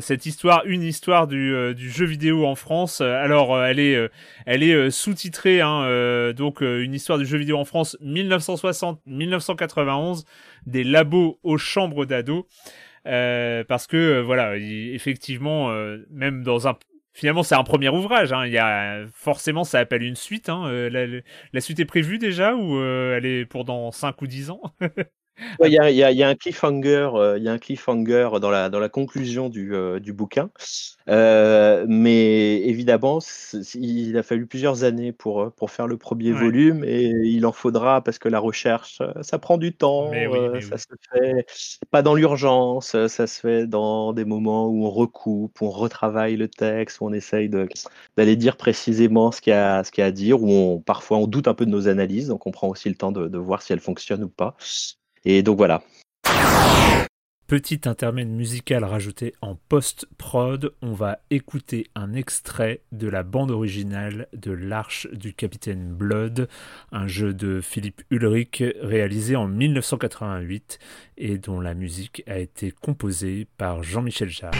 cette 0.00 0.26
histoire 0.26 0.64
une 0.66 0.82
histoire 0.82 1.26
du, 1.26 1.74
du, 1.74 1.88
jeu 1.88 2.04
vidéo 2.04 2.46
en 2.46 2.54
France 2.54 3.00
alors 3.00 3.62
elle 3.62 3.78
est 3.78 4.10
elle 4.44 4.62
est 4.62 4.90
sous-titrée 4.90 5.60
hein, 5.60 6.32
donc 6.32 6.62
une 6.62 6.94
histoire 6.94 7.18
du 7.18 7.24
jeu 7.24 7.38
vidéo 7.38 7.58
en 7.58 7.64
France 7.64 7.96
1960 8.00 9.00
1991 9.06 10.24
des 10.66 10.82
labos 10.82 11.38
aux 11.42 11.58
chambres 11.58 12.06
d'ados 12.06 12.44
parce 13.04 13.86
que 13.86 14.20
voilà 14.20 14.56
effectivement 14.56 15.72
même 16.10 16.42
dans 16.42 16.66
un 16.66 16.76
Finalement, 17.14 17.42
c'est 17.42 17.54
un 17.54 17.64
premier 17.64 17.90
ouvrage. 17.90 18.32
Hein. 18.32 18.46
Il 18.46 18.52
y 18.52 18.58
a 18.58 19.04
forcément, 19.12 19.64
ça 19.64 19.78
appelle 19.78 20.02
une 20.02 20.16
suite. 20.16 20.48
Hein. 20.48 20.64
Euh, 20.66 21.22
la, 21.52 21.60
suite 21.60 21.78
est 21.78 21.84
prévue 21.84 22.18
déjà 22.18 22.54
ou 22.54 22.76
euh, 22.76 23.16
elle 23.16 23.26
est 23.26 23.44
pour 23.44 23.64
dans 23.64 23.90
5 23.90 24.20
ou 24.22 24.26
10 24.26 24.50
ans? 24.50 24.62
Il 25.64 25.72
y, 25.72 26.22
a, 26.22 26.28
un 26.28 26.34
cliffhanger, 26.34 27.10
euh, 27.14 27.38
il 27.38 27.44
y 27.44 27.48
a 27.48 27.52
un 27.52 27.58
cliffhanger 27.58 28.30
dans 28.40 28.50
la, 28.50 28.68
dans 28.68 28.78
la 28.78 28.88
conclusion 28.88 29.48
du, 29.48 29.74
euh, 29.74 29.98
du 29.98 30.12
bouquin. 30.12 30.50
Euh, 31.08 31.84
mais 31.88 32.60
évidemment, 32.62 33.18
il 33.74 34.16
a 34.16 34.22
fallu 34.22 34.46
plusieurs 34.46 34.84
années 34.84 35.12
pour, 35.12 35.52
pour 35.52 35.70
faire 35.70 35.86
le 35.86 35.96
premier 35.96 36.32
volume 36.32 36.84
et 36.84 37.06
il 37.06 37.44
en 37.46 37.52
faudra 37.52 38.02
parce 38.02 38.18
que 38.18 38.28
la 38.28 38.38
recherche, 38.38 39.02
ça 39.22 39.38
prend 39.38 39.58
du 39.58 39.74
temps. 39.74 40.10
ça 40.60 40.78
se 40.78 40.86
fait 41.12 41.46
pas 41.90 42.02
dans 42.02 42.14
l'urgence, 42.14 42.96
ça 43.08 43.26
se 43.26 43.40
fait 43.40 43.66
dans 43.66 44.12
des 44.12 44.24
moments 44.24 44.68
où 44.68 44.86
on 44.86 44.90
recoupe, 44.90 45.60
où 45.60 45.66
on 45.66 45.70
retravaille 45.70 46.36
le 46.36 46.48
texte, 46.48 47.00
où 47.00 47.06
on 47.06 47.12
essaye 47.12 47.48
d'aller 47.48 48.36
dire 48.36 48.56
précisément 48.56 49.32
ce 49.32 49.40
qu'il 49.40 49.52
y, 49.52 49.56
a, 49.56 49.82
ce 49.82 49.90
qu'il 49.90 50.02
y 50.02 50.04
a 50.04 50.08
à 50.08 50.12
dire, 50.12 50.42
où 50.42 50.50
on, 50.50 50.80
parfois 50.80 51.18
on 51.18 51.26
doute 51.26 51.48
un 51.48 51.54
peu 51.54 51.66
de 51.66 51.70
nos 51.70 51.88
analyses, 51.88 52.28
donc 52.28 52.46
on 52.46 52.50
prend 52.50 52.68
aussi 52.68 52.88
le 52.88 52.94
temps 52.94 53.12
de, 53.12 53.28
de 53.28 53.38
voir 53.38 53.62
si 53.62 53.72
elles 53.72 53.80
fonctionnent 53.80 54.24
ou 54.24 54.28
pas. 54.28 54.56
Et 55.24 55.42
donc 55.42 55.56
voilà. 55.56 55.82
Petit 57.52 57.80
intermède 57.84 58.30
musical 58.30 58.82
rajouté 58.82 59.34
en 59.42 59.56
post-prod, 59.68 60.72
on 60.80 60.92
va 60.92 61.18
écouter 61.28 61.86
un 61.94 62.14
extrait 62.14 62.80
de 62.92 63.08
la 63.08 63.24
bande 63.24 63.50
originale 63.50 64.28
de 64.32 64.52
L'Arche 64.52 65.06
du 65.12 65.34
Capitaine 65.34 65.92
Blood, 65.92 66.48
un 66.92 67.06
jeu 67.06 67.34
de 67.34 67.60
Philippe 67.60 68.04
Ulrich 68.10 68.64
réalisé 68.80 69.36
en 69.36 69.48
1988 69.48 70.78
et 71.18 71.36
dont 71.36 71.60
la 71.60 71.74
musique 71.74 72.22
a 72.26 72.38
été 72.38 72.70
composée 72.70 73.46
par 73.58 73.82
Jean-Michel 73.82 74.30
Jarre. 74.30 74.52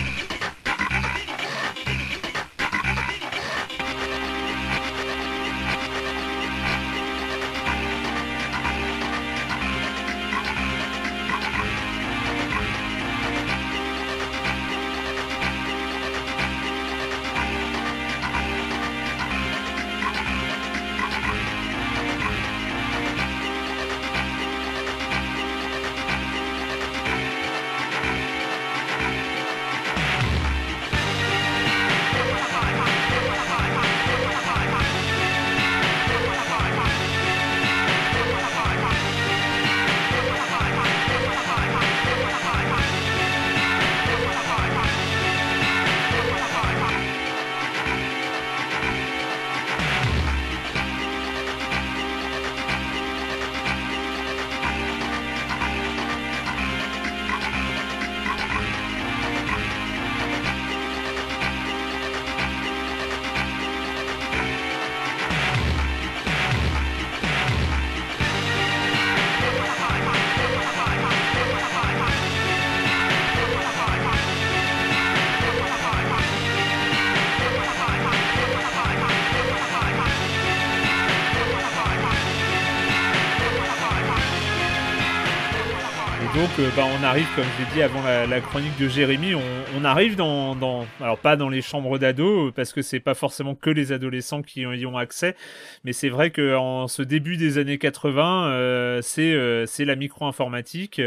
Arrive, 87.12 87.28
comme 87.36 87.44
je 87.44 87.62
l'ai 87.62 87.70
dit 87.74 87.82
avant 87.82 88.02
la, 88.02 88.40
chronique 88.40 88.78
de 88.80 88.88
Jérémy, 88.88 89.34
on, 89.34 89.84
arrive 89.84 90.16
dans, 90.16 90.86
alors 90.98 91.18
pas 91.18 91.36
dans 91.36 91.50
les 91.50 91.60
chambres 91.60 91.98
d'ados, 91.98 92.54
parce 92.54 92.72
que 92.72 92.80
c'est 92.80 93.00
pas 93.00 93.12
forcément 93.12 93.54
que 93.54 93.68
les 93.68 93.92
adolescents 93.92 94.40
qui 94.40 94.62
y 94.62 94.86
ont 94.86 94.96
accès, 94.96 95.36
mais 95.84 95.92
c'est 95.92 96.08
vrai 96.08 96.30
que 96.30 96.56
en 96.56 96.88
ce 96.88 97.02
début 97.02 97.36
des 97.36 97.58
années 97.58 97.76
80, 97.76 98.46
euh, 98.46 99.02
c'est 99.02 99.34
euh, 99.34 99.66
c'est 99.66 99.84
la 99.84 99.94
micro-informatique, 99.94 101.02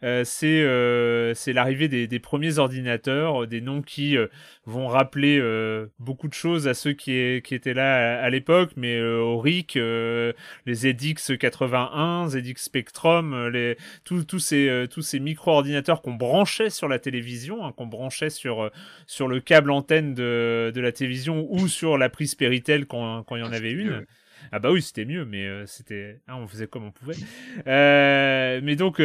c'est 0.00 1.34
c'est 1.34 1.52
l'arrivée 1.52 1.88
des, 1.88 2.18
premiers 2.20 2.58
ordinateurs, 2.58 3.46
des 3.46 3.60
noms 3.60 3.82
qui 3.82 4.16
vont 4.70 4.88
rappeler 4.88 5.40
beaucoup 5.98 6.28
de 6.28 6.34
choses 6.34 6.68
à 6.68 6.74
ceux 6.74 6.92
qui, 6.92 7.40
qui 7.42 7.54
étaient 7.54 7.74
là 7.74 8.22
à, 8.22 8.30
l'époque, 8.30 8.72
mais 8.76 9.00
Auric, 9.00 9.74
les 9.74 10.74
ZX 10.74 11.36
81, 11.38 12.28
ZX 12.28 12.56
Spectrum, 12.56 13.48
les 13.48 13.76
tous 14.04 14.38
ces 14.38 14.68
euh, 14.68 14.86
tous 14.86 15.02
ces 15.02 15.20
micro-ordinateurs 15.20 16.02
qu'on 16.02 16.14
branchait 16.14 16.70
sur 16.70 16.88
la 16.88 16.98
télévision, 16.98 17.64
hein, 17.64 17.72
qu'on 17.72 17.86
branchait 17.86 18.30
sur, 18.30 18.64
euh, 18.64 18.70
sur 19.06 19.28
le 19.28 19.40
câble 19.40 19.70
antenne 19.70 20.14
de, 20.14 20.72
de 20.74 20.80
la 20.80 20.92
télévision 20.92 21.46
ou 21.50 21.68
sur 21.68 21.98
la 21.98 22.08
prise 22.08 22.34
Péritel 22.34 22.86
quand, 22.86 23.22
quand 23.24 23.36
il 23.36 23.40
y 23.40 23.42
en 23.42 23.52
ah, 23.52 23.56
avait 23.56 23.72
une. 23.72 24.04
Ah 24.52 24.58
bah 24.58 24.70
oui, 24.70 24.82
c'était 24.82 25.04
mieux, 25.04 25.24
mais 25.24 25.46
euh, 25.46 25.64
c'était, 25.66 26.20
hein, 26.28 26.36
on 26.36 26.46
faisait 26.46 26.66
comme 26.66 26.84
on 26.84 26.90
pouvait. 26.90 27.16
mais 27.66 28.76
donc, 28.76 29.00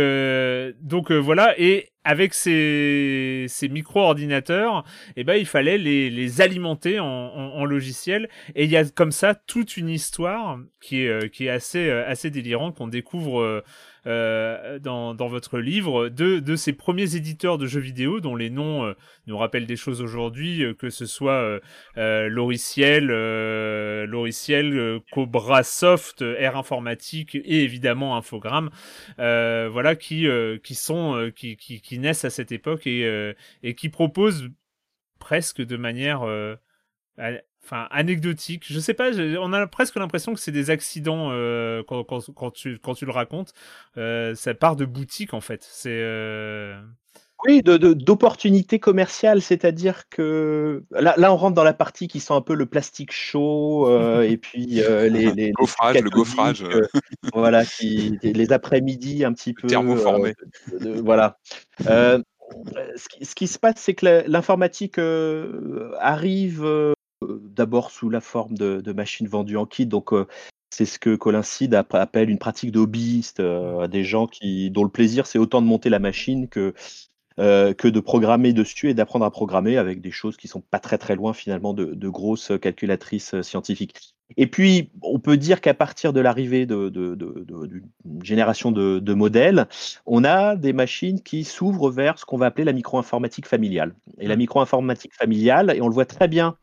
donc 0.82 1.12
voilà. 1.12 1.54
Et 1.60 1.90
avec 2.04 2.34
ces, 2.34 3.46
ces 3.50 3.68
micro-ordinateurs, 3.68 4.86
eh 5.16 5.24
ben 5.24 5.36
il 5.36 5.46
fallait 5.46 5.80
les, 5.80 6.10
les 6.10 6.42
alimenter 6.42 7.00
en, 7.00 7.06
en, 7.08 7.66
logiciel. 7.66 8.30
Et 8.54 8.66
il 8.66 8.70
y 8.70 8.78
a 8.78 8.86
comme 8.86 9.12
ça 9.12 9.34
toute 9.34 9.76
une 9.76 9.90
histoire 9.90 10.60
qui 10.82 11.02
est, 11.02 11.30
qui 11.32 11.48
est 11.48 11.50
assez, 11.50 11.90
assez 11.90 12.30
délirante 12.30 12.78
qu'on 12.78 12.88
découvre 12.88 13.64
euh, 14.08 14.78
dans, 14.78 15.16
votre 15.16 15.58
livre 15.58 16.10
de, 16.10 16.56
ces 16.56 16.74
premiers 16.74 17.16
éditeurs 17.16 17.58
de 17.58 17.66
jeux 17.66 17.80
vidéo 17.80 18.20
dont 18.20 18.36
les 18.36 18.52
noms 18.52 18.86
euh, 18.86 18.94
nous 19.26 19.36
rappellent 19.38 19.66
des 19.66 19.76
choses 19.76 20.02
aujourd'hui, 20.02 20.64
euh, 20.64 20.74
que 20.76 20.92
ce 20.92 21.06
soit 21.06 21.60
Loriciel, 21.96 23.08
Loriciel, 24.06 25.00
Cobra 25.12 25.64
Soft, 25.64 26.22
Air 26.22 26.56
Informatique 26.56 27.36
et 27.36 27.64
évidemment 27.64 28.16
Infogrames, 28.16 28.70
voilà 29.18 29.96
qui 29.96 30.28
qui 30.64 30.76
sont 30.76 31.32
qui, 31.36 32.00
naissent 32.00 32.26
à 32.26 32.30
cette 32.30 32.52
époque 32.52 32.86
et 32.86 33.36
qui 33.76 33.90
proposent 33.90 34.50
presque 35.20 35.62
de 35.62 35.78
manière 35.78 36.26
enfin 37.66 37.88
anecdotique. 37.92 38.64
Je 38.68 38.80
sais 38.80 38.94
pas, 38.94 39.12
on 39.40 39.54
a 39.54 39.68
presque 39.68 39.96
l'impression 39.96 40.34
que 40.34 40.40
c'est 40.40 40.52
des 40.52 40.70
accidents 40.70 41.30
euh, 41.32 41.84
quand, 41.88 42.04
quand, 42.04 42.22
quand, 42.34 42.52
tu, 42.52 42.78
quand 42.78 42.94
tu 42.94 43.06
le 43.06 43.12
racontes. 43.12 43.54
Euh, 43.98 44.36
ça 44.36 44.54
part 44.54 44.76
de 44.76 44.86
boutique 44.86 45.34
en 45.34 45.42
fait. 45.42 45.68
C'est 45.68 45.90
euh... 45.90 46.80
oui, 47.48 47.62
d'opportunités 47.64 48.80
commerciales, 48.80 49.42
c'est-à-dire 49.42 50.08
que 50.10 50.84
là, 50.92 51.16
là, 51.18 51.34
on 51.34 51.38
rentre 51.38 51.56
dans 51.56 51.64
la 51.64 51.74
partie 51.74 52.08
qui 52.08 52.20
sent 52.20 52.34
un 52.34 52.42
peu 52.42 52.54
le 52.54 52.68
plastique 52.68 53.12
chaud 53.12 53.90
euh, 53.90 54.22
et 54.30 54.38
puis 54.38 54.66
les, 54.66 55.32
les, 55.32 55.52
gaufrage, 55.52 56.00
le 56.00 56.10
gaufrage, 56.10 56.64
voilà, 57.34 57.66
qui, 57.66 58.20
les 58.22 58.54
après-midi 58.54 59.26
un 59.26 59.34
petit 59.34 59.54
peu 59.54 59.68
thermoformé. 59.68 60.36
voilà. 61.04 61.40
ce, 61.80 62.22
qui, 63.10 63.26
ce, 63.26 63.34
qui, 63.34 63.48
se 63.48 63.58
passe, 63.58 63.78
c'est 63.78 63.96
que 63.96 64.24
l'informatique 64.28 65.00
arrive 66.00 66.64
d'abord 67.22 67.92
sous 67.92 68.10
la 68.10 68.22
forme 68.22 68.58
de, 68.58 68.94
machines 68.94 69.28
vendues 69.28 69.58
en 69.58 69.66
kit. 69.66 69.86
Donc, 69.86 70.14
euh, 70.14 70.28
c'est 70.70 70.86
ce 70.86 71.00
que 71.00 71.16
Colin 71.16 71.44
Seed 71.44 71.74
appelle 71.74 72.30
une 72.30 72.38
pratique 72.38 72.72
de 72.72 72.80
hobbyiste, 72.80 73.40
euh, 73.40 73.88
des 73.88 74.04
gens 74.04 74.28
qui, 74.28 74.70
dont 74.72 74.84
le 74.84 74.90
plaisir, 74.90 75.26
c'est 75.28 75.40
autant 75.40 75.62
de 75.62 75.68
monter 75.68 75.90
la 75.90 76.00
machine 76.00 76.50
que, 76.50 76.74
euh, 77.40 77.74
que 77.74 77.88
de 77.88 78.00
programmer 78.00 78.52
dessus 78.52 78.90
et 78.90 78.94
d'apprendre 78.94 79.26
à 79.26 79.32
programmer 79.32 79.78
avec 79.78 80.02
des 80.02 80.12
choses 80.12 80.38
qui 80.38 80.48
sont 80.48 80.62
pas 80.62 80.80
très 80.80 80.98
très 80.98 81.16
loin 81.16 81.34
finalement 81.34 81.74
de, 81.74 82.10
grosses 82.10 82.52
calculatrices 82.62 83.42
scientifiques. 83.42 84.16
Et 84.38 84.48
puis, 84.48 84.90
on 85.02 85.20
peut 85.20 85.38
dire 85.38 85.62
qu'à 85.62 85.76
partir 85.76 86.12
de 86.12 86.20
l'arrivée 86.20 86.66
d'une 86.66 86.90
de, 86.90 87.82
génération 88.24 88.72
de, 88.72 89.14
modèles, 89.14 89.68
on 90.06 90.24
a 90.24 90.56
des 90.56 90.74
machines 90.74 91.22
qui 91.22 91.44
s'ouvrent 91.44 91.92
vers 91.92 92.18
ce 92.18 92.26
qu'on 92.26 92.38
va 92.38 92.48
appeler 92.48 92.66
la 92.66 92.74
micro-informatique 92.74 93.48
familiale. 93.48 93.96
Et 94.18 94.28
la 94.28 94.36
mmh. 94.36 94.40
micro-informatique 94.40 95.14
familiale, 95.14 95.74
et 95.76 95.82
on 95.82 95.88
le 95.88 95.94
voit 95.94 96.06
très 96.06 96.28
bien 96.28 96.58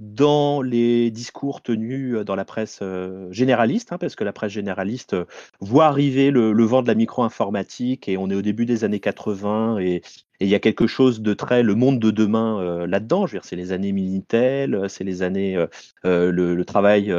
dans 0.00 0.62
les 0.62 1.10
discours 1.10 1.62
tenus 1.62 2.16
dans 2.24 2.36
la 2.36 2.44
presse 2.44 2.82
généraliste, 3.30 3.92
hein, 3.92 3.98
parce 3.98 4.14
que 4.14 4.24
la 4.24 4.32
presse 4.32 4.52
généraliste 4.52 5.16
voit 5.60 5.86
arriver 5.86 6.30
le, 6.30 6.64
vent 6.64 6.82
de 6.82 6.88
la 6.88 6.94
micro-informatique 6.94 8.08
et 8.08 8.16
on 8.16 8.30
est 8.30 8.34
au 8.34 8.42
début 8.42 8.66
des 8.66 8.84
années 8.84 9.00
80 9.00 9.78
et 9.78 10.02
et 10.40 10.44
il 10.44 10.50
y 10.50 10.54
a 10.54 10.60
quelque 10.60 10.86
chose 10.86 11.20
de 11.20 11.34
très 11.34 11.62
le 11.62 11.74
monde 11.74 11.98
de 11.98 12.10
demain 12.10 12.60
euh, 12.60 12.86
là-dedans. 12.86 13.26
Je 13.26 13.32
veux 13.32 13.38
dire, 13.38 13.44
c'est 13.44 13.56
les 13.56 13.72
années 13.72 13.90
Minitel, 13.90 14.74
euh, 14.74 14.88
c'est 14.88 15.02
les 15.02 15.22
années 15.22 15.56
euh, 15.56 15.66
euh 16.04 16.30
le, 16.30 16.54
le, 16.54 16.64
travail. 16.64 17.12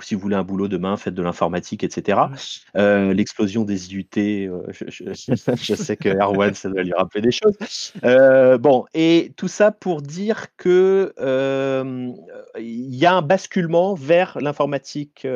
si 0.00 0.14
vous 0.14 0.20
voulez 0.20 0.36
un 0.36 0.42
boulot 0.42 0.66
demain, 0.66 0.96
faites 0.96 1.14
de 1.14 1.22
l'informatique, 1.22 1.84
etc. 1.84 2.18
L'explosion 2.74 3.64
des 3.64 3.92
IUT. 3.92 4.06
Je, 4.12 4.84
je, 4.88 5.04
je, 5.62 5.74
sais 5.74 5.96
que 5.96 6.08
Erwan, 6.08 6.54
ça 6.54 6.68
doit 6.70 6.82
lui 6.82 6.92
rappeler 6.92 7.20
des 7.20 7.30
choses. 7.30 7.56
bon, 8.58 8.84
et 8.94 9.32
tout 9.36 9.48
ça 9.48 9.70
pour 9.70 10.02
dire 10.02 10.46
que 10.56 11.12
il 12.58 12.94
y 12.94 13.06
a 13.06 13.14
un 13.14 13.22
basculement 13.22 13.94
vers 13.94 14.38
l'informatique 14.40 15.26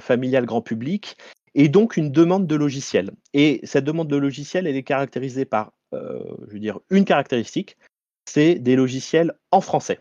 familiale 0.00 0.44
grand 0.44 0.60
public 0.60 1.16
et 1.58 1.68
donc 1.68 1.98
une 1.98 2.10
demande 2.10 2.46
de 2.46 2.54
logiciel. 2.54 3.10
Et 3.34 3.60
cette 3.64 3.84
demande 3.84 4.08
de 4.08 4.16
logiciel, 4.16 4.66
elle 4.66 4.76
est 4.76 4.82
caractérisée 4.82 5.44
par 5.44 5.72
euh, 5.92 6.22
je 6.46 6.52
veux 6.52 6.60
dire, 6.60 6.78
une 6.90 7.04
caractéristique, 7.04 7.76
c'est 8.26 8.56
des 8.56 8.76
logiciels 8.76 9.32
en 9.50 9.60
français. 9.60 10.00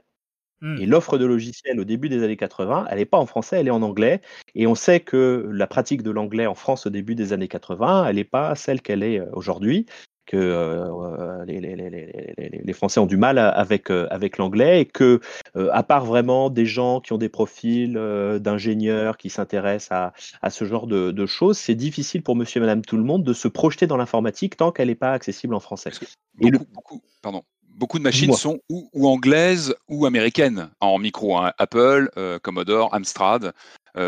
Hmm. 0.61 0.77
Et 0.79 0.85
l'offre 0.85 1.17
de 1.17 1.25
logiciels 1.25 1.79
au 1.79 1.83
début 1.83 2.09
des 2.09 2.23
années 2.23 2.37
80, 2.37 2.87
elle 2.89 2.97
n'est 2.97 3.05
pas 3.05 3.19
en 3.19 3.25
français, 3.25 3.59
elle 3.59 3.67
est 3.67 3.71
en 3.71 3.83
anglais. 3.83 4.21
Et 4.55 4.67
on 4.67 4.75
sait 4.75 4.99
que 4.99 5.47
la 5.51 5.67
pratique 5.67 6.03
de 6.03 6.11
l'anglais 6.11 6.47
en 6.47 6.55
France 6.55 6.87
au 6.87 6.89
début 6.89 7.15
des 7.15 7.31
années 7.33 7.47
80, 7.47 8.07
elle 8.07 8.15
n'est 8.15 8.23
pas 8.23 8.55
celle 8.55 8.81
qu'elle 8.81 9.03
est 9.03 9.19
euh, 9.19 9.29
aujourd'hui 9.33 9.85
que 10.27 10.37
euh, 10.37 11.45
les, 11.45 11.59
les, 11.59 11.75
les, 11.75 12.61
les, 12.63 12.73
Français 12.73 12.99
ont 12.99 13.05
du 13.05 13.17
mal 13.17 13.39
avec, 13.39 13.89
avec 13.89 14.37
l'anglais 14.37 14.81
et 14.81 14.85
que, 14.85 15.19
à 15.55 15.81
part 15.81 16.05
vraiment 16.05 16.49
des 16.49 16.65
gens 16.65 16.99
qui 16.99 17.13
ont 17.13 17.17
des 17.17 17.29
profils 17.29 17.93
d'ingénieurs 18.39 19.17
qui 19.17 19.29
s'intéressent 19.29 19.91
à, 19.91 20.13
à, 20.41 20.49
ce 20.49 20.65
genre 20.65 20.85
de, 20.85 21.11
de 21.11 21.25
choses, 21.25 21.57
c'est 21.57 21.75
difficile 21.75 22.21
pour 22.21 22.35
monsieur 22.35 22.59
et 22.59 22.61
madame 22.61 22.83
tout 22.83 22.97
le 22.97 23.03
monde 23.03 23.23
de 23.23 23.33
se 23.33 23.47
projeter 23.47 23.87
dans 23.87 23.97
l'informatique 23.97 24.57
tant 24.57 24.71
qu'elle 24.71 24.89
n'est 24.89 24.95
pas 24.95 25.13
accessible 25.13 25.55
en 25.55 25.59
français. 25.59 25.91
Beaucoup, 26.35 26.65
beaucoup, 26.73 27.01
pardon. 27.21 27.43
Beaucoup 27.69 27.99
de 27.99 28.03
machines 28.03 28.33
sont 28.33 28.59
ou, 28.69 28.89
ou, 28.93 29.07
anglaises 29.07 29.75
ou 29.87 30.07
américaines 30.07 30.69
en 30.79 30.97
micro. 30.97 31.37
Hein. 31.37 31.53
Apple, 31.57 32.09
Commodore, 32.41 32.93
Amstrad, 32.93 33.53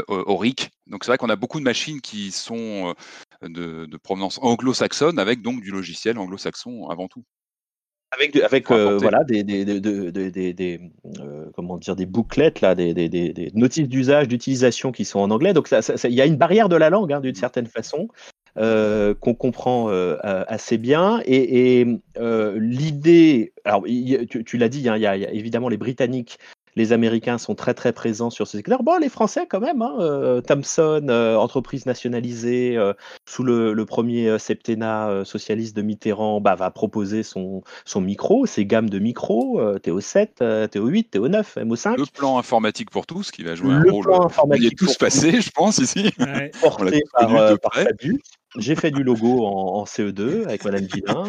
Auric. 0.07 0.72
Donc 0.88 1.03
c'est 1.03 1.11
vrai 1.11 1.17
qu'on 1.17 1.30
a 1.30 1.36
beaucoup 1.36 1.59
de 1.59 1.63
machines 1.63 2.01
qui 2.01 2.32
sont 2.32 2.95
de, 3.41 3.97
provenance 3.97 4.39
anglo-saxonne 4.41 5.19
avec 5.19 5.41
donc 5.41 5.61
du 5.61 5.71
logiciel 5.71 6.17
anglo-saxon 6.17 6.87
avant 6.89 7.07
tout. 7.07 7.23
Avec, 8.11 8.35
avec 8.37 8.71
euh, 8.71 8.97
voilà 8.97 9.23
des, 9.23 9.43
des, 9.43 9.63
des, 9.63 10.79
euh, 11.19 11.45
comment 11.53 11.77
dire 11.77 11.95
des 11.95 12.07
bouclettes 12.07 12.59
là 12.59 12.73
des, 12.73 12.91
des 12.91 13.51
notices 13.53 13.87
d'usage 13.87 14.27
d'utilisation 14.27 14.91
qui 14.91 15.05
sont 15.05 15.19
en 15.19 15.29
anglais 15.29 15.53
donc 15.53 15.69
il 16.05 16.13
y 16.13 16.21
a 16.21 16.25
une 16.25 16.35
barrière 16.35 16.69
de 16.69 16.75
la 16.75 16.89
langue 16.89 17.13
hein, 17.13 17.19
d'une 17.19 17.33
mmh. 17.33 17.35
certaine 17.35 17.67
façon 17.67 18.07
euh, 18.57 19.13
qu'on 19.13 19.35
comprend 19.35 19.89
assez 19.89 20.79
bien 20.79 21.21
et, 21.27 21.85
l'idée 22.55 23.53
alors 23.63 23.83
tu, 23.83 24.57
l'as 24.57 24.69
dit 24.69 24.89
hein, 24.89 24.95
il 24.97 25.03
y, 25.03 25.05
a 25.05 25.31
évidemment 25.31 25.69
les 25.69 25.77
britanniques 25.77 26.39
les 26.76 26.93
Américains 26.93 27.38
sont 27.38 27.55
très 27.55 27.74
très 27.74 27.93
présents 27.93 28.30
sur 28.30 28.47
ce 28.47 28.57
secteur. 28.57 28.84
Bon, 28.84 28.97
les 28.97 29.09
Français 29.09 29.47
quand 29.49 29.59
même, 29.59 29.82
hein, 29.82 29.95
euh, 29.99 30.41
Thomson, 30.41 31.05
euh, 31.09 31.36
entreprise 31.36 31.86
nationalisée 31.86 32.78
euh, 32.78 32.93
sous 33.26 33.43
le, 33.43 33.86
premier 33.89 34.38
septennat 34.38 35.24
socialiste 35.26 35.76
de 35.76 35.82
Mitterrand, 35.82 36.41
bah, 36.41 36.53
va 36.53 36.70
proposer 36.70 37.24
son, 37.24 37.63
son 37.86 38.01
micro, 38.01 38.45
ses 38.45 38.65
gammes 38.65 38.89
de 38.89 38.99
micros, 38.99 39.59
TO7, 39.78 40.67
TO8, 40.67 41.09
TO9, 41.09 41.65
MO5. 41.65 41.97
Le 41.97 42.05
plan 42.05 42.38
informatique 42.38 42.91
pour 42.91 43.07
tous 43.07 43.32
qui 43.32 43.43
va 43.43 43.55
jouer 43.55 43.74
un 43.74 43.84
rôle. 43.89 44.05
Plan 44.05 44.26
informatique 44.26 44.63
il 44.63 44.67
est 44.67 44.78
tous 44.78 44.95
passé, 44.95 45.41
je 45.41 45.49
pense, 45.49 45.80
ici. 45.80 46.11
Porté 46.61 47.01
par, 47.13 47.57
par 47.59 47.72
J'ai 48.58 48.76
fait 48.76 48.91
du 48.91 49.04
logo 49.04 49.45
en, 49.45 49.84
CE2 49.84 50.45
avec 50.45 50.66
Madame 50.66 50.86
Guilin, 50.86 51.24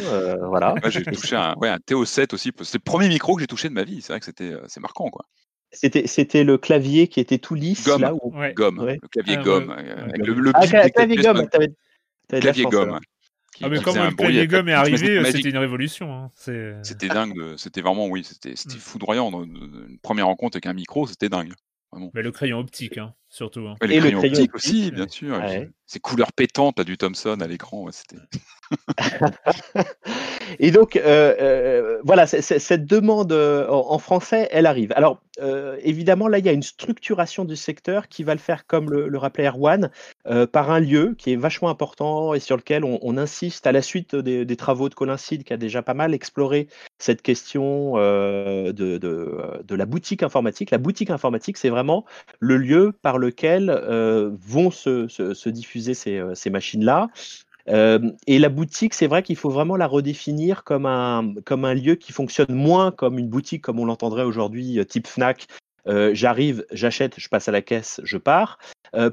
voilà. 0.49 0.75
j'ai 0.89 1.03
touché 1.03 1.37
un, 1.37 1.55
ouais, 1.57 1.69
un 1.69 1.77
TO7 1.77 2.35
aussi. 2.35 2.51
C'est 2.63 2.79
le 2.79 2.83
premier 2.83 3.09
micro 3.09 3.35
que 3.35 3.43
j'ai 3.43 3.47
touché 3.47 3.69
de 3.69 3.75
ma 3.75 3.85
vie. 3.85 4.01
C'est 4.01 4.13
vrai 4.13 4.21
que 4.21 4.27
c'était, 4.27 4.55
c'est 4.69 4.81
marquant, 4.81 5.09
quoi. 5.09 5.27
C'était, 5.73 6.07
c'était 6.07 6.43
le 6.43 6.59
clavier 6.59 7.07
qui 7.07 7.21
était 7.21 7.39
tout 7.39 7.55
lisse. 7.55 7.85
Gomme, 7.85 8.03
là, 8.03 8.13
gomme. 8.55 8.85
le 8.85 9.09
clavier 9.09 9.37
ah, 9.39 9.43
gomme. 9.43 9.71
Avec 9.71 10.27
le, 10.27 10.35
le 10.35 10.51
ah, 10.55 10.67
clavier 10.67 11.17
gomme, 11.17 11.49
clavier 12.29 12.65
gomme. 12.65 12.99
Ah, 13.63 13.69
mais 13.69 13.79
quand 13.81 13.95
le 13.95 14.15
clavier 14.15 14.47
gomme 14.47 14.69
est 14.69 14.73
arrivé, 14.73 15.23
c'était 15.31 15.51
une 15.51 15.59
révolution. 15.59 16.13
Hein. 16.13 16.31
C'était 16.35 17.09
dingue. 17.09 17.57
C'était 17.57 17.83
vraiment, 17.83 18.07
oui, 18.09 18.25
c'était, 18.25 18.57
c'était 18.57 18.77
mm. 18.77 18.81
foudroyant. 18.81 19.31
Une 19.45 19.99
première 20.03 20.27
rencontre 20.27 20.57
avec 20.57 20.67
un 20.67 20.73
micro, 20.73 21.07
c'était 21.07 21.29
dingue. 21.29 21.53
Mais 22.15 22.23
le 22.23 22.33
crayon 22.33 22.59
optique, 22.59 22.99
hein, 22.99 23.15
surtout. 23.31 23.67
Hein. 23.67 23.77
Et, 23.83 24.01
le, 24.01 24.11
crayon 24.11 24.47
aussi, 24.53 24.91
bien 24.91 25.09
sûr. 25.09 25.41
Ces 25.87 26.01
couleurs 26.01 26.33
pétantes 26.33 26.79
là, 26.79 26.85
du 26.85 26.99
Thomson 26.99 27.41
à 27.41 27.47
l'écran, 27.47 27.89
c'était. 27.91 28.17
Et 30.59 30.71
donc, 30.71 30.97
euh, 30.97 31.35
euh, 31.41 32.01
voilà, 32.05 32.27
cette 32.27 32.87
demande 32.87 33.33
euh, 33.33 33.69
en, 33.69 33.99
français, 33.99 34.49
elle 34.51 34.67
arrive. 34.67 34.93
Alors, 34.97 35.21
évidemment, 35.83 36.29
là, 36.29 36.39
il 36.39 36.45
y 36.45 36.51
a 36.51 36.53
une 36.53 36.63
structuration 36.63 37.47
du 37.47 37.57
secteur 37.57 38.09
qui 38.09 38.25
va 38.25 38.35
le 38.35 38.41
faire, 38.41 38.67
comme 38.67 38.91
le, 38.91 39.17
rappelait 39.17 39.47
Erwan, 39.47 39.91
par 40.53 40.71
un 40.71 40.81
lieu 40.81 41.15
qui 41.17 41.33
est 41.33 41.37
vachement 41.37 41.71
important 41.71 42.35
et 42.35 42.41
sur 42.41 42.59
lequel 42.59 42.85
on, 42.85 43.17
insiste 43.17 43.67
à 43.67 43.73
la 43.73 43.81
suite 43.81 44.15
des, 44.15 44.57
travaux 44.57 44.91
de 44.91 44.95
Colincide, 44.95 45.45
qui 45.45 45.55
a 45.55 45.57
déjà 45.57 45.83
pas 45.83 45.95
mal 45.95 46.13
exploré 46.13 46.69
cette 46.99 47.23
question 47.23 47.95
de, 47.95 48.71
de, 48.73 49.75
la 49.75 49.87
boutique 49.87 50.23
informatique. 50.23 50.71
La 50.71 50.79
boutique 50.79 51.09
informatique, 51.09 51.57
c'est 51.57 51.71
vraiment 51.71 52.05
le 52.39 52.59
lieu 52.59 52.93
par 53.01 53.17
lequel 53.21 53.71
vont 54.41 54.71
se, 54.71 55.07
se, 55.09 55.49
diffuser 55.49 55.95
ces, 55.95 56.23
ces 56.35 56.51
machines-là. 56.51 57.09
Euh, 57.69 58.11
et 58.27 58.39
la 58.39 58.49
boutique, 58.49 58.95
c'est 58.95 59.07
vrai 59.07 59.23
qu'il 59.23 59.37
faut 59.37 59.51
vraiment 59.51 59.77
la 59.77 59.87
redéfinir 59.87 60.65
comme 60.65 60.87
un, 60.87 61.35
comme 61.45 61.65
un 61.65 61.75
lieu 61.75 61.95
qui 61.95 62.13
fonctionne 62.13 62.53
moins 62.55 62.91
comme 62.91 63.19
une 63.19 63.29
boutique 63.29 63.63
comme 63.63 63.79
on 63.79 63.85
l'entendrait 63.85 64.25
aujourd'hui, 64.25 64.79
euh, 64.79 64.85
type 64.85 65.07
Fnac. 65.07 65.47
Euh, 65.87 66.11
j'arrive, 66.15 66.65
j'achète, 66.73 67.15
je 67.17 67.29
passe 67.29 67.49
à 67.49 67.53
la 67.53 67.63
caisse, 67.63 68.01
je 68.05 68.19
pars. 68.19 68.59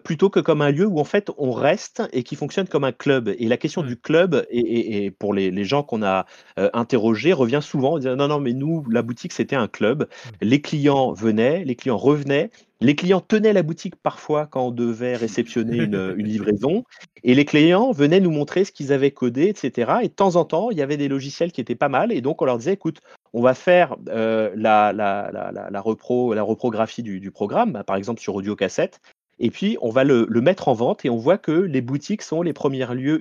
plutôt 0.03 0.29
que 0.29 0.39
comme 0.39 0.61
un 0.61 0.71
lieu 0.71 0.87
où 0.87 0.99
en 0.99 1.03
fait 1.03 1.29
on 1.37 1.51
reste 1.51 2.01
et 2.11 2.23
qui 2.23 2.35
fonctionne 2.35 2.67
comme 2.67 2.83
un 2.83 2.91
club. 2.91 3.29
Et 3.37 3.47
la 3.47 3.57
question 3.57 3.83
du 3.83 3.95
club, 3.95 4.45
et, 4.49 5.11
pour 5.11 5.33
les, 5.33 5.51
les 5.51 5.65
gens 5.65 5.83
qu'on 5.83 6.03
a 6.03 6.25
interrogés, 6.73 7.33
revient 7.33 7.59
souvent. 7.61 7.93
On 7.93 7.99
dit, 7.99 8.07
non, 8.07 8.27
non, 8.27 8.39
mais 8.39 8.53
nous, 8.53 8.83
la 8.89 9.03
boutique, 9.03 9.33
c'était 9.33 9.55
un 9.55 9.67
club. 9.67 10.07
Les 10.41 10.61
clients 10.61 11.13
venaient, 11.13 11.63
les 11.63 11.75
clients 11.75 11.97
revenaient, 11.97 12.49
les 12.79 12.95
clients 12.95 13.21
tenaient 13.21 13.53
la 13.53 13.63
boutique 13.63 13.95
parfois 13.95 14.45
quand 14.45 14.67
on 14.67 14.71
devait 14.71 15.15
réceptionner 15.15 15.77
une, 15.77 16.11
livraison, 16.17 16.83
et 17.23 17.33
les 17.33 17.45
clients 17.45 17.91
venaient 17.91 18.19
nous 18.19 18.31
montrer 18.31 18.65
ce 18.65 18.71
qu'ils 18.71 18.93
avaient 18.93 19.11
codé, 19.11 19.47
etc. 19.47 19.91
Et 20.03 20.07
de 20.07 20.13
temps 20.13 20.35
en 20.35 20.45
temps, 20.45 20.69
il 20.71 20.77
y 20.77 20.81
avait 20.81 20.97
des 20.97 21.07
logiciels 21.07 21.51
qui 21.51 21.61
étaient 21.61 21.75
pas 21.75 21.89
mal, 21.89 22.11
et 22.11 22.21
donc 22.21 22.41
on 22.41 22.45
leur 22.45 22.57
disait, 22.57 22.73
écoute, 22.73 23.01
on 23.33 23.41
va 23.41 23.53
faire 23.53 23.95
euh, 24.09 24.51
la, 24.55 24.93
la, 24.93 25.29
la, 25.69 25.81
repro, 25.81 26.33
la 26.33 26.43
reprographie 26.43 27.03
du, 27.03 27.31
programme, 27.31 27.73
bah, 27.73 27.83
par 27.83 27.95
exemple 27.95 28.21
sur 28.21 28.35
audio 28.35 28.55
cassette, 28.55 28.99
et 29.39 29.51
puis 29.51 29.77
on 29.81 29.89
va 29.89 30.03
le, 30.03 30.25
mettre 30.41 30.67
en 30.67 30.73
vente, 30.73 31.05
et 31.05 31.09
on 31.09 31.17
voit 31.17 31.37
que 31.37 31.51
les 31.51 31.81
boutiques 31.81 32.21
sont 32.21 32.41
les 32.41 32.53
premiers 32.53 32.85
lieux 32.87 33.19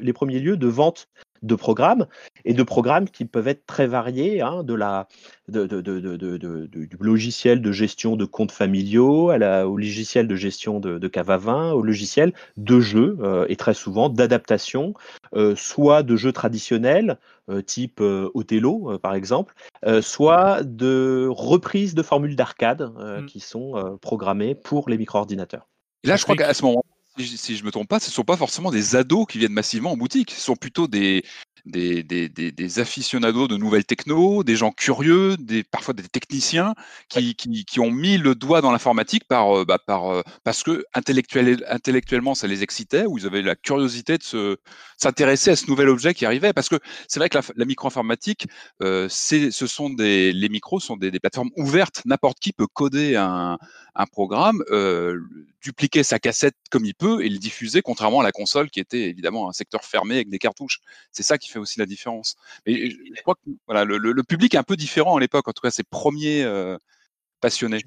de 0.57 0.67
vente 0.67 1.09
de 1.43 1.55
programmes 1.55 2.07
et 2.45 2.55
de 2.55 2.63
programmes 2.63 3.09
qui 3.09 3.25
peuvent 3.25 3.49
être 3.49 3.67
très 3.67 3.87
variés, 3.87 4.41
hein, 4.41 4.63
de 4.63 4.75
la, 4.75 5.09
de, 5.49 5.67
du 5.67 6.97
logiciel 7.01 7.61
de 7.61 7.73
gestion 7.73 8.17
de 8.17 8.25
comptes 8.25 8.53
familiaux 8.53 9.31
à 9.31 9.39
la, 9.39 9.69
au 9.69 9.77
logiciel 9.77 10.29
de 10.29 10.37
gestion 10.37 10.81
de, 10.81 10.99
de 10.99 11.09
cave 11.09 11.31
à 11.31 11.37
vin, 11.37 11.73
au 11.73 11.83
logiciel 11.83 12.33
de 12.57 12.81
jeux 12.81 13.19
euh, 13.21 13.47
et 13.49 13.57
très 13.57 13.75
souvent 13.75 14.09
d'adaptation, 14.09 14.95
euh, 15.35 15.55
soit 15.57 16.03
de 16.03 16.17
jeux 16.17 16.33
traditionnels 16.33 17.19
euh, 17.49 17.63
type 17.63 18.01
Othello 18.01 18.99
par 18.99 19.15
exemple, 19.15 19.55
soit 20.01 20.63
de 20.63 21.29
reprises 21.31 21.95
de 21.95 22.03
formules 22.03 22.37
d'arcade 22.37 22.83
mmh. 22.83 23.27
qui 23.27 23.41
sont 23.41 23.99
programmées 24.01 24.55
pour 24.55 24.89
les 24.89 24.99
micro-ordinateurs. 24.99 25.69
là, 26.05 26.17
je 26.17 26.25
crois 26.25 26.37
qu'à 26.37 26.55
ce 26.55 26.65
moment 26.65 26.83
si 27.19 27.57
je 27.57 27.65
me 27.65 27.71
trompe 27.71 27.89
pas, 27.89 28.01
ce 28.01 28.09
ne 28.11 28.13
sont 28.13 28.25
pas 28.25 28.37
forcément 28.37 28.71
des 28.71 28.97
ados 28.97 29.27
qui 29.29 29.39
viennent 29.39 29.53
massivement 29.53 29.93
en 29.93 29.97
boutique. 29.97 30.31
Ce 30.33 30.41
sont 30.41 30.57
plutôt 30.57 30.87
des, 30.87 31.25
des, 31.67 32.03
des, 32.03 32.29
des, 32.29 32.79
aficionados 32.79 33.49
de 33.49 33.57
nouvelles 33.57 33.85
techno, 33.85 34.45
des 34.45 34.57
gens 34.57 34.71
curieux, 34.71 35.37
des, 35.37 35.65
parfois 35.65 35.95
des 35.95 36.05
techniciens 36.05 36.75
qui, 37.09 37.35
qui, 37.35 37.65
qui 37.65 37.81
ont 37.81 37.91
mis 37.91 38.19
le 38.19 38.35
doigt 38.35 38.61
dans 38.61 38.71
l'informatique 38.71 39.25
par, 39.27 39.59
euh, 39.59 39.65
bah, 39.65 39.79
par, 39.85 40.11
euh, 40.11 40.23
parce 40.45 40.63
que 40.63 40.85
intellectuel, 40.95 41.65
intellectuellement 41.69 42.35
ça 42.35 42.47
les 42.47 42.63
excitait 42.63 43.05
ou 43.07 43.19
ils 43.19 43.27
avaient 43.27 43.43
la 43.43 43.57
curiosité 43.57 44.17
de 44.19 44.23
se, 44.23 44.57
s'intéresser 44.97 45.51
à 45.51 45.57
ce 45.57 45.67
nouvel 45.69 45.89
objet 45.89 46.15
qui 46.15 46.25
arrivait. 46.25 46.53
Parce 46.53 46.69
que 46.69 46.77
c'est 47.09 47.19
vrai 47.19 47.29
que 47.29 47.39
la, 47.39 47.45
la 47.57 47.65
micro-informatique, 47.65 48.47
euh, 48.83 49.09
ce 49.11 49.51
sont 49.51 49.91
des, 49.91 50.33
les 50.33 50.49
micros 50.49 50.81
sont 50.81 50.97
des, 50.97 51.11
des 51.11 51.21
plateformes 51.21 51.51
ouvertes. 51.57 52.03
N'importe 52.05 52.39
qui 52.39 52.53
peut 52.53 52.69
coder 52.73 53.17
un, 53.17 53.59
un 53.97 54.07
programme, 54.07 54.63
euh, 54.71 55.19
dupliquer 55.67 56.05
sa 56.05 56.21
cassette 56.21 56.55
comme 56.71 56.85
il 56.85 56.95
peut 56.95 57.25
et 57.25 57.29
le 57.29 57.39
diffuser, 57.39 57.83
contrairement 57.83 58.21
à 58.21 58.23
la 58.23 58.31
console 58.31 58.71
qui 58.71 58.79
était 58.79 59.11
évidemment 59.11 59.49
un 59.49 59.53
secteur 59.53 59.85
fermé 59.85 60.15
avec 60.15 60.29
des 60.29 60.39
cartouches. 60.39 60.81
C'est 61.11 61.25
ça 61.25 61.39
qui 61.39 61.51
fait 61.51 61.59
aussi 61.59 61.81
la 61.81 61.87
différence. 61.87 62.37
Mais 62.67 62.91
je 62.91 63.23
crois 63.23 63.35
que 63.35 63.51
voilà, 63.67 63.85
le, 63.85 64.23
public 64.23 64.55
est 64.55 64.59
un 64.59 64.63
peu 64.63 64.77
différent 64.77 65.17
à 65.17 65.21
l'époque, 65.21 65.49
en 65.49 65.53
tout 65.53 65.63
cas 65.63 65.71
ses 65.71 65.83
premiers 65.83 66.45
euh, 66.45 66.77
passionnés. 67.41 67.83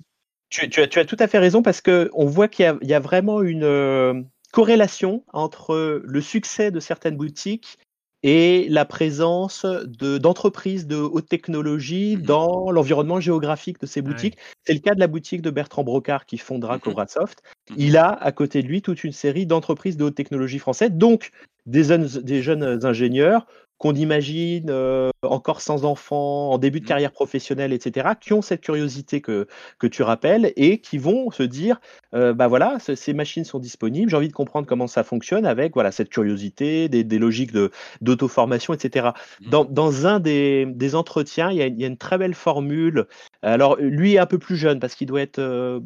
Tu, 0.49 0.65
as, 0.65 0.87
tu, 0.87 0.99
as, 0.99 1.05
tout 1.05 1.17
à 1.19 1.27
fait 1.27 1.37
raison 1.37 1.61
parce 1.61 1.79
qu'on 1.79 2.25
voit 2.25 2.47
qu'il 2.47 2.77
y, 2.81 2.93
a 2.93 2.99
vraiment 2.99 3.41
une 3.41 3.63
euh, 3.63 4.21
corrélation 4.51 5.23
entre 5.31 6.01
le 6.03 6.21
succès 6.21 6.71
de 6.71 6.79
certaines 6.79 7.15
boutiques 7.15 7.77
et 8.23 8.67
la 8.69 8.85
présence 8.85 9.65
d'entreprises 9.65 10.87
de, 10.87 10.97
haute 10.97 11.27
technologie 11.27 12.17
mmh 12.17 12.21
dans 12.21 12.71
l'environnement 12.71 13.19
géographique 13.19 13.79
de 13.79 13.85
ces 13.85 14.01
boutiques. 14.01 14.37
C'est 14.63 14.73
le 14.73 14.79
cas 14.79 14.93
de 14.93 14.99
la 14.99 15.07
boutique 15.07 15.41
de 15.41 15.49
Bertrand 15.49 15.83
Brocard 15.83 16.25
qui 16.25 16.37
fondera 16.37 16.77
mmh 16.77 16.81
Cobrasoft. 16.81 17.41
Mmh 17.69 17.75
Il 17.77 17.97
a 17.97 18.09
à 18.09 18.31
côté 18.31 18.61
de 18.61 18.67
lui 18.67 18.81
toute 18.81 19.03
une 19.03 19.13
série 19.13 19.45
d'entreprises 19.45 19.97
de 19.97 20.03
haute 20.03 20.15
technologie 20.15 20.59
françaises, 20.59 20.91
donc 20.91 21.31
des 21.65 21.97
des 21.97 22.41
jeunes 22.41 22.85
ingénieurs 22.85 23.45
qu'on 23.79 23.95
imagine 23.95 24.69
euh, 24.69 25.09
encore 25.23 25.61
sans 25.61 25.85
enfants, 25.85 26.51
en 26.51 26.57
début 26.57 26.81
de 26.81 26.85
mmh. 26.85 26.87
carrière 26.87 27.11
professionnelle, 27.13 27.71
etc., 27.71 28.09
qui 28.19 28.33
ont 28.33 28.41
cette 28.41 28.59
curiosité 28.59 29.21
que, 29.21 29.47
que 29.79 29.87
tu 29.87 30.03
rappelles 30.03 30.51
et 30.57 30.79
qui 30.79 30.97
vont 30.97 31.31
se 31.31 31.43
dire, 31.43 31.79
euh, 32.13 32.33
bah 32.33 32.49
voilà, 32.49 32.77
ces 32.79 33.13
machines 33.13 33.45
sont 33.45 33.57
disponibles, 33.57 34.11
j'ai 34.11 34.17
envie 34.17 34.27
de 34.27 34.33
comprendre 34.33 34.67
comment 34.67 34.87
ça 34.87 35.03
fonctionne 35.03 35.45
avec 35.45 35.73
voilà 35.73 35.93
cette 35.93 36.09
curiosité, 36.09 36.89
des, 36.89 37.05
des 37.05 37.19
logiques 37.19 37.53
de 37.53 37.71
d'auto-formation, 38.01 38.73
etc. 38.73 39.11
Mmh. 39.41 39.49
Dans, 39.49 39.63
dans 39.63 40.05
un 40.05 40.19
des, 40.19 40.65
des 40.67 40.95
entretiens, 40.95 41.49
il 41.49 41.57
y, 41.57 41.61
a, 41.61 41.67
il 41.67 41.79
y, 41.79 41.85
a, 41.85 41.87
une 41.87 41.97
très 41.97 42.17
belle 42.17 42.35
formule. 42.35 43.05
Alors 43.41 43.77
lui 43.77 44.15
est 44.15 44.19
un 44.19 44.25
peu 44.25 44.39
plus 44.39 44.57
jeune 44.57 44.81
parce 44.81 44.95
qu'il 44.95 45.07
doit 45.07 45.21
être 45.21 45.39
euh, 45.39 45.79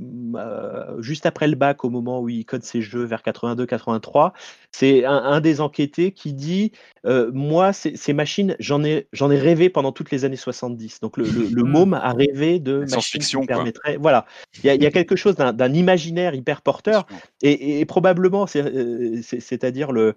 juste 1.00 1.28
après 1.28 1.48
le 1.48 1.56
bac 1.56 1.86
au 1.86 1.92
moment 1.92 2.22
où 2.22 2.30
il 2.30 2.44
code 2.44 2.64
ses 2.64 2.82
jeux 2.82 3.04
vers 3.04 3.22
82-83. 3.22 4.32
C'est 4.72 5.06
un, 5.06 5.18
un, 5.18 5.42
des 5.42 5.62
enquêtés 5.62 6.12
qui 6.12 6.34
dit, 6.34 6.72
moi 7.06 7.72
ces, 7.96 8.14
machines, 8.14 8.56
j'en 8.60 8.84
ai, 8.84 9.08
j'en 9.14 9.32
ai 9.32 9.38
rêvé 9.38 9.70
pendant 9.70 9.92
toutes 9.92 10.12
les 10.12 10.26
années 10.26 10.36
70. 10.36 11.00
Donc 11.02 11.18
le, 11.18 11.26
le, 11.26 11.64
môme 11.64 11.94
a 11.94 12.14
rêvé 12.14 12.60
de 12.60 12.86
machines 12.90 13.22
qui 13.22 13.46
permettraient. 13.46 13.98
Voilà, 13.98 14.26
il 14.58 14.66
y, 14.66 14.70
a, 14.70 14.76
y, 14.76 14.86
a, 14.86 14.92
quelque 14.92 15.16
chose 15.16 15.36
d'un 15.36 15.74
imaginaire 15.74 16.36
hyper 16.36 16.62
porteur 16.62 17.06
et, 17.42 17.80
et, 17.80 17.86
probablement, 17.86 18.46
euh, 18.56 19.22
c'est-à-dire 19.22 19.92
le, 19.92 20.16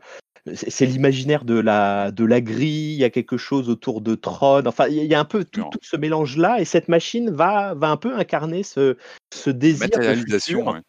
c'est 0.54 0.86
l'imaginaire 0.86 1.44
de 1.44 1.58
la, 1.58 2.10
de 2.12 2.24
la 2.24 2.40
grille, 2.40 2.94
il 2.94 3.00
y 3.00 3.04
a 3.04 3.10
quelque 3.10 3.36
chose 3.36 3.68
autour 3.68 4.00
de 4.00 4.14
trône, 4.14 4.68
enfin, 4.68 4.86
il 4.88 5.04
y 5.04 5.14
a 5.14 5.20
un 5.20 5.24
peu 5.24 5.44
tout, 5.44 5.64
tout 5.70 5.78
ce 5.82 5.96
mélange-là, 5.96 6.60
et 6.60 6.64
cette 6.64 6.88
machine 6.88 7.30
va, 7.30 7.74
va 7.74 7.90
un 7.90 7.96
peu 7.96 8.14
incarner 8.16 8.62
ce, 8.62 8.96
ce 9.34 9.50
désir. 9.50 9.80
Matérialisation, 9.80 10.70
ouais. 10.70 10.80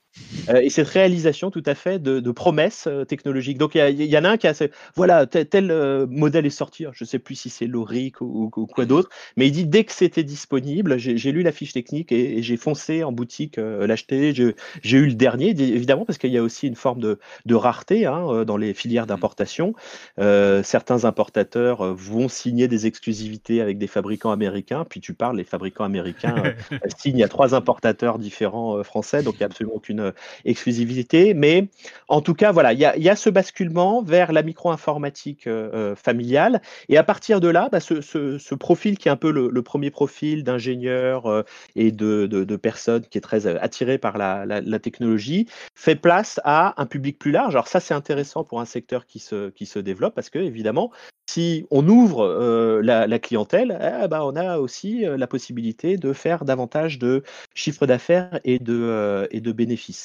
Euh, 0.49 0.61
et 0.61 0.70
cette 0.70 0.88
réalisation 0.88 1.51
tout 1.51 1.63
à 1.65 1.76
fait 1.76 1.99
de, 1.99 2.20
de 2.20 2.32
promesses 2.32 2.86
euh, 2.88 3.05
technologiques. 3.05 3.57
Donc 3.57 3.76
il 3.76 4.03
y, 4.03 4.18
en 4.18 4.24
a 4.24 4.30
un 4.30 4.38
qui 4.38 4.47
a, 4.47 4.53
voilà, 4.95 5.26
tel, 5.26 5.72
euh, 5.72 6.05
modèle 6.09 6.45
est 6.45 6.49
sorti, 6.51 6.86
je 6.91 7.03
ne 7.03 7.07
sais 7.07 7.20
plus 7.20 7.36
si 7.36 7.49
c'est 7.49 7.68
Loric 7.68 8.22
ou, 8.22 8.49
quoi 8.49 8.86
d'autre, 8.86 9.09
mais 9.36 9.47
il 9.47 9.51
dit 9.51 9.65
dès 9.65 9.84
que 9.84 9.93
c'était 9.93 10.24
disponible, 10.24 10.97
j'ai 10.97 11.32
lu 11.32 11.41
la 11.41 11.51
fiche 11.51 11.74
technique 11.74 12.11
et, 12.11 12.41
j'ai 12.41 12.57
foncé 12.57 13.03
en 13.03 13.11
boutique 13.11 13.57
l'acheter, 13.57 14.34
j'ai 14.34 14.97
eu 14.97 15.07
le 15.07 15.13
dernier, 15.13 15.49
évidemment, 15.49 16.05
parce 16.05 16.18
qu'il 16.18 16.32
y 16.32 16.38
a 16.38 16.43
aussi 16.43 16.68
une 16.68 16.76
forme 16.76 16.99
de, 16.99 17.20
de 17.45 17.55
rareté 17.55 18.05
hein, 18.05 18.45
dans 18.45 18.57
les 18.57 18.74
filières 18.74 19.03
mmh. 19.03 19.07
d'importation. 19.07 19.74
certains 20.18 21.05
importateurs 21.05 21.95
vont 21.95 22.30
signer 22.30 22.68
des 22.68 22.86
exclusivités 22.86 23.61
avec 23.61 23.78
des 23.78 23.88
fabricants 23.88 24.32
américains, 24.32 24.86
puis 24.88 25.01
tu 25.01 25.13
parles, 25.13 25.38
les 25.38 25.43
fabricants 25.43 25.84
américains 25.84 26.36
signent 26.97 27.24
à 27.24 27.28
trois 27.28 27.55
importateurs 27.55 28.20
différents 28.20 28.84
français, 28.84 29.24
donc 29.24 29.36
il 29.36 29.39
n'y 29.39 29.43
a 29.43 29.47
absolument 29.47 29.76
aucune 29.76 30.07
euh, 30.08 30.12
exclusivité. 30.45 31.34
Mais 31.34 31.68
en 32.08 32.22
tout 32.22 32.34
cas, 32.34 32.51
voilà, 32.51 32.74
il 32.74 32.80
y 32.80 33.10
a, 33.10 33.16
ce 33.16 33.30
basculement 33.30 34.01
vers 34.01 34.32
la 34.32 34.43
micro-informatique 34.43 35.47
euh, 35.47 35.70
euh, 35.74 35.95
familiale. 35.95 36.62
Et 36.89 36.97
à 36.97 37.03
partir 37.03 37.41
de 37.41 37.47
là, 37.47 37.70
bah, 37.72 37.80
ce, 37.80 38.55
profil 38.55 38.97
qui 38.97 39.08
est 39.08 39.12
un 39.12 39.18
peu 39.18 39.32
le, 39.32 39.62
premier 39.62 39.91
profil 39.91 40.43
d'ingénieur 40.43 41.43
et 41.76 41.91
de, 41.91 42.55
personnes 42.55 43.03
qui 43.10 43.18
est 43.18 43.22
très 43.22 43.47
attiré 43.47 43.97
par 43.97 44.18
la, 44.18 44.80
technologie, 44.80 45.47
fait 45.76 45.95
place 45.95 46.39
à 46.43 46.80
un 46.82 46.86
public 46.86 47.20
plus 47.20 47.32
large. 47.32 47.55
Alors 47.55 47.68
ça, 47.68 47.80
c'est 47.80 47.93
intéressant 47.93 48.43
pour 48.43 48.62
un 48.62 48.66
secteur 48.66 49.05
qui 49.05 49.20
se, 49.20 49.49
qui 49.49 49.66
se 49.66 49.80
développe 49.80 50.16
parce 50.16 50.30
que, 50.30 50.39
évidemment, 50.39 50.91
si 51.30 51.66
on 51.72 51.88
ouvre 51.88 52.80
la, 52.82 53.20
clientèle, 53.20 53.78
eh 54.03 54.08
ben, 54.08 54.22
on 54.22 54.36
a 54.36 54.60
aussi 54.60 55.03
la 55.05 55.28
possibilité 55.28 55.97
de 55.97 56.14
faire 56.14 56.45
davantage 56.45 56.99
de 56.99 57.24
chiffre 57.53 57.86
d'affaires 57.86 58.39
et 58.43 58.60
de, 58.60 59.28
et 59.32 59.41
de 59.41 59.51
bénéfices. 59.51 59.96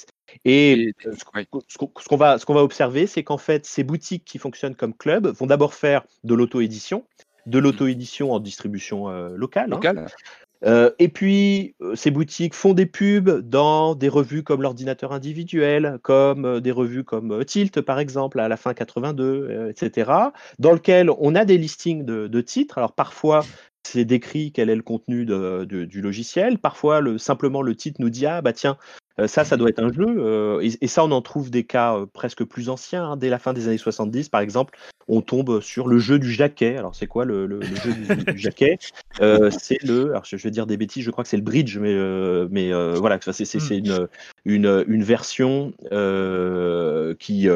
Et 0.44 0.92
ce 1.04 2.08
qu'on 2.08 2.16
va, 2.16 2.38
ce 2.38 2.52
va 2.52 2.62
observer, 2.62 3.06
c'est 3.06 3.22
qu'en 3.22 3.38
fait, 3.38 3.66
ces 3.66 3.84
boutiques 3.84 4.24
qui 4.24 4.38
fonctionnent 4.38 4.74
comme 4.74 4.94
club 4.94 5.26
vont 5.26 5.46
d'abord 5.46 5.74
faire 5.74 6.04
de 6.24 6.34
l'auto-édition, 6.34 7.04
de 7.46 7.58
mmh. 7.58 7.62
l'auto-édition 7.62 8.32
en 8.32 8.40
distribution 8.40 9.10
euh, 9.10 9.36
locale. 9.36 9.72
Hein. 9.74 10.06
Euh, 10.64 10.90
et 10.98 11.08
puis, 11.08 11.74
euh, 11.80 11.94
ces 11.96 12.10
boutiques 12.10 12.54
font 12.54 12.72
des 12.72 12.86
pubs 12.86 13.40
dans 13.40 13.94
des 13.94 14.08
revues 14.08 14.44
comme 14.44 14.62
l'ordinateur 14.62 15.12
individuel, 15.12 15.98
comme 16.02 16.44
euh, 16.44 16.60
des 16.60 16.70
revues 16.70 17.04
comme 17.04 17.44
Tilt, 17.44 17.80
par 17.80 17.98
exemple, 17.98 18.38
à 18.38 18.48
la 18.48 18.56
fin 18.56 18.72
82, 18.74 19.70
etc., 19.70 20.10
dans 20.58 20.72
lequel 20.72 21.10
on 21.18 21.34
a 21.34 21.44
des 21.44 21.58
listings 21.58 22.04
de, 22.04 22.40
titres. 22.40 22.78
Alors, 22.78 22.92
parfois, 22.92 23.44
c'est 23.84 24.04
décrit 24.04 24.52
quel 24.52 24.70
est 24.70 24.76
le 24.76 24.82
contenu 24.82 25.24
du 25.26 26.00
logiciel. 26.00 26.58
Parfois, 26.58 27.00
le, 27.00 27.18
simplement, 27.18 27.62
le 27.62 27.74
titre 27.74 28.00
nous 28.00 28.10
dit, 28.10 28.26
ah, 28.26 28.42
bah 28.42 28.52
tiens, 28.52 28.76
ça, 29.26 29.44
ça 29.44 29.56
doit 29.56 29.68
être 29.68 29.82
un 29.82 29.92
jeu. 29.92 30.06
Euh, 30.08 30.60
et, 30.80 30.86
ça, 30.86 31.04
on 31.04 31.10
en 31.10 31.22
trouve 31.22 31.50
des 31.50 31.64
cas 31.64 31.96
euh, 31.96 32.06
presque 32.06 32.44
plus 32.44 32.68
anciens. 32.68 33.04
Hein. 33.04 33.16
Dès 33.16 33.28
la 33.28 33.38
fin 33.38 33.52
des 33.52 33.68
années 33.68 33.78
70, 33.78 34.28
par 34.28 34.40
exemple, 34.40 34.78
on 35.08 35.20
tombe 35.20 35.60
sur 35.60 35.88
le 35.88 35.98
jeu 35.98 36.18
du 36.18 36.32
jaquet. 36.32 36.76
Alors, 36.76 36.94
c'est 36.94 37.06
quoi 37.06 37.24
le, 37.24 37.60
jeu 37.62 37.92
du, 37.92 38.38
jaquet? 38.38 38.78
C'est 39.18 39.82
le. 39.82 40.10
Alors, 40.10 40.24
je, 40.24 40.36
vais 40.36 40.50
dire 40.50 40.66
des 40.66 40.76
bêtises, 40.76 41.04
je 41.04 41.10
crois 41.10 41.24
que 41.24 41.30
c'est 41.30 41.36
le 41.36 41.42
bridge, 41.42 41.78
mais, 41.78 41.94
mais 42.50 42.72
voilà, 42.94 43.18
c'est 43.20 43.54
hmm. 43.54 44.06
une, 44.44 44.84
une, 44.86 45.02
version 45.02 45.72
qui. 47.18 47.48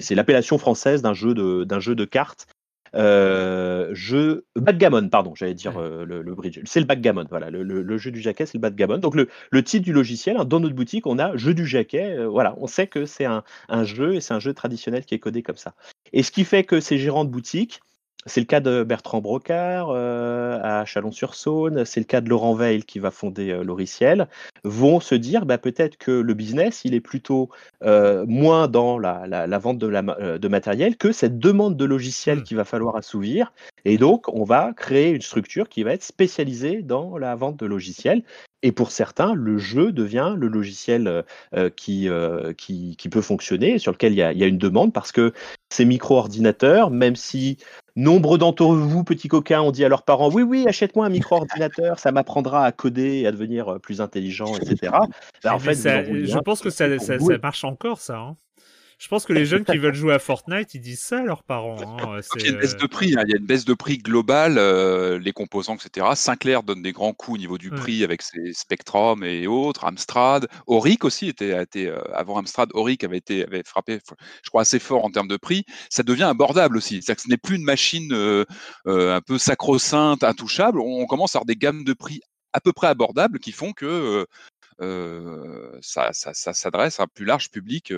c'est 0.00 0.14
l'appellation 0.14 0.58
française 0.58 1.02
d'un 1.02 1.14
jeu, 1.14 1.34
de, 1.34 1.80
jeu 1.80 1.94
de 1.94 2.04
cartes 2.04 2.46
euh, 2.94 3.88
jeu 3.92 4.46
backgammon, 4.56 5.08
pardon, 5.08 5.34
j'allais 5.34 5.54
dire 5.54 5.78
euh, 5.78 6.04
le, 6.04 6.34
bridge. 6.34 6.60
C'est 6.64 6.80
le 6.80 6.86
backgammon, 6.86 7.24
voilà, 7.30 7.50
le, 7.50 7.98
jeu 7.98 8.10
du 8.10 8.20
jaquet, 8.20 8.46
c'est 8.46 8.58
le 8.58 8.62
backgammon. 8.62 8.98
Donc 8.98 9.14
le, 9.14 9.28
le, 9.50 9.62
titre 9.62 9.84
du 9.84 9.92
logiciel, 9.92 10.36
hein, 10.36 10.44
dans 10.44 10.60
notre 10.60 10.74
boutique, 10.74 11.06
on 11.06 11.18
a 11.18 11.36
jeu 11.36 11.54
du 11.54 11.66
jaquet. 11.66 12.16
Euh, 12.18 12.28
voilà, 12.28 12.54
on 12.58 12.66
sait 12.66 12.86
que 12.86 13.06
c'est 13.06 13.24
un, 13.24 13.44
un, 13.68 13.84
jeu 13.84 14.14
et 14.14 14.20
c'est 14.20 14.34
un 14.34 14.40
jeu 14.40 14.52
traditionnel 14.54 15.04
qui 15.04 15.14
est 15.14 15.18
codé 15.18 15.42
comme 15.42 15.56
ça. 15.56 15.74
Et 16.12 16.22
ce 16.22 16.30
qui 16.30 16.44
fait 16.44 16.64
que 16.64 16.80
ces 16.80 16.98
gérants 16.98 17.24
de 17.24 17.30
boutique, 17.30 17.80
c'est 18.26 18.40
le 18.40 18.46
cas 18.46 18.60
de 18.60 18.82
Bertrand 18.82 19.20
Brocard 19.20 19.88
euh, 19.90 20.60
à 20.62 20.84
Chalon-sur-Saône, 20.84 21.84
c'est 21.84 22.00
le 22.00 22.04
cas 22.04 22.20
de 22.20 22.28
Laurent 22.28 22.54
Veil 22.54 22.82
qui 22.82 22.98
va 22.98 23.10
fonder 23.10 23.50
euh, 23.50 23.64
Loriciel, 23.64 24.28
vont 24.62 25.00
se 25.00 25.14
dire 25.14 25.46
bah, 25.46 25.56
peut-être 25.56 25.96
que 25.96 26.10
le 26.10 26.34
business, 26.34 26.82
il 26.84 26.94
est 26.94 27.00
plutôt 27.00 27.48
euh, 27.82 28.24
moins 28.26 28.68
dans 28.68 28.98
la, 28.98 29.24
vente 29.58 29.78
de, 29.78 29.86
la, 29.86 30.02
de, 30.02 30.48
matériel 30.48 30.96
que 30.96 31.12
cette 31.12 31.38
demande 31.38 31.76
de 31.76 31.84
logiciel 31.84 32.38
mmh. 32.38 32.42
qu'il 32.42 32.56
va 32.58 32.64
falloir 32.64 32.96
assouvir. 32.96 33.52
Et 33.86 33.96
donc, 33.96 34.28
on 34.28 34.44
va 34.44 34.72
créer 34.76 35.10
une 35.10 35.22
structure 35.22 35.68
qui 35.68 35.82
va 35.82 35.92
être 35.92 36.04
spécialisée 36.04 36.82
dans 36.82 37.16
la 37.16 37.34
vente 37.36 37.56
de 37.56 37.66
logiciels. 37.66 38.22
Et 38.62 38.72
pour 38.72 38.90
certains, 38.90 39.34
le 39.34 39.58
jeu 39.58 39.92
devient 39.92 40.34
le 40.36 40.48
logiciel 40.48 41.24
qui, 41.76 42.08
qui, 42.56 43.08
peut 43.10 43.20
fonctionner, 43.22 43.78
sur 43.78 43.92
lequel 43.92 44.12
il 44.12 44.16
y, 44.16 44.22
a, 44.22 44.32
il 44.32 44.38
y 44.38 44.44
a 44.44 44.46
une 44.46 44.58
demande, 44.58 44.92
parce 44.92 45.12
que 45.12 45.32
ces 45.70 45.84
micro-ordinateurs, 45.84 46.90
même 46.90 47.16
si 47.16 47.58
Nombre 47.96 48.38
d'entre 48.38 48.66
vous, 48.66 49.04
petits 49.04 49.28
coquins, 49.28 49.60
ont 49.60 49.72
dit 49.72 49.84
à 49.84 49.88
leurs 49.88 50.04
parents 50.04 50.30
Oui, 50.30 50.42
oui, 50.42 50.64
achète-moi 50.66 51.06
un 51.06 51.10
micro-ordinateur, 51.10 51.98
ça 51.98 52.12
m'apprendra 52.12 52.64
à 52.64 52.72
coder 52.72 53.18
et 53.18 53.26
à 53.26 53.32
devenir 53.32 53.68
euh, 53.68 53.78
plus 53.78 54.00
intelligent, 54.00 54.54
etc. 54.56 54.92
Ben, 55.42 55.52
en 55.52 55.58
fait, 55.58 55.74
je 55.74 56.38
pense 56.38 56.60
que 56.60 56.70
ça, 56.70 56.86
marche 57.42 57.64
encore, 57.64 58.00
ça. 58.00 58.18
Hein. 58.18 58.36
Je 59.00 59.08
pense 59.08 59.24
que 59.24 59.32
les 59.32 59.46
jeunes 59.46 59.64
qui 59.64 59.78
veulent 59.78 59.94
jouer 59.94 60.12
à 60.12 60.18
Fortnite, 60.18 60.74
ils 60.74 60.80
disent 60.80 61.00
ça 61.00 61.20
à 61.20 61.22
leurs 61.22 61.42
parents. 61.42 61.78
Hein. 61.80 62.20
Il 62.36 62.42
y 62.42 62.48
a 62.48 62.50
une 62.50 62.58
baisse 62.58 62.76
de 62.76 62.86
prix, 62.86 63.14
hein. 63.16 63.22
il 63.26 63.30
y 63.30 63.34
a 63.34 63.38
une 63.38 63.46
baisse 63.46 63.64
de 63.64 63.72
prix 63.72 63.96
globale, 63.96 64.58
euh, 64.58 65.18
les 65.18 65.32
composants, 65.32 65.74
etc. 65.74 66.06
Sinclair 66.14 66.62
donne 66.62 66.82
des 66.82 66.92
grands 66.92 67.14
coups 67.14 67.36
au 67.36 67.38
niveau 67.38 67.56
du 67.56 67.70
prix 67.70 68.04
avec 68.04 68.20
ses 68.20 68.52
Spectrum 68.52 69.24
et 69.24 69.46
autres, 69.46 69.86
Amstrad. 69.86 70.48
Auric 70.66 71.04
aussi 71.04 71.28
était, 71.28 71.62
été, 71.62 71.86
euh, 71.86 71.98
avant 72.12 72.36
Amstrad, 72.36 72.68
Auric 72.74 73.02
avait 73.02 73.16
été 73.16 73.42
avait 73.42 73.62
frappé, 73.64 74.00
je 74.42 74.50
crois, 74.50 74.62
assez 74.62 74.78
fort 74.78 75.02
en 75.02 75.10
termes 75.10 75.28
de 75.28 75.38
prix. 75.38 75.64
Ça 75.88 76.02
devient 76.02 76.24
abordable 76.24 76.76
aussi. 76.76 77.00
C'est-à-dire 77.00 77.16
que 77.16 77.22
ce 77.22 77.28
n'est 77.28 77.38
plus 77.38 77.56
une 77.56 77.64
machine 77.64 78.12
euh, 78.12 78.44
un 78.84 79.22
peu 79.22 79.38
sacro-sainte, 79.38 80.24
intouchable. 80.24 80.78
On 80.78 81.06
commence 81.06 81.34
à 81.34 81.38
avoir 81.38 81.46
des 81.46 81.56
gammes 81.56 81.84
de 81.84 81.94
prix 81.94 82.20
à 82.52 82.60
peu 82.60 82.72
près 82.74 82.88
abordables 82.88 83.38
qui 83.38 83.52
font 83.52 83.72
que 83.72 84.26
ça, 84.80 86.10
ça, 86.12 86.34
ça 86.34 86.52
s'adresse 86.52 87.00
à 87.00 87.04
un 87.04 87.06
plus 87.06 87.24
large 87.24 87.50
public 87.50 87.92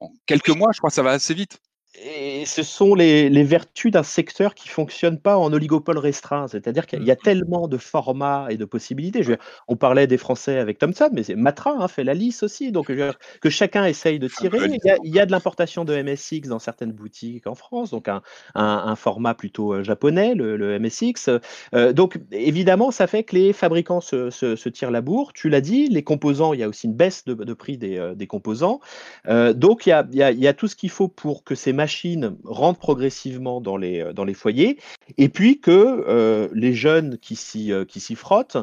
en 0.00 0.12
quelques 0.26 0.50
mois, 0.50 0.72
je 0.72 0.78
crois 0.78 0.90
que 0.90 0.94
ça 0.94 1.02
va 1.02 1.12
assez 1.12 1.34
vite. 1.34 1.58
Et 2.04 2.44
ce 2.44 2.62
sont 2.62 2.94
les, 2.94 3.28
vertus 3.44 3.90
d'un 3.90 4.02
secteur 4.02 4.54
qui 4.54 4.68
fonctionne 4.68 5.18
pas 5.18 5.38
en 5.38 5.52
oligopole 5.52 5.98
restreint. 5.98 6.46
C'est-à-dire 6.48 6.86
qu'il 6.86 7.02
y 7.04 7.10
a 7.10 7.14
mmh. 7.14 7.18
tellement 7.24 7.68
de 7.68 7.78
formats 7.78 8.46
et 8.50 8.56
de 8.56 8.64
possibilités. 8.64 9.22
on 9.68 9.76
parlait 9.76 10.06
des 10.06 10.18
Français 10.18 10.58
avec 10.58 10.78
Thomson, 10.78 11.10
mais 11.12 11.22
Matra 11.34 11.74
hein, 11.78 11.88
fait 11.88 12.04
la 12.04 12.14
liste 12.14 12.42
aussi. 12.42 12.70
Donc, 12.72 12.92
que 13.40 13.50
chacun 13.50 13.84
essaye 13.86 14.18
de 14.18 14.28
tirer. 14.28 14.58
Il 15.04 15.14
y 15.14 15.20
a, 15.20 15.26
de 15.26 15.30
l'importation 15.30 15.84
de 15.84 16.00
MSX 16.02 16.48
dans 16.48 16.58
certaines 16.58 16.92
boutiques 16.92 17.46
en 17.46 17.54
France, 17.54 17.90
donc 17.90 18.08
un, 18.54 18.96
format 18.96 19.34
plutôt 19.34 19.74
euh, 19.74 19.82
japonais, 19.82 20.34
le, 20.34 20.78
MSX. 20.78 21.30
Euh, 21.74 21.92
donc, 21.92 22.18
évidemment, 22.30 22.90
ça 22.90 23.06
fait 23.06 23.22
que 23.22 23.36
les 23.36 23.52
fabricants 23.52 24.00
se, 24.00 24.68
tirent 24.68 24.90
la 24.90 25.00
bourre. 25.00 25.32
Tu 25.32 25.48
l'as 25.48 25.60
dit, 25.60 25.88
les 25.88 26.02
composants, 26.02 26.52
il 26.52 26.60
y 26.60 26.62
a 26.62 26.68
aussi 26.68 26.86
une 26.86 26.94
baisse 26.94 27.24
de, 27.24 27.54
prix 27.54 27.78
des, 27.78 27.96
euh, 27.98 28.14
composants. 28.28 28.80
donc, 29.26 29.86
il 29.86 29.90
y, 29.90 29.92
a, 29.92 30.06
il 30.12 30.40
y 30.40 30.48
a 30.48 30.52
tout 30.52 30.68
ce 30.68 30.76
qu'il 30.76 30.90
faut 30.90 31.08
pour 31.08 31.44
que 31.44 31.54
ces 31.54 31.72
machines 31.72 31.85
machines 31.86 32.36
rentrent 32.42 32.80
progressivement 32.80 33.60
dans 33.60 33.76
les, 33.76 34.00
euh, 34.00 34.12
dans 34.12 34.24
les 34.24 34.34
foyers, 34.34 34.76
et 35.18 35.28
puis 35.28 35.60
que 35.60 35.70
euh, 35.70 36.48
les 36.52 36.74
jeunes 36.74 37.16
qui 37.18 37.36
s'y, 37.36 37.72
euh, 37.72 37.84
qui 37.84 38.00
s'y 38.00 38.16
frottent 38.16 38.58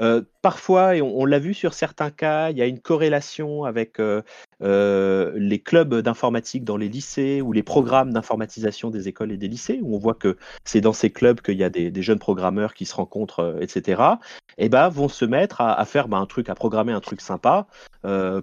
euh, 0.00 0.22
parfois, 0.40 0.96
et 0.96 1.02
on, 1.02 1.24
l'a 1.24 1.38
vu 1.38 1.54
sur 1.54 1.74
certains 1.74 2.10
cas, 2.10 2.50
il 2.50 2.58
y 2.58 2.62
a 2.62 2.66
une 2.66 2.80
corrélation 2.80 3.64
avec 3.64 4.00
euh, 4.00 4.22
euh, 4.62 5.32
les 5.36 5.58
clubs 5.58 5.94
d'informatique 5.96 6.64
dans 6.64 6.76
les 6.76 6.88
lycées 6.88 7.42
ou 7.42 7.52
les 7.52 7.62
programmes 7.62 8.12
d'informatisation 8.12 8.90
des 8.90 9.08
écoles 9.08 9.32
et 9.32 9.36
des 9.36 9.48
lycées, 9.48 9.80
où 9.82 9.94
on 9.94 9.98
voit 9.98 10.14
que 10.14 10.36
c'est 10.64 10.80
dans 10.80 10.92
ces 10.92 11.10
clubs 11.10 11.40
qu'il 11.40 11.58
y 11.58 11.64
a 11.64 11.70
des, 11.70 12.02
jeunes 12.02 12.18
programmeurs 12.18 12.74
qui 12.74 12.86
se 12.86 12.94
rencontrent, 12.94 13.58
etc. 13.60 14.02
Et 14.58 14.68
ben, 14.68 14.88
vont 14.88 15.08
se 15.08 15.24
mettre 15.24 15.60
à, 15.60 15.84
faire 15.84 16.08
bah, 16.08 16.18
un 16.18 16.26
truc, 16.26 16.48
à 16.48 16.54
programmer 16.54 16.92
un 16.92 17.00
truc 17.00 17.20
sympa, 17.20 17.66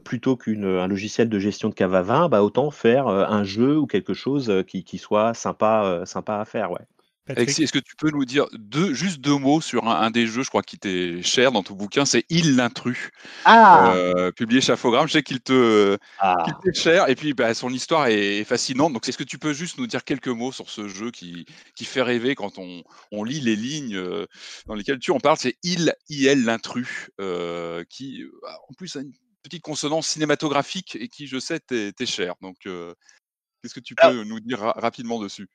plutôt 0.03 0.38
qu'un 0.38 0.88
logiciel 0.88 1.30
de 1.30 1.39
gestion 1.39 1.69
de 1.69 1.84
à 1.84 2.01
vin, 2.01 2.30
bah, 2.30 2.43
autant 2.43 2.71
faire 2.71 3.07
un 3.07 3.43
jeu 3.43 3.77
ou 3.77 3.88
quelque 3.88 4.13
chose 4.13 4.63
qui, 4.67 4.84
qui 4.84 4.97
soit 4.97 5.34
sympa, 5.34 6.03
sympa 6.05 6.38
à 6.39 6.45
faire, 6.45 6.71
ouais. 6.71 6.85
Alexis, 7.27 7.63
est-ce 7.63 7.73
que 7.73 7.79
tu 7.79 7.95
peux 7.95 8.09
nous 8.09 8.25
dire 8.25 8.47
deux, 8.53 8.93
juste 8.93 9.19
deux 9.21 9.37
mots 9.37 9.61
sur 9.61 9.87
un, 9.87 10.09
des 10.09 10.25
jeux, 10.25 10.41
je 10.41 10.49
crois, 10.49 10.63
qui 10.63 10.79
t'est 10.79 11.21
cher 11.21 11.51
dans 11.51 11.61
ton 11.61 11.75
bouquin, 11.75 12.05
c'est 12.05 12.25
Il 12.29 12.55
l'intrus, 12.55 13.11
ah 13.45 13.93
euh, 13.93 14.31
publié 14.31 14.61
chez 14.61 14.71
Infogrames. 14.71 15.07
Je 15.07 15.13
sais 15.13 15.23
qu'il 15.23 15.39
te, 15.39 15.97
ah. 16.19 16.35
t'est 16.63 16.73
cher, 16.73 17.07
et 17.07 17.15
puis 17.15 17.33
bah, 17.33 17.53
son 17.53 17.69
histoire 17.69 18.07
est 18.07 18.43
fascinante. 18.45 18.93
Donc, 18.93 19.07
est-ce 19.07 19.17
que 19.17 19.23
tu 19.23 19.37
peux 19.37 19.53
juste 19.53 19.77
nous 19.77 19.85
dire 19.85 20.03
quelques 20.03 20.27
mots 20.27 20.51
sur 20.51 20.69
ce 20.69 20.87
jeu 20.87 21.11
qui, 21.11 21.45
qui 21.75 21.85
fait 21.85 22.01
rêver 22.01 22.33
quand 22.33 22.57
on, 22.57 22.83
on 23.11 23.23
lit 23.23 23.41
les 23.41 23.55
lignes 23.55 23.95
euh, 23.95 24.25
dans 24.65 24.73
lesquelles 24.73 24.99
tu 24.99 25.11
en 25.11 25.19
parles? 25.19 25.37
C'est 25.39 25.57
Il, 25.61 25.93
IL 26.09 26.45
l'intrus, 26.45 27.11
euh, 27.21 27.83
qui, 27.89 28.23
en 28.69 28.73
plus, 28.73 28.95
a 28.95 29.01
une 29.01 29.13
petite 29.43 29.61
consonance 29.61 30.07
cinématographique 30.07 30.97
et 30.99 31.07
qui, 31.07 31.27
je 31.27 31.37
sais, 31.37 31.59
t'est, 31.59 32.05
cher. 32.07 32.33
Donc, 32.41 32.57
qu'est-ce 32.63 33.73
que 33.73 33.79
tu 33.79 33.93
peux 33.93 34.23
nous 34.23 34.39
dire 34.39 34.59
rapidement 34.59 35.19
dessus? 35.19 35.47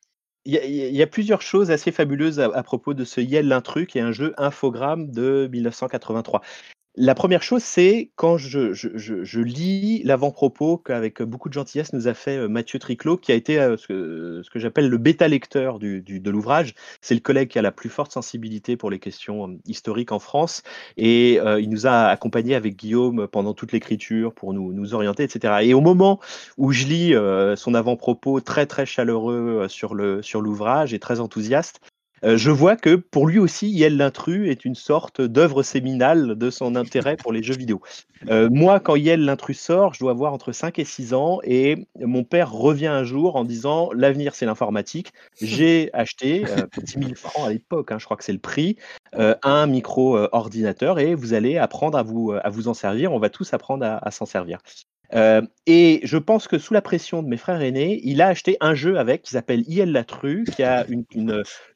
Il 0.45 0.95
y, 0.95 1.03
a 1.03 1.07
plusieurs 1.07 1.41
choses 1.41 1.71
assez 1.71 1.91
fabuleuses 1.91 2.39
à, 2.39 2.63
propos 2.63 2.93
de 2.93 3.05
ce 3.05 3.21
Yel 3.21 3.49
l'intrus, 3.49 3.87
qui 3.87 3.99
est 3.99 4.03
un 4.03 4.13
jeu 4.13 4.35
infogramme 4.37 5.11
de 5.11 5.49
1983. 5.51 6.43
La 6.97 7.17
première 7.17 7.43
chose, 7.43 7.65
c'est 7.65 8.13
quand 8.15 8.39
je, 8.39 9.41
lis 9.41 10.03
l'avant-propos 10.05 10.79
qu'avec 10.79 11.23
beaucoup 11.23 11.49
de 11.49 11.55
gentillesse 11.55 11.93
nous 11.93 12.07
a 12.07 12.15
fait 12.15 12.37
euh, 12.37 12.47
Mathieu 12.47 12.79
Triclot, 12.79 13.17
qui 13.17 13.33
a 13.33 13.35
été 13.35 13.59
euh, 13.59 13.77
ce 13.77 13.89
que, 13.89 14.59
j'appelle 14.61 14.89
le 14.89 14.99
bêta-lecteur 14.99 15.81
de 15.81 16.31
l'ouvrage. 16.31 16.75
C'est 17.01 17.15
le 17.15 17.21
collègue 17.21 17.49
qui 17.49 17.59
a 17.59 17.63
la 17.63 17.73
plus 17.73 17.89
forte 17.89 18.13
sensibilité 18.13 18.77
pour 18.77 18.91
les 18.91 19.01
questions 19.01 19.49
euh, 19.49 19.57
historiques 19.67 20.13
en 20.13 20.21
France. 20.21 20.63
Et 20.97 21.35
il 21.35 21.69
nous 21.69 21.89
a 21.89 22.07
accompagnés 22.07 22.55
avec 22.55 22.77
Guillaume 22.77 23.27
pendant 23.27 23.55
toute 23.55 23.73
l'écriture 23.73 24.33
pour 24.33 24.55
nous, 24.55 24.73
nous 24.73 24.95
orienter, 24.95 25.25
etc. 25.25 25.55
Et 25.63 25.75
au 25.75 25.81
moment 25.81 26.21
où 26.59 26.71
je 26.71 26.85
lis 26.87 27.15
son 27.57 27.75
avant-propos 27.75 28.41
très, 28.41 28.67
très 28.67 28.87
chaleureux 28.87 29.67
sur 29.69 29.95
l'ouvrage 29.95 30.91
sur 30.91 30.97
et 30.97 30.99
très 31.01 31.21
enthousiaste, 31.21 31.81
je 32.25 32.51
vois 32.51 32.77
que 32.77 32.95
pour 32.95 33.27
lui 33.27 33.39
aussi, 33.39 33.69
Yel 33.69 33.97
l'intrus 33.97 34.49
est 34.49 34.65
une 34.65 34.75
sorte 34.75 35.21
d'œuvre 35.21 35.63
séminale 35.63 36.37
de 36.37 36.51
son 36.51 36.77
intérêt 36.77 37.17
pour 37.17 37.33
les 37.33 37.43
jeux 37.43 37.57
vidéo. 37.57 37.83
Euh, 38.31 38.49
moi, 38.51 38.81
quand 38.81 38.97
Yel 38.97 39.25
l'intrus 39.25 39.61
sort, 39.61 39.95
je 39.95 40.01
dois 40.01 40.13
avoir 40.13 40.33
entre 40.33 40.53
5 40.53 40.79
et 40.79 40.85
6 40.85 41.15
ans 41.15 41.41
et 41.45 41.87
mon 42.01 42.25
père 42.25 42.51
revient 42.53 42.87
un 42.87 43.05
jour 43.05 43.37
en 43.37 43.45
disant 43.45 43.91
l'avenir 43.93 44.35
c'est 44.35 44.47
l'informatique. 44.47 45.13
J'ai 45.41 45.91
acheté, 45.93 46.45
euh, 46.49 46.67
10 46.83 46.93
000 46.93 47.15
francs 47.15 47.47
à 47.47 47.51
l'époque, 47.51 47.93
hein, 47.93 47.99
je 47.99 48.05
crois 48.05 48.17
que 48.17 48.25
c'est 48.25 48.33
le 48.33 48.39
prix, 48.39 48.77
euh, 49.15 49.35
un 49.43 49.67
micro-ordinateur 49.67 50.99
et 50.99 51.15
vous 51.15 51.35
allez 51.35 51.59
apprendre 51.59 51.99
à 51.99 52.03
vous, 52.03 52.33
à 52.33 52.49
vous 52.49 52.69
en 52.69 52.75
servir. 52.75 53.13
On 53.13 53.19
va 53.19 53.31
tous 53.31 53.53
apprendre 53.53 53.99
à 54.01 54.11
s'en 54.11 54.27
servir. 54.27 54.61
Euh, 55.13 55.43
et 55.67 56.01
je 56.05 56.17
pense 56.17 56.49
que 56.49 56.59
sous 56.59 56.75
la 56.75 56.83
pression 56.83 57.23
de 57.23 57.29
mes 57.29 57.37
frères 57.37 57.61
aînés, 57.61 58.01
il 58.05 58.23
a 58.23 58.29
acheté 58.29 58.57
un 58.61 58.75
jeu 58.75 58.99
avec 58.99 59.23
qui 59.23 59.33
s'appelle 59.33 59.63
IL 59.69 59.93
Latru, 59.93 60.45
qui 60.45 60.63
a 60.63 60.87
une, 60.89 61.05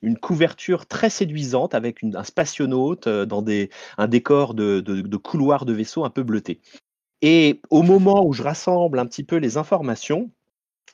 une, 0.02 0.18
couverture 0.18 0.86
très 0.86 1.10
séduisante 1.10 1.74
avec 1.74 2.02
un 2.02 2.24
spationaute 2.24 3.06
euh, 3.06 3.26
dans 3.26 3.42
des, 3.42 3.70
un 3.98 4.08
décor 4.08 4.54
de, 4.54 4.80
de, 4.80 5.02
de 5.02 5.16
couloir 5.16 5.66
de 5.66 5.72
vaisseau 5.72 6.04
un 6.04 6.10
peu 6.10 6.22
bleuté. 6.22 6.60
Et 7.20 7.60
au 7.70 7.82
moment 7.82 8.24
où 8.24 8.32
je 8.32 8.42
rassemble 8.42 8.98
un 8.98 9.06
petit 9.06 9.24
peu 9.24 9.36
les 9.36 9.56
informations, 9.56 10.30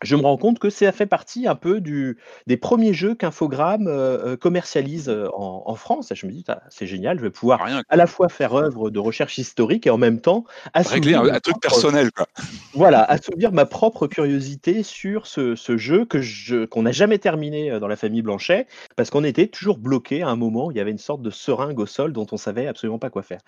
je 0.03 0.17
me 0.17 0.23
rends 0.23 0.37
compte 0.37 0.59
que 0.59 0.71
ça 0.71 0.93
fait 0.93 1.07
partie 1.07 1.47
un 1.47 1.55
peu 1.55 1.81
du, 1.81 2.19
des 2.47 2.57
premiers 2.57 2.95
jeux 2.95 3.15
qu'Infogrames 3.15 3.87
euh, 3.87 4.33
euh, 4.33 4.37
commercialise 4.37 5.09
euh, 5.09 5.29
en, 5.35 5.75
France. 5.75 6.13
Et 6.13 6.15
je 6.15 6.27
me 6.27 6.33
dis, 6.33 6.45
c'est 6.71 6.87
génial, 6.87 7.19
je 7.19 7.23
vais 7.23 7.31
pouvoir 7.31 7.67
à 7.89 7.97
la 7.97 8.07
fois 8.07 8.29
faire 8.29 8.55
œuvre 8.55 8.91
de 8.91 8.99
recherche 8.99 9.39
historique 9.39 9.87
et 9.87 9.91
en 9.91 9.99
même 9.99 10.21
temps 10.21 10.45
régler 10.75 11.15
un, 11.15 11.41
truc 11.41 11.61
personnel. 11.61 12.13
Quoi. 12.13 12.27
Voilà, 12.75 13.03
assouvir 13.03 13.53
ma 13.53 13.67
propre 13.67 14.07
curiosité 14.07 14.83
sur 14.83 15.27
ce, 15.27 15.57
ce 15.57 15.77
jeu 15.77 16.05
que 16.05 16.21
je, 16.21 16.65
qu'on 16.65 16.83
n'a 16.83 16.93
jamais 16.93 17.19
terminé 17.19 17.79
dans 17.81 17.89
la 17.89 17.97
famille 17.97 18.23
Blanchet 18.23 18.67
parce 18.97 19.11
qu'on 19.11 19.25
était 19.25 19.49
toujours 19.49 19.79
bloqué 19.79 20.23
à 20.23 20.29
un 20.29 20.37
moment 20.37 20.71
il 20.71 20.77
y 20.77 20.81
avait 20.81 20.93
une 20.93 20.99
sorte 20.99 21.23
de 21.23 21.31
seringue 21.31 21.79
au 21.81 21.87
sol 21.87 22.13
dont 22.13 22.27
on 22.33 22.37
savait 22.37 22.67
absolument 22.67 22.99
pas 22.99 23.11
quoi 23.11 23.23
faire. 23.23 23.41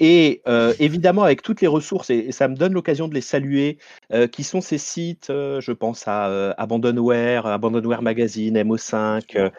Et 0.00 0.42
euh, 0.48 0.74
évidemment, 0.80 1.22
avec 1.22 1.42
toutes 1.42 1.60
les 1.60 1.68
ressources, 1.68 2.10
et, 2.10 2.32
ça 2.32 2.48
me 2.48 2.56
donne 2.56 2.72
l'occasion 2.72 3.06
de 3.06 3.14
les 3.14 3.20
saluer, 3.20 3.78
euh, 4.12 4.26
qui 4.26 4.42
sont 4.42 4.60
ces 4.60 4.78
sites, 4.78 5.28
je 5.30 5.72
pense 5.72 5.93
à 6.06 6.50
Abandonware, 6.58 7.46
Abandonware 7.46 8.02
Magazine, 8.02 8.60
MO5, 8.62 9.50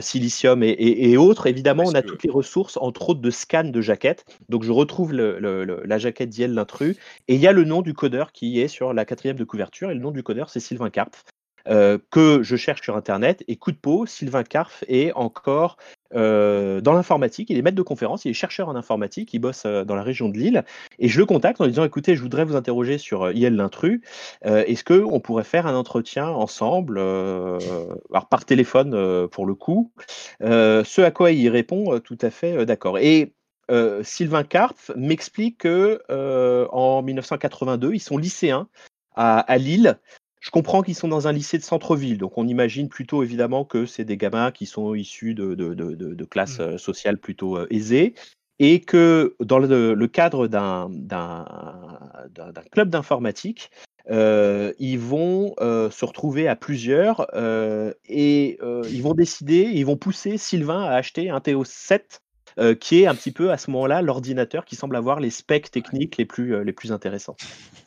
Silicium 0.00 0.62
et, 0.62 1.16
autres. 1.16 1.46
Évidemment, 1.46 1.84
on 1.86 1.94
a 1.94 2.02
toutes 2.02 2.22
les 2.22 2.30
ressources, 2.30 2.76
entre 2.76 3.10
autres 3.10 3.20
de 3.20 3.30
scan 3.30 3.64
de 3.64 3.80
jaquettes. 3.80 4.24
Donc, 4.48 4.62
je 4.64 4.72
retrouve 4.72 5.12
la 5.12 5.98
jaquette 5.98 6.28
d'Iel 6.28 6.54
l'intrus, 6.54 6.96
et 7.28 7.34
il 7.34 7.40
y 7.40 7.46
a 7.46 7.52
le 7.52 7.64
nom 7.64 7.82
du 7.82 7.94
codeur 7.94 8.32
qui 8.32 8.60
est 8.60 8.68
sur 8.68 8.92
la 8.92 9.04
quatrième 9.04 9.36
de 9.36 9.44
couverture, 9.44 9.90
et 9.90 9.94
le 9.94 10.00
nom 10.00 10.10
du 10.10 10.22
codeur, 10.22 10.50
c'est 10.50 10.60
Sylvain 10.60 10.90
Karpf. 10.90 11.24
Que 11.66 12.42
je 12.42 12.56
cherche 12.56 12.82
sur 12.82 12.96
Internet. 12.96 13.44
Et 13.48 13.56
coup 13.56 13.72
de 13.72 13.76
peau, 13.76 14.06
Sylvain 14.06 14.44
Karpf 14.44 14.84
est 14.88 15.12
encore 15.12 15.76
euh, 16.14 16.80
dans 16.80 16.92
l'informatique. 16.92 17.48
Il 17.50 17.56
est 17.56 17.62
maître 17.62 17.76
de 17.76 17.82
conférence, 17.82 18.24
il 18.24 18.30
est 18.30 18.34
chercheur 18.34 18.68
en 18.68 18.76
informatique, 18.76 19.32
il 19.32 19.38
bosse 19.38 19.62
euh, 19.64 19.84
dans 19.84 19.94
la 19.94 20.02
région 20.02 20.28
de 20.28 20.36
Lille. 20.36 20.64
Et 20.98 21.08
je 21.08 21.18
le 21.18 21.26
contacte 21.26 21.60
en 21.60 21.64
lui 21.64 21.72
disant 21.72 21.84
écoutez, 21.84 22.16
je 22.16 22.22
voudrais 22.22 22.44
vous 22.44 22.56
interroger 22.56 22.98
sur 22.98 23.22
euh, 23.22 23.32
IL 23.32 23.56
l'intrus. 23.56 24.00
Est-ce 24.42 24.84
qu'on 24.84 25.20
pourrait 25.20 25.44
faire 25.44 25.66
un 25.66 25.74
entretien 25.74 26.28
ensemble, 26.28 26.98
alors 26.98 28.28
par 28.28 28.44
téléphone 28.44 29.28
pour 29.28 29.46
le 29.46 29.54
coup? 29.54 29.92
Ce 30.40 31.00
à 31.00 31.10
quoi 31.10 31.32
il 31.32 31.48
répond 31.48 31.98
tout 32.00 32.18
à 32.20 32.30
fait 32.30 32.64
d'accord. 32.66 32.98
Et 32.98 33.34
Sylvain 34.02 34.44
Karpf 34.44 34.90
m'explique 34.96 35.58
que 35.58 36.00
en 36.72 37.02
1982, 37.02 37.94
ils 37.94 38.00
sont 38.00 38.18
lycéens 38.18 38.68
à 39.14 39.58
Lille 39.58 39.98
je 40.42 40.50
comprends 40.50 40.82
qu'ils 40.82 40.96
sont 40.96 41.08
dans 41.08 41.28
un 41.28 41.32
lycée 41.32 41.56
de 41.56 41.62
centre-ville, 41.62 42.18
donc 42.18 42.36
on 42.36 42.48
imagine 42.48 42.88
plutôt 42.88 43.22
évidemment 43.22 43.64
que 43.64 43.86
c'est 43.86 44.04
des 44.04 44.16
gamins 44.16 44.50
qui 44.50 44.66
sont 44.66 44.92
issus 44.94 45.34
de, 45.34 45.54
de, 45.54 46.24
classes 46.24 46.58
mmh. 46.58 46.62
euh, 46.62 46.78
sociales 46.78 47.18
plutôt 47.18 47.56
euh, 47.56 47.68
aisées, 47.70 48.14
et 48.58 48.80
que 48.80 49.36
dans 49.38 49.60
le, 49.60 50.06
cadre 50.08 50.48
d'un 50.48 50.90
club 52.72 52.90
d'informatique, 52.90 53.70
euh, 54.10 54.72
ils 54.80 54.98
vont 54.98 55.54
se 55.58 56.04
retrouver 56.04 56.48
à 56.48 56.56
plusieurs 56.56 57.26
et 58.08 58.58
ils 58.60 59.02
vont 59.02 59.14
décider, 59.14 59.70
ils 59.72 59.86
vont 59.86 59.96
pousser 59.96 60.38
Sylvain 60.38 60.82
à 60.82 60.94
acheter 60.94 61.30
un 61.30 61.38
TO7 61.38 62.20
qui 62.78 63.02
est 63.02 63.06
un 63.06 63.14
petit 63.14 63.32
peu 63.32 63.50
à 63.50 63.58
ce 63.58 63.70
moment-là 63.70 64.02
l'ordinateur 64.02 64.64
qui 64.64 64.76
semble 64.76 64.94
avoir 64.96 65.18
les 65.18 65.30
specs 65.30 65.70
techniques 65.70 66.16
les 66.16 66.26
plus, 66.26 66.62
les 66.62 66.72
plus 66.72 66.92
intéressants. 66.92 67.36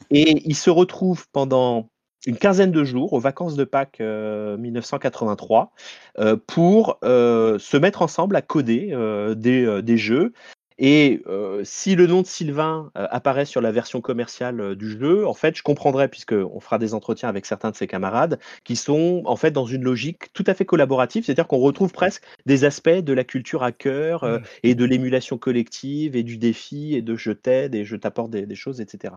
Et 0.09 0.41
il 0.45 0.55
se 0.55 0.69
retrouve 0.69 1.25
pendant 1.31 1.89
une 2.25 2.37
quinzaine 2.37 2.71
de 2.71 2.83
jours 2.83 3.13
aux 3.13 3.19
vacances 3.19 3.55
de 3.55 3.63
Pâques 3.63 3.99
1983 3.99 5.71
euh, 6.17 6.23
euh, 6.23 6.37
pour 6.47 6.97
euh, 7.03 7.59
se 7.59 7.77
mettre 7.77 8.01
ensemble 8.01 8.35
à 8.35 8.41
coder 8.41 8.95
des, 9.35 9.81
des, 9.81 9.97
jeux. 9.97 10.33
Et 10.77 11.23
si 11.63 11.95
le 11.95 12.05
nom 12.05 12.21
de 12.21 12.27
Sylvain 12.27 12.91
apparaît 12.95 13.45
sur 13.45 13.61
la 13.61 13.71
version 13.71 14.01
commerciale 14.01 14.75
du 14.75 14.89
jeu, 14.99 15.25
en 15.25 15.33
fait, 15.33 15.55
je 15.55 15.63
comprendrais, 15.63 16.09
puisqu'on 16.09 16.59
fera 16.59 16.77
des 16.77 16.93
entretiens 16.93 17.29
avec 17.29 17.45
certains 17.45 17.71
de 17.71 17.75
ses 17.75 17.87
camarades, 17.87 18.39
qui 18.65 18.75
sont 18.75 19.21
en 19.25 19.37
fait 19.37 19.51
dans 19.51 19.65
une 19.65 19.83
logique 19.83 20.33
tout 20.33 20.43
à 20.47 20.53
fait 20.53 20.65
collaborative, 20.65 21.23
c'est-à-dire 21.23 21.47
qu'on 21.47 21.59
retrouve 21.59 21.93
presque 21.93 22.23
des 22.45 22.65
aspects 22.65 22.89
de 22.89 23.13
la 23.13 23.23
culture 23.23 23.63
à 23.63 23.71
cœur 23.71 24.25
mmh. 24.25 24.39
et 24.63 24.75
de 24.75 24.83
l'émulation 24.83 25.37
collective 25.37 26.17
et 26.17 26.23
du 26.23 26.37
défi 26.37 26.95
et 26.95 27.01
de 27.01 27.15
je 27.15 27.31
t'aide 27.31 27.73
et 27.73 27.85
je 27.85 27.95
t'apporte 27.95 28.31
des, 28.31 28.45
des, 28.45 28.55
choses, 28.55 28.81
etc. 28.81 29.13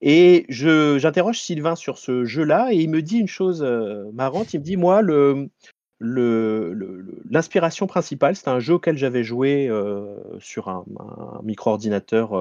Et 0.00 0.46
j'interroge 0.48 1.40
Sylvain 1.40 1.74
sur 1.74 1.98
ce 1.98 2.24
jeu-là 2.24 2.68
et 2.72 2.76
il 2.76 2.90
me 2.90 3.02
dit 3.02 3.18
une 3.18 3.28
chose 3.28 3.62
euh, 3.62 4.04
marrante. 4.12 4.54
Il 4.54 4.60
me 4.60 4.64
dit 4.64 4.76
Moi, 4.76 5.02
le, 5.02 5.48
l'inspiration 7.28 7.88
principale, 7.88 8.36
c'est 8.36 8.48
un 8.48 8.60
jeu 8.60 8.74
auquel 8.74 8.96
j'avais 8.96 9.24
joué 9.24 9.66
euh, 9.68 10.14
sur 10.38 10.68
un, 10.68 10.84
micro-ordinateur 11.42 12.34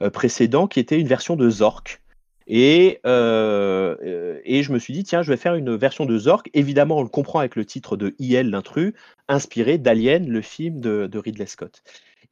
euh, 0.00 0.10
précédent 0.10 0.66
qui 0.66 0.80
était 0.80 0.98
une 0.98 1.06
version 1.06 1.36
de 1.36 1.48
Zork. 1.48 2.00
Et, 2.46 3.00
et 3.04 4.62
je 4.62 4.72
me 4.72 4.78
suis 4.78 4.92
dit, 4.92 5.02
tiens, 5.02 5.22
je 5.22 5.30
vais 5.30 5.38
faire 5.38 5.54
une 5.54 5.76
version 5.76 6.04
de 6.04 6.18
Zork. 6.18 6.50
Évidemment, 6.52 6.98
on 6.98 7.02
le 7.02 7.08
comprend 7.08 7.38
avec 7.38 7.56
le 7.56 7.64
titre 7.64 7.96
de 7.96 8.14
IL, 8.18 8.50
l'intrus, 8.50 8.92
inspiré 9.28 9.78
d'Alien, 9.78 10.28
le 10.28 10.42
film 10.42 10.78
de, 10.80 11.08
Ridley 11.14 11.46
Scott. 11.46 11.82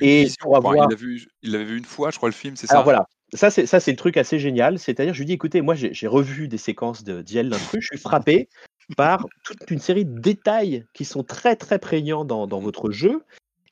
Et 0.00 0.26
pour 0.40 0.54
avoir... 0.54 0.74
il 0.74 0.80
l'avait 1.50 1.64
vu 1.64 1.78
une 1.78 1.84
fois, 1.86 2.10
je 2.10 2.18
crois, 2.18 2.28
le 2.28 2.34
film, 2.34 2.56
c'est 2.56 2.66
ça? 2.66 2.82
voilà, 2.82 3.06
ça, 3.34 3.50
c'est 3.50 3.66
ça, 3.66 3.80
c'est 3.80 3.90
le 3.90 3.96
truc 3.96 4.16
assez 4.16 4.38
génial. 4.38 4.78
C'est-à-dire, 4.78 5.14
je 5.14 5.18
lui 5.20 5.26
dis, 5.26 5.32
écoutez, 5.32 5.62
moi, 5.62 5.74
j'ai 5.74 6.06
revu 6.06 6.48
des 6.48 6.58
séquences 6.58 7.04
de 7.04 7.22
d'IL 7.22 7.48
l'intrus, 7.48 7.82
je 7.82 7.86
suis 7.88 7.98
frappé 7.98 8.48
par 8.96 9.26
toute 9.44 9.70
une 9.70 9.78
série 9.78 10.04
de 10.04 10.18
détails 10.18 10.84
qui 10.92 11.04
sont 11.04 11.22
très, 11.22 11.56
très 11.56 11.78
prégnants 11.78 12.24
dans, 12.24 12.46
dans 12.46 12.60
votre 12.60 12.90
jeu. 12.90 13.22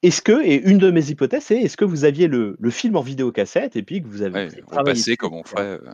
Est-ce 0.03 0.23
que, 0.23 0.43
et 0.43 0.55
une 0.55 0.79
de 0.79 0.91
mes 0.91 1.11
hypothèses, 1.11 1.45
c'est 1.45 1.61
est-ce 1.61 1.77
que 1.77 1.85
vous 1.85 2.05
aviez 2.05 2.27
le, 2.27 2.57
le, 2.59 2.71
film 2.71 2.97
en 2.97 3.03
vidéocassette 3.03 3.77
et 3.77 3.83
puis 3.83 4.03
que 4.03 4.09
vous 4.09 4.23
avez 4.23 4.47
ouais, 4.47 4.85
passé 4.85 5.17
comme 5.17 5.35
on 5.35 5.45
ferait. 5.45 5.63
Euh. 5.63 5.93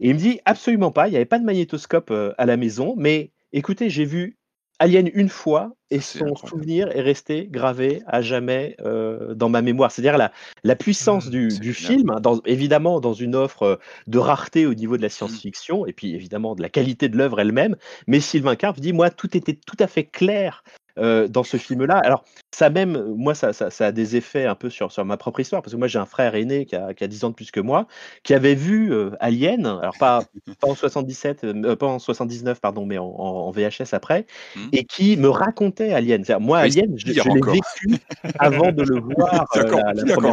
Et 0.00 0.08
il 0.08 0.14
me 0.14 0.18
dit 0.18 0.40
absolument 0.46 0.90
pas, 0.90 1.08
il 1.08 1.10
n'y 1.10 1.16
avait 1.16 1.26
pas 1.26 1.38
de 1.38 1.44
magnétoscope 1.44 2.10
euh, 2.10 2.32
à 2.38 2.46
la 2.46 2.56
maison, 2.56 2.94
mais 2.96 3.30
écoutez, 3.52 3.90
j'ai 3.90 4.06
vu 4.06 4.38
Alien 4.82 5.08
une 5.14 5.28
fois 5.28 5.76
et 5.92 6.00
son 6.00 6.34
souvenir 6.34 6.88
est 6.88 7.02
resté 7.02 7.46
gravé 7.48 8.02
à 8.08 8.20
jamais 8.20 8.74
euh, 8.80 9.32
dans 9.32 9.48
ma 9.48 9.62
mémoire. 9.62 9.92
C'est-à-dire 9.92 10.18
la, 10.18 10.32
la 10.64 10.74
puissance 10.74 11.26
mmh, 11.26 11.48
du, 11.60 11.72
film, 11.72 12.10
hein, 12.10 12.18
dans, 12.20 12.40
évidemment 12.46 12.98
dans 12.98 13.12
une 13.12 13.36
offre 13.36 13.62
euh, 13.62 13.76
de 14.08 14.18
rareté 14.18 14.66
au 14.66 14.74
niveau 14.74 14.96
de 14.96 15.02
la 15.02 15.06
mmh. 15.06 15.10
science-fiction 15.10 15.86
et 15.86 15.92
puis 15.92 16.16
évidemment 16.16 16.56
de 16.56 16.62
la 16.62 16.68
qualité 16.68 17.08
de 17.08 17.16
l'œuvre 17.16 17.38
elle-même. 17.38 17.76
Mais 18.08 18.18
Sylvain 18.18 18.56
Carp 18.56 18.80
dit 18.80 18.92
moi 18.92 19.10
tout 19.10 19.36
était 19.36 19.54
tout 19.54 19.76
à 19.78 19.86
fait 19.86 20.04
clair 20.04 20.64
euh, 20.98 21.26
dans 21.26 21.42
ce 21.42 21.56
film-là. 21.56 21.96
Alors, 22.04 22.24
ça 22.50 22.68
même, 22.68 23.14
moi, 23.16 23.34
ça, 23.34 23.52
ça, 23.52 23.86
a 23.86 23.92
des 23.92 24.16
effets 24.16 24.44
un 24.44 24.54
peu 24.54 24.68
sur, 24.68 24.92
sur 24.92 25.04
ma 25.06 25.16
propre 25.16 25.40
histoire, 25.40 25.62
parce 25.62 25.72
que 25.72 25.78
moi, 25.78 25.88
j'ai 25.88 25.98
un 25.98 26.06
frère 26.06 26.34
aîné 26.34 26.66
qui 26.66 26.76
a, 26.76 26.92
qui 26.92 27.02
a 27.02 27.06
10 27.06 27.24
ans 27.24 27.30
de 27.30 27.34
plus 27.34 27.50
que 27.50 27.60
moi, 27.60 27.86
qui 28.24 28.34
avait 28.34 28.54
vu 28.54 28.92
euh, 28.92 29.10
Alien, 29.18 29.64
alors 29.64 29.96
pas, 29.98 30.24
pas 30.60 30.68
en 30.68 30.74
77, 30.74 31.44
euh, 31.44 31.76
pas 31.76 31.86
en 31.86 31.98
79, 31.98 32.60
pardon, 32.60 32.84
mais 32.84 32.98
en, 32.98 33.50
VHS 33.52 33.92
après, 33.92 34.26
mmh. 34.54 34.60
et 34.72 34.84
qui 34.84 35.16
me 35.16 35.28
racontait 35.28 35.92
Alien. 35.92 36.24
Moi, 36.40 36.58
Alien, 36.58 36.94
je, 36.96 37.06
l'ai 37.06 37.14
vécu 37.14 37.98
avant 38.38 38.70
de 38.70 38.82
le 38.82 39.00
voir. 39.16 39.46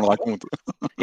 raconte. 0.05 0.41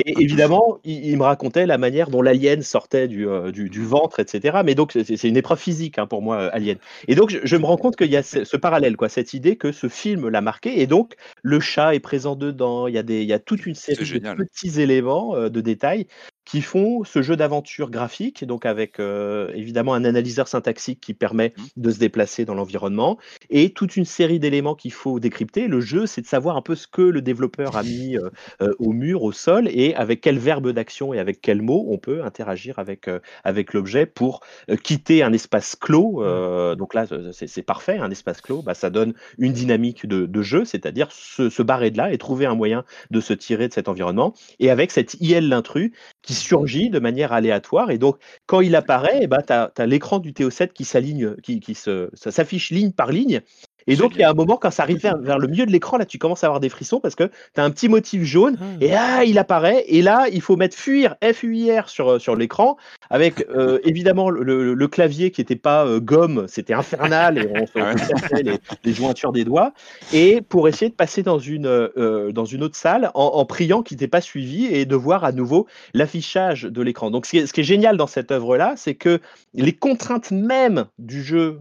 Et 0.04 0.22
évidemment, 0.22 0.78
il, 0.84 1.16
me 1.16 1.22
racontait 1.22 1.66
la 1.66 1.78
manière 1.78 2.10
dont 2.10 2.20
l'Alien 2.20 2.62
sortait 2.62 3.08
du, 3.08 3.26
du, 3.52 3.70
du, 3.70 3.84
ventre, 3.84 4.20
etc. 4.20 4.58
Mais 4.64 4.74
donc, 4.74 4.92
c'est 4.92 5.24
une 5.24 5.36
épreuve 5.36 5.58
physique 5.58 5.98
hein, 5.98 6.06
pour 6.06 6.20
moi, 6.20 6.48
Alien. 6.52 6.76
Et 7.08 7.14
donc, 7.14 7.30
je, 7.30 7.38
je 7.42 7.56
me 7.56 7.64
rends 7.64 7.76
compte 7.76 7.96
qu'il 7.96 8.10
y 8.10 8.16
a 8.16 8.22
ce, 8.22 8.44
ce 8.44 8.56
parallèle, 8.56 8.96
quoi, 8.96 9.08
cette 9.08 9.34
idée 9.34 9.45
que 9.54 9.70
ce 9.70 9.88
film 9.88 10.28
l'a 10.28 10.40
marqué. 10.40 10.80
Et 10.80 10.88
donc, 10.88 11.14
le 11.42 11.60
chat 11.60 11.94
est 11.94 12.00
présent 12.00 12.34
dedans. 12.34 12.88
Il 12.88 12.94
y 12.94 12.98
a, 12.98 13.04
des, 13.04 13.22
il 13.22 13.28
y 13.28 13.32
a 13.32 13.38
toute 13.38 13.66
une 13.66 13.76
série 13.76 14.18
de 14.18 14.34
petits 14.34 14.80
éléments, 14.80 15.36
euh, 15.36 15.48
de 15.48 15.60
détails 15.60 16.08
qui 16.46 16.62
font 16.62 17.04
ce 17.04 17.20
jeu 17.20 17.36
d'aventure 17.36 17.90
graphique, 17.90 18.44
donc 18.44 18.64
avec 18.64 19.00
euh, 19.00 19.50
évidemment 19.54 19.94
un 19.94 20.04
analyseur 20.04 20.48
syntaxique 20.48 21.00
qui 21.00 21.12
permet 21.12 21.52
mmh. 21.56 21.62
de 21.76 21.90
se 21.90 21.98
déplacer 21.98 22.44
dans 22.44 22.54
l'environnement, 22.54 23.18
et 23.50 23.70
toute 23.70 23.96
une 23.96 24.04
série 24.04 24.38
d'éléments 24.38 24.76
qu'il 24.76 24.92
faut 24.92 25.20
décrypter. 25.20 25.66
Le 25.66 25.80
jeu, 25.80 26.06
c'est 26.06 26.22
de 26.22 26.26
savoir 26.26 26.56
un 26.56 26.62
peu 26.62 26.76
ce 26.76 26.86
que 26.86 27.02
le 27.02 27.20
développeur 27.20 27.76
a 27.76 27.82
mis 27.82 28.16
euh, 28.16 28.30
euh, 28.62 28.72
au 28.78 28.92
mur, 28.92 29.24
au 29.24 29.32
sol, 29.32 29.68
et 29.68 29.94
avec 29.96 30.20
quel 30.20 30.38
verbe 30.38 30.70
d'action 30.70 31.12
et 31.12 31.18
avec 31.18 31.40
quel 31.40 31.62
mot 31.62 31.84
on 31.90 31.98
peut 31.98 32.22
interagir 32.22 32.78
avec, 32.78 33.10
avec 33.42 33.74
l'objet 33.74 34.06
pour 34.06 34.40
quitter 34.84 35.24
un 35.24 35.32
espace 35.32 35.74
clos. 35.74 36.20
Mmh. 36.20 36.76
donc 36.76 36.94
là, 36.94 37.06
c'est 37.32 37.62
parfait, 37.62 37.98
un 37.98 38.10
espace 38.10 38.40
clos, 38.40 38.62
bah, 38.62 38.74
ça 38.74 38.88
donne 38.88 39.14
une 39.38 39.52
dynamique 39.52 40.06
de, 40.06 40.26
de 40.26 40.42
jeu, 40.42 40.64
c'est-à-dire 40.64 41.10
se, 41.10 41.50
se 41.50 41.62
barrer 41.62 41.90
de 41.90 41.98
là 41.98 42.12
et 42.12 42.18
trouver 42.18 42.46
un 42.46 42.54
moyen 42.54 42.84
de 43.10 43.20
se 43.20 43.32
tirer 43.32 43.66
de 43.66 43.72
cet 43.72 43.88
environnement. 43.88 44.32
Et 44.60 44.70
avec 44.70 44.92
cette 44.92 45.14
IL 45.20 45.48
l'intrus 45.48 45.90
qui 46.26 46.34
surgit 46.34 46.90
de 46.90 46.98
manière 46.98 47.32
aléatoire. 47.32 47.90
Et 47.90 47.98
donc, 47.98 48.18
quand 48.46 48.60
il 48.60 48.74
apparaît, 48.76 49.20
eh 49.22 49.26
ben, 49.28 49.40
tu 49.46 49.52
as, 49.52 49.86
l'écran 49.86 50.18
du 50.18 50.32
TO7 50.32 50.72
qui 50.72 50.84
s'aligne, 50.84 51.36
qui, 51.36 51.60
qui 51.60 51.74
s'affiche 51.74 52.70
ligne 52.70 52.92
par 52.92 53.12
ligne. 53.12 53.40
Et 53.86 53.96
donc, 53.96 54.14
il 54.14 54.20
y 54.20 54.24
a 54.24 54.30
un 54.30 54.34
moment, 54.34 54.56
quand 54.56 54.70
ça 54.70 54.82
arrive 54.82 54.98
vers, 54.98 55.38
le 55.38 55.48
milieu 55.48 55.66
de 55.66 55.70
l'écran, 55.70 55.96
là, 55.96 56.04
tu 56.04 56.18
commences 56.18 56.44
à 56.44 56.48
avoir 56.48 56.60
des 56.60 56.68
frissons 56.68 57.00
parce 57.00 57.14
que 57.14 57.24
tu 57.24 57.60
as 57.60 57.64
un 57.64 57.70
petit 57.70 57.88
motif 57.88 58.22
jaune 58.22 58.56
ah. 58.60 58.64
et 58.80 58.94
ah, 58.94 59.24
il 59.24 59.38
apparaît. 59.38 59.84
Et 59.88 60.02
là, 60.02 60.26
il 60.32 60.40
faut 60.40 60.56
mettre 60.56 60.76
fuir, 60.76 61.16
F-U-I-R 61.22 61.88
sur, 61.88 62.20
sur 62.20 62.36
l'écran 62.36 62.76
avec 63.10 63.46
euh, 63.50 63.78
évidemment 63.84 64.30
le, 64.30 64.86
clavier 64.86 65.30
qui 65.32 65.40
n'était 65.40 65.56
pas 65.56 65.84
euh, 65.84 65.98
gomme, 65.98 66.46
c'était 66.48 66.72
infernal 66.72 67.38
et 67.38 67.48
on 67.54 67.66
se 67.66 68.42
les, 68.42 68.58
les, 68.84 68.92
jointures 68.92 69.32
des 69.32 69.44
doigts. 69.44 69.72
Et 70.12 70.40
pour 70.40 70.68
essayer 70.68 70.88
de 70.88 70.94
passer 70.94 71.22
dans 71.22 71.38
une, 71.38 71.66
euh, 71.66 72.32
dans 72.32 72.44
une 72.44 72.62
autre 72.62 72.76
salle 72.76 73.10
en, 73.14 73.44
priant 73.44 73.82
qu'il 73.82 73.96
n'était 73.96 74.08
pas 74.08 74.20
suivi 74.20 74.66
et 74.66 74.84
de 74.84 74.96
voir 74.96 75.24
à 75.24 75.32
nouveau 75.32 75.66
l'affichage 75.94 76.62
de 76.62 76.82
l'écran. 76.82 77.10
Donc, 77.10 77.26
ce 77.26 77.30
qui, 77.30 77.38
est, 77.38 77.46
ce 77.46 77.52
qui 77.52 77.60
est 77.60 77.64
génial 77.64 77.96
dans 77.96 78.06
cette 78.06 78.30
œuvre-là, 78.30 78.74
c'est 78.76 78.94
que 78.94 79.20
les 79.54 79.72
contraintes 79.72 80.30
même 80.30 80.86
du 80.98 81.22
jeu 81.22 81.58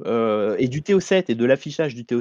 et 0.57 0.67
du 0.67 0.81
TO7 0.81 1.25
et 1.27 1.35
de 1.35 1.45
l'affichage 1.45 1.95
du 1.95 2.03
TO7 2.03 2.14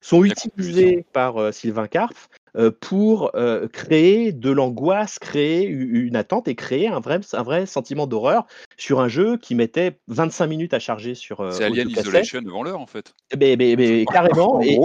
sont 0.00 0.24
utilisées 0.24 1.04
par 1.12 1.52
Sylvain 1.52 1.86
Karpf 1.86 2.28
euh, 2.56 2.70
pour 2.70 3.32
euh, 3.34 3.66
créer 3.66 4.30
de 4.30 4.50
l'angoisse, 4.50 5.18
créer 5.18 5.66
une 5.66 6.14
attente 6.14 6.46
et 6.46 6.54
créer 6.54 6.86
un 6.86 7.00
vrai, 7.00 7.18
un 7.32 7.42
vrai 7.42 7.66
sentiment 7.66 8.06
d'horreur 8.06 8.46
sur 8.76 9.00
un 9.00 9.08
jeu 9.08 9.36
qui 9.36 9.54
mettait 9.54 9.98
25 10.08 10.46
minutes 10.46 10.74
à 10.74 10.78
charger 10.78 11.14
sur. 11.14 11.40
Euh, 11.40 11.50
c'est 11.50 11.64
Alien 11.64 11.88
Isolation 11.88 12.42
devant 12.42 12.62
l'heure 12.62 12.80
en 12.80 12.86
fait. 12.86 13.14
Mais, 13.38 13.56
mais, 13.56 14.04
carrément. 14.12 14.60
et, 14.60 14.78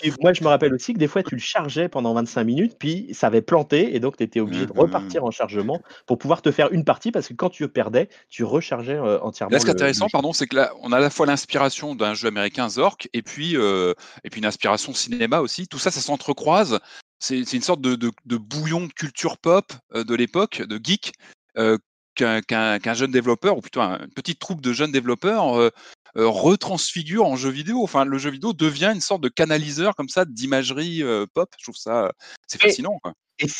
puis 0.00 0.12
moi 0.20 0.32
je 0.32 0.42
me 0.42 0.48
rappelle 0.48 0.74
aussi 0.74 0.94
que 0.94 0.98
des 0.98 1.08
fois 1.08 1.22
tu 1.22 1.34
le 1.34 1.40
chargeais 1.40 1.88
pendant 1.88 2.14
25 2.14 2.44
minutes, 2.44 2.76
puis 2.78 3.08
ça 3.12 3.28
avait 3.28 3.42
planté 3.42 3.94
et 3.94 4.00
donc 4.00 4.16
tu 4.16 4.24
étais 4.24 4.40
obligé 4.40 4.66
de 4.66 4.72
mmh, 4.72 4.76
mmh, 4.76 4.80
repartir 4.80 5.22
mmh. 5.22 5.26
en 5.26 5.30
chargement 5.30 5.82
pour 6.06 6.18
pouvoir 6.18 6.42
te 6.42 6.50
faire 6.50 6.72
une 6.72 6.84
partie 6.84 7.12
parce 7.12 7.28
que 7.28 7.34
quand 7.34 7.50
tu 7.50 7.68
perdais, 7.68 8.08
tu 8.28 8.44
rechargeais 8.44 8.98
entièrement. 8.98 9.52
Là, 9.52 9.58
ce 9.58 9.64
qui 9.64 9.70
est 9.70 9.74
intéressant, 9.74 10.06
pardon, 10.10 10.32
c'est 10.32 10.46
que 10.46 10.56
là 10.56 10.72
on 10.82 10.92
a 10.92 10.96
à 10.96 11.00
la 11.00 11.10
fois 11.10 11.26
l'inspiration 11.26 11.94
d'un 11.94 12.14
jeu 12.14 12.28
américain 12.28 12.68
Zork 12.68 13.08
et 13.12 13.22
puis, 13.22 13.54
et 13.54 14.30
puis 14.30 14.40
une 14.40 14.46
inspiration 14.46 14.94
cinéma 14.94 15.40
aussi. 15.40 15.68
Tout 15.68 15.78
ça, 15.78 15.90
ça 15.90 16.00
s'entrecroise 16.00 16.80
c'est 17.22 17.52
une 17.52 17.62
sorte 17.62 17.80
de, 17.80 18.36
bouillon 18.36 18.86
de 18.86 18.92
culture 18.92 19.38
pop 19.38 19.72
euh, 19.94 20.04
de 20.04 20.14
l'époque, 20.14 20.60
de 20.62 20.80
geek, 20.82 21.12
euh, 21.56 21.78
qu'un 22.14 22.94
jeune 22.94 23.10
développeur, 23.10 23.56
ou 23.56 23.60
plutôt 23.60 23.80
une 23.80 24.08
petite 24.14 24.38
troupe 24.38 24.60
de 24.60 24.72
jeunes 24.72 24.92
développeurs, 24.92 25.54
euh, 25.56 25.70
retransfigure 26.16 27.24
en 27.24 27.36
jeu 27.36 27.50
vidéo. 27.50 27.82
Enfin, 27.82 28.04
le 28.04 28.18
jeu 28.18 28.30
vidéo 28.30 28.52
devient 28.52 28.92
une 28.94 29.00
sorte 29.00 29.22
de 29.22 29.28
canaliseur 29.28 29.94
comme 29.94 30.08
ça 30.08 30.24
d'imagerie 30.24 31.02
pop. 31.34 31.48
Je 31.58 31.64
trouve 31.64 31.76
ça, 31.76 32.12
c'est 32.46 32.60
fascinant. 32.60 32.98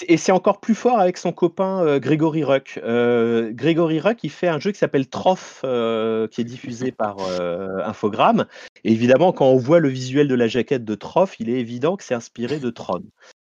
Et 0.07 0.17
c'est 0.17 0.33
encore 0.33 0.61
plus 0.61 0.75
fort 0.75 1.01
avec 1.01 1.17
son 1.17 1.33
copain 1.33 1.99
Grégory 1.99 2.45
Ruck. 2.45 2.79
Grégory 2.79 4.01
Ruck, 4.01 4.23
il 4.23 4.31
fait 4.31 4.49
un 4.49 4.61
jeu 4.61 4.71
qui 4.71 4.79
s'appelle 4.79 5.09
Troph, 5.09 5.61
qui 5.63 6.41
est 6.41 6.45
diffusé 6.45 6.93
par 6.97 7.17
Infogrames. 7.85 8.47
Et 8.85 8.93
évidemment, 8.93 9.33
quand 9.33 9.47
on 9.47 9.57
voit 9.57 9.81
le 9.81 9.89
visuel 9.89 10.29
de 10.29 10.35
la 10.35 10.47
jaquette 10.47 10.85
de 10.85 10.95
Troph, 10.95 11.41
il 11.41 11.49
est 11.49 11.59
évident 11.59 11.97
que 11.97 12.05
c'est 12.05 12.15
inspiré 12.15 12.59
de 12.59 12.71
Tron. 12.71 13.03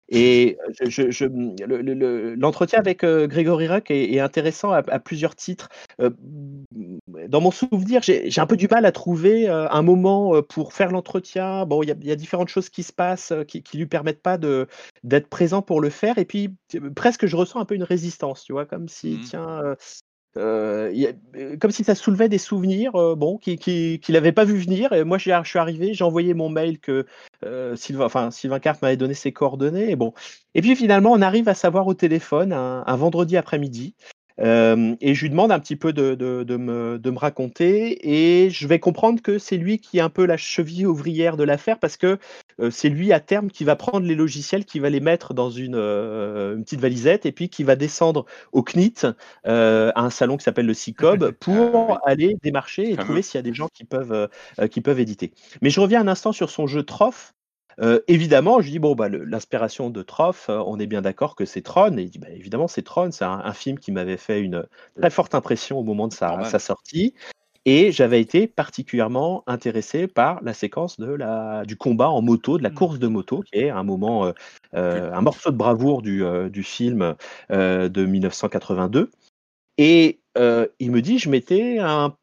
Et 0.09 0.57
je, 0.83 1.25
l'entretien 2.35 2.79
avec 2.79 3.05
Grégory 3.05 3.67
Ruck 3.67 3.91
est, 3.91 4.21
intéressant 4.21 4.71
à, 4.71 4.83
plusieurs 5.01 5.35
titres. 5.35 5.69
dans 5.99 7.41
mon 7.41 7.51
souvenir, 7.51 8.03
j'ai 8.03 8.41
un 8.41 8.47
peu 8.47 8.57
du 8.57 8.69
mal 8.69 8.87
à 8.87 8.93
trouver 8.93 9.49
un 9.49 9.83
moment 9.83 10.43
pour 10.43 10.73
faire 10.73 10.91
l'entretien. 10.91 11.67
Bon, 11.67 11.83
il 11.83 11.89
y, 11.89 12.13
a 12.13 12.17
différentes 12.17 12.49
choses 12.49 12.69
qui 12.69 12.83
se 12.83 12.93
passent 12.93 13.33
qui, 13.49 13.65
ne 13.75 13.79
lui 13.79 13.87
permettent 13.87 14.23
pas 14.23 14.39
d'être 14.39 15.29
présent 15.29 15.63
pour 15.63 15.81
le 15.81 15.91
faire. 15.91 16.19
Et 16.19 16.25
puis, 16.25 16.55
presque, 16.95 17.27
je 17.27 17.37
ressens 17.37 17.61
un 17.61 17.65
peu 17.65 17.75
une 17.75 17.83
résistance, 17.83 18.45
tu 18.45 18.53
vois, 18.53 18.67
comme 18.67 18.89
si, 18.89 19.15
mmh. 19.15 19.21
tiens, 19.23 19.77
euh, 20.37 20.93
euh, 21.37 21.57
comme 21.59 21.71
si 21.71 21.85
ça 21.85 21.95
soulevait 21.95 22.29
des 22.29 22.39
souvenirs 22.39 22.95
euh, 22.97 23.15
bon, 23.15 23.39
qu'il 23.39 23.59
qui, 23.59 24.01
n'avait 24.09 24.33
pas 24.33 24.45
vu 24.45 24.59
venir. 24.59 24.93
Et 24.93 25.05
moi, 25.05 25.19
je 25.19 25.31
suis 25.45 25.59
arrivé, 25.59 25.95
j'ai 25.95 26.05
envoyé 26.05 26.35
mon 26.35 26.49
mail 26.49 26.79
que 26.79 27.07
Sylvain, 27.75 28.05
enfin, 28.05 28.31
Sylvain 28.31 28.59
Carp 28.59 28.81
m'avait 28.83 28.97
donné 28.97 29.15
ses 29.15 29.33
coordonnées. 29.33 29.91
Et, 29.91 29.97
bon. 29.97 30.13
et 30.55 30.63
puis 30.63 30.77
finalement, 30.77 31.13
on 31.13 31.23
arrive 31.23 31.49
à 31.49 31.55
savoir 31.55 31.87
au 31.87 31.95
téléphone 31.95 32.53
un 32.53 32.97
vendredi 32.97 33.37
après-midi 33.37 33.95
et 34.39 35.15
je 35.15 35.23
lui 35.23 35.31
demande 35.31 35.53
un 35.53 35.59
petit 35.59 35.77
peu 35.77 35.93
de, 35.93 36.15
de, 36.15 36.57
me, 36.57 36.99
de, 36.99 37.11
me, 37.11 37.19
raconter 37.19 38.45
et 38.45 38.51
je 38.51 38.67
vais 38.67 38.79
comprendre 38.79 39.23
que 39.23 39.39
c'est 39.39 39.57
lui 39.57 39.79
qui 39.79 39.99
est 39.99 40.03
un 40.03 40.11
peu 40.11 40.27
la 40.27 40.37
cheville 40.37 40.87
ouvrière 40.87 41.37
de 41.37 41.45
l'affaire 41.45 41.79
parce 41.79 41.97
que 41.97 42.19
c'est 42.71 42.89
lui 42.89 43.13
à 43.13 43.21
terme 43.21 43.51
qui 43.51 43.65
va 43.65 43.77
prendre 43.77 44.07
les 44.07 44.15
logiciels, 44.15 44.65
qui 44.65 44.79
va 44.79 44.91
les 44.91 45.01
mettre 45.01 45.35
dans 45.35 45.51
une, 45.51 45.77
une 45.77 46.65
petite 46.65 46.81
valisette 46.81 47.27
et 47.27 47.33
puis 47.33 47.49
qui 47.49 47.65
va 47.65 47.77
descendre 47.77 48.27
au 48.53 48.63
CNIT, 48.63 49.07
à 49.45 50.01
un 50.01 50.11
salon 50.11 50.37
qui 50.37 50.45
s'appelle 50.45 50.67
le 50.67 50.75
CICOB, 50.75 51.31
pour 51.41 51.99
aller 52.07 52.37
démarcher 52.43 52.93
et 52.93 52.97
trouver 52.97 53.23
s'il 53.23 53.39
y 53.39 53.41
a 53.41 53.43
des 53.43 53.55
gens 53.55 53.69
qui 53.73 53.85
peuvent, 53.85 54.29
qui 54.71 54.81
peuvent 54.81 55.01
éditer. 55.01 55.33
Mais 55.63 55.71
je 55.71 55.81
reviens 55.81 56.01
un 56.01 56.09
instant 56.09 56.33
sur 56.33 56.51
son 56.51 56.67
jeu 56.67 56.83
Troph. 56.83 57.36
Euh, 57.81 58.01
évidemment, 58.09 58.61
je 58.61 58.71
dis, 58.71 58.79
bon, 58.79 58.95
bah, 58.95 59.09
l'inspiration 59.09 59.91
de 59.91 60.03
Troff, 60.03 60.49
euh, 60.49 60.63
on 60.67 60.79
est 60.79 60.87
bien 60.87 61.03
d'accord 61.03 61.37
que 61.37 61.45
c'est 61.45 61.63
Tron. 61.63 61.97
Et 61.99 62.03
il 62.03 62.11
dit, 62.11 62.19
bah, 62.19 62.31
évidemment, 62.31 62.69
c'est 62.69 62.83
Tron. 62.83 63.11
C'est 63.11 63.25
un, 63.25 63.53
film 63.53 63.79
qui 63.79 63.93
m'avait 63.93 64.17
fait 64.17 64.41
une 64.41 64.67
très 64.99 65.11
forte 65.11 65.35
impression 65.35 65.79
au 65.79 65.83
moment 65.83 66.09
de 66.09 66.13
sa, 66.13 66.59
sortie. 66.59 67.15
Et 67.65 67.91
j'avais 67.91 68.21
été 68.21 68.47
particulièrement 68.47 69.43
intéressé 69.47 70.07
par 70.07 70.41
la 70.43 70.55
séquence 70.55 71.01
de 71.01 71.13
la, 71.13 71.65
du 71.65 71.77
combat 71.77 72.09
en 72.11 72.23
moto, 72.23 72.59
de 72.59 72.63
la 72.63 72.71
mmh. 72.71 72.75
course 72.75 72.99
de 72.99 73.09
moto, 73.09 73.41
qui 73.41 73.59
est 73.59 73.71
un 73.71 73.83
moment, 73.83 74.33
euh, 74.75 75.13
un 75.13 75.21
morceau 75.21 75.51
de 75.51 75.57
bravoure 75.57 76.01
du, 76.01 76.23
du 76.51 76.63
film 76.63 77.17
de 77.51 78.05
1982. 78.05 79.11
Et 79.79 80.21
il 80.79 80.91
me 80.91 81.01
dit, 81.01 81.19
je 81.19 81.29
m'étais 81.29 81.79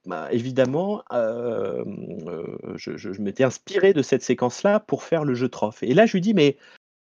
bah, 0.06 0.28
évidemment, 0.32 1.04
je, 1.12 3.22
m'étais 3.22 3.44
inspiré 3.44 3.94
de 3.94 4.02
cette 4.02 4.24
séquence-là 4.24 4.80
pour 4.80 5.04
faire 5.04 5.24
le 5.24 5.34
jeu 5.34 5.50
Troph. 5.50 5.84
Et 5.84 5.94
là, 5.94 6.06
je 6.06 6.14
lui 6.14 6.22
dis, 6.22 6.34
mais 6.34 6.58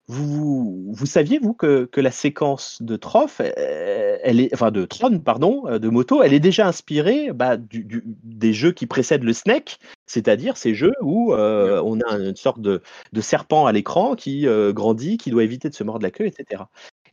vous, 0.08 0.92
vous 0.92 1.06
saviez, 1.06 1.38
vous, 1.38 1.54
que, 1.54 1.88
la 1.96 2.12
séquence 2.12 2.82
de 2.82 2.96
Troph, 2.96 3.42
elle 3.42 4.40
est, 4.40 4.54
enfin 4.54 4.72
de 4.72 4.86
Tron, 4.86 5.20
pardon, 5.20 5.78
de 5.78 5.90
moto, 5.90 6.24
elle 6.24 6.34
est 6.34 6.40
déjà 6.40 6.68
inspirée 6.68 7.32
bah, 7.32 7.58
des 7.58 8.54
jeux 8.54 8.72
qui 8.72 8.88
précèdent 8.88 9.24
le 9.24 9.34
Snake, 9.34 9.80
c'est-à-dire 10.08 10.58
ces 10.58 10.74
jeux 10.74 10.96
où 11.02 11.34
on 11.34 12.02
a 12.02 12.18
une 12.18 12.36
sorte 12.36 12.60
de, 12.60 12.82
de 13.14 13.22
serpent 13.22 13.68
à 13.68 13.72
l'écran 13.72 14.16
qui 14.16 14.48
grandit, 14.70 15.18
qui 15.18 15.30
doit 15.30 15.44
éviter 15.44 15.70
de 15.70 15.76
se 15.76 15.84
mordre 15.84 16.04
la 16.04 16.12
queue, 16.12 16.26
etc. 16.26 16.64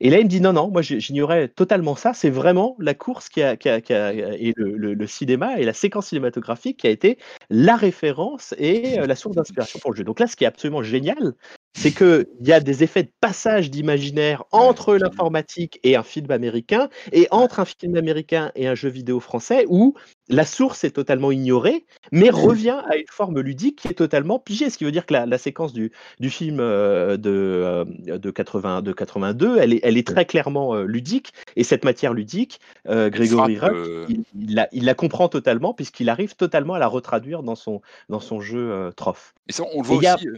Et 0.01 0.11
là, 0.11 0.19
il 0.19 0.25
me 0.25 0.29
dit 0.29 0.41
non, 0.41 0.53
non, 0.53 0.71
moi 0.71 0.83
j'ignorais 0.83 1.49
totalement 1.49 1.97
ça. 1.97 2.13
C'est 2.15 2.31
vraiment 2.31 2.77
la 2.79 2.95
course 2.95 3.29
qui 3.29 3.43
a, 3.43 3.57
et 3.61 4.53
le, 4.57 5.07
cinéma 5.07 5.59
et 5.59 5.65
la 5.65 5.73
séquence 5.73 6.09
cinématographique 6.09 6.79
qui 6.79 6.87
a 6.87 6.91
été 6.91 7.19
la 7.51 7.77
référence 7.77 8.55
et 8.59 8.99
euh, 8.99 9.07
la 9.07 9.17
source 9.17 9.37
d'inspiration 9.37 9.79
pour 9.81 9.93
le 9.93 9.97
jeu. 9.97 10.05
Donc 10.05 10.21
là, 10.21 10.27
ce 10.27 10.37
qui 10.37 10.45
est 10.45 10.49
absolument 10.49 10.83
génial, 10.83 11.35
c'est 11.77 11.93
qu'il 11.93 12.27
y 12.41 12.53
a 12.53 12.61
des 12.61 12.83
effets 12.83 13.03
de 13.03 13.11
passage 13.21 13.71
d'imaginaire 13.71 14.45
entre 14.51 14.97
l'informatique 14.97 15.79
et 15.83 15.95
un 15.95 16.03
film 16.03 16.31
américain, 16.31 16.89
et 17.13 17.29
entre 17.31 17.61
un 17.61 17.67
film 17.67 17.97
américain 17.97 18.51
et 18.55 18.67
un 18.67 18.75
jeu 18.75 18.89
vidéo 18.89 19.21
français, 19.21 19.67
où 19.69 19.95
la 20.29 20.47
source 20.47 20.85
est 20.85 20.93
totalement 20.93 21.31
ignorée, 21.31 21.85
mais 22.13 22.31
revient 22.31 22.81
à 22.89 22.97
une 22.97 23.07
forme 23.11 23.41
ludique 23.41 23.81
qui 23.81 23.89
est 23.89 23.95
totalement 23.95 24.39
pigée. 24.39 24.71
Ce 24.71 24.79
qui 24.79 24.85
veut 24.85 24.91
dire 24.91 25.05
que 25.05 25.13
la, 25.13 25.39
séquence 25.39 25.75
du, 25.75 25.93
film 26.31 26.61
euh, 26.61 27.19
de, 27.19 27.31
euh, 27.31 27.85
de, 28.19 28.31
80, 28.31 28.81
de 28.81 28.93
82, 28.93 29.59
elle 29.59 29.75
est, 29.75 29.81
elle 29.83 29.99
est 29.99 30.07
très 30.07 30.25
clairement 30.25 30.75
euh, 30.75 30.85
ludique, 30.85 31.33
et 31.57 31.65
cette 31.65 31.85
matière 31.85 32.15
ludique, 32.15 32.59
Grégory 32.87 33.59
Ruck, 33.59 34.09
il, 34.09 34.25
la, 34.55 34.95
comprend 34.95 35.29
totalement, 35.29 35.75
puisqu'il 35.75 36.09
arrive 36.09 36.37
totalement 36.37 36.75
à 36.75 36.79
la 36.79 36.89
retraduire 36.89 37.43
dans 37.43 37.55
son, 37.55 37.83
dans 38.09 38.21
son 38.21 38.41
jeu 38.41 38.91
Troph. 38.97 39.35
Et 39.49 39.53
ça, 39.53 39.65
on 39.75 39.83
le 39.83 39.87
voit 39.87 40.15
aussi. 40.15 40.29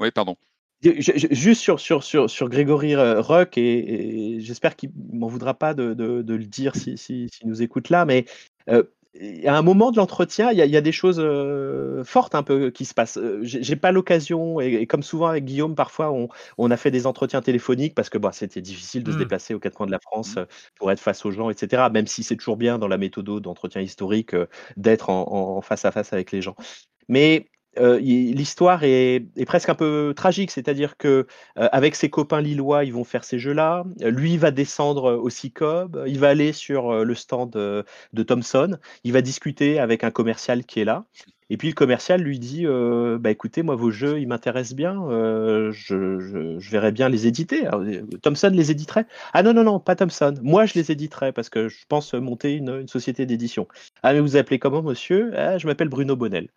Oui, 0.00 0.10
pardon. 0.10 0.36
Juste 0.80 1.60
sur, 1.60 1.80
sur, 1.80 2.04
sur, 2.04 2.30
sur 2.30 2.48
Grégory 2.48 2.94
Rock, 2.94 3.58
et, 3.58 4.38
j'espère 4.40 4.76
qu'il 4.76 4.90
m'en 5.12 5.26
voudra 5.26 5.54
pas 5.54 5.74
de, 5.74 5.92
de, 5.92 6.34
le 6.34 6.44
dire 6.44 6.76
s'il 6.76 6.96
si, 6.98 7.28
si, 7.32 7.46
nous 7.46 7.62
écoute 7.62 7.90
là, 7.90 8.04
mais 8.04 8.26
euh, 8.70 8.84
à 9.44 9.56
un 9.56 9.62
moment 9.62 9.90
de 9.90 9.96
l'entretien, 9.96 10.52
il 10.52 10.58
y, 10.58 10.68
y, 10.68 10.76
a 10.76 10.80
des 10.80 10.92
choses 10.92 11.20
fortes 12.04 12.36
un 12.36 12.44
peu 12.44 12.70
qui 12.70 12.84
se 12.84 12.94
passent. 12.94 13.18
J'ai 13.42 13.74
pas 13.74 13.90
l'occasion, 13.90 14.60
et, 14.60 14.86
comme 14.86 15.02
souvent 15.02 15.26
avec 15.26 15.44
Guillaume, 15.44 15.74
parfois 15.74 16.12
on, 16.12 16.28
on, 16.58 16.70
a 16.70 16.76
fait 16.76 16.92
des 16.92 17.08
entretiens 17.08 17.42
téléphoniques 17.42 17.96
parce 17.96 18.08
que 18.08 18.18
bah, 18.18 18.30
c'était 18.32 18.62
difficile 18.62 19.02
de 19.02 19.10
se 19.10 19.16
mmh. 19.16 19.18
déplacer 19.18 19.54
aux 19.54 19.58
quatre 19.58 19.74
coins 19.74 19.86
de 19.86 19.92
la 19.92 19.98
France 19.98 20.36
mmh. 20.36 20.46
pour 20.76 20.92
être 20.92 21.00
face 21.00 21.24
aux 21.26 21.32
gens, 21.32 21.50
etc. 21.50 21.88
Même 21.92 22.06
si 22.06 22.22
c'est 22.22 22.36
toujours 22.36 22.56
bien 22.56 22.78
dans 22.78 22.88
la 22.88 22.98
méthode 22.98 23.40
d'entretien 23.40 23.80
historique 23.80 24.36
d'être 24.76 25.10
en, 25.10 25.56
en, 25.56 25.60
face 25.60 25.84
à 25.84 25.90
face 25.90 26.12
avec 26.12 26.30
les 26.30 26.40
gens. 26.40 26.54
Mais 27.08 27.48
euh, 27.78 27.98
l'histoire 27.98 28.82
est, 28.82 29.26
presque 29.46 29.68
un 29.68 29.74
peu 29.74 30.12
tragique, 30.16 30.50
c'est-à-dire 30.50 30.96
que 30.96 31.26
euh, 31.58 31.68
avec 31.72 31.94
ses 31.94 32.10
copains 32.10 32.40
lillois, 32.40 32.84
ils 32.84 32.92
vont 32.92 33.04
faire 33.04 33.24
ces 33.24 33.38
jeux-là. 33.38 33.84
Lui 34.00 34.36
va 34.36 34.50
descendre 34.50 35.14
au 35.14 35.30
CICOB, 35.30 36.04
il 36.06 36.18
va 36.18 36.28
aller 36.28 36.52
sur 36.52 36.90
euh, 36.90 37.04
le 37.04 37.14
stand 37.14 37.50
de, 37.52 38.22
Thomson, 38.22 38.78
il 39.04 39.12
va 39.12 39.22
discuter 39.22 39.78
avec 39.78 40.04
un 40.04 40.10
commercial 40.10 40.64
qui 40.64 40.80
est 40.80 40.84
là. 40.84 41.04
Et 41.50 41.56
puis 41.56 41.68
le 41.68 41.74
commercial 41.74 42.20
lui 42.20 42.38
dit 42.38 42.66
bah 42.66 43.30
écoutez, 43.30 43.62
moi 43.62 43.74
vos 43.74 43.90
jeux, 43.90 44.20
ils 44.20 44.28
m'intéressent 44.28 44.76
bien, 44.76 44.94
je, 45.70 46.58
verrais 46.70 46.92
bien 46.92 47.08
les 47.08 47.26
éditer. 47.26 47.66
Thomson 48.20 48.50
les 48.52 48.70
éditerait? 48.70 49.06
Ah 49.32 49.42
non, 49.42 49.54
non, 49.54 49.64
non, 49.64 49.80
pas 49.80 49.96
Thomson. 49.96 50.34
Moi 50.42 50.66
je 50.66 50.74
les 50.74 50.92
éditerais 50.92 51.32
parce 51.32 51.48
que 51.48 51.68
je 51.68 51.86
pense 51.88 52.12
monter 52.12 52.52
une, 52.52 52.86
société 52.86 53.24
d'édition. 53.24 53.66
Ah 54.02 54.12
mais 54.12 54.20
vous 54.20 54.36
appelez 54.36 54.58
comment 54.58 54.82
monsieur? 54.82 55.32
Ah, 55.38 55.56
Je 55.56 55.66
m'appelle 55.66 55.88
Bruno 55.88 56.16
Bonnel. 56.16 56.48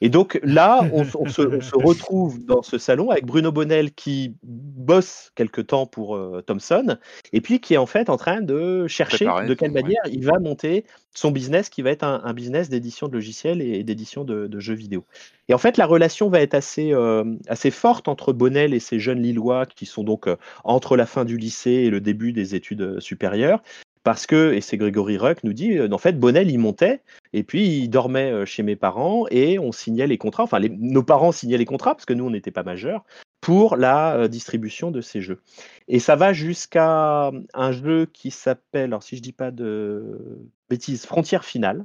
Et 0.00 0.08
donc 0.08 0.40
là, 0.42 0.80
on, 0.92 1.04
se, 1.04 1.42
retrouve 1.76 2.44
dans 2.44 2.62
ce 2.62 2.78
salon 2.78 3.10
avec 3.10 3.26
Bruno 3.26 3.52
Bonnel 3.52 3.92
qui 3.92 4.34
bosse 4.42 5.30
quelque 5.34 5.60
temps 5.60 5.86
pour 5.86 6.16
euh, 6.16 6.42
Thomson 6.46 6.96
et 7.32 7.40
puis 7.40 7.60
qui 7.60 7.74
est 7.74 7.78
en 7.78 7.86
fait 7.86 8.08
en 8.08 8.16
train 8.16 8.40
de 8.40 8.86
chercher 8.86 9.26
de 9.46 9.54
quelle 9.54 9.72
manière 9.72 10.02
il 10.10 10.24
va 10.24 10.38
monter 10.38 10.84
son 11.14 11.30
business 11.30 11.68
qui 11.68 11.82
va 11.82 11.90
être 11.90 12.04
un, 12.04 12.32
business 12.32 12.70
d'édition 12.70 13.08
de 13.08 13.12
logiciels 13.12 13.60
et 13.60 13.82
d'édition 13.82 14.24
de, 14.24 14.60
jeux 14.60 14.74
vidéo. 14.74 15.04
Et 15.48 15.54
en 15.54 15.58
fait, 15.58 15.76
la 15.76 15.86
relation 15.86 16.28
va 16.28 16.40
être 16.40 16.54
assez, 16.54 16.92
euh, 16.92 17.24
assez 17.48 17.70
forte 17.70 18.08
entre 18.08 18.32
Bonnel 18.32 18.72
et 18.72 18.80
ces 18.80 19.00
jeunes 19.00 19.20
Lillois 19.20 19.66
qui 19.66 19.86
sont 19.86 20.04
donc 20.04 20.28
euh, 20.28 20.36
entre 20.64 20.96
la 20.96 21.06
fin 21.06 21.24
du 21.24 21.36
lycée 21.36 21.70
et 21.70 21.90
le 21.90 22.00
début 22.00 22.32
des 22.32 22.54
études 22.54 23.00
supérieures. 23.00 23.62
Parce 24.02 24.26
que, 24.26 24.52
et 24.54 24.60
c'est 24.60 24.76
Grégory 24.76 25.18
Ruck 25.18 25.44
nous 25.44 25.52
dit, 25.52 25.78
en 25.80 25.98
fait, 25.98 26.18
Bonnel, 26.18 26.50
il 26.50 26.58
montait, 26.58 27.02
et 27.32 27.42
puis 27.42 27.80
il 27.80 27.88
dormait 27.88 28.46
chez 28.46 28.62
mes 28.62 28.76
parents, 28.76 29.26
et 29.30 29.58
on 29.58 29.72
signait 29.72 30.06
les 30.06 30.18
contrats, 30.18 30.44
enfin, 30.44 30.58
nos 30.60 31.02
parents 31.02 31.32
signaient 31.32 31.58
les 31.58 31.66
contrats, 31.66 31.94
parce 31.94 32.06
que 32.06 32.14
nous, 32.14 32.24
on 32.24 32.30
n'était 32.30 32.50
pas 32.50 32.62
majeurs, 32.62 33.04
pour 33.40 33.76
la 33.76 34.28
distribution 34.28 34.90
de 34.90 35.00
ces 35.00 35.20
jeux. 35.20 35.42
Et 35.88 35.98
ça 35.98 36.16
va 36.16 36.32
jusqu'à 36.32 37.30
un 37.54 37.72
jeu 37.72 38.06
qui 38.12 38.30
s'appelle, 38.30 38.84
alors 38.84 39.02
si 39.02 39.16
je 39.16 39.22
dis 39.22 39.32
pas 39.32 39.50
de 39.50 40.48
bêtises, 40.68 41.04
Frontière 41.04 41.44
Finale, 41.44 41.84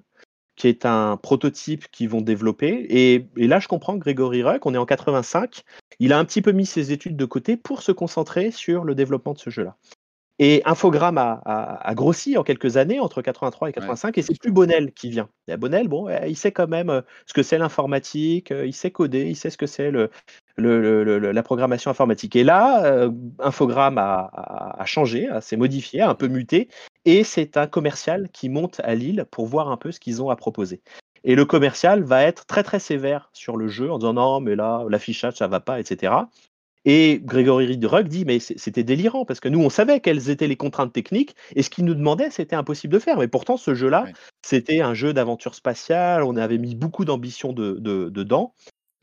qui 0.56 0.68
est 0.68 0.86
un 0.86 1.18
prototype 1.18 1.90
qu'ils 1.92 2.10
vont 2.10 2.22
développer. 2.22 2.86
Et, 2.90 3.28
et, 3.38 3.48
là, 3.48 3.60
je 3.60 3.68
comprends 3.68 3.96
Grégory 3.98 4.44
Ruck, 4.44 4.66
on 4.66 4.74
est 4.74 4.78
en 4.78 4.86
85, 4.86 5.64
il 6.00 6.14
a 6.14 6.20
un 6.20 6.26
petit 6.26 6.42
peu 6.42 6.52
mis 6.52 6.66
ses 6.66 6.92
études 6.92 7.18
de 7.18 7.26
côté 7.26 7.58
pour 7.58 7.82
se 7.82 7.92
concentrer 7.92 8.52
sur 8.52 8.84
le 8.84 8.96
développement 8.96 9.34
de 9.34 9.40
ce 9.40 9.50
jeu-là. 9.50 9.76
Et 10.38 10.62
Infogrames 10.66 11.18
a, 11.18 11.94
grossi 11.94 12.38
en 12.38 12.44
quelques 12.44 12.76
années, 12.76 13.00
entre 13.00 13.22
83 13.22 13.70
et 13.70 13.74
85, 13.74 14.18
et 14.18 14.22
c'est 14.22 14.38
plus 14.38 14.52
Bonnel 14.52 14.92
qui 14.92 15.10
vient. 15.10 15.30
Et 15.48 15.56
Bonnel, 15.56 15.88
bon, 15.88 16.10
eh, 16.10 16.30
il 16.30 16.36
sait 16.36 16.52
quand 16.52 16.68
même 16.68 16.90
euh, 16.90 17.02
ce 17.26 17.34
que 17.34 17.42
c'est 17.42 17.58
l'informatique, 17.58 18.52
euh, 18.52 18.66
il 18.66 18.74
sait 18.74 18.92
coder, 18.92 19.30
il 19.30 19.38
sait 19.38 19.50
ce 19.50 19.58
que 19.58 19.66
c'est 19.66 19.92
le, 19.92 20.10
la 20.58 21.44
programmation 21.44 21.90
informatique. 21.90 22.36
Et 22.36 22.44
là, 22.44 22.84
euh, 22.84 23.12
Infogrames 23.40 23.98
a, 23.98 24.84
changé, 24.86 25.30
s'est 25.40 25.56
modifié, 25.56 26.02
a 26.02 26.10
un 26.10 26.16
peu 26.16 26.28
muté, 26.28 26.68
et 27.06 27.24
c'est 27.24 27.56
un 27.56 27.68
commercial 27.68 28.30
qui 28.34 28.50
monte 28.50 28.82
à 28.84 28.94
Lille 28.94 29.26
pour 29.32 29.46
voir 29.46 29.70
un 29.70 29.78
peu 29.78 29.94
ce 29.94 30.02
qu'ils 30.02 30.22
ont 30.22 30.30
à 30.30 30.36
proposer. 30.36 30.82
Et 31.24 31.36
le 31.36 31.46
commercial 31.46 32.04
va 32.04 32.24
être 32.24 32.46
très 32.46 32.62
très 32.62 32.80
sévère 32.80 33.30
sur 33.32 33.56
le 33.56 33.68
jeu 33.68 33.90
en 33.90 34.00
disant 34.00 34.14
non, 34.14 34.42
mais 34.42 34.56
là, 34.56 34.86
l'affichage, 34.90 35.36
ça 35.36 35.48
va 35.48 35.62
pas, 35.62 35.80
etc. 35.80 36.14
Et 36.86 37.20
Grégory 37.24 37.80
Ruck 37.84 38.08
dit, 38.08 38.26
mais 38.26 38.40
c'était 38.40 38.84
délirant, 38.84 39.26
parce 39.26 39.40
que 39.40 39.50
nous, 39.50 39.60
on 39.60 39.72
savait 39.72 40.00
quelles 40.00 40.30
étaient 40.30 40.48
les 40.48 40.56
contraintes 40.56 40.94
techniques, 40.94 41.36
et 41.56 41.64
ce 41.64 41.72
qu'il 41.72 41.84
nous 41.86 41.96
demandait, 41.96 42.30
c'était 42.30 42.56
impossible 42.56 42.94
de 42.94 43.00
faire. 43.00 43.18
Mais 43.18 43.28
pourtant, 43.28 43.58
ce 43.58 43.74
jeu-là, 43.74 44.06
c'était 44.44 44.82
un 44.82 44.94
jeu 44.94 45.12
d'aventure 45.12 45.56
spatiale, 45.56 46.24
on 46.24 46.36
avait 46.36 46.60
mis 46.60 46.76
beaucoup 46.76 47.04
d'ambition 47.04 47.54
dedans. 47.54 48.54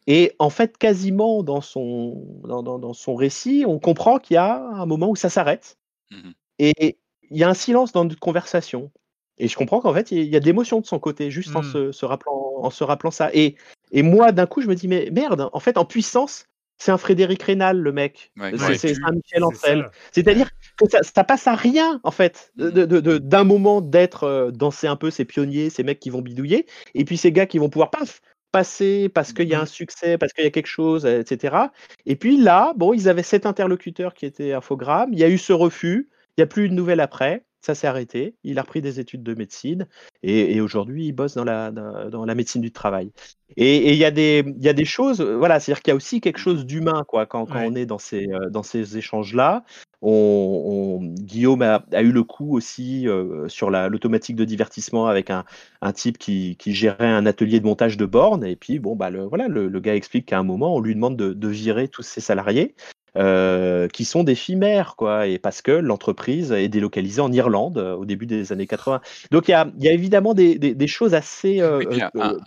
Et 0.06 0.32
en 0.38 0.50
fait, 0.50 0.78
quasiment 0.78 1.42
dans 1.42 1.60
son, 1.60 2.40
dans, 2.44 2.92
son 2.92 3.14
récit, 3.14 3.64
on 3.66 3.78
comprend 3.78 4.18
qu'il 4.18 4.34
y 4.34 4.38
a 4.38 4.60
un 4.60 4.86
moment 4.86 5.10
où 5.10 5.16
ça 5.16 5.28
s'arrête. 5.28 5.78
Mmh 6.10 6.30
et 6.58 6.98
il 7.30 7.38
y 7.38 7.42
a 7.42 7.48
un 7.48 7.54
silence 7.54 7.90
dans 7.90 8.04
notre 8.04 8.20
conversation. 8.20 8.92
Et 9.38 9.48
je 9.48 9.56
comprends 9.56 9.80
qu'en 9.80 9.92
fait, 9.92 10.12
il 10.12 10.28
y 10.28 10.36
a 10.36 10.40
d'émotions 10.40 10.80
de 10.80 10.86
son 10.86 11.00
côté, 11.00 11.28
juste 11.30 11.56
en, 11.56 11.62
mmh. 11.62 11.92
se, 11.92 12.04
rappelant, 12.04 12.52
en 12.58 12.70
se 12.70 12.84
rappelant 12.84 13.10
ça. 13.10 13.30
Et, 13.32 13.56
et 13.90 14.02
moi, 14.02 14.30
d'un 14.30 14.46
coup, 14.46 14.60
je 14.60 14.68
me 14.68 14.76
dis, 14.76 14.86
mais 14.86 15.08
merde, 15.10 15.48
en 15.52 15.58
fait, 15.58 15.76
en 15.76 15.84
puissance, 15.84 16.44
c'est 16.78 16.90
un 16.90 16.98
Frédéric 16.98 17.42
Rénal, 17.42 17.78
le 17.78 17.92
mec. 17.92 18.32
c'est 18.56 18.94
un 19.04 19.12
Michel 19.12 19.44
Ancel. 19.44 19.90
C'est-à-dire 20.10 20.48
que 20.50 20.86
ça, 21.02 21.24
passe 21.24 21.46
à 21.46 21.54
rien, 21.54 22.00
en 22.02 22.10
fait, 22.10 22.52
d'un 22.56 23.44
moment 23.44 23.80
d'être 23.80 24.24
euh, 24.24 24.50
danser 24.50 24.88
un 24.88 24.96
peu 24.96 25.10
ces 25.10 25.24
pionniers, 25.24 25.70
ces 25.70 25.84
mecs 25.84 26.00
qui 26.00 26.10
vont 26.10 26.22
bidouiller, 26.22 26.66
et 26.94 27.04
puis 27.04 27.16
ces 27.16 27.30
gars 27.30 27.46
qui 27.46 27.58
vont 27.58 27.68
pouvoir 27.68 27.90
paf, 27.90 28.20
passer 28.50 29.08
parce 29.08 29.32
qu'il 29.32 29.48
y 29.48 29.54
a 29.54 29.60
un 29.60 29.66
succès, 29.66 30.18
parce 30.18 30.32
qu'il 30.32 30.44
y 30.44 30.46
a 30.46 30.50
quelque 30.50 30.66
chose, 30.66 31.06
etc. 31.06 31.56
Et 32.04 32.16
puis 32.16 32.36
là, 32.36 32.72
bon, 32.76 32.92
ils 32.92 33.08
avaient 33.08 33.22
cet 33.22 33.46
interlocuteur 33.46 34.14
qui 34.14 34.26
était 34.26 34.52
Infogramme, 34.52 35.12
il 35.12 35.18
y 35.18 35.24
a 35.24 35.28
eu 35.28 35.38
ce 35.38 35.52
refus, 35.52 36.08
il 36.36 36.40
n'y 36.40 36.44
a 36.44 36.46
plus 36.46 36.68
de 36.68 36.74
nouvelles 36.74 37.00
après 37.00 37.44
ça 37.62 37.74
s'est 37.74 37.86
arrêté. 37.86 38.34
Il 38.44 38.58
a 38.58 38.62
repris 38.62 38.82
des 38.82 39.00
études 39.00 39.22
de 39.22 39.34
médecine 39.34 39.86
et, 40.22 40.60
aujourd'hui 40.60 41.06
il 41.06 41.12
bosse 41.12 41.34
dans 41.34 41.44
la, 41.44 41.70
dans, 41.70 42.24
la 42.24 42.34
médecine 42.34 42.60
du 42.60 42.72
travail. 42.72 43.12
Et 43.56 43.92
il 43.92 43.98
y, 43.98 44.04
a 44.04 44.10
des, 44.10 44.44
y 44.60 44.68
a 44.68 44.72
des 44.72 44.84
choses, 44.84 45.20
voilà, 45.20 45.60
c'est-à-dire 45.60 45.82
qu'il 45.82 45.90
y 45.90 45.92
a 45.92 45.96
aussi 45.96 46.20
quelque 46.20 46.38
chose 46.38 46.64
d'humain 46.64 47.04
quoi, 47.06 47.26
quand, 47.26 47.46
quand 47.46 47.62
on 47.62 47.74
est 47.74 47.86
dans 47.86 47.98
ces, 47.98 48.26
dans 48.50 48.62
ces 48.62 48.96
échanges-là. 48.96 49.64
On, 50.04 50.98
Guillaume 51.02 51.62
a, 51.62 51.84
eu 52.02 52.10
le 52.10 52.24
coup 52.24 52.56
aussi 52.56 53.06
euh, 53.06 53.46
sur 53.48 53.70
l'automatique 53.70 54.34
de 54.34 54.44
divertissement 54.44 55.06
avec 55.06 55.30
un, 55.30 55.44
un 55.80 55.92
type 55.92 56.18
qui, 56.18 56.56
qui, 56.56 56.74
gérait 56.74 57.06
un 57.06 57.24
atelier 57.24 57.60
de 57.60 57.66
montage 57.66 57.96
de 57.96 58.04
bornes. 58.04 58.44
Et 58.44 58.56
puis, 58.56 58.80
bon, 58.80 58.96
bah, 58.96 59.10
le, 59.10 59.22
voilà, 59.24 59.46
le, 59.46 59.68
gars 59.80 59.94
explique 59.94 60.26
qu'à 60.26 60.40
un 60.40 60.42
moment, 60.42 60.74
on 60.74 60.80
lui 60.80 60.96
demande 60.96 61.16
de, 61.16 61.32
de 61.32 61.48
virer 61.48 61.86
tous 61.86 62.02
ses 62.02 62.20
salariés. 62.20 62.74
Euh, 63.18 63.88
qui 63.88 64.06
sont 64.06 64.24
des 64.24 64.34
chimères, 64.34 64.96
quoi, 64.96 65.26
et 65.26 65.38
parce 65.38 65.60
que 65.60 65.70
l'entreprise 65.70 66.50
est 66.50 66.70
délocalisée 66.70 67.20
en 67.20 67.30
Irlande 67.30 67.76
euh, 67.76 67.94
au 67.94 68.06
début 68.06 68.24
des 68.24 68.52
années 68.52 68.66
80. 68.66 69.02
Donc 69.30 69.48
il 69.48 69.50
y 69.50 69.54
a, 69.54 69.70
y 69.80 69.88
a, 69.88 69.92
évidemment 69.92 70.32
des, 70.32 70.58
des, 70.58 70.74
des 70.74 70.86
choses 70.86 71.12
assez 71.12 71.60
euh, 71.60 71.82
un, 72.14 72.38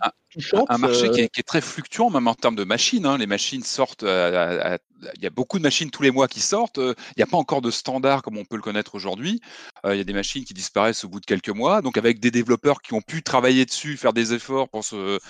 un, 0.68 0.78
marché 0.78 1.08
qui 1.12 1.20
est, 1.20 1.28
qui 1.28 1.38
est, 1.38 1.44
très 1.44 1.60
fluctuant, 1.60 2.10
même 2.10 2.26
en 2.26 2.34
termes 2.34 2.56
de 2.56 2.64
machines. 2.64 3.06
Hein. 3.06 3.16
Les 3.16 3.28
machines 3.28 3.62
sortent, 3.62 4.02
il 4.02 5.22
y 5.22 5.26
a 5.26 5.30
beaucoup 5.30 5.58
de 5.58 5.62
machines 5.62 5.92
tous 5.92 6.02
les 6.02 6.10
mois 6.10 6.26
qui 6.26 6.40
sortent. 6.40 6.78
Il 6.78 7.16
n'y 7.16 7.22
a 7.22 7.26
pas 7.26 7.36
encore 7.36 7.62
de 7.62 7.70
standard 7.70 8.22
comme 8.22 8.36
on 8.36 8.44
peut 8.44 8.56
le 8.56 8.62
connaître 8.62 8.96
aujourd'hui. 8.96 9.40
Il 9.84 9.96
y 9.96 10.00
a 10.00 10.04
des 10.04 10.12
machines 10.12 10.44
qui 10.44 10.52
disparaissent 10.52 11.04
au 11.04 11.08
bout 11.08 11.20
de 11.20 11.26
quelques 11.26 11.50
mois. 11.50 11.80
Donc 11.80 11.96
avec 11.96 12.18
des 12.18 12.32
développeurs 12.32 12.82
qui 12.82 12.92
ont 12.92 13.02
pu 13.02 13.22
travailler 13.22 13.66
dessus, 13.66 13.96
faire 13.96 14.12
des 14.12 14.34
efforts 14.34 14.68
pour 14.68 14.84
se, 14.84 15.20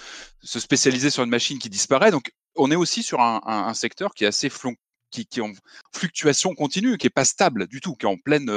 se 0.42 0.60
spécialiser 0.60 1.10
sur 1.10 1.24
une 1.24 1.30
machine 1.30 1.58
qui 1.58 1.68
disparaît. 1.68 2.10
Donc 2.10 2.32
on 2.56 2.70
est 2.70 2.76
aussi 2.76 3.02
sur 3.02 3.20
un, 3.20 3.42
un 3.44 3.74
secteur 3.74 4.14
qui 4.14 4.24
est 4.24 4.28
assez 4.28 4.48
qui, 5.10 5.26
qui 5.26 5.40
est 5.40 5.42
en 5.42 5.52
fluctuation 5.94 6.54
continue, 6.54 6.98
qui 6.98 7.06
est 7.06 7.10
pas 7.10 7.24
stable 7.24 7.66
du 7.66 7.80
tout, 7.80 7.94
qui 7.94 8.06
est 8.06 8.08
en 8.08 8.16
pleine 8.16 8.50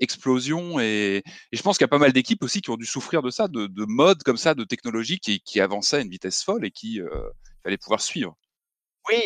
explosion. 0.00 0.80
Et, 0.80 1.22
je 1.52 1.62
pense 1.62 1.78
qu'il 1.78 1.84
y 1.84 1.86
a 1.86 1.88
pas 1.88 1.98
mal 1.98 2.12
d'équipes 2.12 2.42
aussi 2.42 2.60
qui 2.60 2.70
ont 2.70 2.76
dû 2.76 2.86
souffrir 2.86 3.22
de 3.22 3.30
ça, 3.30 3.48
de, 3.48 3.66
de 3.66 3.84
modes 3.84 4.22
comme 4.22 4.36
ça, 4.36 4.54
de 4.54 4.64
technologie 4.64 5.18
qui, 5.18 5.40
qui 5.40 5.60
avançaient 5.60 5.96
à 5.96 6.00
une 6.00 6.10
vitesse 6.10 6.42
folle 6.42 6.64
et 6.64 6.70
qui 6.70 7.00
fallait 7.62 7.78
pouvoir 7.78 8.00
suivre. 8.00 8.36
Oui, 9.08 9.22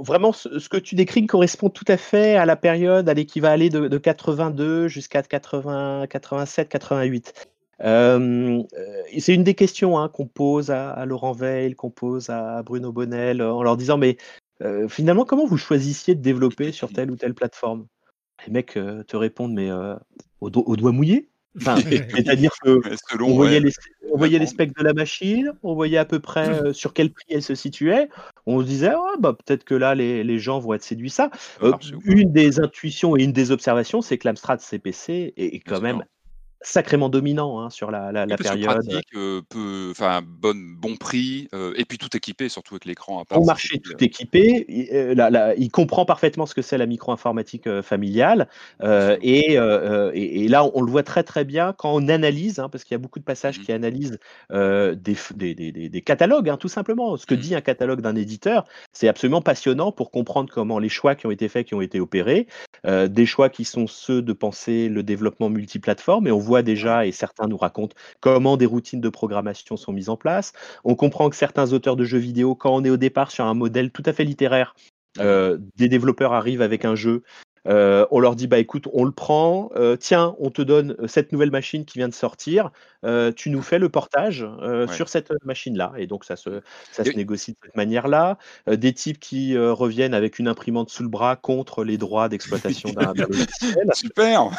vraiment, 0.00 0.32
ce 0.32 0.68
que 0.68 0.76
tu 0.76 0.96
décris 0.96 1.26
correspond 1.26 1.70
tout 1.70 1.84
à 1.86 1.96
fait 1.96 2.36
à 2.36 2.46
la 2.46 2.56
période, 2.56 3.08
à 3.08 3.14
l'équivalent 3.14 3.68
de, 3.68 3.86
de 3.86 3.98
82 3.98 4.88
jusqu'à 4.88 5.22
80, 5.22 6.06
87, 6.08 6.68
88. 6.68 7.46
c'est 7.78 9.34
une 9.34 9.44
des 9.44 9.54
questions 9.54 9.98
hein, 9.98 10.08
qu'on 10.08 10.26
pose 10.26 10.70
à, 10.70 11.04
Laurent 11.06 11.32
Veil, 11.32 11.74
qu'on 11.74 11.90
pose 11.90 12.28
à 12.28 12.62
Bruno 12.64 12.90
Bonnel, 12.90 13.40
en 13.40 13.62
leur 13.62 13.76
disant 13.76 13.98
mais 13.98 14.16
euh, 14.62 14.88
finalement, 14.88 15.24
comment 15.24 15.46
vous 15.46 15.58
choisissiez 15.58 16.14
de 16.14 16.22
développer 16.22 16.72
sur 16.72 16.92
telle 16.92 17.10
ou 17.10 17.16
telle 17.16 17.34
plateforme? 17.34 17.86
Les 18.46 18.52
mecs 18.52 18.76
euh, 18.76 19.02
te 19.04 19.16
répondent, 19.16 19.54
mais 19.54 19.70
euh, 19.70 19.96
au, 20.40 20.50
doigt 20.50 20.92
mouillé? 20.92 21.28
C'est-à-dire 21.58 22.50
que 22.62 22.80
on 23.22 23.34
voyait, 23.34 23.60
les, 23.60 24.46
specs 24.46 24.76
de 24.76 24.84
la 24.84 24.92
machine, 24.92 25.52
on 25.62 25.74
voyait 25.74 25.96
à 25.96 26.04
peu 26.04 26.20
près 26.20 26.74
sur 26.74 26.92
quel 26.92 27.10
prix 27.10 27.24
elle 27.30 27.42
se 27.42 27.54
situait. 27.54 28.10
On 28.44 28.60
se 28.60 28.66
disait, 28.66 28.92
oh, 28.94 29.16
bah, 29.18 29.32
peut-être 29.32 29.64
que 29.64 29.74
là, 29.74 29.94
les, 29.94 30.38
gens 30.38 30.58
vont 30.58 30.74
être 30.74 30.82
séduits. 30.82 31.08
Ça, 31.08 31.30
une 32.04 32.30
des 32.30 32.60
intuitions 32.60 33.16
et 33.16 33.24
une 33.24 33.32
des 33.32 33.52
observations, 33.52 34.02
c'est 34.02 34.18
que 34.18 34.28
l'Amstrad 34.28 34.60
CPC 34.60 35.32
est 35.36 35.60
quand 35.60 35.80
même 35.80 36.04
sacrément 36.62 37.08
dominant 37.08 37.60
hein, 37.60 37.70
sur 37.70 37.90
la, 37.90 38.12
la, 38.12 38.26
période. 38.36 38.64
Pratique, 38.64 39.14
euh, 39.14 39.42
peu, 39.48 39.92
bon, 40.24 40.54
bon 40.78 40.96
prix, 40.96 41.48
euh, 41.54 41.74
et 41.76 41.84
puis 41.84 41.98
tout 41.98 42.14
équipé, 42.16 42.48
surtout 42.48 42.74
avec 42.74 42.86
l'écran. 42.86 43.24
Bon 43.30 43.44
marché, 43.44 43.78
tout 43.78 44.02
équipé. 44.02 44.64
Il, 44.68 44.88
euh, 44.92 45.54
il 45.58 45.70
comprend 45.70 46.04
parfaitement 46.04 46.46
ce 46.46 46.54
que 46.54 46.62
c'est 46.62 46.78
la 46.78 46.86
micro-informatique 46.86 47.68
familiale. 47.82 48.48
Et, 48.82 49.54
et, 49.54 50.48
là, 50.48 50.68
on 50.74 50.82
le 50.82 50.90
voit 50.90 51.02
très 51.02 51.22
très 51.22 51.44
bien 51.44 51.74
quand 51.76 51.92
on 51.94 52.08
analyse, 52.08 52.58
hein, 52.58 52.68
parce 52.68 52.84
qu'il 52.84 52.94
y 52.94 52.96
a 52.96 52.98
beaucoup 52.98 53.18
de 53.18 53.24
passages 53.24 53.58
mmh 53.58 53.62
qui 53.62 53.72
analysent 53.72 54.18
des, 54.50 55.16
des, 55.34 55.54
des, 55.54 55.88
des, 55.88 56.02
catalogues, 56.02 56.48
hein, 56.48 56.56
tout 56.56 56.68
simplement. 56.68 57.16
Ce 57.16 57.26
que 57.26 57.34
mmh 57.34 57.38
dit 57.38 57.54
un 57.54 57.60
catalogue 57.60 58.00
d'un 58.00 58.16
éditeur, 58.16 58.64
c'est 58.92 59.08
absolument 59.08 59.42
passionnant 59.42 59.92
pour 59.92 60.10
comprendre 60.10 60.50
comment 60.52 60.78
les 60.78 60.88
choix 60.88 61.14
qui 61.14 61.26
ont 61.26 61.30
été 61.30 61.48
faits, 61.48 61.66
qui 61.66 61.74
ont 61.74 61.80
été 61.80 62.00
opérés, 62.00 62.46
des 62.86 63.26
choix 63.26 63.48
qui 63.50 63.64
sont 63.64 63.86
ceux 63.86 64.22
de 64.22 64.32
penser 64.32 64.88
le 64.88 65.02
développement 65.02 65.48
multiplateforme, 65.48 66.26
et 66.26 66.32
on 66.32 66.38
voit 66.46 66.62
déjà, 66.62 67.06
et 67.06 67.12
certains 67.12 67.48
nous 67.48 67.56
racontent 67.56 67.94
comment 68.20 68.56
des 68.56 68.66
routines 68.66 69.00
de 69.00 69.08
programmation 69.08 69.76
sont 69.76 69.92
mises 69.92 70.08
en 70.08 70.16
place. 70.16 70.52
On 70.84 70.94
comprend 70.94 71.28
que 71.28 71.36
certains 71.36 71.72
auteurs 71.72 71.96
de 71.96 72.04
jeux 72.04 72.18
vidéo, 72.18 72.54
quand 72.54 72.74
on 72.74 72.84
est 72.84 72.90
au 72.90 72.96
départ 72.96 73.30
sur 73.30 73.44
un 73.44 73.54
modèle 73.54 73.90
tout 73.90 74.02
à 74.06 74.12
fait 74.12 74.24
littéraire, 74.24 74.74
euh, 75.18 75.58
des 75.76 75.88
développeurs 75.88 76.32
arrivent 76.32 76.62
avec 76.62 76.84
un 76.84 76.94
jeu 76.94 77.22
euh, 77.66 78.06
on 78.10 78.20
leur 78.20 78.36
dit 78.36 78.46
bah 78.46 78.58
écoute, 78.58 78.88
on 78.92 79.04
le 79.04 79.10
prend, 79.10 79.70
euh, 79.76 79.96
tiens, 79.96 80.36
on 80.38 80.50
te 80.50 80.62
donne 80.62 80.96
cette 81.06 81.32
nouvelle 81.32 81.50
machine 81.50 81.84
qui 81.84 81.98
vient 81.98 82.08
de 82.08 82.14
sortir, 82.14 82.70
euh, 83.04 83.32
tu 83.32 83.50
nous 83.50 83.62
fais 83.62 83.78
le 83.78 83.88
portage 83.88 84.46
sur 84.92 85.08
cette 85.08 85.32
machine-là. 85.44 85.92
Et 85.96 86.06
donc 86.06 86.24
ça 86.24 86.36
se, 86.36 86.62
ça 86.92 87.04
se 87.04 87.10
négocie 87.10 87.52
de 87.52 87.58
cette 87.62 87.76
manière-là. 87.76 88.38
des 88.66 88.92
types 88.92 89.18
qui 89.18 89.56
reviennent 89.56 90.14
avec 90.14 90.38
une 90.38 90.48
imprimante 90.48 90.90
sous 90.90 91.02
le 91.02 91.08
bras 91.08 91.36
contre 91.36 91.84
les 91.84 91.98
droits 91.98 92.28
d'exploitation 92.28 92.90
d'un 92.90 93.12
logiciel. 93.14 93.90
Super. 93.94 94.50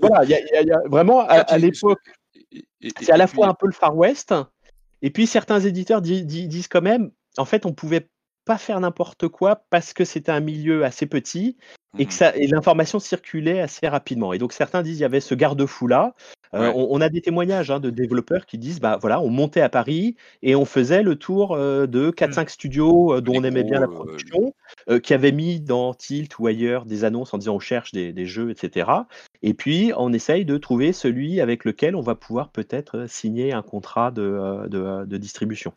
voilà, 0.00 0.24
il 0.24 0.30
y, 0.30 0.72
a 0.72 0.78
vraiment 0.88 1.20
à, 1.20 1.58
l'époque, 1.58 2.00
c'est 3.00 3.10
à 3.10 3.16
la 3.16 3.26
fois 3.26 3.48
un 3.48 3.54
peu 3.54 3.66
le 3.66 3.72
Far 3.72 3.96
West. 3.96 4.34
Et 5.02 5.10
puis 5.10 5.26
certains 5.26 5.60
éditeurs 5.60 6.02
disent 6.02 6.68
quand 6.68 6.82
même, 6.82 7.10
en 7.38 7.44
fait, 7.44 7.64
on 7.64 7.72
pouvait 7.72 8.08
pas 8.44 8.58
faire 8.58 8.80
n'importe 8.80 9.28
quoi 9.28 9.64
parce 9.70 9.92
que 9.92 10.04
c'était 10.04 10.32
un 10.32 10.40
milieu 10.40 10.84
assez 10.84 11.06
petit 11.06 11.56
et 11.98 12.04
que 12.04 12.10
mmh 12.10 12.12
ça 12.12 12.36
et 12.36 12.46
l'information 12.46 12.98
circulait 12.98 13.60
assez 13.60 13.88
rapidement. 13.88 14.32
Et 14.32 14.38
donc 14.38 14.52
certains 14.52 14.82
disent 14.82 14.98
il 14.98 15.02
y 15.02 15.04
avait 15.04 15.20
ce 15.20 15.34
garde-fou 15.34 15.86
là. 15.86 16.14
Euh, 16.52 16.72
on, 16.74 17.00
a 17.00 17.08
des 17.08 17.20
témoignages 17.20 17.70
hein, 17.70 17.78
de 17.78 17.90
développeurs 17.90 18.44
qui 18.44 18.58
disent 18.58 18.80
bah 18.80 18.98
voilà, 19.00 19.20
on 19.20 19.28
montait 19.28 19.60
à 19.60 19.68
Paris 19.68 20.16
et 20.42 20.56
on 20.56 20.64
faisait 20.64 21.04
le 21.04 21.14
tour 21.14 21.54
euh, 21.54 21.86
de 21.86 22.10
4-5 22.10 22.42
mmh. 22.42 22.48
studios 22.48 23.14
euh, 23.14 23.20
dont 23.20 23.34
on 23.36 23.44
aimait 23.44 23.62
bien 23.62 23.78
la 23.78 23.86
production, 23.86 24.52
qui 25.04 25.14
avaient 25.14 25.30
mis 25.30 25.60
dans 25.60 25.94
Tilt 25.94 26.40
ou 26.40 26.48
ailleurs 26.48 26.86
des 26.86 27.04
annonces 27.04 27.32
en 27.34 27.38
disant 27.38 27.54
on 27.54 27.60
cherche 27.60 27.92
des, 27.92 28.26
jeux, 28.26 28.50
etc. 28.50 28.90
Et 29.42 29.54
puis 29.54 29.92
on 29.96 30.12
essaye 30.12 30.44
de 30.44 30.56
trouver 30.56 30.92
celui 30.92 31.40
avec 31.40 31.64
lequel 31.64 31.94
on 31.94 32.00
va 32.00 32.16
pouvoir 32.16 32.48
peut-être 32.48 33.08
signer 33.08 33.52
un 33.52 33.62
contrat 33.62 34.10
de 34.10 35.16
distribution. 35.18 35.72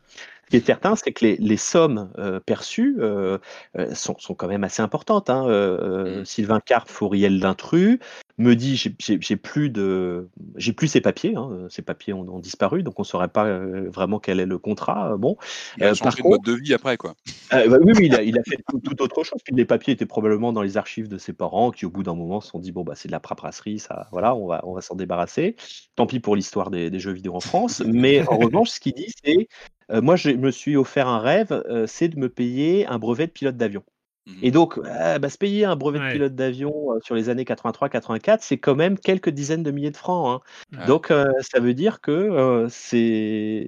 Ce 0.45 0.49
qui 0.49 0.57
est 0.57 0.65
certain, 0.65 0.95
c'est 0.95 1.11
que 1.11 1.26
les, 1.26 1.57
sommes 1.57 2.11
euh, 2.18 2.40
perçues 2.40 2.98
euh, 2.99 3.38
euh, 3.78 3.94
sont, 3.95 4.15
quand 4.36 4.48
même 4.48 4.64
assez 4.64 4.82
importantes. 4.82 5.30
Hein. 5.30 5.48
Mmh. 5.48 6.26
Sylvain 6.26 6.60
Carp, 6.60 6.90
Fouriel 6.90 7.40
d'Intrus, 7.40 7.99
me 8.38 8.56
dit 8.56 8.76
j'ai 8.76 9.36
plus 9.36 9.70
de 9.70 10.28
j'ai 10.56 10.74
plus 10.74 10.88
ces 10.88 11.02
papiers 11.02 11.36
hein. 11.36 11.68
ces 11.70 11.84
papiers 11.84 12.14
ont, 12.14 12.40
disparu 12.40 12.82
donc 12.82 12.99
on 12.99 13.03
saurait 13.03 13.28
pas 13.28 13.60
vraiment 13.60 14.18
quel 14.18 14.40
est 14.40 14.48
le 14.48 14.57
contrat 14.57 15.15
bon 15.18 15.38
il 15.78 15.84
a 15.84 15.94
changé 15.94 16.24
de 16.24 16.28
mode 16.28 16.41
de 16.41 16.53
vie 16.53 16.74
après 16.74 16.98
quoi 16.98 17.14
bah 17.52 17.61
oui, 17.82 17.94
oui 17.95 18.06
il, 18.07 18.15
a, 18.15 18.24
il 18.24 18.38
a 18.40 18.41
fait 18.44 18.57
tout, 18.84 19.02
autre 19.03 19.24
chose 19.24 19.40
puis 19.45 19.56
les 19.56 19.65
papiers 19.65 19.94
étaient 19.94 20.07
probablement 20.07 20.52
dans 20.52 20.64
les 20.64 20.78
archives 20.78 21.07
de 21.07 21.20
ses 21.20 21.34
parents 21.34 21.70
qui 21.70 21.86
au 21.86 21.91
bout 21.91 22.02
d'un 22.02 22.15
moment 22.15 22.41
se 22.41 22.49
sont 22.49 22.57
dit 22.57 22.72
bon 22.72 22.84
bah 22.84 22.94
c'est 22.95 23.07
de 23.07 23.11
la 23.11 23.20
paperasserie 23.20 23.78
ça 23.78 24.07
voilà 24.11 24.34
on 24.34 24.48
va 24.48 24.61
on 24.64 24.74
va 24.74 24.82
s'en 24.82 24.95
débarrasser 24.95 25.56
tant 25.95 26.07
pis 26.07 26.20
pour 26.20 26.36
l'histoire 26.36 26.72
des, 26.72 26.90
des, 26.90 26.99
jeux 26.99 27.14
vidéo 27.14 27.36
en 27.36 27.40
France 27.40 27.84
mais 27.86 28.28
en 28.28 28.38
revanche 28.38 28.70
ce 28.70 28.80
qu'il 28.80 28.94
dit 28.94 29.14
c'est 29.24 29.48
euh, 29.94 30.02
moi, 30.02 30.15
je 30.15 30.32
me 30.32 30.52
suis 30.52 30.76
offert 30.76 31.07
un 31.07 31.20
rêve, 31.20 31.52
euh, 31.70 31.86
c'est 31.88 32.10
de 32.10 32.18
me 32.18 32.30
payer 32.30 32.88
un 32.88 32.98
brevet 32.99 33.28
de 33.28 33.32
pilote 33.32 33.57
d'avion. 33.57 33.84
Et 34.41 34.52
mmh 34.52 34.53
donc, 34.53 34.80
bah, 34.80 35.30
se 35.30 35.38
payer 35.38 35.65
un 35.65 35.76
brevet 35.76 35.99
de 35.99 36.14
pilote 36.14 36.34
d'avion 36.34 36.94
euh, 36.94 36.99
sur 37.03 37.14
les 37.14 37.28
années 37.28 37.44
83-84, 37.44 38.38
c'est 38.40 38.57
quand 38.57 38.74
même 38.74 38.98
quelques 38.98 39.30
dizaines 39.30 39.64
de 39.64 39.72
milliers 39.72 39.91
de 39.91 39.98
francs. 39.98 40.41
Hein. 40.72 40.86
Donc, 40.88 41.07
ça 41.41 41.60
veut 41.60 41.74
dire 41.74 41.99
que 41.99 42.68
c'est 42.70 43.68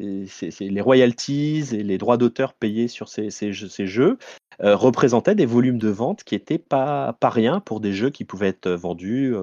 les 0.62 0.82
royalties 0.82 1.66
et 1.74 1.84
les 1.84 1.98
droits 1.98 2.16
d'auteur 2.16 2.54
payés 2.54 2.88
sur 2.88 3.10
ces, 3.10 3.32
ces 3.32 3.52
jeux, 3.52 4.18
représentaient 4.62 5.36
des 5.36 5.46
volumes 5.46 5.78
de 5.78 5.90
vente 5.90 6.24
qui 6.24 6.36
n'étaient 6.36 6.58
pas, 6.58 7.12
pas 7.20 7.30
rien 7.30 7.60
pour 7.60 7.82
des 7.82 7.92
jeux 7.92 8.10
qui 8.10 8.24
pouvaient 8.24 8.48
être 8.48 8.70
vendus 8.70 9.36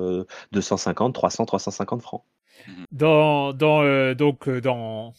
250, 0.52 1.14
300, 1.14 1.44
350 1.44 2.00
francs. 2.00 2.24
Mmh 2.66 2.84
dans, 2.90 3.52
dans, 3.52 4.14
donc, 4.14 4.48
dans 4.48 5.12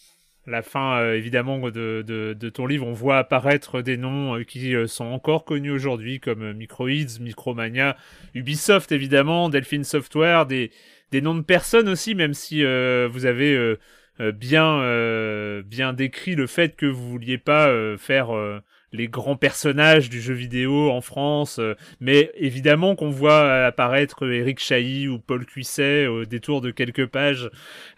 la 0.46 0.62
fin 0.62 1.00
euh, 1.00 1.16
évidemment 1.16 1.70
de, 1.70 2.50
ton 2.54 2.66
livre, 2.66 2.86
on 2.86 2.94
voit 2.94 3.18
apparaître 3.18 3.82
des 3.82 3.98
noms 3.98 4.38
euh, 4.38 4.44
qui 4.44 4.76
euh, 4.76 4.88
sont 4.88 5.06
encore 5.06 5.46
connus 5.46 5.72
aujourd'hui 5.72 6.20
comme 6.20 6.54
Microids, 6.54 7.20
Micromania, 7.20 7.96
Ubisoft 8.34 8.92
évidemment, 8.92 9.50
Delphine 9.50 9.84
Software, 9.84 10.46
des, 10.46 10.72
des 11.12 11.22
noms 11.22 11.36
de 11.36 11.42
personnes 11.42 11.88
aussi, 11.88 12.16
même 12.16 12.34
si 12.34 12.62
vous 12.64 13.26
avez 13.26 13.78
bien, 14.20 15.62
bien 15.62 15.94
décrit 15.94 16.36
le 16.36 16.48
fait 16.48 16.76
que 16.76 16.88
vous 16.88 17.10
vouliez 17.10 17.38
pas 17.38 17.72
faire 17.98 18.32
les 18.94 19.08
grands 19.08 19.36
personnages 19.36 20.10
du 20.10 20.22
jeu 20.22 20.36
vidéo 20.36 20.92
en 20.92 21.02
France, 21.02 21.58
euh, 21.60 21.76
mais 22.00 22.32
évidemment 22.36 22.96
qu'on 22.96 23.10
voit 23.10 23.66
apparaître 23.66 24.32
Eric 24.32 24.60
Chahi 24.60 25.08
ou 25.08 25.20
Paul 25.20 25.46
Cuisset 25.46 26.06
au 26.06 26.26
détour 26.26 26.62
de 26.62 26.70
quelques 26.70 27.08
pages 27.08 27.50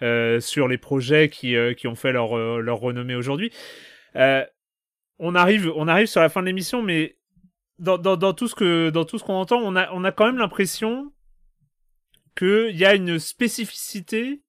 euh, 0.02 0.40
sur 0.40 0.70
les 0.70 0.78
projets 0.78 1.30
qui, 1.30 1.56
euh, 1.56 1.74
qui 1.74 1.88
ont 1.88 1.96
fait 1.96 2.14
leur, 2.14 2.38
leur 2.38 2.80
renommée 2.80 3.16
aujourd'hui. 3.16 3.52
on 4.16 5.36
arrive, 5.36 5.72
on 5.76 5.88
arrive 5.88 6.08
sur 6.08 6.22
la 6.22 6.30
fin 6.30 6.42
de 6.42 6.48
l'émission, 6.48 6.82
mais 6.82 7.18
dans, 7.78 7.98
dans, 7.98 8.16
dans, 8.16 8.34
tout 8.34 8.48
ce 8.48 8.56
que 8.56 8.90
dans 8.90 9.04
tout 9.04 9.18
ce 9.20 9.26
qu'on 9.26 9.34
entend, 9.34 9.60
on 9.62 9.76
a, 9.76 9.92
on 9.92 10.06
a 10.06 10.14
quand 10.14 10.26
même 10.26 10.38
l'impression 10.38 11.12
qu'il 12.38 12.76
y 12.76 12.86
a 12.86 12.96
une 12.96 13.20
spécificité 13.20 14.45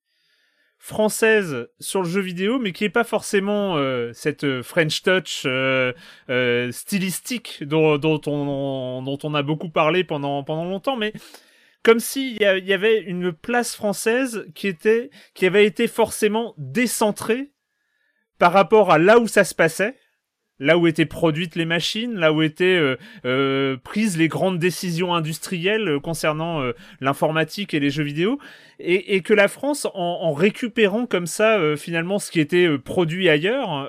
française 0.87 1.67
sur 1.81 2.03
le 2.03 2.09
jeu 2.09 2.21
vidéo, 2.21 2.61
mais 2.61 2.71
qui 2.71 2.85
est 2.85 2.91
pas 2.91 3.03
forcément 3.03 3.77
euh, 3.77 4.13
cette 4.13 4.45
euh, 4.45 4.63
French 4.63 5.03
touch 5.03 5.43
euh, 5.45 5.93
stylistique 6.71 7.65
dont, 7.65 7.99
dont, 7.99 8.21
on, 8.27 9.03
dont 9.03 9.19
on 9.25 9.35
a 9.35 9.43
beaucoup 9.43 9.69
parlé 9.69 10.05
pendant, 10.05 10.45
pendant 10.45 10.65
longtemps, 10.65 10.97
mais 10.97 11.13
comme 11.83 11.99
s'il 11.99 12.41
y, 12.41 12.45
y, 12.45 12.73
avait 12.73 13.01
une 13.01 13.33
place 13.33 13.75
française 13.75 14.47
qui 14.55 14.69
était 14.69 15.11
qui 15.35 15.45
avait 15.45 15.67
été 15.67 15.89
forcément 15.89 16.55
décentrée 16.57 17.51
par 18.39 18.53
rapport 18.53 18.93
à 18.93 18.99
là 18.99 19.19
où 19.19 19.27
ça 19.27 19.43
se 19.43 19.57
passait 19.57 19.97
là 20.59 20.79
où 20.79 20.87
étaient 20.87 21.07
produites 21.07 21.55
les 21.55 21.65
machines, 21.65 22.15
là 22.15 22.33
où 22.33 22.43
étaient 22.43 22.65
euh, 22.65 22.97
euh, 23.25 23.77
prises 23.77 24.17
les 24.17 24.29
grandes 24.29 24.59
décisions 24.59 25.15
industrielles 25.15 25.89
euh, 25.89 26.01
concernant 26.01 26.63
l'informatique 27.01 27.75
et 27.75 27.81
les 27.81 27.91
jeux 27.91 28.03
vidéo, 28.03 28.39
et, 28.79 29.23
que 29.23 29.35
la 29.35 29.49
France, 29.49 29.87
en, 29.95 30.33
récupérant 30.33 31.07
comme 31.07 31.27
ça 31.27 31.59
finalement 31.77 32.19
ce 32.19 32.31
qui 32.31 32.41
était 32.41 32.79
produit 32.79 33.29
ailleurs, 33.29 33.89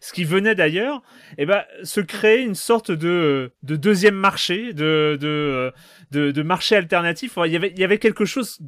ce 0.00 0.12
qui 0.12 0.24
venait 0.24 0.54
d'ailleurs, 0.54 1.02
eh 1.38 1.46
ben, 1.46 1.62
se 1.82 2.00
créait 2.00 2.42
une 2.42 2.56
sorte 2.56 2.90
de, 2.90 3.52
de 3.62 3.76
deuxième 3.76 4.16
marché, 4.16 4.72
de, 4.72 5.16
de, 5.20 5.72
de, 6.10 6.42
marché 6.42 6.76
alternatif. 6.76 7.38
il, 7.44 7.52
y 7.52 7.56
avait, 7.56 7.70
il 7.70 7.78
y 7.78 7.84
avait 7.84 7.98
quelque 7.98 8.24
chose 8.24 8.58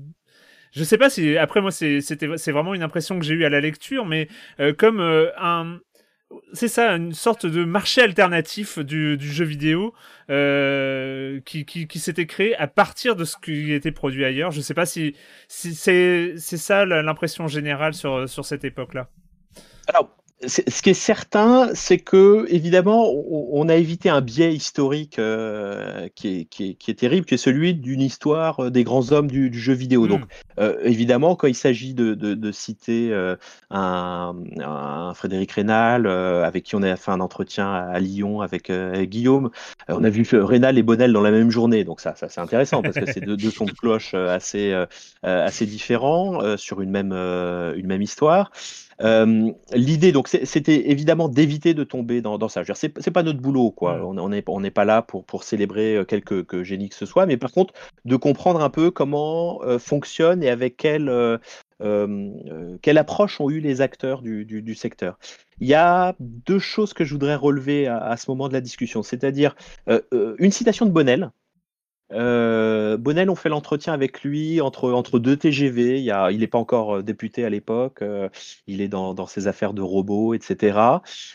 je 0.73 0.85
sais 0.85 0.99
pas 0.99 1.11
si 1.11 1.37
après 1.37 1.61
moi 1.61 1.73
c'est 1.73 2.01
c'était 2.01 2.29
c'est 2.37 2.53
vraiment 2.53 2.75
une 2.75 2.85
impression 2.85 3.19
que 3.19 3.25
j'ai 3.25 3.35
eue 3.35 3.45
à 3.45 3.49
la 3.49 3.61
lecture 3.61 4.07
mais 4.07 4.29
comme 4.79 5.01
un 5.01 5.81
c'est 6.53 6.69
ça, 6.69 6.93
une 6.93 7.13
sorte 7.13 7.47
de 7.47 7.65
marché 7.65 8.03
alternatif 8.03 8.79
du, 8.79 9.19
jeu 9.21 9.45
vidéo 9.45 9.95
euh, 10.31 11.41
qui, 11.45 11.89
s'était 11.97 12.27
créé 12.27 12.57
à 12.57 12.67
partir 12.67 13.17
de 13.17 13.25
ce 13.25 13.37
qui 13.37 13.73
était 13.73 13.93
produit 13.93 14.25
ailleurs. 14.25 14.51
Je 14.51 14.59
ne 14.59 14.63
sais 14.63 14.75
pas 14.75 14.87
si, 14.87 15.15
c'est 15.49 16.37
ça 16.37 16.85
l'impression 16.85 17.49
générale 17.49 17.95
sur, 17.95 18.45
cette 18.45 18.65
époque-là. 18.65 19.09
Ce 20.47 20.81
qui 20.81 20.91
est 20.91 20.95
certain, 20.95 21.69
c'est 21.75 21.99
que 21.99 22.47
évidemment, 22.49 23.13
on, 23.13 23.69
a 23.69 23.77
évité 23.77 24.09
un 24.09 24.23
biais 24.23 24.55
historique 24.55 25.19
euh, 25.19 26.09
qui, 26.15 26.49
est, 26.59 26.99
terrible, 26.99 27.27
qui 27.27 27.35
est 27.35 27.39
celui 27.39 27.75
d'une 27.75 28.01
histoire 28.01 28.65
euh, 28.65 28.71
des 28.71 28.83
grands 28.83 29.13
hommes 29.13 29.31
du, 29.31 29.53
jeu 29.53 29.75
vidéo. 29.75 30.07
Donc, 30.07 30.21
hmm. 30.21 30.27
euh, 30.61 30.79
évidemment, 30.83 31.37
quand 31.37 31.47
il 31.47 31.55
s'agit 31.55 31.93
de, 31.93 32.51
citer 32.53 33.15
un, 33.71 35.13
Frédéric 35.15 35.53
Rénal, 35.53 36.07
avec 36.07 36.65
qui 36.65 36.75
on 36.75 36.83
a 36.83 36.97
fait 36.97 37.11
un 37.11 37.21
entretien 37.21 37.71
à, 37.71 37.99
Lyon 38.01 38.41
avec, 38.41 38.73
Guillaume, 38.73 39.51
on 39.89 40.03
a 40.03 40.11
vu 40.11 40.27
Rénal 40.33 40.79
et 40.79 40.83
Bonnel 40.83 41.13
dans 41.13 41.21
la 41.21 41.31
même 41.31 41.51
journée. 41.51 41.85
Donc 41.85 42.01
ça, 42.01 42.15
ça 42.17 42.31
c'est 42.31 42.41
intéressant 42.41 42.81
parce 42.81 42.95
que 42.95 43.13
c'est 43.13 43.21
deux, 43.21 43.37
deux, 43.37 43.51
sons 43.51 43.67
de 43.67 43.73
cloche 43.73 44.15
assez, 44.15 44.75
assez 45.23 45.67
différents 45.67 46.57
sur 46.57 46.81
une 46.81 46.91
même, 46.91 47.13
une 47.13 47.87
même 47.87 48.03
histoire. 48.03 48.51
Euh, 49.03 49.51
l'idée, 49.73 50.13
donc, 50.13 50.29
c'était 50.29 50.91
évidemment 50.91 51.29
d'éviter 51.29 51.75
de 51.75 51.85
tomber 51.85 52.21
dans, 52.21 52.49
ça. 52.49 52.63
C'est 52.75 53.11
pas 53.11 53.23
notre 53.23 53.41
boulot, 53.41 53.71
quoi. 53.71 54.01
On 54.05 54.29
n'est 54.29 54.45
on 54.47 54.63
pas 54.71 54.85
là 54.85 55.03
pour, 55.03 55.25
pour 55.25 55.45
célébrer 55.45 55.97
euh, 55.97 56.05
quelque 56.05 56.63
génie 56.63 56.89
que 56.89 56.95
ce 56.95 57.07
soit, 57.07 57.27
mais 57.27 57.37
par 57.37 57.53
contre, 57.53 57.73
de 58.05 58.17
comprendre 58.17 58.63
un 58.63 58.71
peu 58.71 58.91
comment 58.91 59.63
euh, 59.63 59.79
fonctionne 59.79 60.43
et 60.43 60.51
avec 60.51 60.77
quelle, 60.77 61.11
quelle 62.83 62.99
approche 62.99 63.41
ont 63.41 63.51
eu 63.51 63.61
les 63.61 63.81
acteurs 63.81 64.23
du, 64.23 64.45
du, 64.45 64.75
secteur. 64.75 65.19
Il 65.61 65.69
y 65.69 65.75
a 65.75 66.15
deux 66.19 66.59
choses 66.59 66.93
que 66.93 67.05
je 67.05 67.13
voudrais 67.13 67.37
relever 67.37 67.87
à, 67.87 67.99
à 67.99 68.17
ce 68.17 68.31
moment 68.31 68.49
de 68.49 68.53
la 68.53 68.61
discussion, 68.61 69.03
c'est-à-dire 69.03 69.55
une 70.39 70.51
citation 70.51 70.87
de 70.87 70.91
Bonnel, 70.91 71.31
euh, 72.13 72.97
Bonnel, 72.97 73.31
on 73.31 73.35
fait 73.35 73.49
l'entretien 73.49 73.93
avec 73.93 74.23
lui 74.23 74.61
entre, 74.61 74.93
entre 74.93 75.19
deux 75.19 75.37
TGV. 75.37 76.01
Il, 76.01 76.11
a, 76.11 76.31
il 76.31 76.41
n'est 76.41 76.47
pas 76.47 76.59
encore 76.59 76.97
euh, 76.97 77.03
député 77.03 77.45
à 77.45 77.51
l'époque. 77.51 78.03
Euh, 78.03 78.29
il 78.67 78.81
est 78.81 78.89
dans, 78.89 79.15
dans, 79.15 79.27
ses 79.27 79.47
affaires 79.47 79.75
de 79.75 79.83
robots, 79.83 80.35
etc. 80.35 80.79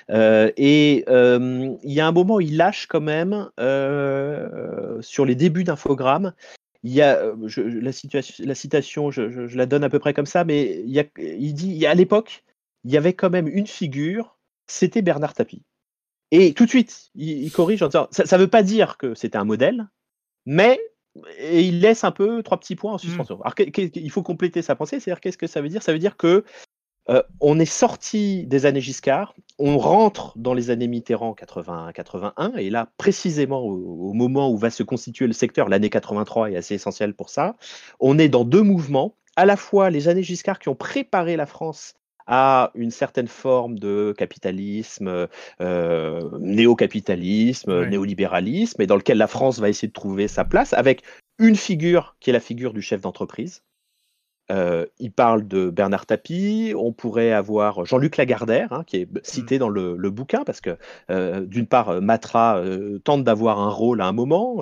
et 0.09 1.05
il 1.07 1.93
y 1.93 1.99
a 1.99 2.07
un 2.07 2.11
moment, 2.11 2.39
il 2.39 2.57
lâche 2.57 2.87
quand 2.87 3.01
même 3.01 3.49
sur 5.01 5.25
les 5.25 5.35
débuts 5.35 5.63
d'Infogramme. 5.63 6.33
Il 6.83 6.93
y 6.93 7.01
a 7.01 7.33
la, 7.57 7.91
situation, 7.91 8.45
la 8.45 8.53
citation, 8.53 9.09
je, 9.09 9.55
la 9.55 9.65
donne 9.65 9.83
à 9.83 9.89
peu 9.89 9.97
près 9.97 10.13
comme 10.13 10.27
ça, 10.27 10.43
mais 10.43 10.81
il, 10.85 10.91
y 10.91 10.99
a, 10.99 11.05
il 11.17 11.53
dit 11.53 11.85
à 11.87 11.95
l'époque, 11.95 12.43
il 12.83 12.91
y 12.91 12.97
avait 12.97 13.13
quand 13.13 13.31
même 13.31 13.47
une 13.47 13.65
figure, 13.65 14.37
c'était 14.67 15.01
Bernard 15.01 15.33
Tapie. 15.33 15.63
Et 16.31 16.53
tout 16.53 16.65
de 16.65 16.69
suite, 16.69 17.11
il, 17.15 17.51
corrige 17.51 17.81
en 17.81 17.87
disant 17.87 18.07
ça 18.11 18.37
ne 18.37 18.41
veut 18.41 18.49
pas 18.49 18.63
dire 18.63 18.97
que 18.97 19.15
c'était 19.15 19.37
un 19.37 19.43
modèle, 19.45 19.87
mais 20.45 20.79
il 21.39 21.79
laisse 21.79 22.03
un 22.03 22.11
peu 22.11 22.43
trois 22.43 22.59
petits 22.59 22.75
points 22.75 22.91
en 22.91 22.95
mmh. 22.95 22.99
suspension. 22.99 23.41
Alors, 23.41 23.53
il 23.77 24.11
faut 24.11 24.23
compléter 24.23 24.61
sa 24.61 24.75
pensée, 24.75 24.99
c'est-à-dire 24.99 25.21
qu'est-ce 25.21 25.37
que 25.37 25.47
ça 25.47 25.61
veut 25.61 25.69
dire? 25.69 25.81
Ça 25.81 25.93
veut 25.93 25.99
dire 25.99 26.17
que 26.17 26.43
euh, 27.09 27.21
on 27.39 27.59
est 27.59 27.65
sorti 27.65 28.47
des 28.47 28.65
années 28.65 28.81
Giscard, 28.81 29.35
on 29.59 29.77
rentre 29.77 30.33
dans 30.37 30.55
les 30.55 30.71
années 30.71 30.87
Mitterrand 30.87 31.33
80-81, 31.33 32.57
et 32.57 32.71
là, 32.71 32.89
précisément 32.97 33.61
au, 33.61 34.13
moment 34.13 34.49
où 34.49 34.57
va 34.57 34.71
se 34.71 34.81
constituer 34.81 35.27
le 35.27 35.33
secteur, 35.33 35.69
l'année 35.69 35.91
83 35.91 36.51
est 36.51 36.55
assez 36.55 36.73
essentielle 36.73 37.13
pour 37.13 37.29
ça, 37.29 37.57
on 37.99 38.17
est 38.17 38.29
dans 38.29 38.43
deux 38.43 38.63
mouvements, 38.63 39.15
à 39.35 39.45
la 39.45 39.55
fois 39.55 39.91
les 39.91 40.07
années 40.07 40.23
Giscard 40.23 40.57
qui 40.57 40.69
ont 40.69 40.75
préparé 40.75 41.35
la 41.35 41.45
France 41.45 41.93
à 42.27 42.71
une 42.75 42.91
certaine 42.91 43.27
forme 43.27 43.77
de 43.79 44.13
capitalisme, 44.17 45.27
euh, 45.61 46.29
néo-capitalisme, 46.39 47.85
néolibéralisme, 47.85 48.81
et 48.81 48.87
dans 48.87 48.95
lequel 48.95 49.17
la 49.17 49.27
France 49.27 49.59
va 49.59 49.69
essayer 49.69 49.87
de 49.87 49.93
trouver 49.93 50.27
sa 50.27 50.45
place, 50.45 50.73
avec 50.73 51.03
une 51.39 51.55
figure 51.55 52.15
qui 52.19 52.29
est 52.29 52.33
la 52.33 52.39
figure 52.39 52.73
du 52.73 52.81
chef 52.81 53.01
d'entreprise, 53.01 53.63
euh, 54.51 54.85
il 54.99 55.11
parle 55.11 55.47
de 55.47 55.69
Bernard 55.69 56.05
Tapie, 56.05 56.73
on 56.77 56.91
pourrait 56.91 57.31
avoir 57.31 57.85
Jean-Luc 57.85 58.17
Lagardère, 58.17 58.71
hein, 58.73 58.83
qui 58.85 58.97
est 58.97 59.07
cité 59.23 59.55
mmh. 59.55 59.59
dans 59.59 59.69
le, 59.69 60.09
bouquin, 60.09 60.43
parce 60.43 60.61
que 60.61 60.77
euh, 61.09 61.41
d'une 61.41 61.65
part, 61.65 62.01
Matra 62.01 62.57
euh, 62.57 62.99
tente 62.99 63.23
d'avoir 63.23 63.59
un 63.59 63.69
rôle 63.69 64.01
à 64.01 64.05
un 64.05 64.11
moment, 64.11 64.61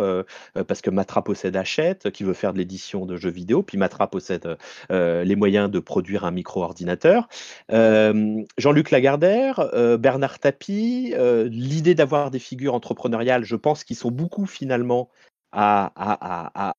parce 0.67 0.81
que 0.81 0.89
Matra 0.89 1.23
possède 1.23 1.55
Hachette, 1.55 2.11
qui 2.11 2.23
veut 2.23 2.33
faire 2.33 2.53
de 2.53 2.57
l'édition 2.57 3.05
de 3.05 3.17
jeux 3.17 3.29
vidéo, 3.29 3.61
puis 3.61 3.77
Matra 3.77 4.09
possède 4.09 4.57
les 4.89 5.35
moyens 5.35 5.69
de 5.69 5.79
produire 5.79 6.25
un 6.25 6.31
micro-ordinateur. 6.31 7.27
Jean-Luc 7.69 8.91
Lagardère, 8.91 9.69
Bernard 9.99 10.39
Tapie, 10.39 11.13
l'idée 11.45 11.95
d'avoir 11.95 12.31
des 12.31 12.39
figures 12.39 12.73
entrepreneuriales, 12.73 13.43
je 13.43 13.55
pense 13.55 13.83
qu'ils 13.83 13.97
sont 13.97 14.11
beaucoup 14.11 14.45
finalement 14.45 15.09
à, 15.53 16.73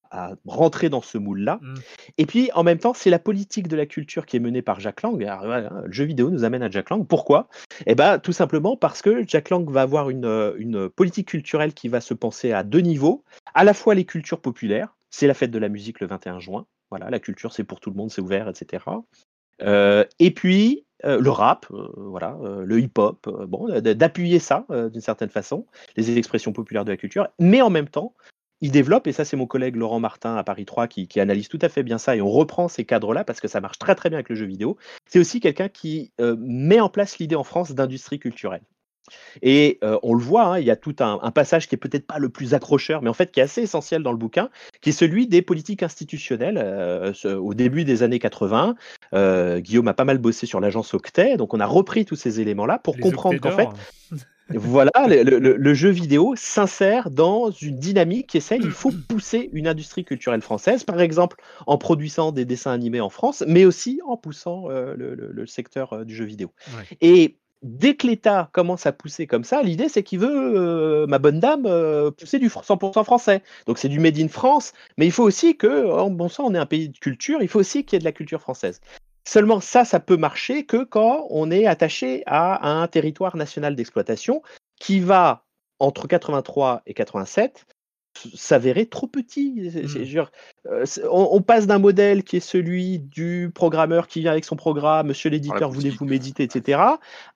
rentrer 0.46 0.88
dans 0.88 1.02
ce 1.02 1.18
moule-là. 1.18 1.58
Mmh. 1.60 1.74
Et 2.18 2.26
puis, 2.26 2.50
en 2.54 2.62
même 2.62 2.78
temps, 2.78 2.94
c'est 2.94 3.10
la 3.10 3.18
politique 3.18 3.68
de 3.68 3.76
la 3.76 3.86
culture 3.86 4.26
qui 4.26 4.36
est 4.36 4.40
menée 4.40 4.62
par 4.62 4.80
Jack 4.80 5.02
Lang. 5.02 5.18
le 5.18 5.92
jeu 5.92 6.04
vidéo 6.04 6.30
nous 6.30 6.44
amène 6.44 6.62
à 6.62 6.70
Jack 6.70 6.90
Lang. 6.90 7.06
Pourquoi? 7.06 7.48
Eh 7.86 7.94
ben, 7.94 8.18
tout 8.18 8.32
simplement 8.32 8.76
parce 8.76 9.02
que 9.02 9.24
Jack 9.26 9.50
Lang 9.50 9.68
va 9.70 9.82
avoir 9.82 10.10
une, 10.10 10.54
une 10.58 10.88
politique 10.88 11.28
culturelle 11.28 11.74
qui 11.74 11.88
va 11.88 12.00
se 12.00 12.14
penser 12.14 12.52
à 12.52 12.62
deux 12.62 12.80
niveaux. 12.80 13.24
À 13.54 13.64
la 13.64 13.74
fois 13.74 13.94
les 13.94 14.04
cultures 14.04 14.40
populaires, 14.40 14.94
c'est 15.10 15.26
la 15.26 15.34
fête 15.34 15.50
de 15.50 15.58
la 15.58 15.68
musique 15.68 16.00
le 16.00 16.06
21 16.06 16.40
juin. 16.40 16.66
Voilà, 16.90 17.10
la 17.10 17.18
culture, 17.18 17.52
c'est 17.52 17.64
pour 17.64 17.80
tout 17.80 17.90
le 17.90 17.96
monde, 17.96 18.10
c'est 18.10 18.20
ouvert, 18.20 18.48
etc. 18.48 18.84
Euh, 19.62 20.04
et 20.18 20.30
puis, 20.32 20.84
euh, 21.04 21.20
le 21.20 21.30
rap, 21.30 21.66
euh, 21.70 21.88
voilà, 21.96 22.36
le 22.64 22.80
hip-hop, 22.80 23.28
bon, 23.48 23.68
d'appuyer 23.80 24.38
ça 24.38 24.66
d'une 24.70 25.00
certaine 25.00 25.28
façon, 25.28 25.66
les 25.96 26.16
expressions 26.16 26.52
populaires 26.52 26.84
de 26.84 26.90
la 26.90 26.96
culture, 26.96 27.28
mais 27.38 27.62
en 27.62 27.70
même 27.70 27.88
temps 27.88 28.14
il 28.64 28.70
développe, 28.70 29.06
et 29.06 29.12
ça 29.12 29.26
c'est 29.26 29.36
mon 29.36 29.46
collègue 29.46 29.76
Laurent 29.76 30.00
Martin 30.00 30.36
à 30.36 30.42
Paris 30.42 30.64
3 30.64 30.88
qui, 30.88 31.20
analyse 31.20 31.48
tout 31.48 31.58
à 31.60 31.68
fait 31.68 31.82
bien 31.82 31.98
ça, 31.98 32.16
et 32.16 32.22
on 32.22 32.30
reprend 32.30 32.66
ces 32.66 32.86
cadres-là 32.86 33.22
parce 33.22 33.38
que 33.38 33.46
ça 33.46 33.60
marche 33.60 33.78
très 33.78 33.94
très 33.94 34.08
bien 34.08 34.16
avec 34.16 34.30
le 34.30 34.36
jeu 34.36 34.46
vidéo. 34.46 34.78
C'est 35.06 35.18
aussi 35.18 35.38
quelqu'un 35.38 35.68
qui 35.68 36.12
euh, 36.18 36.34
met 36.38 36.80
en 36.80 36.88
place 36.88 37.18
l'idée 37.18 37.36
en 37.36 37.44
France 37.44 37.72
d'industrie 37.72 38.18
culturelle. 38.18 38.62
Et 39.42 39.78
euh, 39.84 39.98
on 40.02 40.14
le 40.14 40.22
voit, 40.22 40.46
hein, 40.46 40.58
il 40.60 40.64
y 40.64 40.70
a 40.70 40.76
tout 40.76 40.96
un, 41.00 41.18
passage 41.30 41.68
qui 41.68 41.74
est 41.74 41.78
peut-être 41.78 42.06
pas 42.06 42.18
le 42.18 42.30
plus 42.30 42.54
accrocheur, 42.54 43.02
mais 43.02 43.10
en 43.10 43.14
fait 43.14 43.30
qui 43.32 43.40
est 43.40 43.42
assez 43.42 43.60
essentiel 43.60 44.02
dans 44.02 44.12
le 44.12 44.16
bouquin, 44.16 44.48
qui 44.80 44.88
est 44.88 44.92
celui 44.92 45.26
des 45.26 45.42
politiques 45.42 45.82
institutionnelles. 45.82 46.56
Euh, 46.56 47.12
au 47.36 47.52
début 47.52 47.84
des 47.84 48.02
années 48.02 48.18
80, 48.18 48.76
Guillaume 49.58 49.88
a 49.88 49.94
pas 49.94 50.06
mal 50.06 50.16
bossé 50.16 50.46
sur 50.46 50.60
l'agence 50.60 50.94
Octet, 50.94 51.36
donc 51.36 51.52
on 51.52 51.60
a 51.60 51.66
repris 51.66 52.06
tous 52.06 52.16
ces 52.16 52.40
éléments-là 52.40 52.78
pour 52.78 52.96
comprendre 52.96 53.38
qu'en 53.40 53.50
fait, 53.50 53.68
voilà, 54.50 54.90
le, 55.06 55.74
jeu 55.74 55.88
vidéo 55.88 56.34
s'insère 56.36 57.10
dans 57.10 57.50
une 57.50 57.78
dynamique 57.78 58.28
qui 58.28 58.36
essaye, 58.36 58.60
il 58.62 58.70
faut 58.70 58.92
pousser 59.08 59.48
une 59.52 59.66
industrie 59.66 60.04
culturelle 60.04 60.42
française, 60.42 60.84
par 60.84 61.00
exemple 61.00 61.36
en 61.66 61.78
produisant 61.78 62.30
des 62.30 62.44
dessins 62.44 62.72
animés 62.72 63.00
en 63.00 63.08
France, 63.08 63.42
mais 63.46 63.64
aussi 63.64 64.00
en 64.06 64.16
poussant 64.16 64.70
euh, 64.70 64.94
le, 64.96 65.46
secteur 65.46 65.92
euh, 65.94 66.04
du 66.04 66.14
jeu 66.14 66.24
vidéo. 66.24 66.52
Et 67.00 67.36
dès 67.62 67.94
que 67.94 68.06
l'État 68.06 68.50
commence 68.52 68.84
à 68.84 68.92
pousser 68.92 69.26
comme 69.26 69.44
ça, 69.44 69.62
l'idée 69.62 69.88
c'est 69.88 70.02
qu'il 70.02 70.18
veut, 70.18 70.28
euh, 70.30 71.06
ma 71.06 71.18
bonne 71.18 71.40
dame, 71.40 71.62
pousser 72.12 72.38
du 72.38 72.48
100% 72.48 73.02
français. 73.02 73.42
Donc 73.66 73.78
c'est 73.78 73.88
du 73.88 73.98
Made 73.98 74.18
in 74.18 74.28
France, 74.28 74.74
mais 74.98 75.06
il 75.06 75.12
faut 75.12 75.24
aussi 75.24 75.56
que, 75.56 75.90
en 75.90 76.10
bon 76.10 76.28
sang, 76.28 76.44
on 76.46 76.54
est 76.54 76.58
un 76.58 76.66
pays 76.66 76.90
de 76.90 76.98
culture, 76.98 77.40
il 77.40 77.48
faut 77.48 77.60
aussi 77.60 77.84
qu'il 77.84 77.96
y 77.96 77.96
ait 77.96 78.00
de 78.00 78.04
la 78.04 78.12
culture 78.12 78.42
française. 78.42 78.80
Seulement 79.26 79.60
ça, 79.60 79.84
ça 79.84 80.00
peut 80.00 80.16
marcher 80.16 80.66
que 80.66 80.84
quand 80.84 81.26
on 81.30 81.50
est 81.50 81.66
attaché 81.66 82.22
à 82.26 82.68
un 82.68 82.86
territoire 82.88 83.36
national 83.36 83.74
d'exploitation 83.74 84.42
qui 84.78 85.00
va, 85.00 85.44
entre 85.78 86.06
83 86.06 86.82
et 86.86 86.94
87, 86.94 87.66
s'avérer 88.34 88.86
trop 88.86 89.06
petit. 89.06 89.70
Mmh. 89.74 90.22
Euh, 90.66 90.84
on, 91.10 91.42
passe 91.42 91.66
d'un 91.66 91.78
modèle 91.78 92.22
qui 92.24 92.36
est 92.36 92.40
celui 92.40 92.98
du 92.98 93.50
programmeur 93.54 94.06
qui 94.06 94.20
vient 94.20 94.32
avec 94.32 94.44
son 94.44 94.56
programme, 94.56 95.08
monsieur 95.08 95.30
l'éditeur, 95.30 95.70
voulez-vous 95.70 96.04
méditer, 96.04 96.42
etc., 96.42 96.80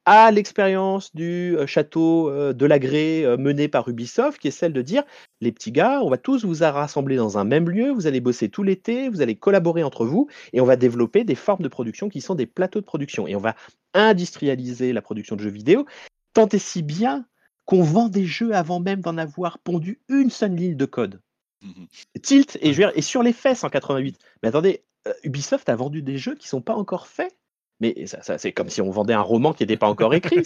à 0.04 0.30
l'expérience 0.30 1.14
du 1.14 1.56
euh, 1.56 1.66
château 1.66 2.30
euh, 2.30 2.52
de 2.52 2.66
l'agré 2.66 3.24
mené 3.38 3.68
par 3.68 3.88
Ubisoft, 3.88 4.38
qui 4.38 4.48
est 4.48 4.52
celle 4.52 4.72
de 4.72 4.82
dire, 4.82 5.02
les 5.40 5.52
petits 5.52 5.72
gars, 5.72 6.00
on 6.02 6.10
va 6.10 6.18
tous 6.18 6.44
vous 6.44 6.62
rassembler 6.64 7.16
dans 7.16 7.38
un 7.38 7.44
même 7.44 7.68
lieu, 7.68 7.90
vous 7.90 8.06
allez 8.06 8.20
bosser 8.20 8.48
tout 8.48 8.62
l'été, 8.62 9.08
vous 9.08 9.20
allez 9.20 9.36
collaborer 9.36 9.82
entre 9.82 10.04
vous, 10.04 10.28
et 10.52 10.60
on 10.60 10.64
va 10.64 10.76
développer 10.76 11.24
des 11.24 11.34
formes 11.34 11.62
de 11.62 11.68
production 11.68 12.08
qui 12.08 12.20
sont 12.20 12.34
des 12.34 12.46
plateaux 12.46 12.80
de 12.80 12.84
production. 12.84 13.26
Et 13.26 13.36
on 13.36 13.40
va 13.40 13.54
industrialiser 13.94 14.92
la 14.92 15.02
production 15.02 15.36
de 15.36 15.42
jeux 15.42 15.50
vidéo, 15.50 15.86
tant 16.34 16.48
et 16.48 16.58
si 16.58 16.82
bien 16.82 17.26
qu'on 17.68 17.82
vend 17.82 18.08
des 18.08 18.24
jeux 18.24 18.54
avant 18.54 18.80
même 18.80 19.02
d'en 19.02 19.18
avoir 19.18 19.58
pondu 19.58 20.00
une 20.08 20.30
seule 20.30 20.54
ligne 20.54 20.74
de 20.74 20.86
code. 20.86 21.20
Mmh 21.62 21.84
Tilt 22.22 22.56
et, 22.62 22.72
je 22.72 22.82
et 22.94 23.02
sur 23.02 23.22
les 23.22 23.34
fesses 23.34 23.62
en 23.62 23.68
88. 23.68 24.18
Mais 24.42 24.48
attendez, 24.48 24.84
euh, 25.06 25.12
Ubisoft 25.22 25.68
a 25.68 25.76
vendu 25.76 26.00
des 26.00 26.16
jeux 26.16 26.34
qui 26.34 26.46
ne 26.46 26.48
sont 26.48 26.62
pas 26.62 26.74
encore 26.74 27.08
faits. 27.08 27.36
Mais 27.80 28.06
ça, 28.06 28.38
c'est 28.38 28.52
comme 28.52 28.70
si 28.70 28.80
on 28.80 28.90
vendait 28.90 29.12
un 29.12 29.20
roman 29.20 29.52
qui 29.52 29.64
n'était 29.64 29.76
pas 29.76 29.86
encore 29.86 30.14
écrit. 30.14 30.42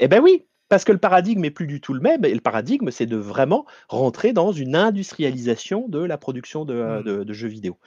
Eh 0.00 0.08
ben 0.08 0.20
oui, 0.20 0.46
parce 0.68 0.82
que 0.82 0.90
le 0.90 0.98
paradigme 0.98 1.44
est 1.44 1.52
plus 1.52 1.68
du 1.68 1.80
tout 1.80 1.94
le 1.94 2.00
même. 2.00 2.24
Et 2.24 2.34
le 2.34 2.40
paradigme, 2.40 2.90
c'est 2.90 3.06
de 3.06 3.16
vraiment 3.16 3.64
rentrer 3.88 4.32
dans 4.32 4.50
une 4.50 4.74
industrialisation 4.74 5.86
de 5.88 6.00
la 6.00 6.18
production 6.18 6.64
de, 6.64 7.24
mmh. 7.24 7.32
jeux 7.32 7.48
vidéo. 7.48 7.78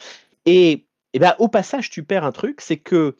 Et, 0.45 0.87
et 1.11 1.19
ben, 1.19 1.35
au 1.39 1.49
passage, 1.49 1.89
tu 1.89 2.03
perds 2.03 2.23
un 2.23 2.31
truc, 2.31 2.61
c'est 2.61 2.79
que 2.79 3.17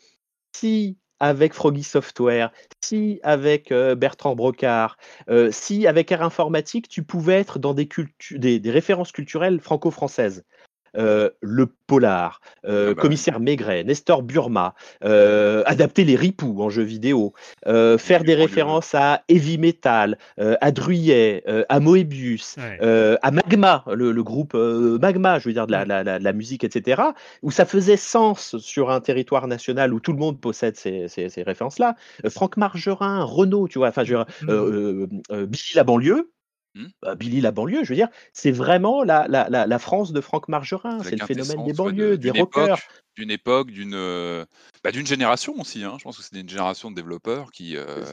si 0.56 0.98
avec 1.22 1.54
Froggy 1.54 1.84
Software, 1.84 2.52
si 2.84 3.20
avec 3.22 3.72
euh, 3.72 3.94
Bertrand 3.96 4.36
Brocard, 4.36 4.98
euh, 5.30 5.50
si 5.52 5.86
avec 5.86 6.12
Air 6.12 6.24
Informatique, 6.24 6.90
tu 6.90 7.04
pouvais 7.04 7.36
être 7.36 7.60
dans 7.60 7.76
des, 7.76 7.88
des 8.32 8.72
références 8.72 9.12
culturelles 9.12 9.60
franco-françaises. 9.62 10.44
Euh, 10.98 11.30
le 11.40 11.68
polar, 11.68 12.42
euh, 12.66 12.90
ah 12.92 12.94
bah 12.94 13.02
commissaire 13.02 13.40
Maigret, 13.40 13.86
Nestor 13.86 14.24
Burma, 14.24 14.76
euh, 15.06 15.64
adapter 15.66 16.04
les 16.04 16.18
ripoux 16.18 16.62
en 16.62 16.70
jeu 16.70 16.84
vidéo, 16.84 17.34
faire 17.66 18.24
des 18.26 18.36
références 18.36 18.94
à 18.94 19.24
Heavy 19.30 19.58
Metal, 19.58 20.18
à 20.38 20.72
Druyet, 20.72 21.44
à 21.70 21.80
Moebius, 21.80 22.58
à 22.58 23.32
Magma, 23.32 23.86
le, 23.94 24.22
groupe 24.22 24.54
Magma, 24.54 25.40
je 25.40 25.48
veux 25.48 25.54
dire 25.54 25.68
de 25.68 25.72
la, 25.72 26.34
musique, 26.34 26.66
etc., 26.66 27.02
où 27.42 27.52
ça 27.52 27.66
faisait 27.66 27.98
sens 27.98 28.58
sur 28.58 28.90
un 28.90 29.00
territoire 29.00 29.48
national 29.48 29.94
où 29.94 30.00
tout 30.02 30.12
le 30.12 30.20
monde 30.20 30.40
possède 30.40 30.76
ces, 30.76 31.08
références-là. 31.38 31.96
Franck 32.30 32.58
Margerin, 32.58 33.24
Renault, 33.24 33.68
tu 33.70 33.80
vois, 33.80 33.90
enfin, 33.90 34.04
je 34.04 34.16
mmh. 34.16 35.46
Billy 35.46 35.72
la 35.76 35.84
banlieue, 35.84 36.32
Mmh. 36.74 36.86
Bah, 37.02 37.16
Billy 37.16 37.42
la 37.42 37.52
banlieue, 37.52 37.84
je 37.84 37.90
veux 37.90 37.96
dire, 37.96 38.08
c'est 38.32 38.52
vraiment 38.52 39.04
la, 39.04 39.28
la, 39.28 39.50
la, 39.50 39.80
France 39.80 40.14
de 40.14 40.22
Franck 40.22 40.48
Margerin, 40.48 41.04
c'est 41.04 41.20
le 41.20 41.26
phénomène 41.26 41.66
des 41.66 41.74
banlieues, 41.74 42.18
des 42.18 42.32
rockers. 42.32 42.80
D'une 43.18 43.32
époque, 43.32 43.72
d'une 43.72 43.94
euh, 43.94 44.46
bah, 44.82 44.92
génération 44.94 45.54
aussi. 45.60 45.84
Hein. 45.84 45.96
Je 46.00 46.04
pense 46.06 46.18
que 46.18 46.24
c'était 46.24 46.40
une 46.40 46.50
génération 46.50 46.90
de 46.90 46.96
développeurs 46.96 47.52
qui, 47.52 47.76
euh, 47.76 48.06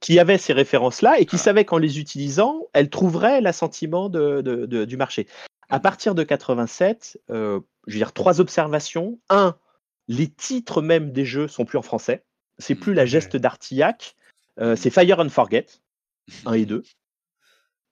qui, 0.00 0.20
avaient 0.20 0.38
ces 0.38 0.52
références-là 0.52 1.18
et 1.18 1.26
qui 1.26 1.36
savaient 1.36 1.64
qu'en 1.64 1.78
les 1.78 1.98
utilisant, 1.98 2.62
elles 2.74 2.90
trouveraient 2.90 3.40
l'assentiment 3.40 4.08
de, 4.08 4.40
de, 4.40 4.84
du 4.84 4.96
marché. 4.96 5.26
À 5.68 5.78
mmh. 5.78 5.82
partir 5.82 6.14
de 6.14 6.22
87, 6.22 7.20
euh, 7.30 7.58
je 7.88 7.94
veux 7.94 7.98
dire 7.98 8.12
trois 8.12 8.40
observations. 8.40 9.18
Un, 9.30 9.56
les 10.06 10.30
titres 10.30 10.80
même 10.80 11.10
des 11.10 11.24
jeux 11.24 11.48
sont 11.48 11.64
plus 11.64 11.78
en 11.78 11.82
français. 11.82 12.24
C'est 12.58 12.76
plus 12.76 12.94
la 12.94 13.02
mmh. 13.02 13.08
geste 13.08 13.36
d'Artillac. 13.36 14.14
c'est 14.76 14.90
Fire 14.90 15.18
and 15.18 15.30
Forget 15.30 15.66
1 16.46 16.52
et 16.52 16.66
2. 16.66 16.84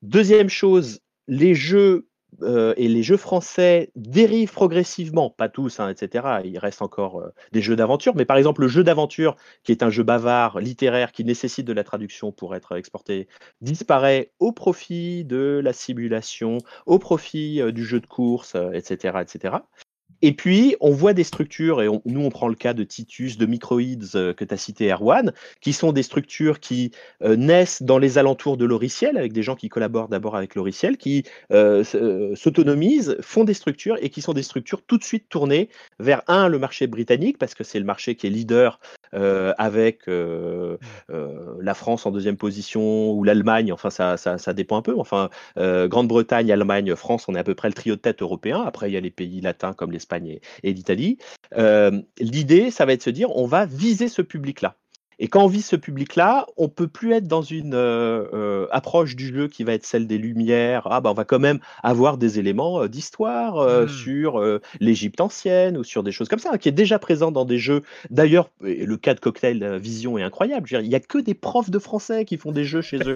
Deuxième 0.03 0.49
chose, 0.49 0.99
les 1.29 1.55
jeux 1.55 2.09
euh, 2.41 2.73
et 2.75 2.89
les 2.89 3.03
jeux 3.03 3.15
français 3.15 3.89
dérivent 3.95 4.51
progressivement, 4.51 5.29
pas 5.29 5.47
tous, 5.47 5.79
hein, 5.79 5.87
etc. 5.87 6.41
Il 6.43 6.57
reste 6.57 6.81
encore 6.81 7.21
euh, 7.21 7.29
des 7.53 7.61
jeux 7.61 7.77
d'aventure, 7.77 8.13
mais 8.13 8.25
par 8.25 8.35
exemple 8.35 8.59
le 8.59 8.67
jeu 8.67 8.83
d'aventure, 8.83 9.37
qui 9.63 9.71
est 9.71 9.81
un 9.81 9.89
jeu 9.89 10.03
bavard, 10.03 10.59
littéraire, 10.59 11.13
qui 11.13 11.23
nécessite 11.23 11.65
de 11.65 11.71
la 11.71 11.85
traduction 11.85 12.33
pour 12.33 12.53
être 12.53 12.75
exporté, 12.75 13.29
disparaît 13.61 14.33
au 14.39 14.51
profit 14.51 15.23
de 15.23 15.61
la 15.63 15.71
simulation, 15.71 16.57
au 16.85 16.99
profit 16.99 17.61
euh, 17.61 17.71
du 17.71 17.85
jeu 17.85 18.01
de 18.01 18.07
course, 18.07 18.57
etc., 18.73 19.19
etc. 19.21 19.55
Et 20.25 20.31
puis, 20.31 20.77
on 20.79 20.91
voit 20.91 21.11
des 21.11 21.25
structures, 21.25 21.81
et 21.81 21.89
nous, 22.05 22.21
on 22.21 22.29
prend 22.29 22.47
le 22.47 22.55
cas 22.55 22.73
de 22.73 22.85
Titus, 22.85 23.37
de 23.37 23.45
Microids 23.45 23.81
euh, 24.15 24.33
que 24.33 24.45
tu 24.45 24.53
as 24.53 24.57
cité, 24.57 24.89
Erwan, 24.89 25.33
qui 25.59 25.73
sont 25.73 25.91
des 25.91 26.01
structures 26.01 26.61
qui 26.61 26.91
euh, 27.23 27.35
naissent 27.35 27.83
dans 27.83 27.97
les 27.97 28.17
alentours 28.17 28.55
de 28.55 28.63
l'oriciel, 28.63 29.17
avec 29.17 29.33
des 29.33 29.43
gens 29.43 29.57
qui 29.57 29.67
collaborent 29.67 30.07
d'abord 30.07 30.37
avec 30.37 30.55
l'oriciel, 30.55 30.95
qui 30.95 31.25
euh, 31.51 31.83
s'autonomisent, 32.35 33.17
font 33.19 33.43
des 33.43 33.53
structures, 33.53 33.97
et 33.99 34.09
qui 34.09 34.21
sont 34.21 34.31
des 34.31 34.43
structures 34.43 34.81
tout 34.81 34.97
de 34.97 35.03
suite 35.03 35.27
tournées 35.27 35.67
vers, 35.99 36.21
un, 36.27 36.47
le 36.47 36.57
marché 36.57 36.87
britannique, 36.87 37.37
parce 37.37 37.53
que 37.53 37.65
c'est 37.65 37.79
le 37.79 37.85
marché 37.85 38.15
qui 38.15 38.25
est 38.27 38.29
leader 38.29 38.79
avec 39.11 40.07
la 40.07 41.73
France 41.75 42.07
en 42.07 42.11
deuxième 42.11 42.37
position, 42.37 43.11
ou 43.11 43.23
l'Allemagne, 43.23 43.71
enfin, 43.71 43.91
ça, 43.91 44.17
ça, 44.17 44.39
ça, 44.39 44.53
dépend 44.53 44.77
un 44.77 44.81
peu. 44.81 44.95
Enfin, 44.97 45.29
Grande-Bretagne, 45.55 46.51
Allemagne, 46.51 46.95
France, 46.95 47.25
on 47.27 47.35
est 47.35 47.39
à 47.39 47.43
peu 47.43 47.53
près 47.53 47.67
le 47.67 47.75
trio 47.75 47.95
de 47.95 47.99
tête 47.99 48.23
européen. 48.23 48.63
Après, 48.65 48.89
il 48.89 48.93
y 48.93 48.97
a 48.97 49.01
les 49.01 49.11
pays 49.11 49.39
latins 49.39 49.73
comme 49.73 49.91
l'Espagne 49.91 50.12
et, 50.17 50.73
d'Italie. 50.73 51.17
L'idée, 52.19 52.71
ça 52.71 52.85
va 52.85 52.93
être 52.93 52.99
de 52.99 53.03
se 53.03 53.09
dire, 53.09 53.35
on 53.35 53.45
va 53.45 53.65
viser 53.65 54.07
ce 54.07 54.21
public-là. 54.21 54.77
Et 55.23 55.29
quand 55.29 55.41
on 55.41 55.47
vise 55.47 55.65
ce 55.65 55.77
public-là, 55.77 56.47
on 56.57 56.67
peut 56.67 56.89
plus 56.89 57.13
être 57.13 57.29
dans 57.29 57.41
une 57.41 57.75
euh, 57.75 58.25
euh, 58.33 58.67
approche 58.71 59.15
du 59.15 59.33
jeu 59.33 59.47
qui 59.47 59.63
va 59.63 59.71
être 59.71 59.85
celle 59.85 60.05
des 60.05 60.17
Lumières. 60.17 60.85
Ah 60.91 60.99
bah 60.99 61.11
on 61.11 61.13
va 61.13 61.23
quand 61.23 61.39
même 61.39 61.59
avoir 61.81 62.17
des 62.17 62.39
éléments 62.39 62.81
euh, 62.81 62.87
d'histoire 62.89 63.55
mmh. 63.55 63.87
sur 63.87 64.59
l'Égypte 64.81 65.21
ancienne 65.21 65.77
ou 65.77 65.85
sur 65.85 66.03
des 66.03 66.11
choses 66.11 66.27
comme 66.27 66.39
ça, 66.39 66.57
qui 66.57 66.67
est 66.67 66.73
déjà 66.73 66.99
présent 66.99 67.31
dans 67.31 67.45
des 67.45 67.57
jeux. 67.57 67.83
D'ailleurs, 68.09 68.49
le 68.59 68.95
cas 68.97 69.13
de 69.13 69.21
Cocktail 69.21 69.77
Vision 69.77 70.17
est 70.17 70.23
incroyable. 70.23 70.67
il 70.69 70.89
n'y 70.89 70.95
a 70.95 70.99
que 70.99 71.19
des 71.19 71.35
profs 71.35 71.69
de 71.69 71.79
français 71.79 72.25
qui 72.25 72.35
font 72.35 72.51
des 72.51 72.65
jeux 72.65 72.81
chez 72.81 72.99
eux. 73.07 73.15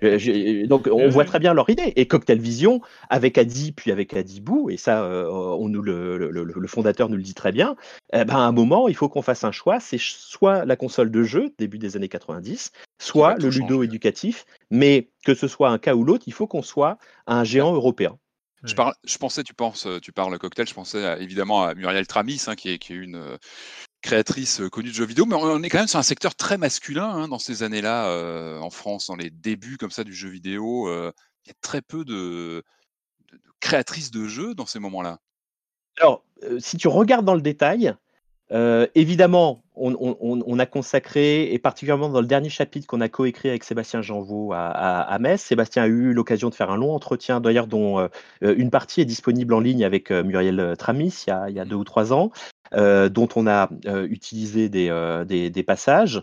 Donc 0.68 0.88
on 0.92 1.08
voit 1.08 1.24
très 1.24 1.40
bien 1.40 1.54
leur 1.54 1.68
idée. 1.70 1.92
Et 1.96 2.06
Cocktail 2.06 2.38
Vision, 2.38 2.82
avec 3.10 3.36
Adi, 3.36 3.72
puis 3.72 3.90
avec 3.90 4.14
Adibou, 4.14 4.70
et 4.70 4.76
ça, 4.76 5.04
on 5.28 5.68
nous 5.68 5.82
le, 5.82 6.18
le, 6.18 6.68
fondateur 6.68 7.08
nous 7.08 7.16
le 7.16 7.22
dit 7.24 7.34
très 7.34 7.50
bien, 7.50 7.74
eh 8.12 8.24
ben, 8.24 8.36
à 8.36 8.40
un 8.40 8.52
moment, 8.52 8.88
il 8.88 8.96
faut 8.96 9.08
qu'on 9.08 9.22
fasse 9.22 9.44
un 9.44 9.52
choix. 9.52 9.80
C'est 9.80 9.98
soit 9.98 10.64
la 10.64 10.76
console 10.76 11.10
de 11.10 11.22
jeu 11.22 11.52
début 11.58 11.78
des 11.78 11.96
années 11.96 12.08
90, 12.08 12.72
soit 12.98 13.36
le 13.36 13.48
ludo 13.50 13.82
éducatif, 13.82 14.46
mais 14.70 15.10
que 15.24 15.34
ce 15.34 15.48
soit 15.48 15.70
un 15.70 15.78
cas 15.78 15.94
ou 15.94 16.04
l'autre, 16.04 16.24
il 16.26 16.32
faut 16.32 16.46
qu'on 16.46 16.62
soit 16.62 16.98
un 17.26 17.44
géant 17.44 17.74
européen. 17.74 18.18
Je, 18.64 18.74
parle, 18.74 18.94
je 19.04 19.16
pensais, 19.18 19.44
tu 19.44 19.54
penses, 19.54 19.86
tu 20.02 20.10
parles 20.10 20.36
cocktail, 20.38 20.66
je 20.66 20.74
pensais 20.74 21.22
évidemment 21.22 21.62
à 21.62 21.74
Muriel 21.74 22.06
Tramis, 22.06 22.42
hein, 22.48 22.56
qui, 22.56 22.70
est, 22.70 22.78
qui, 22.78 22.92
est, 22.92 22.96
une 22.96 23.14
euh, 23.14 23.36
créatrice 24.02 24.60
euh, 24.60 24.68
connue 24.68 24.88
de 24.88 24.94
jeux 24.94 25.04
vidéo, 25.04 25.26
mais 25.26 25.36
on 25.36 25.62
est 25.62 25.68
quand 25.68 25.78
même 25.78 25.86
sur 25.86 26.00
un 26.00 26.04
secteur 26.04 26.34
très 26.34 26.58
masculin 26.58 27.08
hein, 27.08 27.28
dans 27.28 27.38
ces 27.38 27.62
années-là, 27.62 28.08
euh, 28.08 28.58
en 28.58 28.70
France, 28.70 29.06
dans 29.06 29.16
les 29.16 29.30
débuts 29.30 29.76
comme 29.76 29.92
ça 29.92 30.02
du 30.02 30.12
jeu 30.12 30.28
vidéo. 30.28 30.88
Il 30.90 31.48
y 31.48 31.50
a 31.50 31.54
très 31.60 31.82
peu 31.82 32.04
de, 32.04 32.64
de 33.30 33.40
créatrices 33.60 34.10
de 34.10 34.26
jeux 34.26 34.54
dans 34.54 34.66
ces 34.66 34.80
moments-là. 34.80 35.20
Alors, 36.00 36.22
si 36.58 36.76
tu 36.76 36.88
regardes 36.88 37.24
dans 37.24 37.34
le 37.34 37.40
détail, 37.40 37.94
euh, 38.50 38.86
évidemment, 38.94 39.62
on, 39.76 40.58
a 40.58 40.66
consacré, 40.66 41.52
et 41.52 41.58
particulièrement 41.58 42.08
dans 42.08 42.20
le 42.20 42.26
dernier 42.26 42.48
chapitre 42.48 42.86
qu'on 42.86 43.00
a 43.00 43.08
coécrit 43.08 43.48
avec 43.48 43.62
Sébastien 43.62 44.02
Janvaux 44.02 44.52
à, 44.52 45.16
Metz, 45.20 45.40
Sébastien 45.40 45.84
a 45.84 45.86
eu 45.86 46.12
l'occasion 46.12 46.48
de 46.48 46.54
faire 46.54 46.70
un 46.70 46.76
long 46.76 46.92
entretien, 46.92 47.40
d'ailleurs 47.40 47.68
dont 47.68 48.00
euh, 48.00 48.08
une 48.40 48.70
partie 48.70 49.00
est 49.00 49.04
disponible 49.04 49.54
en 49.54 49.60
ligne 49.60 49.84
avec 49.84 50.10
euh, 50.10 50.24
Muriel 50.24 50.74
Tramis 50.76 51.24
il 51.26 51.54
y, 51.54 51.60
a, 51.60 51.64
deux 51.64 51.76
ou 51.76 51.84
trois 51.84 52.12
ans, 52.12 52.32
dont 52.72 53.28
on 53.36 53.46
a 53.46 53.68
utilisé 54.08 54.68
des, 54.68 55.64
passages. 55.64 56.22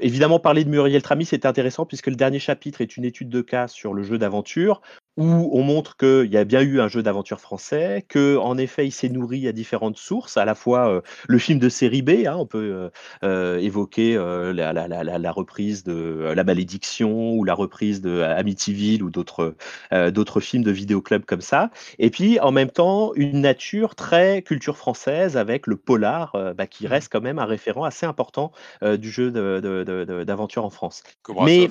évidemment, 0.00 0.40
parler 0.40 0.64
de 0.64 0.70
Muriel 0.70 1.02
Tramis, 1.02 1.26
c'est 1.26 1.46
intéressant 1.46 1.86
puisque 1.86 2.08
le 2.08 2.16
dernier 2.16 2.40
chapitre 2.40 2.80
est 2.80 2.96
une 2.96 3.04
étude 3.04 3.28
de 3.28 3.40
cas 3.40 3.68
sur 3.68 3.94
le 3.94 4.02
jeu 4.02 4.18
d'aventure 4.18 4.80
où 5.16 5.50
on 5.52 5.62
montre 5.62 5.96
qu'il 5.96 6.30
y 6.30 6.36
a 6.36 6.44
bien 6.44 6.60
eu 6.60 6.80
un 6.80 6.88
jeu 6.88 7.02
d'aventure 7.02 7.40
français, 7.40 8.04
que 8.08 8.36
en 8.36 8.56
effet 8.56 8.86
il 8.86 8.92
s'est 8.92 9.08
nourri 9.08 9.48
à 9.48 9.52
différentes 9.52 9.96
sources, 9.96 10.36
à 10.36 10.44
la 10.44 10.54
fois 10.54 10.88
euh, 10.88 11.00
le 11.28 11.38
film 11.38 11.58
de 11.58 11.68
série 11.68 12.02
B, 12.02 12.26
hein, 12.26 12.36
on 12.38 12.46
peut 12.46 12.58
euh, 12.58 12.90
euh, 13.24 13.58
évoquer 13.58 14.14
la, 14.14 15.32
reprise 15.32 15.84
de 15.84 16.32
La 16.34 16.44
Malédiction 16.44 17.32
ou 17.32 17.44
la 17.44 17.54
reprise 17.54 18.00
de 18.00 18.20
Amityville 18.20 19.02
ou 19.02 19.10
d'autres 19.10 19.54
d'autres 20.10 20.40
films 20.40 20.62
de 20.62 20.70
vidéoclub 20.70 21.24
comme 21.24 21.40
ça, 21.40 21.70
et 21.98 22.10
puis 22.10 22.38
en 22.40 22.52
même 22.52 22.70
temps 22.70 23.12
une 23.14 23.40
nature 23.40 23.94
très 23.94 24.42
culture 24.42 24.76
française 24.76 25.36
avec 25.36 25.66
le 25.66 25.76
polar 25.76 26.36
bah, 26.56 26.66
qui 26.66 26.84
mmh. 26.84 26.88
reste 26.88 27.12
quand 27.12 27.20
même 27.20 27.38
un 27.38 27.44
référent 27.44 27.84
assez 27.84 28.06
important 28.06 28.52
du 28.82 29.10
jeu 29.10 29.30
d'aventure 29.30 30.64
en 30.64 30.70
France. 30.70 31.02
Mais 31.44 31.68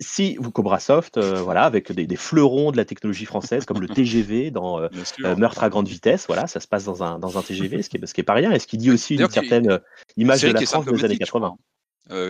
si 0.00 0.36
vous 0.38 0.50
Cobra 0.50 0.80
Soft, 0.80 1.16
euh, 1.16 1.42
voilà, 1.42 1.64
avec 1.64 1.92
des, 1.92 2.16
fleurons 2.16 2.72
de 2.72 2.76
la 2.76 2.84
technologie 2.84 3.24
française 3.24 3.64
comme 3.64 3.80
le 3.80 3.88
TGV 3.94 4.50
dans 4.50 4.80
euh, 4.80 4.88
euh, 5.24 5.36
Meurtre 5.36 5.62
à 5.62 5.68
grande 5.68 5.88
vitesse, 5.88 6.26
voilà, 6.26 6.46
ça 6.46 6.60
se 6.60 6.68
passe 6.68 6.84
dans 6.84 7.02
un, 7.02 7.18
dans 7.18 7.38
un 7.38 7.42
TGV, 7.42 7.82
ce 7.82 7.88
qui, 7.88 7.96
est, 7.96 8.06
ce 8.06 8.14
qui 8.14 8.20
est 8.20 8.24
pas 8.24 8.34
rien, 8.34 8.52
et 8.52 8.58
ce 8.58 8.66
qui 8.66 8.78
dit 8.78 8.90
aussi 8.90 9.16
une 9.16 9.30
certaine 9.30 9.80
image 10.16 10.42
de 10.42 10.48
la 10.48 10.60
France 10.66 10.86
des 10.86 11.04
années 11.04 11.18
80. 11.18 11.56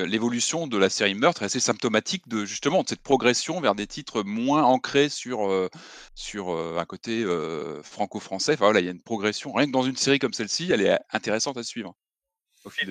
l'évolution 0.07 0.66
de 0.66 0.77
la 0.79 0.89
série 0.89 1.15
Meurtre 1.15 1.43
est 1.43 1.47
assez 1.47 1.61
symptomatique 1.61 2.29
de 2.29 2.45
justement 2.45 2.83
de 2.83 2.89
cette 2.89 3.03
progression 3.03 3.61
vers 3.61 3.74
des 3.74 3.87
titres 3.87 4.23
moins 4.23 4.65
ancrés 4.65 5.09
sur, 5.09 5.51
sur 6.15 6.51
un 6.51 6.85
côté 6.85 7.24
franco-français. 7.83 8.55
Enfin, 8.55 8.66
voilà, 8.66 8.81
il 8.81 8.87
y 8.87 8.89
a 8.89 8.93
une 8.93 9.03
progression. 9.03 9.53
Rien 9.53 9.66
que 9.66 9.73
dans 9.73 9.83
une 9.83 9.97
série 9.97 10.19
comme 10.19 10.33
celle-ci, 10.33 10.70
elle 10.73 10.83
est 10.83 10.99
intéressante 11.12 11.57
à 11.57 11.62
suivre 11.62 11.95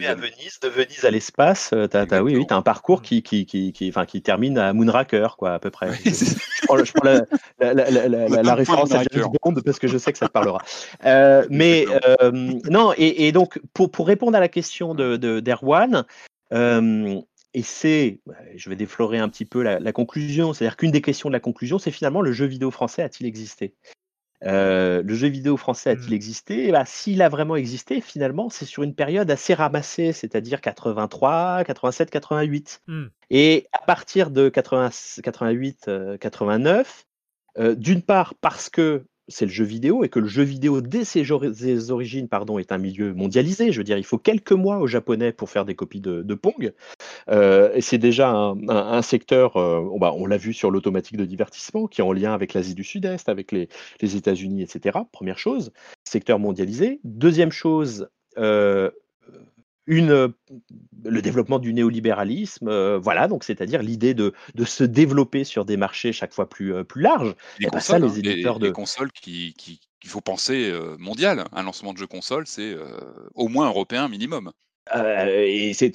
à 0.06 0.16
Venise, 0.16 0.60
de 0.62 0.68
Venise 0.68 1.06
à 1.06 1.12
l'espace, 1.12 1.72
euh, 1.74 1.88
t'as, 1.88 2.22
oui, 2.22 2.36
oui, 2.36 2.46
as 2.50 2.56
un 2.56 2.62
parcours 2.62 3.02
qui, 3.02 3.24
qui, 3.24 3.46
qui, 3.46 3.72
qui, 3.72 3.90
enfin, 3.90 4.06
qui 4.06 4.22
termine 4.22 4.58
à 4.58 4.74
Moonraker, 4.74 5.36
quoi, 5.38 5.54
à 5.54 5.60
peu 5.60 5.70
près. 5.70 5.92
je, 6.04 6.66
prends, 6.66 6.84
je 6.84 6.92
prends 6.92 7.06
la, 7.06 7.74
la, 7.74 7.90
la, 7.90 8.28
la, 8.44 8.56
référence 8.56 8.92
à 8.94 9.04
James 9.12 9.28
Bond 9.42 9.56
parce 9.66 9.80
que 9.80 9.88
je 9.88 9.98
sais 9.98 10.12
que 10.12 10.18
ça 10.18 10.28
te 10.28 10.32
parlera. 10.32 10.62
Euh, 11.06 11.46
mais 11.50 11.86
euh, 12.06 12.32
non, 12.70 12.94
et, 12.98 13.28
et, 13.28 13.32
donc 13.32 13.60
pour, 13.74 13.92
pour 13.92 14.08
répondre 14.08 14.36
à 14.36 14.40
la 14.40 14.50
question 14.50 14.94
de, 14.94 15.16
de 15.16 15.40
d'Erwan, 15.40 16.06
euh, 16.54 17.20
et 17.54 17.64
c'est, 17.64 18.20
je 18.56 18.70
vais 18.70 18.76
déflorer 18.76 19.20
un 19.20 19.30
petit 19.30 19.46
peu 19.46 19.62
la, 19.62 19.80
la 19.80 19.92
conclusion, 19.92 20.54
c'est-à-dire 20.54 20.78
qu'une 20.78 20.92
des 20.92 21.02
questions 21.02 21.30
de 21.30 21.34
la 21.34 21.40
conclusion, 21.40 21.80
c'est 21.80 21.92
finalement 21.92 22.22
le 22.22 22.32
jeu 22.32 22.46
vidéo 22.46 22.72
français 22.72 23.04
a-t-il 23.04 23.28
existé? 23.28 23.74
Euh, 24.44 25.04
le 25.04 25.14
jeu 25.14 25.28
vidéo 25.28 25.56
français 25.58 25.92
a-t-il 25.92 26.12
mmh. 26.12 26.14
existé? 26.14 26.68
Eh 26.68 26.72
ben, 26.72 26.84
S'il 26.86 27.22
a 27.22 27.30
vraiment 27.30 27.56
existé, 27.56 28.02
finalement, 28.02 28.50
c'est 28.50 28.66
sur 28.66 28.84
une 28.84 28.96
période 28.96 29.30
assez 29.30 29.54
ramassée, 29.54 30.14
c'est-à-dire 30.14 30.62
83, 30.62 31.64
87, 31.64 32.10
88. 32.10 32.82
Et 33.30 33.68
à 33.72 33.80
partir 33.86 34.32
de 34.32 34.50
88, 34.50 35.90
89, 36.20 37.06
euh, 37.58 37.64
euh, 37.64 37.76
d'une 37.76 38.02
part 38.02 38.34
parce 38.36 38.70
que 38.70 39.04
c'est 39.28 39.46
le 39.46 39.52
jeu 39.52 39.64
vidéo 39.64 40.04
et 40.04 40.10
que 40.10 40.20
le 40.20 40.28
jeu 40.28 40.44
vidéo 40.44 40.82
dès 40.82 41.04
ses, 41.06 41.32
origines 41.32 42.28
pardon 42.28 42.58
est 42.60 42.72
un 42.72 42.78
milieu 42.78 43.14
mondialisé. 43.14 43.72
Je 43.72 43.78
veux 43.78 43.84
dire, 43.84 43.98
il 43.98 44.04
faut 44.04 44.18
quelques 44.18 44.52
mois 44.52 44.80
aux 44.80 44.88
Japonais 44.88 45.32
pour 45.32 45.50
faire 45.50 45.66
des 45.66 45.76
copies 45.76 46.02
de, 46.02 46.34
Pong. 46.34 46.74
Euh, 47.30 47.72
et 47.74 47.82
c'est 47.82 47.98
déjà 47.98 48.32
un, 48.32 49.02
secteur, 49.02 49.58
euh, 49.58 49.84
bah, 50.00 50.14
on 50.16 50.26
l'a 50.26 50.38
vu 50.38 50.54
sur 50.54 50.72
l'automatique 50.72 51.18
de 51.18 51.26
divertissement, 51.26 51.88
qui 51.88 52.02
est 52.02 52.04
en 52.04 52.14
lien 52.14 52.34
avec 52.34 52.54
l'Asie 52.54 52.76
du 52.76 52.84
Sud-Est, 52.84 53.30
avec 53.30 53.52
les, 53.52 53.68
États-Unis, 54.02 54.64
etc. 54.64 55.00
Première 55.12 55.38
chose, 55.38 55.72
secteur 56.04 56.40
mondialisé. 56.40 57.00
Deuxième 57.04 57.52
chose, 57.52 58.10
euh, 58.38 58.92
une, 59.92 60.34
le 61.04 61.22
développement 61.22 61.60
du 61.60 61.74
néolibéralisme, 61.74 62.70
euh, 62.70 62.98
voilà, 62.98 63.28
donc 63.28 63.44
c'est-à-dire 63.44 63.84
l'idée 63.84 64.14
de, 64.14 64.34
de, 64.56 64.64
se 64.64 64.86
développer 64.86 65.44
sur 65.44 65.66
des 65.66 65.76
marchés 65.76 66.14
chaque 66.14 66.34
fois 66.34 66.48
plus, 66.48 66.74
euh, 66.74 66.86
plus 66.86 67.02
larges. 67.02 67.36
Les, 67.60 67.66
ben 67.66 67.72
consoles, 67.72 68.00
ça, 68.00 68.08
les 68.08 68.20
éditeurs 68.20 68.60
de... 68.60 68.70
consoles 68.70 69.12
qui, 69.12 69.54
qui, 69.58 69.82
qu'il 70.00 70.10
faut 70.10 70.22
penser 70.22 70.72
euh, 70.72 70.96
mondial. 70.98 71.44
Un 71.52 71.64
lancement 71.64 71.92
de 71.92 71.98
jeu 71.98 72.08
console, 72.08 72.48
c'est 72.48 72.74
au 73.36 73.50
moins 73.50 73.68
européen 73.68 74.08
minimum. 74.08 74.54
Et 74.94 75.74
c'est 75.74 75.94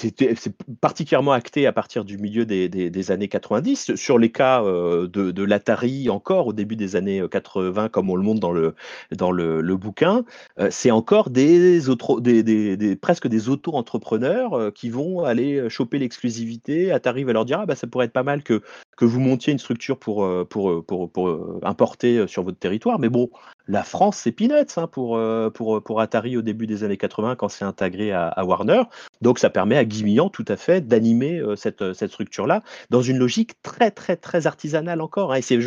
particulièrement 0.81 1.33
acté 1.33 1.67
à 1.67 1.73
partir 1.73 2.05
du 2.05 2.19
milieu 2.19 2.47
des, 2.47 3.11
années 3.11 3.29
90. 3.29 3.97
Sur 3.97 4.19
les 4.19 4.31
cas 4.31 4.63
de, 4.63 5.07
de 5.07 5.43
l'Atari, 5.43 6.09
encore 6.09 6.47
au 6.47 6.53
début 6.53 6.77
des 6.77 6.97
années 6.97 7.23
80, 7.29 7.89
comme 7.89 8.11
on 8.11 8.17
le 8.17 8.23
montre 8.23 8.41
dans 8.41 8.53
le, 8.53 8.75
dans 9.13 9.33
le, 9.33 9.77
bouquin, 9.77 10.25
c'est 10.71 10.91
encore 10.91 11.31
des, 11.31 11.81
des, 12.21 12.97
presque 12.97 13.27
des 13.27 13.49
auto-entrepreneurs 13.49 14.73
qui 14.73 14.89
vont 14.89 15.25
aller 15.25 15.69
choper 15.69 15.99
l'exclusivité. 15.99 16.93
Atari 16.93 17.25
va 17.25 17.33
leur 17.33 17.45
dire 17.45 17.61
ah, 17.61 17.67
bah, 17.67 17.75
ça 17.75 17.87
pourrait 17.87 18.07
être 18.07 18.13
pas 18.13 18.23
mal 18.23 18.43
que, 18.43 18.63
que 18.97 19.05
vous 19.05 19.21
montiez 19.21 19.53
une 19.53 19.59
structure 19.59 19.99
pour, 19.99 20.27
pour, 20.49 20.85
pour, 20.87 21.11
pour 21.11 21.61
importer 21.63 22.27
sur 22.29 22.45
votre 22.45 22.59
territoire. 22.59 22.99
Mais 22.99 23.09
bon, 23.09 23.31
la 23.69 23.83
France, 23.83 24.19
c'est 24.19 24.33
peanuts 24.33 24.55
hein, 24.77 24.87
pour, 24.87 25.17
euh, 25.17 25.51
pour, 25.51 25.83
pour 25.83 26.01
Atari 26.01 26.37
au 26.37 26.43
début 26.43 26.67
des 26.67 26.85
années 26.85 26.97
80 26.97 27.37
quand 27.37 27.49
c'est 27.49 27.65
intégré 27.65 28.13
à, 28.13 28.45
Warner. 28.45 28.83
Donc 29.23 29.39
ça 29.39 29.51
permet 29.51 29.77
à 29.77 29.85
Guy 29.85 30.19
tout 30.33 30.45
à 30.47 30.57
fait 30.57 30.87
d'animer 30.87 31.39
euh, 31.39 31.57
cette, 31.57 31.93
cette 31.95 32.11
structure-là 32.11 32.63
dans 32.91 33.03
une 33.03 33.19
logique 33.19 33.61
très 33.63 33.91
très 33.91 34.17
très 34.17 34.47
artisanale 34.47 35.01
encore. 35.01 35.33
Hein. 35.33 35.39
Et 35.39 35.43
c'est, 35.43 35.59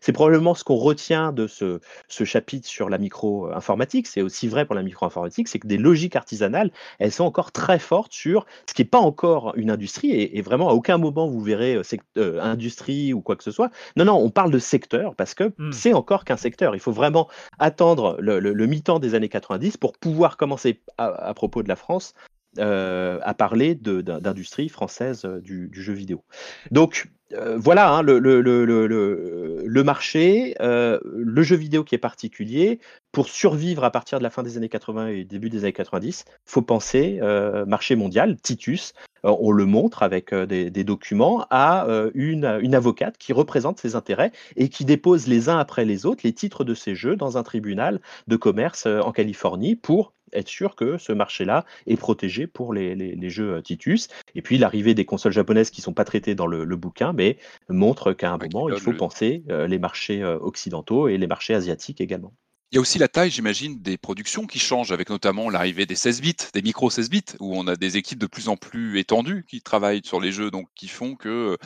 c'est 0.00 0.12
probablement 0.12 0.54
ce 0.54 0.62
qu'on 0.62 0.76
retient 0.76 1.32
de 1.32 1.46
ce, 1.46 1.80
ce 2.08 2.24
chapitre 2.24 2.68
sur 2.68 2.88
la 2.88 2.98
micro-informatique. 2.98 4.06
C'est 4.06 4.22
aussi 4.22 4.46
vrai 4.46 4.64
pour 4.64 4.74
la 4.74 4.82
micro-informatique, 4.82 5.48
c'est 5.48 5.58
que 5.58 5.66
des 5.66 5.78
logiques 5.78 6.16
artisanales, 6.16 6.70
elles 6.98 7.12
sont 7.12 7.24
encore 7.24 7.50
très 7.50 7.78
fortes 7.78 8.12
sur 8.12 8.46
ce 8.68 8.74
qui 8.74 8.82
n'est 8.82 8.88
pas 8.88 8.98
encore 8.98 9.52
une 9.56 9.70
industrie. 9.70 10.12
Et, 10.12 10.42
vraiment, 10.42 10.68
à 10.70 10.72
aucun 10.72 10.98
moment 10.98 11.26
vous 11.26 11.40
verrez 11.40 11.80
euh, 12.16 12.40
industrie 12.40 13.12
ou 13.12 13.20
quoi 13.20 13.36
que 13.36 13.44
ce 13.44 13.50
soit. 13.50 13.70
Non, 13.96 14.04
non, 14.04 14.16
on 14.16 14.30
parle 14.30 14.50
de 14.50 14.58
secteur 14.58 15.14
parce 15.16 15.34
que 15.34 15.52
mmh. 15.58 15.72
c'est 15.72 15.92
encore 15.92 16.24
qu'un 16.24 16.36
secteur. 16.36 16.74
Il 16.76 16.80
faut 16.80 16.92
vraiment 16.92 17.28
attendre 17.58 18.16
le, 18.20 18.66
mi-temps 18.66 18.98
des 18.98 19.14
années 19.14 19.28
90 19.28 19.76
pour 19.76 19.92
pouvoir 19.92 20.36
commencer, 20.36 20.80
à, 20.98 21.32
propos 21.34 21.62
de 21.62 21.68
la 21.68 21.76
France, 21.76 22.14
à 22.58 23.34
parler 23.34 23.74
d'industrie 23.74 24.68
française 24.68 25.24
du, 25.42 25.70
jeu 25.72 25.92
vidéo. 25.92 26.24
Donc 26.70 27.10
voilà 27.56 27.90
hein, 27.90 28.02
le, 28.02 29.82
marché, 29.82 30.54
le 30.60 31.42
jeu 31.42 31.56
vidéo 31.56 31.84
qui 31.84 31.94
est 31.94 31.98
particulier. 31.98 32.80
Pour 33.12 33.28
survivre 33.28 33.84
à 33.84 33.90
partir 33.90 34.18
de 34.18 34.22
la 34.22 34.30
fin 34.30 34.42
des 34.42 34.56
années 34.56 34.68
80 34.68 35.08
et 35.08 35.24
début 35.24 35.50
des 35.50 35.60
années 35.60 35.72
90, 35.72 36.24
faut 36.44 36.62
penser 36.62 37.20
marché 37.66 37.96
mondial, 37.96 38.36
Titus, 38.40 38.92
euh, 39.24 39.36
on 39.40 39.52
le 39.52 39.66
montre 39.66 40.02
avec 40.02 40.32
euh, 40.32 40.46
des, 40.46 40.84
documents, 40.84 41.46
à 41.50 41.86
euh, 41.88 42.10
une, 42.14 42.44
avocate 42.74 43.18
qui 43.18 43.32
représente 43.32 43.78
ses 43.78 43.96
intérêts 43.96 44.32
et 44.56 44.68
qui 44.68 44.84
dépose 44.84 45.26
les 45.26 45.48
uns 45.48 45.58
après 45.58 45.84
les 45.84 46.06
autres 46.06 46.20
les 46.24 46.32
titres 46.32 46.64
de 46.64 46.74
ces 46.74 46.94
jeux 46.94 47.16
dans 47.16 47.38
un 47.38 47.42
tribunal 47.42 48.00
de 48.26 48.36
commerce 48.36 48.86
en 48.86 49.12
Californie 49.12 49.74
pour 49.74 50.12
être 50.32 50.48
sûr 50.48 50.74
que 50.74 50.98
ce 50.98 51.12
marché-là 51.12 51.64
est 51.86 51.96
protégé 51.96 52.46
pour 52.46 52.72
les, 52.72 53.30
jeux 53.30 53.60
Titus. 53.62 54.08
Et 54.34 54.42
puis 54.42 54.58
l'arrivée 54.58 54.94
des 54.94 55.04
consoles 55.04 55.32
japonaises 55.32 55.70
qui 55.70 55.80
ne 55.80 55.84
sont 55.84 55.92
pas 55.92 56.04
traitées 56.04 56.34
dans 56.34 56.46
le, 56.46 56.64
bouquin, 56.76 57.12
mais 57.12 57.38
montre 57.68 58.12
qu'à 58.12 58.32
un 58.32 58.38
moment, 58.38 58.68
il 58.68 58.78
faut 58.78 58.92
penser 58.92 59.42
les 59.48 59.78
marchés 59.78 60.24
occidentaux 60.24 61.08
et 61.08 61.18
les 61.18 61.26
marchés 61.26 61.54
asiatiques 61.54 62.00
également. 62.00 62.32
Il 62.70 62.74
y 62.74 62.78
a 62.78 62.82
aussi 62.82 62.98
la 62.98 63.08
taille, 63.08 63.30
j'imagine, 63.30 63.80
des 63.80 63.96
productions 63.96 64.46
qui 64.46 64.58
changent, 64.58 64.92
avec 64.92 65.08
notamment 65.08 65.48
l'arrivée 65.48 65.86
des 65.86 65.94
16 65.94 66.20
bits, 66.20 66.36
des 66.52 66.60
micro 66.60 66.90
16 66.90 67.08
bits, 67.08 67.24
où 67.40 67.56
on 67.56 67.66
a 67.66 67.76
des 67.76 67.96
équipes 67.96 68.18
de 68.18 68.26
plus 68.26 68.50
en 68.50 68.58
plus 68.58 68.98
étendues 68.98 69.46
qui 69.48 69.62
travaillent 69.62 70.02
sur 70.04 70.20
les 70.20 70.32
jeux, 70.32 70.50
donc 70.50 70.68
qui 70.74 70.86
font 70.86 71.16
que 71.16 71.56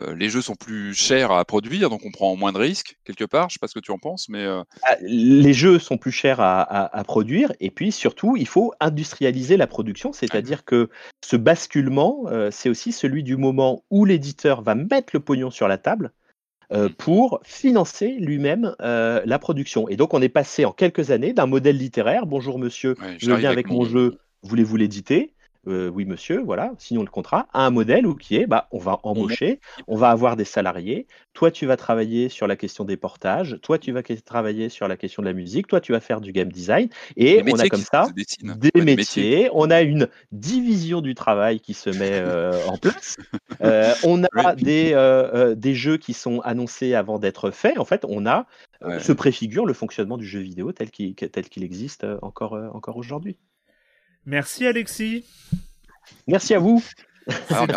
euh, 0.00 0.14
les 0.14 0.28
jeux 0.28 0.40
sont 0.40 0.54
plus 0.54 0.94
chers 0.94 1.32
à 1.32 1.44
produire, 1.44 1.90
donc 1.90 2.02
on 2.06 2.12
prend 2.12 2.36
moins 2.36 2.52
de 2.52 2.58
risques 2.58 2.96
quelque 3.04 3.24
part. 3.24 3.50
Je 3.50 3.54
ne 3.54 3.56
sais 3.56 3.58
pas 3.60 3.66
ce 3.66 3.74
que 3.74 3.80
tu 3.80 3.90
en 3.90 3.98
penses, 3.98 4.28
mais 4.28 4.44
euh 4.44 4.62
ah, 4.84 4.94
les 5.00 5.52
jeux 5.52 5.80
sont 5.80 5.98
plus 5.98 6.12
chers 6.12 6.38
à, 6.38 7.02
produire, 7.02 7.52
et 7.58 7.72
puis 7.72 7.90
surtout, 7.90 8.36
il 8.36 8.46
faut 8.46 8.72
industrialiser 8.78 9.56
la 9.56 9.66
production, 9.66 10.12
c'est-à-dire 10.12 10.64
que 10.64 10.90
ce 11.24 11.34
basculement, 11.34 12.26
euh, 12.28 12.50
c'est 12.52 12.68
aussi 12.68 12.92
celui 12.92 13.24
du 13.24 13.36
moment 13.36 13.82
où 13.90 14.04
l'éditeur 14.04 14.62
va 14.62 14.76
mettre 14.76 15.10
le 15.12 15.18
pognon 15.18 15.50
sur 15.50 15.66
la 15.66 15.76
table 15.76 16.12
euh, 16.72 16.88
pour 16.96 17.40
financer 17.44 18.16
lui-même 18.18 18.74
euh, 18.80 19.20
la 19.24 19.38
production. 19.38 19.88
Et 19.88 19.96
donc, 19.96 20.14
on 20.14 20.22
est 20.22 20.28
passé 20.28 20.64
en 20.64 20.72
quelques 20.72 21.10
années 21.10 21.32
d'un 21.32 21.46
modèle 21.46 21.76
littéraire, 21.76 22.26
bonjour 22.26 22.58
monsieur, 22.58 22.96
je 23.18 23.32
viens 23.32 23.50
avec 23.50 23.68
mon 23.68 23.84
jeu, 23.84 24.18
voulez-vous 24.42 24.76
l'éditer? 24.76 25.34
Euh, 25.68 25.88
oui 25.88 26.04
monsieur, 26.04 26.40
voilà, 26.40 26.72
signons 26.78 27.02
le 27.02 27.10
contrat, 27.10 27.46
à 27.52 27.64
un 27.64 27.70
modèle 27.70 28.04
où 28.04 28.16
qui 28.16 28.36
est, 28.36 28.46
bah, 28.46 28.66
on 28.72 28.78
va 28.78 28.98
embaucher, 29.04 29.60
on 29.86 29.96
va 29.96 30.10
avoir 30.10 30.36
des 30.36 30.44
salariés, 30.44 31.06
toi 31.34 31.52
tu 31.52 31.66
vas 31.66 31.76
travailler 31.76 32.28
sur 32.28 32.48
la 32.48 32.56
question 32.56 32.84
des 32.84 32.96
portages, 32.96 33.58
toi 33.62 33.78
tu 33.78 33.92
vas 33.92 34.02
travailler 34.02 34.68
sur 34.68 34.88
la 34.88 34.96
question 34.96 35.22
de 35.22 35.28
la 35.28 35.34
musique, 35.34 35.68
toi 35.68 35.80
tu 35.80 35.92
vas 35.92 36.00
faire 36.00 36.20
du 36.20 36.32
game 36.32 36.50
design, 36.50 36.88
et 37.16 37.42
on 37.46 37.58
a 37.60 37.68
comme 37.68 37.80
ça 37.80 38.08
des, 38.56 38.82
métiers, 38.82 39.50
on 39.52 39.70
a 39.70 39.82
une 39.82 40.08
division 40.32 41.00
du 41.00 41.14
travail 41.14 41.60
qui 41.60 41.74
se 41.74 41.90
met 41.90 42.10
euh, 42.14 42.52
en 42.66 42.76
place, 42.76 43.16
euh, 43.62 43.94
on 44.02 44.24
a 44.24 44.56
des, 44.56 45.54
des 45.56 45.74
jeux 45.76 45.96
qui 45.96 46.12
sont 46.12 46.40
annoncés 46.40 46.94
avant 46.94 47.20
d'être 47.20 47.52
faits, 47.52 47.78
en 47.78 47.84
fait 47.84 48.04
on 48.08 48.26
a, 48.26 48.46
se 48.98 49.12
préfigure 49.12 49.64
le 49.64 49.74
fonctionnement 49.74 50.18
du 50.18 50.26
jeu 50.26 50.40
vidéo 50.40 50.72
tel 50.72 50.90
qu'il 50.90 51.14
tel 51.14 51.48
qu'il 51.48 51.62
existe 51.62 52.04
encore, 52.20 52.54
encore 52.72 52.96
aujourd'hui. 52.96 53.36
Merci 54.26 54.66
Alexis. 54.66 55.24
Merci 56.26 56.54
à 56.54 56.58
vous. 56.58 56.82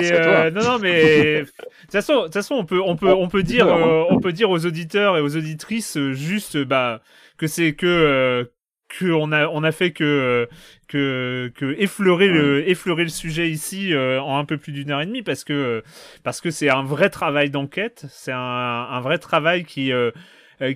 Euh, 0.01 0.49
non, 0.51 0.63
non, 0.63 0.79
mais 0.79 1.41
de 1.41 1.45
toute 1.45 1.91
façon, 1.91 2.25
de 2.27 2.31
façon, 2.31 2.55
on 2.55 2.65
peut, 2.65 2.81
on 2.83 2.95
peut, 2.95 3.13
on 3.13 3.27
peut 3.27 3.43
dire, 3.43 3.67
euh, 3.67 4.03
on 4.09 4.19
peut 4.19 4.33
dire 4.33 4.49
aux 4.49 4.65
auditeurs 4.65 5.17
et 5.17 5.21
aux 5.21 5.37
auditrices 5.37 5.97
euh, 5.97 6.13
juste, 6.13 6.57
bah, 6.57 7.01
que 7.37 7.47
c'est 7.47 7.73
que 7.73 8.49
que 8.87 9.05
on 9.05 9.31
a, 9.31 9.47
on 9.47 9.63
a 9.63 9.71
fait 9.71 9.91
que 9.91 10.47
que, 10.87 11.51
que 11.55 11.75
effleurer 11.79 12.27
le, 12.27 12.67
effleurer 12.69 13.03
le 13.03 13.09
sujet 13.09 13.49
ici 13.49 13.93
en 13.95 14.37
un 14.37 14.45
peu 14.45 14.57
plus 14.57 14.71
d'une 14.71 14.91
heure 14.91 15.01
et 15.01 15.05
demie 15.05 15.23
parce 15.23 15.43
que 15.43 15.83
parce 16.23 16.39
que 16.39 16.51
c'est 16.51 16.69
un 16.69 16.83
vrai 16.83 17.09
travail 17.09 17.49
d'enquête, 17.49 18.05
c'est 18.09 18.31
un, 18.31 18.37
un 18.37 18.99
vrai 19.01 19.17
travail 19.17 19.63
qui 19.65 19.91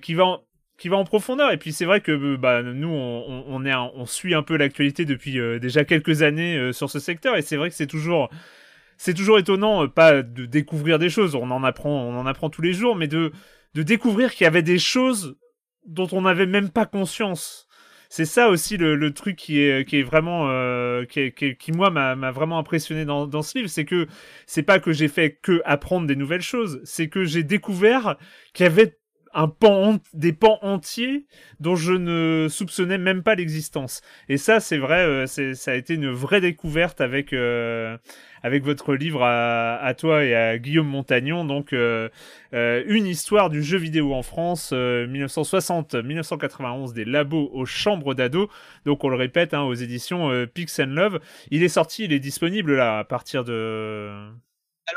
qui 0.01 0.13
va 0.15 0.41
qui 0.79 0.89
va 0.89 0.97
en 0.97 1.03
profondeur. 1.03 1.51
Et 1.51 1.57
puis 1.57 1.73
c'est 1.73 1.85
vrai 1.85 2.01
que 2.01 2.11
euh, 2.11 2.37
bah, 2.37 2.63
nous, 2.63 2.87
on, 2.87 3.43
on, 3.47 3.65
est 3.65 3.75
on 3.75 4.05
suit 4.05 4.33
un 4.33 4.41
peu 4.41 4.57
l'actualité 4.57 5.05
depuis 5.05 5.39
euh, 5.39 5.59
déjà 5.59 5.83
quelques 5.83 6.23
années 6.23 6.57
euh, 6.57 6.71
sur 6.71 6.89
ce 6.89 6.99
secteur, 6.99 7.35
et 7.35 7.43
c'est 7.43 7.57
vrai 7.57 7.69
que 7.69 7.75
c'est 7.75 7.85
toujours, 7.85 8.29
c'est 8.97 9.13
toujours 9.13 9.37
étonnant, 9.37 9.87
pas 9.87 10.23
de 10.23 10.45
découvrir 10.45 10.97
des 10.97 11.09
choses, 11.09 11.35
on 11.35 11.51
en 11.51 11.63
apprend, 11.63 11.91
on 11.91 12.17
en 12.17 12.25
apprend 12.25 12.49
tous 12.49 12.61
les 12.61 12.73
jours, 12.73 12.95
mais 12.95 13.07
de, 13.07 13.31
de 13.75 13.83
découvrir 13.83 14.33
qu'il 14.33 14.45
y 14.45 14.47
avait 14.47 14.63
des 14.63 14.79
choses 14.79 15.37
dont 15.85 16.07
on 16.11 16.21
n'avait 16.21 16.47
même 16.47 16.69
pas 16.69 16.85
conscience. 16.85 17.67
C'est 18.11 18.25
ça 18.25 18.49
aussi 18.49 18.77
le, 18.77 18.95
le, 18.95 19.13
truc 19.13 19.35
qui 19.35 19.59
est, 19.59 19.87
qui 19.87 19.99
est 19.99 20.03
vraiment, 20.03 20.47
qui, 21.05 21.31
qui, 21.31 21.55
qui, 21.55 21.71
moi 21.71 21.91
m'a 21.91 22.31
vraiment 22.31 22.57
impressionné 22.57 23.05
dans, 23.05 23.27
dans 23.27 23.43
ce 23.43 23.59
livre, 23.59 23.69
c'est 23.69 23.85
que 23.85 24.07
c'est 24.47 24.63
pas 24.63 24.79
que 24.79 24.91
j'ai 24.91 25.07
fait 25.07 25.37
que 25.43 25.61
apprendre 25.63 26.07
des 26.07 26.15
nouvelles 26.15 26.41
choses, 26.41 26.81
c'est 26.85 27.07
que 27.07 27.23
j'ai 27.23 27.43
découvert 27.43 28.17
qu'il 28.53 28.63
y 28.63 28.67
avait 28.67 28.98
un 29.33 29.47
pan 29.47 29.99
des 30.13 30.33
pans 30.33 30.59
entiers 30.61 31.25
dont 31.59 31.75
je 31.75 31.93
ne 31.93 32.47
soupçonnais 32.49 32.97
même 32.97 33.23
pas 33.23 33.35
l'existence. 33.35 34.01
Et 34.27 34.35
ça, 34.37 34.59
c'est 34.59 34.77
vrai, 34.77 35.05
euh, 35.05 35.27
ça 35.27 35.71
a 35.71 35.75
été 35.75 35.93
une 35.93 36.09
vraie 36.09 36.41
découverte 36.41 36.99
avec 37.01 37.33
euh, 37.33 37.97
avec 38.41 38.63
votre 38.63 38.95
livre 38.95 39.21
à, 39.23 39.75
à, 39.75 39.93
toi 39.93 40.23
et 40.23 40.33
à 40.33 40.57
Guillaume 40.57 40.87
Montagnon. 40.87 41.43
Donc, 41.43 41.73
euh, 41.73 42.07
une 42.53 43.05
histoire 43.05 43.49
du 43.49 43.61
jeu 43.61 43.77
vidéo 43.77 44.13
en 44.13 44.23
France, 44.23 44.71
1960-1991, 44.71 46.93
des 46.93 47.03
labos 47.05 47.49
aux 47.53 47.65
chambres 47.65 48.13
d'ados. 48.13 48.47
Donc, 48.85 49.03
on 49.03 49.09
le 49.09 49.17
répète, 49.17 49.53
hein, 49.53 49.63
aux 49.63 49.73
éditions 49.73 50.31
Pix 50.53 50.79
and 50.79 50.87
Love. 50.87 51.19
Il 51.51 51.63
est 51.63 51.69
sorti, 51.69 52.05
il 52.05 52.13
est 52.13 52.19
disponible 52.19 52.77
là 52.77 52.99
à 52.99 53.03
partir 53.03 53.43
de 53.43 54.29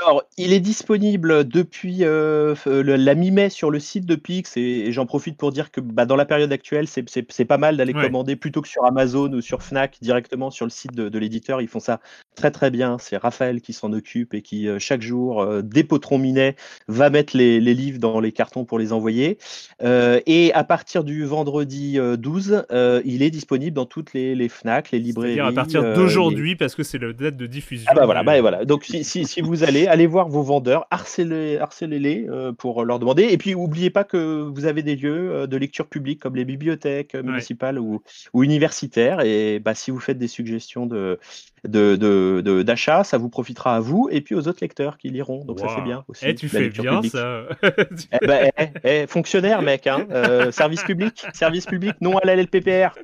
alors, 0.00 0.22
il 0.38 0.52
est 0.52 0.60
disponible 0.60 1.46
depuis 1.46 1.98
euh, 2.02 2.54
la 2.64 3.14
mi-mai 3.14 3.50
sur 3.50 3.70
le 3.70 3.78
site 3.78 4.06
de 4.06 4.14
Pix 4.14 4.56
et, 4.56 4.92
j'en 4.92 5.06
profite 5.06 5.36
pour 5.36 5.52
dire 5.52 5.70
que 5.70 5.80
bah, 5.80 6.06
dans 6.06 6.16
la 6.16 6.24
période 6.24 6.52
actuelle, 6.52 6.86
c'est 6.88 7.44
pas 7.44 7.58
mal 7.58 7.76
d'aller 7.76 7.92
commander 7.92 8.36
plutôt 8.36 8.62
que 8.62 8.68
sur 8.68 8.84
Amazon 8.84 9.32
ou 9.32 9.40
sur 9.40 9.62
Fnac 9.62 9.98
directement 10.00 10.50
sur 10.50 10.66
le 10.66 10.70
site 10.70 10.94
de, 10.94 11.18
l'éditeur. 11.18 11.60
Ils 11.60 11.68
font 11.68 11.80
ça 11.80 12.00
très 12.34 12.50
très 12.50 12.70
bien. 12.70 12.96
C'est 12.98 13.16
Raphaël 13.16 13.60
qui 13.60 13.72
s'en 13.72 13.92
occupe 13.92 14.34
et 14.34 14.42
qui 14.42 14.68
euh, 14.68 14.78
chaque 14.78 15.02
jour, 15.02 15.42
euh, 15.42 15.62
dès 15.62 15.84
Potron 15.84 16.18
Minet, 16.18 16.56
va 16.88 17.10
mettre 17.10 17.36
les, 17.36 17.60
livres 17.60 17.98
dans 17.98 18.20
les 18.20 18.32
cartons 18.32 18.64
pour 18.64 18.78
les 18.78 18.92
envoyer. 18.92 19.38
et 19.82 20.52
à 20.54 20.64
partir 20.64 21.04
du 21.04 21.24
vendredi 21.24 21.98
12, 22.18 22.66
il 23.04 23.22
est 23.22 23.30
disponible 23.30 23.74
dans 23.74 23.86
toutes 23.86 24.12
les, 24.12 24.48
Fnac, 24.48 24.90
les 24.90 24.98
librairies. 24.98 25.40
à 25.40 25.52
partir 25.52 25.94
d'aujourd'hui 25.94 26.56
parce 26.56 26.74
que 26.74 26.82
c'est 26.82 26.98
la 26.98 27.12
date 27.12 27.36
de 27.36 27.46
diffusion. 27.46 27.86
Ah 27.88 27.94
bah 27.94 28.04
voilà, 28.04 28.22
bah 28.22 28.40
voilà. 28.40 28.64
Donc 28.64 28.84
si, 28.84 29.04
si 29.04 29.40
vous 29.40 29.64
allez 29.64 29.81
allez, 29.88 30.06
voir 30.06 30.28
vos 30.28 30.42
vendeurs, 30.42 30.86
harcelez-les 30.90 31.58
harcelez 31.58 32.26
euh, 32.28 32.52
pour 32.52 32.84
leur 32.84 32.98
demander. 32.98 33.24
Et 33.24 33.38
puis, 33.38 33.52
n'oubliez 33.52 33.90
pas 33.90 34.04
que 34.04 34.42
vous 34.42 34.64
avez 34.64 34.82
des 34.82 34.96
lieux 34.96 35.32
euh, 35.32 35.46
de 35.46 35.56
lecture 35.56 35.86
publique 35.86 36.20
comme 36.20 36.36
les 36.36 36.44
bibliothèques 36.44 37.14
municipales 37.14 37.78
ou, 37.78 38.02
ou, 38.32 38.42
universitaires. 38.42 39.20
Et 39.20 39.58
bah, 39.58 39.74
si 39.74 39.90
vous 39.90 40.00
faites 40.00 40.18
des 40.18 40.28
suggestions 40.28 40.86
de, 40.86 41.18
de, 41.64 42.62
d'achat, 42.62 43.04
ça 43.04 43.18
vous 43.18 43.28
profitera 43.28 43.76
à 43.76 43.80
vous 43.80 44.08
et 44.10 44.20
puis 44.20 44.34
aux 44.34 44.48
autres 44.48 44.58
lecteurs 44.62 44.98
qui 44.98 45.08
liront. 45.08 45.44
Donc 45.44 45.60
ça 45.60 45.66
c'est 45.76 45.82
bien 45.82 46.04
aussi. 46.08 46.24
Eh, 46.26 46.34
tu 46.34 46.48
fais 46.48 46.68
bien 46.70 47.02
ça. 47.02 47.44
eh 47.62 48.26
ben, 48.26 48.50
eh, 48.58 48.66
eh, 48.84 49.06
fonctionnaire 49.06 49.62
mec, 49.62 49.86
hein. 49.86 50.06
Euh, 50.10 50.50
service 50.50 50.82
public, 50.82 51.24
service 51.32 51.66
public, 51.66 51.94
non 52.00 52.18
à 52.18 52.26
la 52.26 52.36
LPPR. 52.36 52.94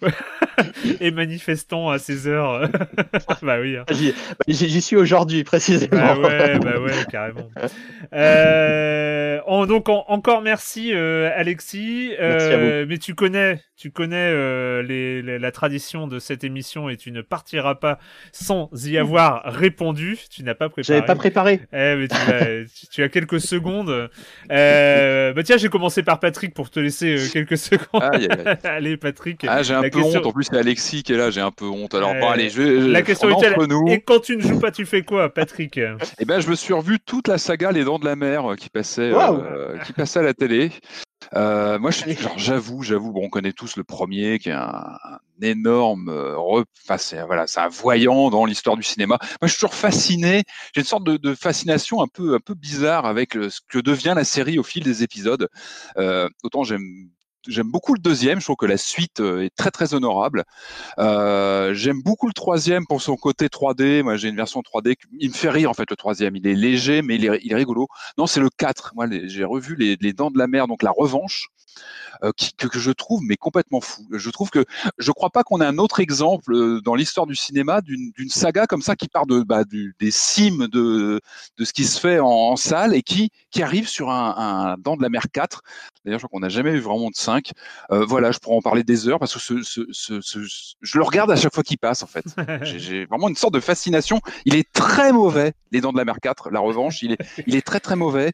et 1.00 1.10
manifestant 1.10 1.90
à 1.90 1.98
16 1.98 2.28
heures. 2.28 2.68
bah 3.42 3.58
oui. 3.60 3.76
Hein. 3.76 3.84
J'y, 4.48 4.80
suis 4.80 4.96
aujourd'hui 4.96 5.44
précisément. 5.44 5.99
Bah 6.00 6.18
ouais, 6.18 6.58
bah 6.58 6.80
ouais, 6.80 6.92
carrément. 7.10 7.48
Euh, 8.12 9.66
donc 9.66 9.88
encore 9.88 10.42
merci 10.42 10.92
euh, 10.94 11.30
Alexis. 11.34 12.12
Mais 12.18 12.98
tu 12.98 13.14
connais, 13.14 13.60
tu 13.76 13.90
connais 13.90 14.32
les, 14.82 15.22
la 15.22 15.52
tradition 15.52 16.06
de 16.06 16.18
cette 16.18 16.44
émission 16.44 16.88
et 16.88 16.96
tu 16.96 17.12
ne 17.12 17.22
partiras 17.22 17.74
pas 17.74 17.98
sans 18.32 18.70
y 18.86 18.98
avoir 18.98 19.42
répondu. 19.44 20.18
Tu 20.30 20.42
n'as 20.42 20.54
pas 20.54 20.68
préparé. 20.68 20.86
J'avais 20.86 21.06
pas 21.06 21.14
préparé. 21.14 21.60
Eh, 21.72 21.96
mais 21.96 22.08
tu, 22.90 23.02
as, 23.02 23.08
quelques 23.08 23.40
secondes. 23.40 24.10
Euh, 24.50 25.32
bah 25.32 25.42
tiens, 25.42 25.56
j'ai 25.56 25.68
commencé 25.68 26.02
par 26.02 26.20
Patrick 26.20 26.54
pour 26.54 26.70
te 26.70 26.80
laisser 26.80 27.16
euh, 27.16 27.28
quelques 27.32 27.56
secondes. 27.58 28.02
allez, 28.64 28.96
Patrick. 28.96 29.44
Ah, 29.48 29.62
j'ai 29.62 29.74
un 29.74 29.82
peu 29.82 30.00
honte. 30.00 30.26
En 30.26 30.32
plus, 30.32 30.44
c'est 30.44 30.56
Alexis 30.56 31.02
qui 31.02 31.12
est 31.12 31.16
là. 31.16 31.30
J'ai 31.30 31.40
un 31.40 31.50
peu 31.50 31.66
honte. 31.66 31.94
Alors, 31.94 32.14
bon, 32.14 32.28
allez, 32.28 32.50
je, 32.50 32.62
la 32.62 33.02
question 33.02 33.28
est 33.28 33.66
nous. 33.66 33.84
Et 33.88 34.00
quand 34.00 34.20
tu 34.20 34.36
ne 34.36 34.42
joues 34.42 34.60
pas, 34.60 34.70
tu 34.70 34.86
fais 34.86 35.02
quoi, 35.02 35.32
Patrick? 35.32 35.78
Eh 36.18 36.24
ben, 36.24 36.40
je 36.40 36.48
me 36.48 36.54
suis 36.54 36.72
revu 36.72 36.98
toute 37.00 37.28
la 37.28 37.38
saga 37.38 37.72
Les 37.72 37.84
Dents 37.84 37.98
de 37.98 38.04
la 38.04 38.16
Mer 38.16 38.52
euh, 38.52 38.56
qui 38.56 38.68
passait, 38.68 39.12
qui 39.86 39.92
passait 39.92 40.18
à 40.18 40.22
la 40.22 40.34
télé. 40.34 40.72
Euh, 41.34 41.78
moi, 41.78 41.90
j'avoue, 42.36 42.82
j'avoue, 42.82 43.12
bon, 43.12 43.24
on 43.24 43.28
connaît 43.28 43.52
tous 43.52 43.76
le 43.76 43.84
premier, 43.84 44.38
qui 44.38 44.48
est 44.48 44.52
un, 44.52 44.98
énorme, 45.42 46.08
euh, 46.08 46.36
enfin, 46.36 46.98
c'est 46.98 47.22
voilà, 47.22 47.46
c'est 47.46 47.60
un 47.60 47.68
voyant 47.68 48.30
dans 48.30 48.44
l'histoire 48.44 48.76
du 48.76 48.82
cinéma. 48.82 49.18
Moi, 49.20 49.46
je 49.46 49.48
suis 49.48 49.56
toujours 49.56 49.74
fasciné. 49.74 50.42
J'ai 50.74 50.80
une 50.80 50.86
sorte 50.86 51.04
de, 51.04 51.16
de, 51.16 51.34
fascination 51.34 52.02
un 52.02 52.08
peu, 52.08 52.34
un 52.34 52.40
peu 52.40 52.54
bizarre 52.54 53.06
avec 53.06 53.34
ce 53.34 53.60
que 53.68 53.78
devient 53.78 54.14
la 54.16 54.24
série 54.24 54.58
au 54.58 54.62
fil 54.62 54.82
des 54.82 55.02
épisodes. 55.02 55.48
Euh, 55.98 56.28
autant 56.42 56.64
j'aime 56.64 57.10
j'aime 57.46 57.70
beaucoup 57.70 57.94
le 57.94 58.00
deuxième. 58.00 58.40
Je 58.40 58.44
trouve 58.44 58.56
que 58.56 58.66
la 58.66 58.76
suite 58.76 59.20
est 59.20 59.54
très 59.56 59.70
très 59.70 59.94
honorable. 59.94 60.44
j'aime 60.98 62.02
beaucoup 62.02 62.26
le 62.26 62.32
troisième 62.32 62.86
pour 62.86 63.02
son 63.02 63.16
côté 63.16 63.48
3D. 63.48 64.02
Moi, 64.02 64.16
j'ai 64.16 64.28
une 64.28 64.36
version 64.36 64.60
3D. 64.60 64.96
Il 65.18 65.30
me 65.30 65.34
fait 65.34 65.50
rire 65.50 65.70
en 65.70 65.74
fait 65.74 65.90
le 65.90 65.96
troisième. 65.96 66.36
Il 66.36 66.46
est 66.46 66.54
léger, 66.54 67.02
mais 67.02 67.16
il 67.16 67.24
est, 67.24 67.54
rigolo. 67.54 67.88
Non, 68.18 68.26
c'est 68.26 68.40
le 68.40 68.50
4. 68.50 68.92
Moi, 68.94 69.06
j'ai 69.24 69.44
revu 69.44 69.76
les, 69.76 70.12
Dents 70.12 70.30
de 70.30 70.38
la 70.38 70.46
Mer, 70.46 70.66
donc 70.66 70.82
la 70.82 70.90
revanche. 70.90 71.48
Euh, 72.22 72.32
que, 72.58 72.78
je 72.78 72.90
trouve 72.90 73.22
mais 73.22 73.36
complètement 73.36 73.80
fou. 73.80 74.06
Je 74.12 74.28
trouve 74.30 74.50
que 74.50 74.64
je 74.98 75.10
crois 75.10 75.30
pas 75.30 75.42
qu'on 75.42 75.60
ait 75.60 75.64
un 75.64 75.78
autre 75.78 76.00
exemple 76.00 76.52
euh, 76.52 76.80
dans 76.82 76.94
l'histoire 76.94 77.26
du 77.26 77.34
cinéma 77.34 77.80
d'une 77.80 78.12
saga 78.28 78.66
comme 78.66 78.82
ça 78.82 78.94
qui 78.94 79.08
part 79.08 79.26
de 79.26 79.42
bah, 79.42 79.62
des 79.64 80.10
cimes 80.10 80.66
de, 80.68 81.20
de 81.56 81.64
ce 81.64 81.72
qui 81.72 81.84
se 81.84 81.98
fait 81.98 82.20
en, 82.20 82.56
salle 82.56 82.94
et 82.94 83.02
qui, 83.02 83.30
qui 83.50 83.62
arrive 83.62 83.88
sur 83.88 84.10
un, 84.10 84.34
un 84.36 84.76
Dent 84.78 84.96
de 84.96 85.02
la 85.02 85.08
Mer 85.08 85.22
4. 85.32 85.62
D'ailleurs, 86.04 86.18
je 86.18 86.26
crois 86.26 86.36
qu'on 86.36 86.40
n'a 86.40 86.50
jamais 86.50 86.72
eu 86.72 86.80
vraiment 86.80 87.08
de 87.08 87.16
5. 87.30 87.52
Euh, 87.92 88.04
voilà, 88.04 88.32
je 88.32 88.38
pourrais 88.38 88.56
en 88.56 88.62
parler 88.62 88.82
des 88.82 89.08
heures 89.08 89.18
parce 89.18 89.34
que 89.34 89.38
ce, 89.40 89.62
ce, 89.62 90.20
ce, 90.20 90.40
je 90.80 90.98
le 90.98 91.04
regarde 91.04 91.30
à 91.30 91.36
chaque 91.36 91.54
fois 91.54 91.62
qu'il 91.62 91.78
passe 91.78 92.02
en 92.02 92.06
fait. 92.06 92.24
J'ai 92.62 93.06
vraiment 93.06 93.28
une 93.28 93.36
sorte 93.36 93.54
de 93.54 93.60
fascination. 93.60 94.20
Il 94.44 94.54
est 94.56 94.70
très 94.72 95.12
mauvais, 95.12 95.52
Les 95.72 95.80
Dents 95.80 95.92
de 95.92 95.98
la 95.98 96.04
Mer 96.04 96.16
4, 96.20 96.50
la 96.50 96.60
revanche. 96.60 97.02
Il 97.02 97.12
est, 97.12 97.18
il 97.46 97.54
est 97.54 97.66
très 97.66 97.80
très 97.80 97.96
mauvais. 97.96 98.32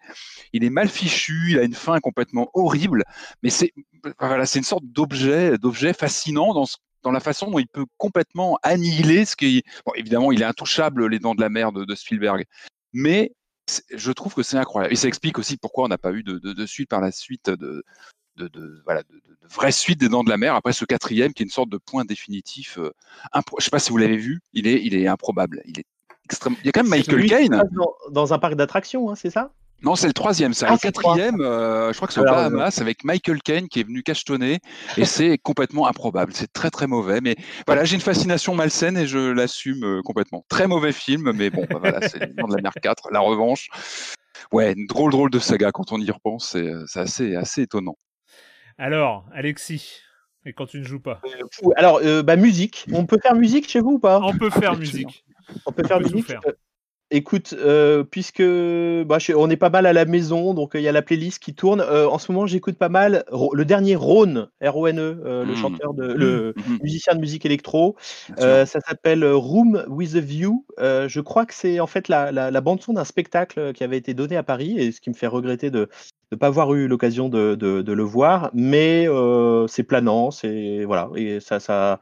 Il 0.53 0.65
est 0.65 0.71
mal 0.71 0.89
fichu. 0.89 1.51
Il 1.51 1.59
a 1.59 1.63
une 1.63 1.75
fin 1.75 1.99
complètement 2.01 2.51
horrible. 2.55 3.05
Mais 3.43 3.51
c'est 3.51 3.73
voilà, 4.21 4.47
c'est 4.47 4.59
une 4.59 4.65
sorte 4.65 4.85
d'objet, 4.85 5.59
d'objet 5.59 5.93
fascinant 5.93 6.55
dans 6.55 6.67
dans 7.03 7.13
la 7.13 7.21
façon 7.21 7.51
dont 7.51 7.61
il 7.61 7.69
peut 7.69 7.87
complètement 7.99 8.59
annihiler 8.65 9.25
ce 9.25 9.37
qui. 9.37 9.63
Bon, 9.87 9.93
évidemment, 9.95 10.33
il 10.33 10.43
est 10.43 10.47
intouchable, 10.47 11.07
les 11.07 11.21
dents 11.21 11.37
de 11.37 11.41
la 11.41 11.49
mer 11.49 11.71
de, 11.71 11.95
Spielberg. 11.95 12.45
Mais 12.93 13.33
je 13.95 14.11
trouve 14.11 14.35
que 14.35 14.43
c'est 14.43 14.57
incroyable. 14.57 14.93
Et 14.93 14.97
ça 14.97 15.07
explique 15.07 15.39
aussi 15.39 15.57
pourquoi 15.57 15.85
on 15.85 15.89
n'a 15.89 15.99
pas 15.99 16.13
eu 16.13 16.25
de, 16.25 16.39
de, 16.39 16.67
suite 16.67 16.89
par 16.89 17.01
la 17.01 17.13
suite 17.13 17.49
de, 17.49 17.85
de, 18.37 18.49
de, 18.49 18.83
voilà, 18.85 19.03
de, 19.03 19.21
vraie 19.53 19.73
suite 19.73 20.01
des 20.01 20.09
Dents 20.09 20.25
de 20.25 20.31
la 20.31 20.37
Mer 20.37 20.55
après 20.55 20.73
ce 20.73 20.85
quatrième 20.85 21.33
qui 21.33 21.43
est 21.43 21.47
une 21.47 21.51
sorte 21.51 21.71
de 21.71 21.79
point 21.79 22.05
définitif. 22.05 22.79
Euh, 22.79 22.93
je 23.59 23.65
sais 23.65 23.71
pas 23.71 23.79
si 23.79 23.91
vous 23.91 23.97
l'avez 23.97 24.17
vu, 24.17 24.41
il 24.53 24.67
est, 24.67 24.83
il 24.83 24.95
est 24.95 25.07
improbable. 25.07 25.63
Il 25.67 25.79
est 25.81 25.87
extrêmement. 26.25 26.59
Il 26.63 26.67
y 26.67 26.69
a 26.69 26.73
quand 26.73 26.83
même 26.83 26.91
Michael 26.91 27.27
Caine. 27.27 27.63
Dans, 27.73 27.95
dans, 28.11 28.33
un 28.33 28.39
parc 28.39 28.55
d'attractions, 28.55 29.11
hein, 29.11 29.15
c'est 29.15 29.31
ça? 29.31 29.53
Non, 29.83 29.95
c'est 29.95 30.07
le 30.07 30.15
troisième. 30.15 30.55
C'est 30.55 30.65
ah, 30.67 30.73
le 30.73 30.79
quatrième. 30.79 31.41
Euh, 31.41 31.93
je 31.93 31.97
crois 31.97 32.09
que 32.09 32.15
c'est 32.15 32.21
au 32.21 32.25
Bahamas 32.25 32.81
avec 32.81 33.05
Michael 33.05 33.43
Caine 33.43 33.69
qui 33.69 33.81
est 33.81 33.83
venu 33.83 34.03
cachetonner 34.03 34.61
et 34.97 35.05
c'est 35.05 35.37
complètement 35.39 35.87
improbable. 35.87 36.33
C'est 36.35 36.53
très 36.53 36.71
très 36.71 36.87
mauvais. 36.87 37.21
Mais 37.21 37.37
voilà, 37.67 37.85
j'ai 37.85 37.95
une 37.95 38.01
fascination 38.01 38.55
malsaine 38.55 38.97
et 38.97 39.07
je 39.07 39.19
l'assume 39.19 39.85
euh, 39.85 40.03
complètement. 40.03 40.45
Très 40.49 40.67
mauvais 40.67 40.93
film, 40.93 41.33
mais 41.33 41.51
bon, 41.51 41.67
bah, 41.69 41.77
voilà, 41.79 42.09
c'est 42.09 42.21
le 42.21 42.27
de 42.27 42.57
la 42.57 42.63
mer 42.63 42.73
4, 42.81 43.11
la 43.13 43.21
revanche. 43.21 43.69
Ouais, 44.53 44.73
une 44.73 44.87
drôle 44.87 45.13
drôle 45.13 45.31
de 45.31 45.39
saga 45.39 45.73
quand 45.73 45.93
on 45.93 46.01
y 46.01 46.11
repense. 46.11 46.51
C'est 46.53 46.67
euh, 46.67 46.85
assez 46.95 47.37
assez 47.37 47.63
étonnant. 47.63 47.97
Alors, 48.79 49.25
Alexis. 49.33 50.01
Et 50.45 50.53
quand 50.53 50.67
tu 50.67 50.79
ne 50.79 50.85
joues 50.85 51.01
pas 51.01 51.21
Alors, 51.77 52.01
bah, 52.25 52.37
musique. 52.37 52.87
On 52.93 53.07
peut 53.07 53.19
faire 53.21 53.35
musique 53.35 53.69
chez 53.69 53.81
vous 53.81 53.93
ou 53.93 53.99
pas? 53.99 54.21
On 54.23 54.37
peut 54.37 54.51
faire 54.51 54.77
musique. 54.77 55.25
On 55.65 55.73
peut 55.73 55.85
faire 55.85 56.01
musique. 56.01 56.33
Écoute, 57.13 57.55
euh, 57.57 58.03
puisque 58.03 58.43
bah, 58.43 59.19
on 59.37 59.49
est 59.49 59.57
pas 59.57 59.71
mal 59.71 59.87
à 59.87 59.93
la 59.93 60.07
maison, 60.07 60.55
donc 60.55 60.73
il 60.75 60.81
y 60.81 60.89
a 60.89 60.93
la 60.93 61.03
playlist 61.03 61.41
qui 61.41 61.55
tourne. 61.55 61.81
Euh, 61.81 62.09
en 62.09 62.19
ce 62.19 62.33
moment, 62.33 62.47
j'écoute 62.47 62.77
pas 62.77 62.89
mal 62.89 63.25
le 63.53 63.65
dernier 63.65 63.95
Rhône, 63.95 64.49
R-O-N-E, 64.61 65.23
euh, 65.25 65.45
le 65.45 65.53
mmh. 65.53 65.57
chanteur, 65.57 65.95
de, 65.95 66.05
le 66.05 66.53
mmh. 66.57 66.61
Mmh. 66.61 66.79
musicien 66.83 67.15
de 67.15 67.21
musique 67.21 67.47
électro. 67.47 67.95
ça 68.37 68.67
s'appelle 68.67 69.25
Room 69.25 69.85
with 69.87 70.17
a 70.17 70.21
View. 70.21 70.67
je 70.79 71.21
crois 71.21 71.47
que 71.47 71.55
c'est 71.55 71.79
en 71.79 71.87
fait 71.87 72.09
la, 72.09 72.33
la, 72.33 72.61
bande 72.61 72.83
son 72.83 72.95
d'un 72.95 73.05
spectacle 73.05 73.73
qui 73.73 73.85
avait 73.85 73.99
été 73.99 74.13
donné 74.13 74.37
à 74.37 74.43
Paris, 74.43 74.75
et 74.77 74.91
ce 74.91 75.01
qui 75.01 75.11
me 75.11 75.15
fait 75.15 75.29
regretter 75.29 75.71
de 75.71 75.89
ne 76.33 76.37
pas 76.37 76.49
avoir 76.49 76.75
eu 76.75 76.89
l'occasion 76.89 77.29
de, 77.29 77.55
de, 77.55 77.83
de, 77.83 77.93
le 77.93 78.03
voir. 78.03 78.51
Mais 78.55 79.07
c'est 79.69 79.85
planant, 79.85 80.31
c'est 80.31 80.85
voilà, 80.85 81.11
et 81.17 81.41
ça, 81.41 81.61
ça 81.61 82.01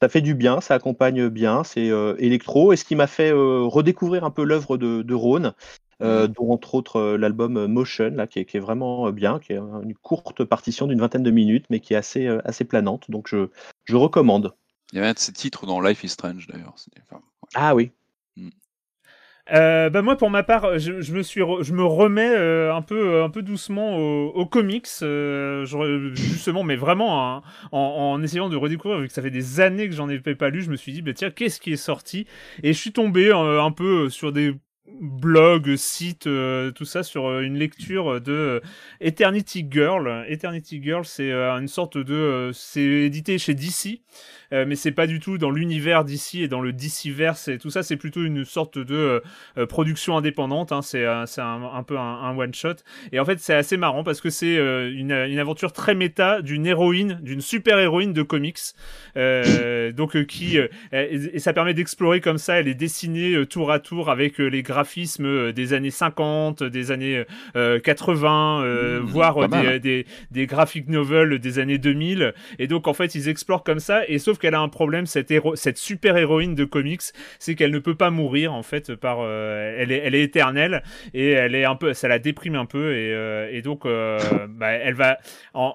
ça 0.00 0.08
fait 0.08 0.20
du 0.20 0.34
bien, 0.34 0.60
ça 0.60 0.74
accompagne 0.74 1.28
bien, 1.28 1.64
c'est 1.64 1.90
euh, 1.90 2.14
électro, 2.18 2.72
et 2.72 2.76
ce 2.76 2.84
qui 2.84 2.96
m'a 2.96 3.06
fait 3.06 3.30
euh, 3.30 3.62
redécouvrir 3.62 4.24
un 4.24 4.30
peu 4.30 4.44
l'œuvre 4.44 4.76
de, 4.76 5.02
de 5.02 5.14
Rhône, 5.14 5.54
euh, 6.02 6.28
mmh. 6.28 6.32
dont 6.32 6.52
entre 6.52 6.74
autres 6.74 7.16
l'album 7.16 7.66
Motion, 7.66 8.12
là, 8.14 8.26
qui 8.26 8.40
est, 8.40 8.58
vraiment 8.58 9.10
bien, 9.10 9.38
qui 9.38 9.54
est 9.54 9.58
une 9.58 9.94
courte 9.94 10.44
partition 10.44 10.86
d'une 10.86 11.00
vingtaine 11.00 11.22
de 11.22 11.30
minutes, 11.30 11.66
mais 11.70 11.80
qui 11.80 11.94
est 11.94 11.96
assez, 11.96 12.26
assez 12.44 12.64
planante, 12.64 13.10
donc 13.10 13.28
je, 13.28 13.48
je 13.84 13.96
recommande. 13.96 14.54
Il 14.92 14.96
y 14.96 14.98
avait 14.98 15.08
un 15.08 15.14
de 15.14 15.18
ces 15.18 15.32
titres 15.32 15.66
dans 15.66 15.80
Life 15.80 16.04
is 16.04 16.10
Strange 16.10 16.46
d'ailleurs. 16.46 16.74
Ah 17.54 17.74
oui. 17.74 17.90
Euh, 19.52 19.90
bah 19.90 20.02
moi 20.02 20.16
pour 20.16 20.28
ma 20.28 20.42
part 20.42 20.76
je, 20.80 21.00
je 21.00 21.12
me 21.12 21.22
suis 21.22 21.40
je 21.60 21.72
me 21.72 21.84
remets 21.84 22.34
euh, 22.34 22.74
un 22.74 22.82
peu 22.82 23.22
un 23.22 23.30
peu 23.30 23.42
doucement 23.42 23.96
aux, 23.96 24.44
comics 24.46 24.88
euh, 25.02 25.64
justement 26.16 26.64
mais 26.64 26.74
vraiment 26.74 27.36
hein, 27.36 27.42
en, 27.70 27.78
en, 27.78 28.22
essayant 28.24 28.48
de 28.48 28.56
redécouvrir 28.56 28.98
vu 28.98 29.06
que 29.06 29.12
ça 29.12 29.22
fait 29.22 29.30
des 29.30 29.60
années 29.60 29.88
que 29.88 29.94
j'en 29.94 30.08
ai 30.08 30.18
pas 30.18 30.50
lu 30.50 30.62
je 30.62 30.70
me 30.70 30.74
suis 30.74 30.92
dit 30.92 31.00
bah 31.00 31.12
tiens 31.12 31.30
qu'est-ce 31.30 31.60
qui 31.60 31.72
est 31.72 31.76
sorti? 31.76 32.26
Et 32.64 32.72
je 32.72 32.78
suis 32.78 32.92
tombé 32.92 33.30
un 33.30 33.70
peu 33.70 34.10
sur 34.10 34.32
des 34.32 34.52
blogs, 35.00 35.76
sites, 35.76 36.28
tout 36.74 36.84
ça 36.84 37.02
sur 37.02 37.40
une 37.40 37.56
lecture 37.56 38.20
de 38.20 38.62
Eternity 39.00 39.66
Girl. 39.70 40.24
Eternity 40.28 40.82
Girl, 40.82 41.04
c'est 41.04 41.32
une 41.32 41.68
sorte 41.68 41.98
de, 41.98 42.50
c'est 42.52 42.82
édité 42.82 43.38
chez 43.38 43.54
DC. 43.54 44.00
Euh, 44.52 44.64
mais 44.66 44.76
c'est 44.76 44.92
pas 44.92 45.06
du 45.06 45.20
tout 45.20 45.38
dans 45.38 45.50
l'univers 45.50 46.04
d'ici 46.04 46.42
et 46.42 46.48
dans 46.48 46.60
le 46.60 46.72
DC-verse 46.72 47.48
et 47.48 47.58
tout 47.58 47.70
ça, 47.70 47.82
c'est 47.82 47.96
plutôt 47.96 48.22
une 48.22 48.44
sorte 48.44 48.78
de 48.78 48.94
euh, 48.94 49.20
euh, 49.58 49.66
production 49.66 50.16
indépendante, 50.16 50.72
hein, 50.72 50.82
c'est 50.82 51.04
un, 51.04 51.82
peu 51.86 51.98
un, 51.98 52.36
one-shot. 52.36 52.76
Et 53.12 53.20
en 53.20 53.24
fait, 53.24 53.40
c'est 53.40 53.54
assez 53.54 53.76
marrant 53.76 54.04
parce 54.04 54.20
que 54.20 54.30
c'est 54.30 54.56
une, 54.56 55.12
aventure 55.12 55.72
très 55.72 55.94
méta 55.94 56.42
d'une 56.42 56.66
héroïne, 56.66 57.18
d'une 57.22 57.40
super-héroïne 57.40 58.12
de 58.12 58.22
comics, 58.22 58.58
donc 59.14 60.24
qui, 60.26 60.58
et, 60.92 61.38
ça 61.38 61.52
permet 61.52 61.74
d'explorer 61.74 62.20
comme 62.20 62.38
ça, 62.38 62.58
elle 62.58 62.68
est 62.68 62.74
dessinée 62.74 63.46
tour 63.46 63.70
à 63.70 63.78
tour 63.78 64.10
avec 64.10 64.38
les 64.38 64.62
graphismes 64.76 65.52
des 65.52 65.72
années 65.72 65.90
50, 65.90 66.62
des 66.62 66.90
années 66.90 67.24
80, 67.54 68.60
mmh, 68.60 68.98
voire 69.00 69.48
des, 69.48 69.80
des, 69.80 70.06
des 70.30 70.46
graphic 70.46 70.88
novels 70.88 71.38
des 71.38 71.58
années 71.58 71.78
2000. 71.78 72.34
Et 72.58 72.66
donc, 72.66 72.88
en 72.88 72.94
fait, 72.94 73.14
ils 73.14 73.28
explorent 73.28 73.64
comme 73.64 73.78
ça, 73.78 74.02
et 74.06 74.18
sauf 74.18 74.38
qu'elle 74.38 74.54
a 74.54 74.60
un 74.60 74.68
problème, 74.68 75.06
cette, 75.06 75.32
cette 75.54 75.78
super 75.78 76.16
héroïne 76.16 76.54
de 76.54 76.64
comics, 76.64 77.00
c'est 77.38 77.54
qu'elle 77.54 77.70
ne 77.70 77.78
peut 77.78 77.94
pas 77.94 78.10
mourir 78.10 78.52
en 78.52 78.62
fait 78.62 78.94
par, 78.94 79.18
euh, 79.20 79.74
elle, 79.78 79.92
est, 79.92 80.02
elle 80.04 80.14
est 80.14 80.22
éternelle. 80.22 80.82
Et 81.14 81.30
elle 81.30 81.54
est 81.54 81.64
un 81.64 81.76
peu, 81.76 81.94
ça 81.94 82.08
la 82.08 82.18
déprime 82.18 82.56
un 82.56 82.66
peu. 82.66 82.94
Et, 82.94 83.12
euh, 83.12 83.48
et 83.50 83.62
donc 83.62 83.86
euh, 83.86 84.18
bah, 84.48 84.72
elle 84.72 84.94
va 84.94 85.18
en, 85.54 85.74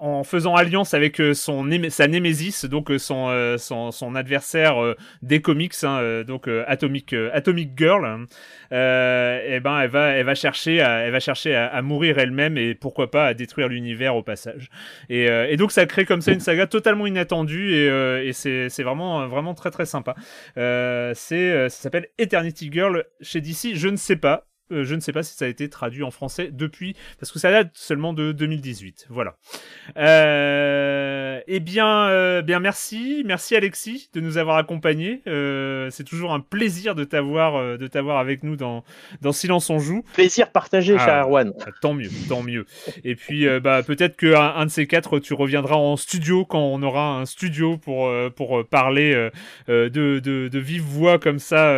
en 0.00 0.22
faisant 0.24 0.54
alliance 0.54 0.94
avec 0.94 1.20
son 1.32 1.68
sa 1.88 2.06
némésis, 2.06 2.64
donc 2.64 2.92
son, 2.98 3.56
son, 3.58 3.90
son 3.90 4.14
adversaire 4.14 4.76
des 5.22 5.40
comics, 5.40 5.74
hein, 5.82 6.22
donc 6.26 6.48
Atomic 6.66 7.14
Atomic 7.32 7.70
Girl, 7.76 8.19
et 8.70 9.60
ben 9.60 9.80
elle 9.80 9.90
va 9.90 10.08
elle 10.10 10.26
va 10.26 10.34
chercher 10.34 10.80
à, 10.80 11.00
elle 11.00 11.12
va 11.12 11.20
chercher 11.20 11.54
à, 11.54 11.82
mourir 11.82 12.18
elle-même 12.18 12.56
et 12.56 12.74
pourquoi 12.74 13.10
pas 13.10 13.26
à 13.26 13.34
détruire 13.34 13.68
l'univers 13.68 14.16
au 14.16 14.22
passage. 14.22 14.68
Et, 15.08 15.24
et 15.24 15.56
donc 15.56 15.72
ça 15.72 15.86
crée 15.86 16.04
comme 16.04 16.20
ça 16.20 16.32
une 16.32 16.40
saga 16.40 16.66
totalement 16.66 17.06
inattendue 17.06 17.70
euh, 17.74 18.22
et, 18.24 18.32
c'est 18.32 18.82
vraiment, 18.82 19.26
vraiment 19.28 19.54
très 19.54 19.70
très 19.70 19.86
sympa. 19.86 20.14
Euh, 20.56 21.12
c'est, 21.14 21.50
euh, 21.52 21.68
ça 21.68 21.82
s'appelle 21.82 22.08
Eternity 22.18 22.70
Girl 22.72 23.04
chez 23.20 23.40
DC, 23.40 23.74
je 23.74 23.88
ne 23.88 23.96
sais 23.96 24.16
pas. 24.16 24.49
Je 24.70 24.94
ne 24.94 25.00
sais 25.00 25.12
pas 25.12 25.22
si 25.22 25.36
ça 25.36 25.44
a 25.44 25.48
été 25.48 25.68
traduit 25.68 26.02
en 26.02 26.10
français 26.10 26.50
depuis, 26.52 26.94
parce 27.18 27.32
que 27.32 27.38
ça 27.38 27.50
date 27.50 27.70
seulement 27.74 28.12
de 28.12 28.32
2018. 28.32 29.06
Voilà. 29.10 29.36
Euh, 29.96 31.40
eh 31.46 31.60
bien, 31.60 32.42
bien 32.42 32.60
merci, 32.60 33.22
merci 33.26 33.56
Alexis 33.56 34.10
de 34.14 34.20
nous 34.20 34.38
avoir 34.38 34.56
accompagnés. 34.56 35.22
c'est 35.90 36.04
toujours 36.04 36.32
un 36.32 36.40
plaisir 36.40 36.94
de 36.94 37.04
t'avoir, 37.04 37.78
de 37.78 37.86
t'avoir 37.86 38.18
avec 38.18 38.42
nous 38.42 38.56
dans 38.56 38.84
dans 39.20 39.32
Silence 39.32 39.70
on 39.70 39.78
joue. 39.78 40.04
Plaisir 40.14 40.50
partagé, 40.50 40.96
ah, 40.98 41.04
cher 41.04 41.24
Erwan. 41.24 41.52
Ah, 41.66 41.70
tant 41.80 41.94
mieux, 41.94 42.10
tant 42.28 42.42
mieux. 42.42 42.66
Et 43.04 43.14
puis, 43.14 43.46
bah 43.60 43.82
peut-être 43.82 44.16
que 44.16 44.34
un, 44.34 44.66
de 44.66 44.70
ces 44.70 44.86
quatre, 44.86 45.18
tu 45.18 45.34
reviendras 45.34 45.76
en 45.76 45.96
studio 45.96 46.44
quand 46.44 46.60
on 46.60 46.82
aura 46.82 47.18
un 47.18 47.26
studio 47.26 47.76
pour 47.76 48.10
pour 48.36 48.66
parler 48.66 49.30
de, 49.68 49.88
de, 49.88 50.48
de 50.48 50.58
vive 50.58 50.82
voix 50.82 51.18
comme 51.18 51.38
ça 51.38 51.72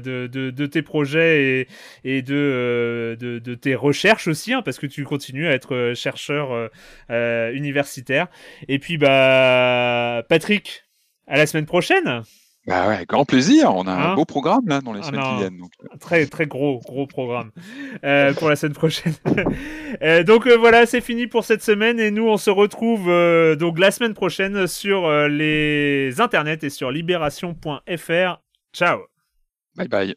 de, 0.00 0.26
de, 0.26 0.50
de 0.50 0.66
tes 0.66 0.82
projets 0.82 1.42
et, 1.42 1.68
et 2.04 2.22
de, 2.22 2.37
de, 2.38 3.38
de 3.38 3.54
tes 3.54 3.74
recherches 3.74 4.28
aussi, 4.28 4.52
hein, 4.52 4.62
parce 4.62 4.78
que 4.78 4.86
tu 4.86 5.04
continues 5.04 5.46
à 5.46 5.52
être 5.52 5.92
chercheur 5.94 6.70
universitaire. 7.08 8.28
Et 8.68 8.78
puis 8.78 8.98
bah 8.98 10.22
Patrick, 10.28 10.84
à 11.26 11.36
la 11.36 11.46
semaine 11.46 11.66
prochaine. 11.66 12.22
Bah 12.68 12.86
ouais, 12.86 13.06
grand 13.06 13.24
plaisir. 13.24 13.74
On 13.74 13.86
a 13.86 13.92
un 13.92 14.12
hein 14.12 14.14
beau 14.14 14.26
programme 14.26 14.68
là 14.68 14.82
dans 14.82 14.92
les 14.92 15.00
ah 15.02 15.04
semaines 15.04 15.22
qui 15.22 15.36
viennent. 15.38 15.56
Donc. 15.56 15.72
Euh. 15.82 15.96
Très 15.98 16.26
très 16.26 16.46
gros 16.46 16.80
gros 16.80 17.06
programme 17.06 17.50
euh, 18.04 18.34
pour 18.34 18.50
la 18.50 18.56
semaine 18.56 18.74
prochaine. 18.74 19.14
euh, 20.02 20.22
donc 20.22 20.46
euh, 20.46 20.54
voilà, 20.56 20.84
c'est 20.84 21.00
fini 21.00 21.26
pour 21.26 21.44
cette 21.44 21.62
semaine 21.62 21.98
et 21.98 22.10
nous 22.10 22.28
on 22.28 22.36
se 22.36 22.50
retrouve 22.50 23.08
euh, 23.08 23.56
donc 23.56 23.78
la 23.78 23.90
semaine 23.90 24.12
prochaine 24.12 24.66
sur 24.66 25.10
les 25.28 26.20
internets 26.20 26.58
et 26.62 26.70
sur 26.70 26.90
libération.fr. 26.90 28.42
Ciao. 28.74 28.98
Bye 29.76 29.88
bye. 29.88 30.14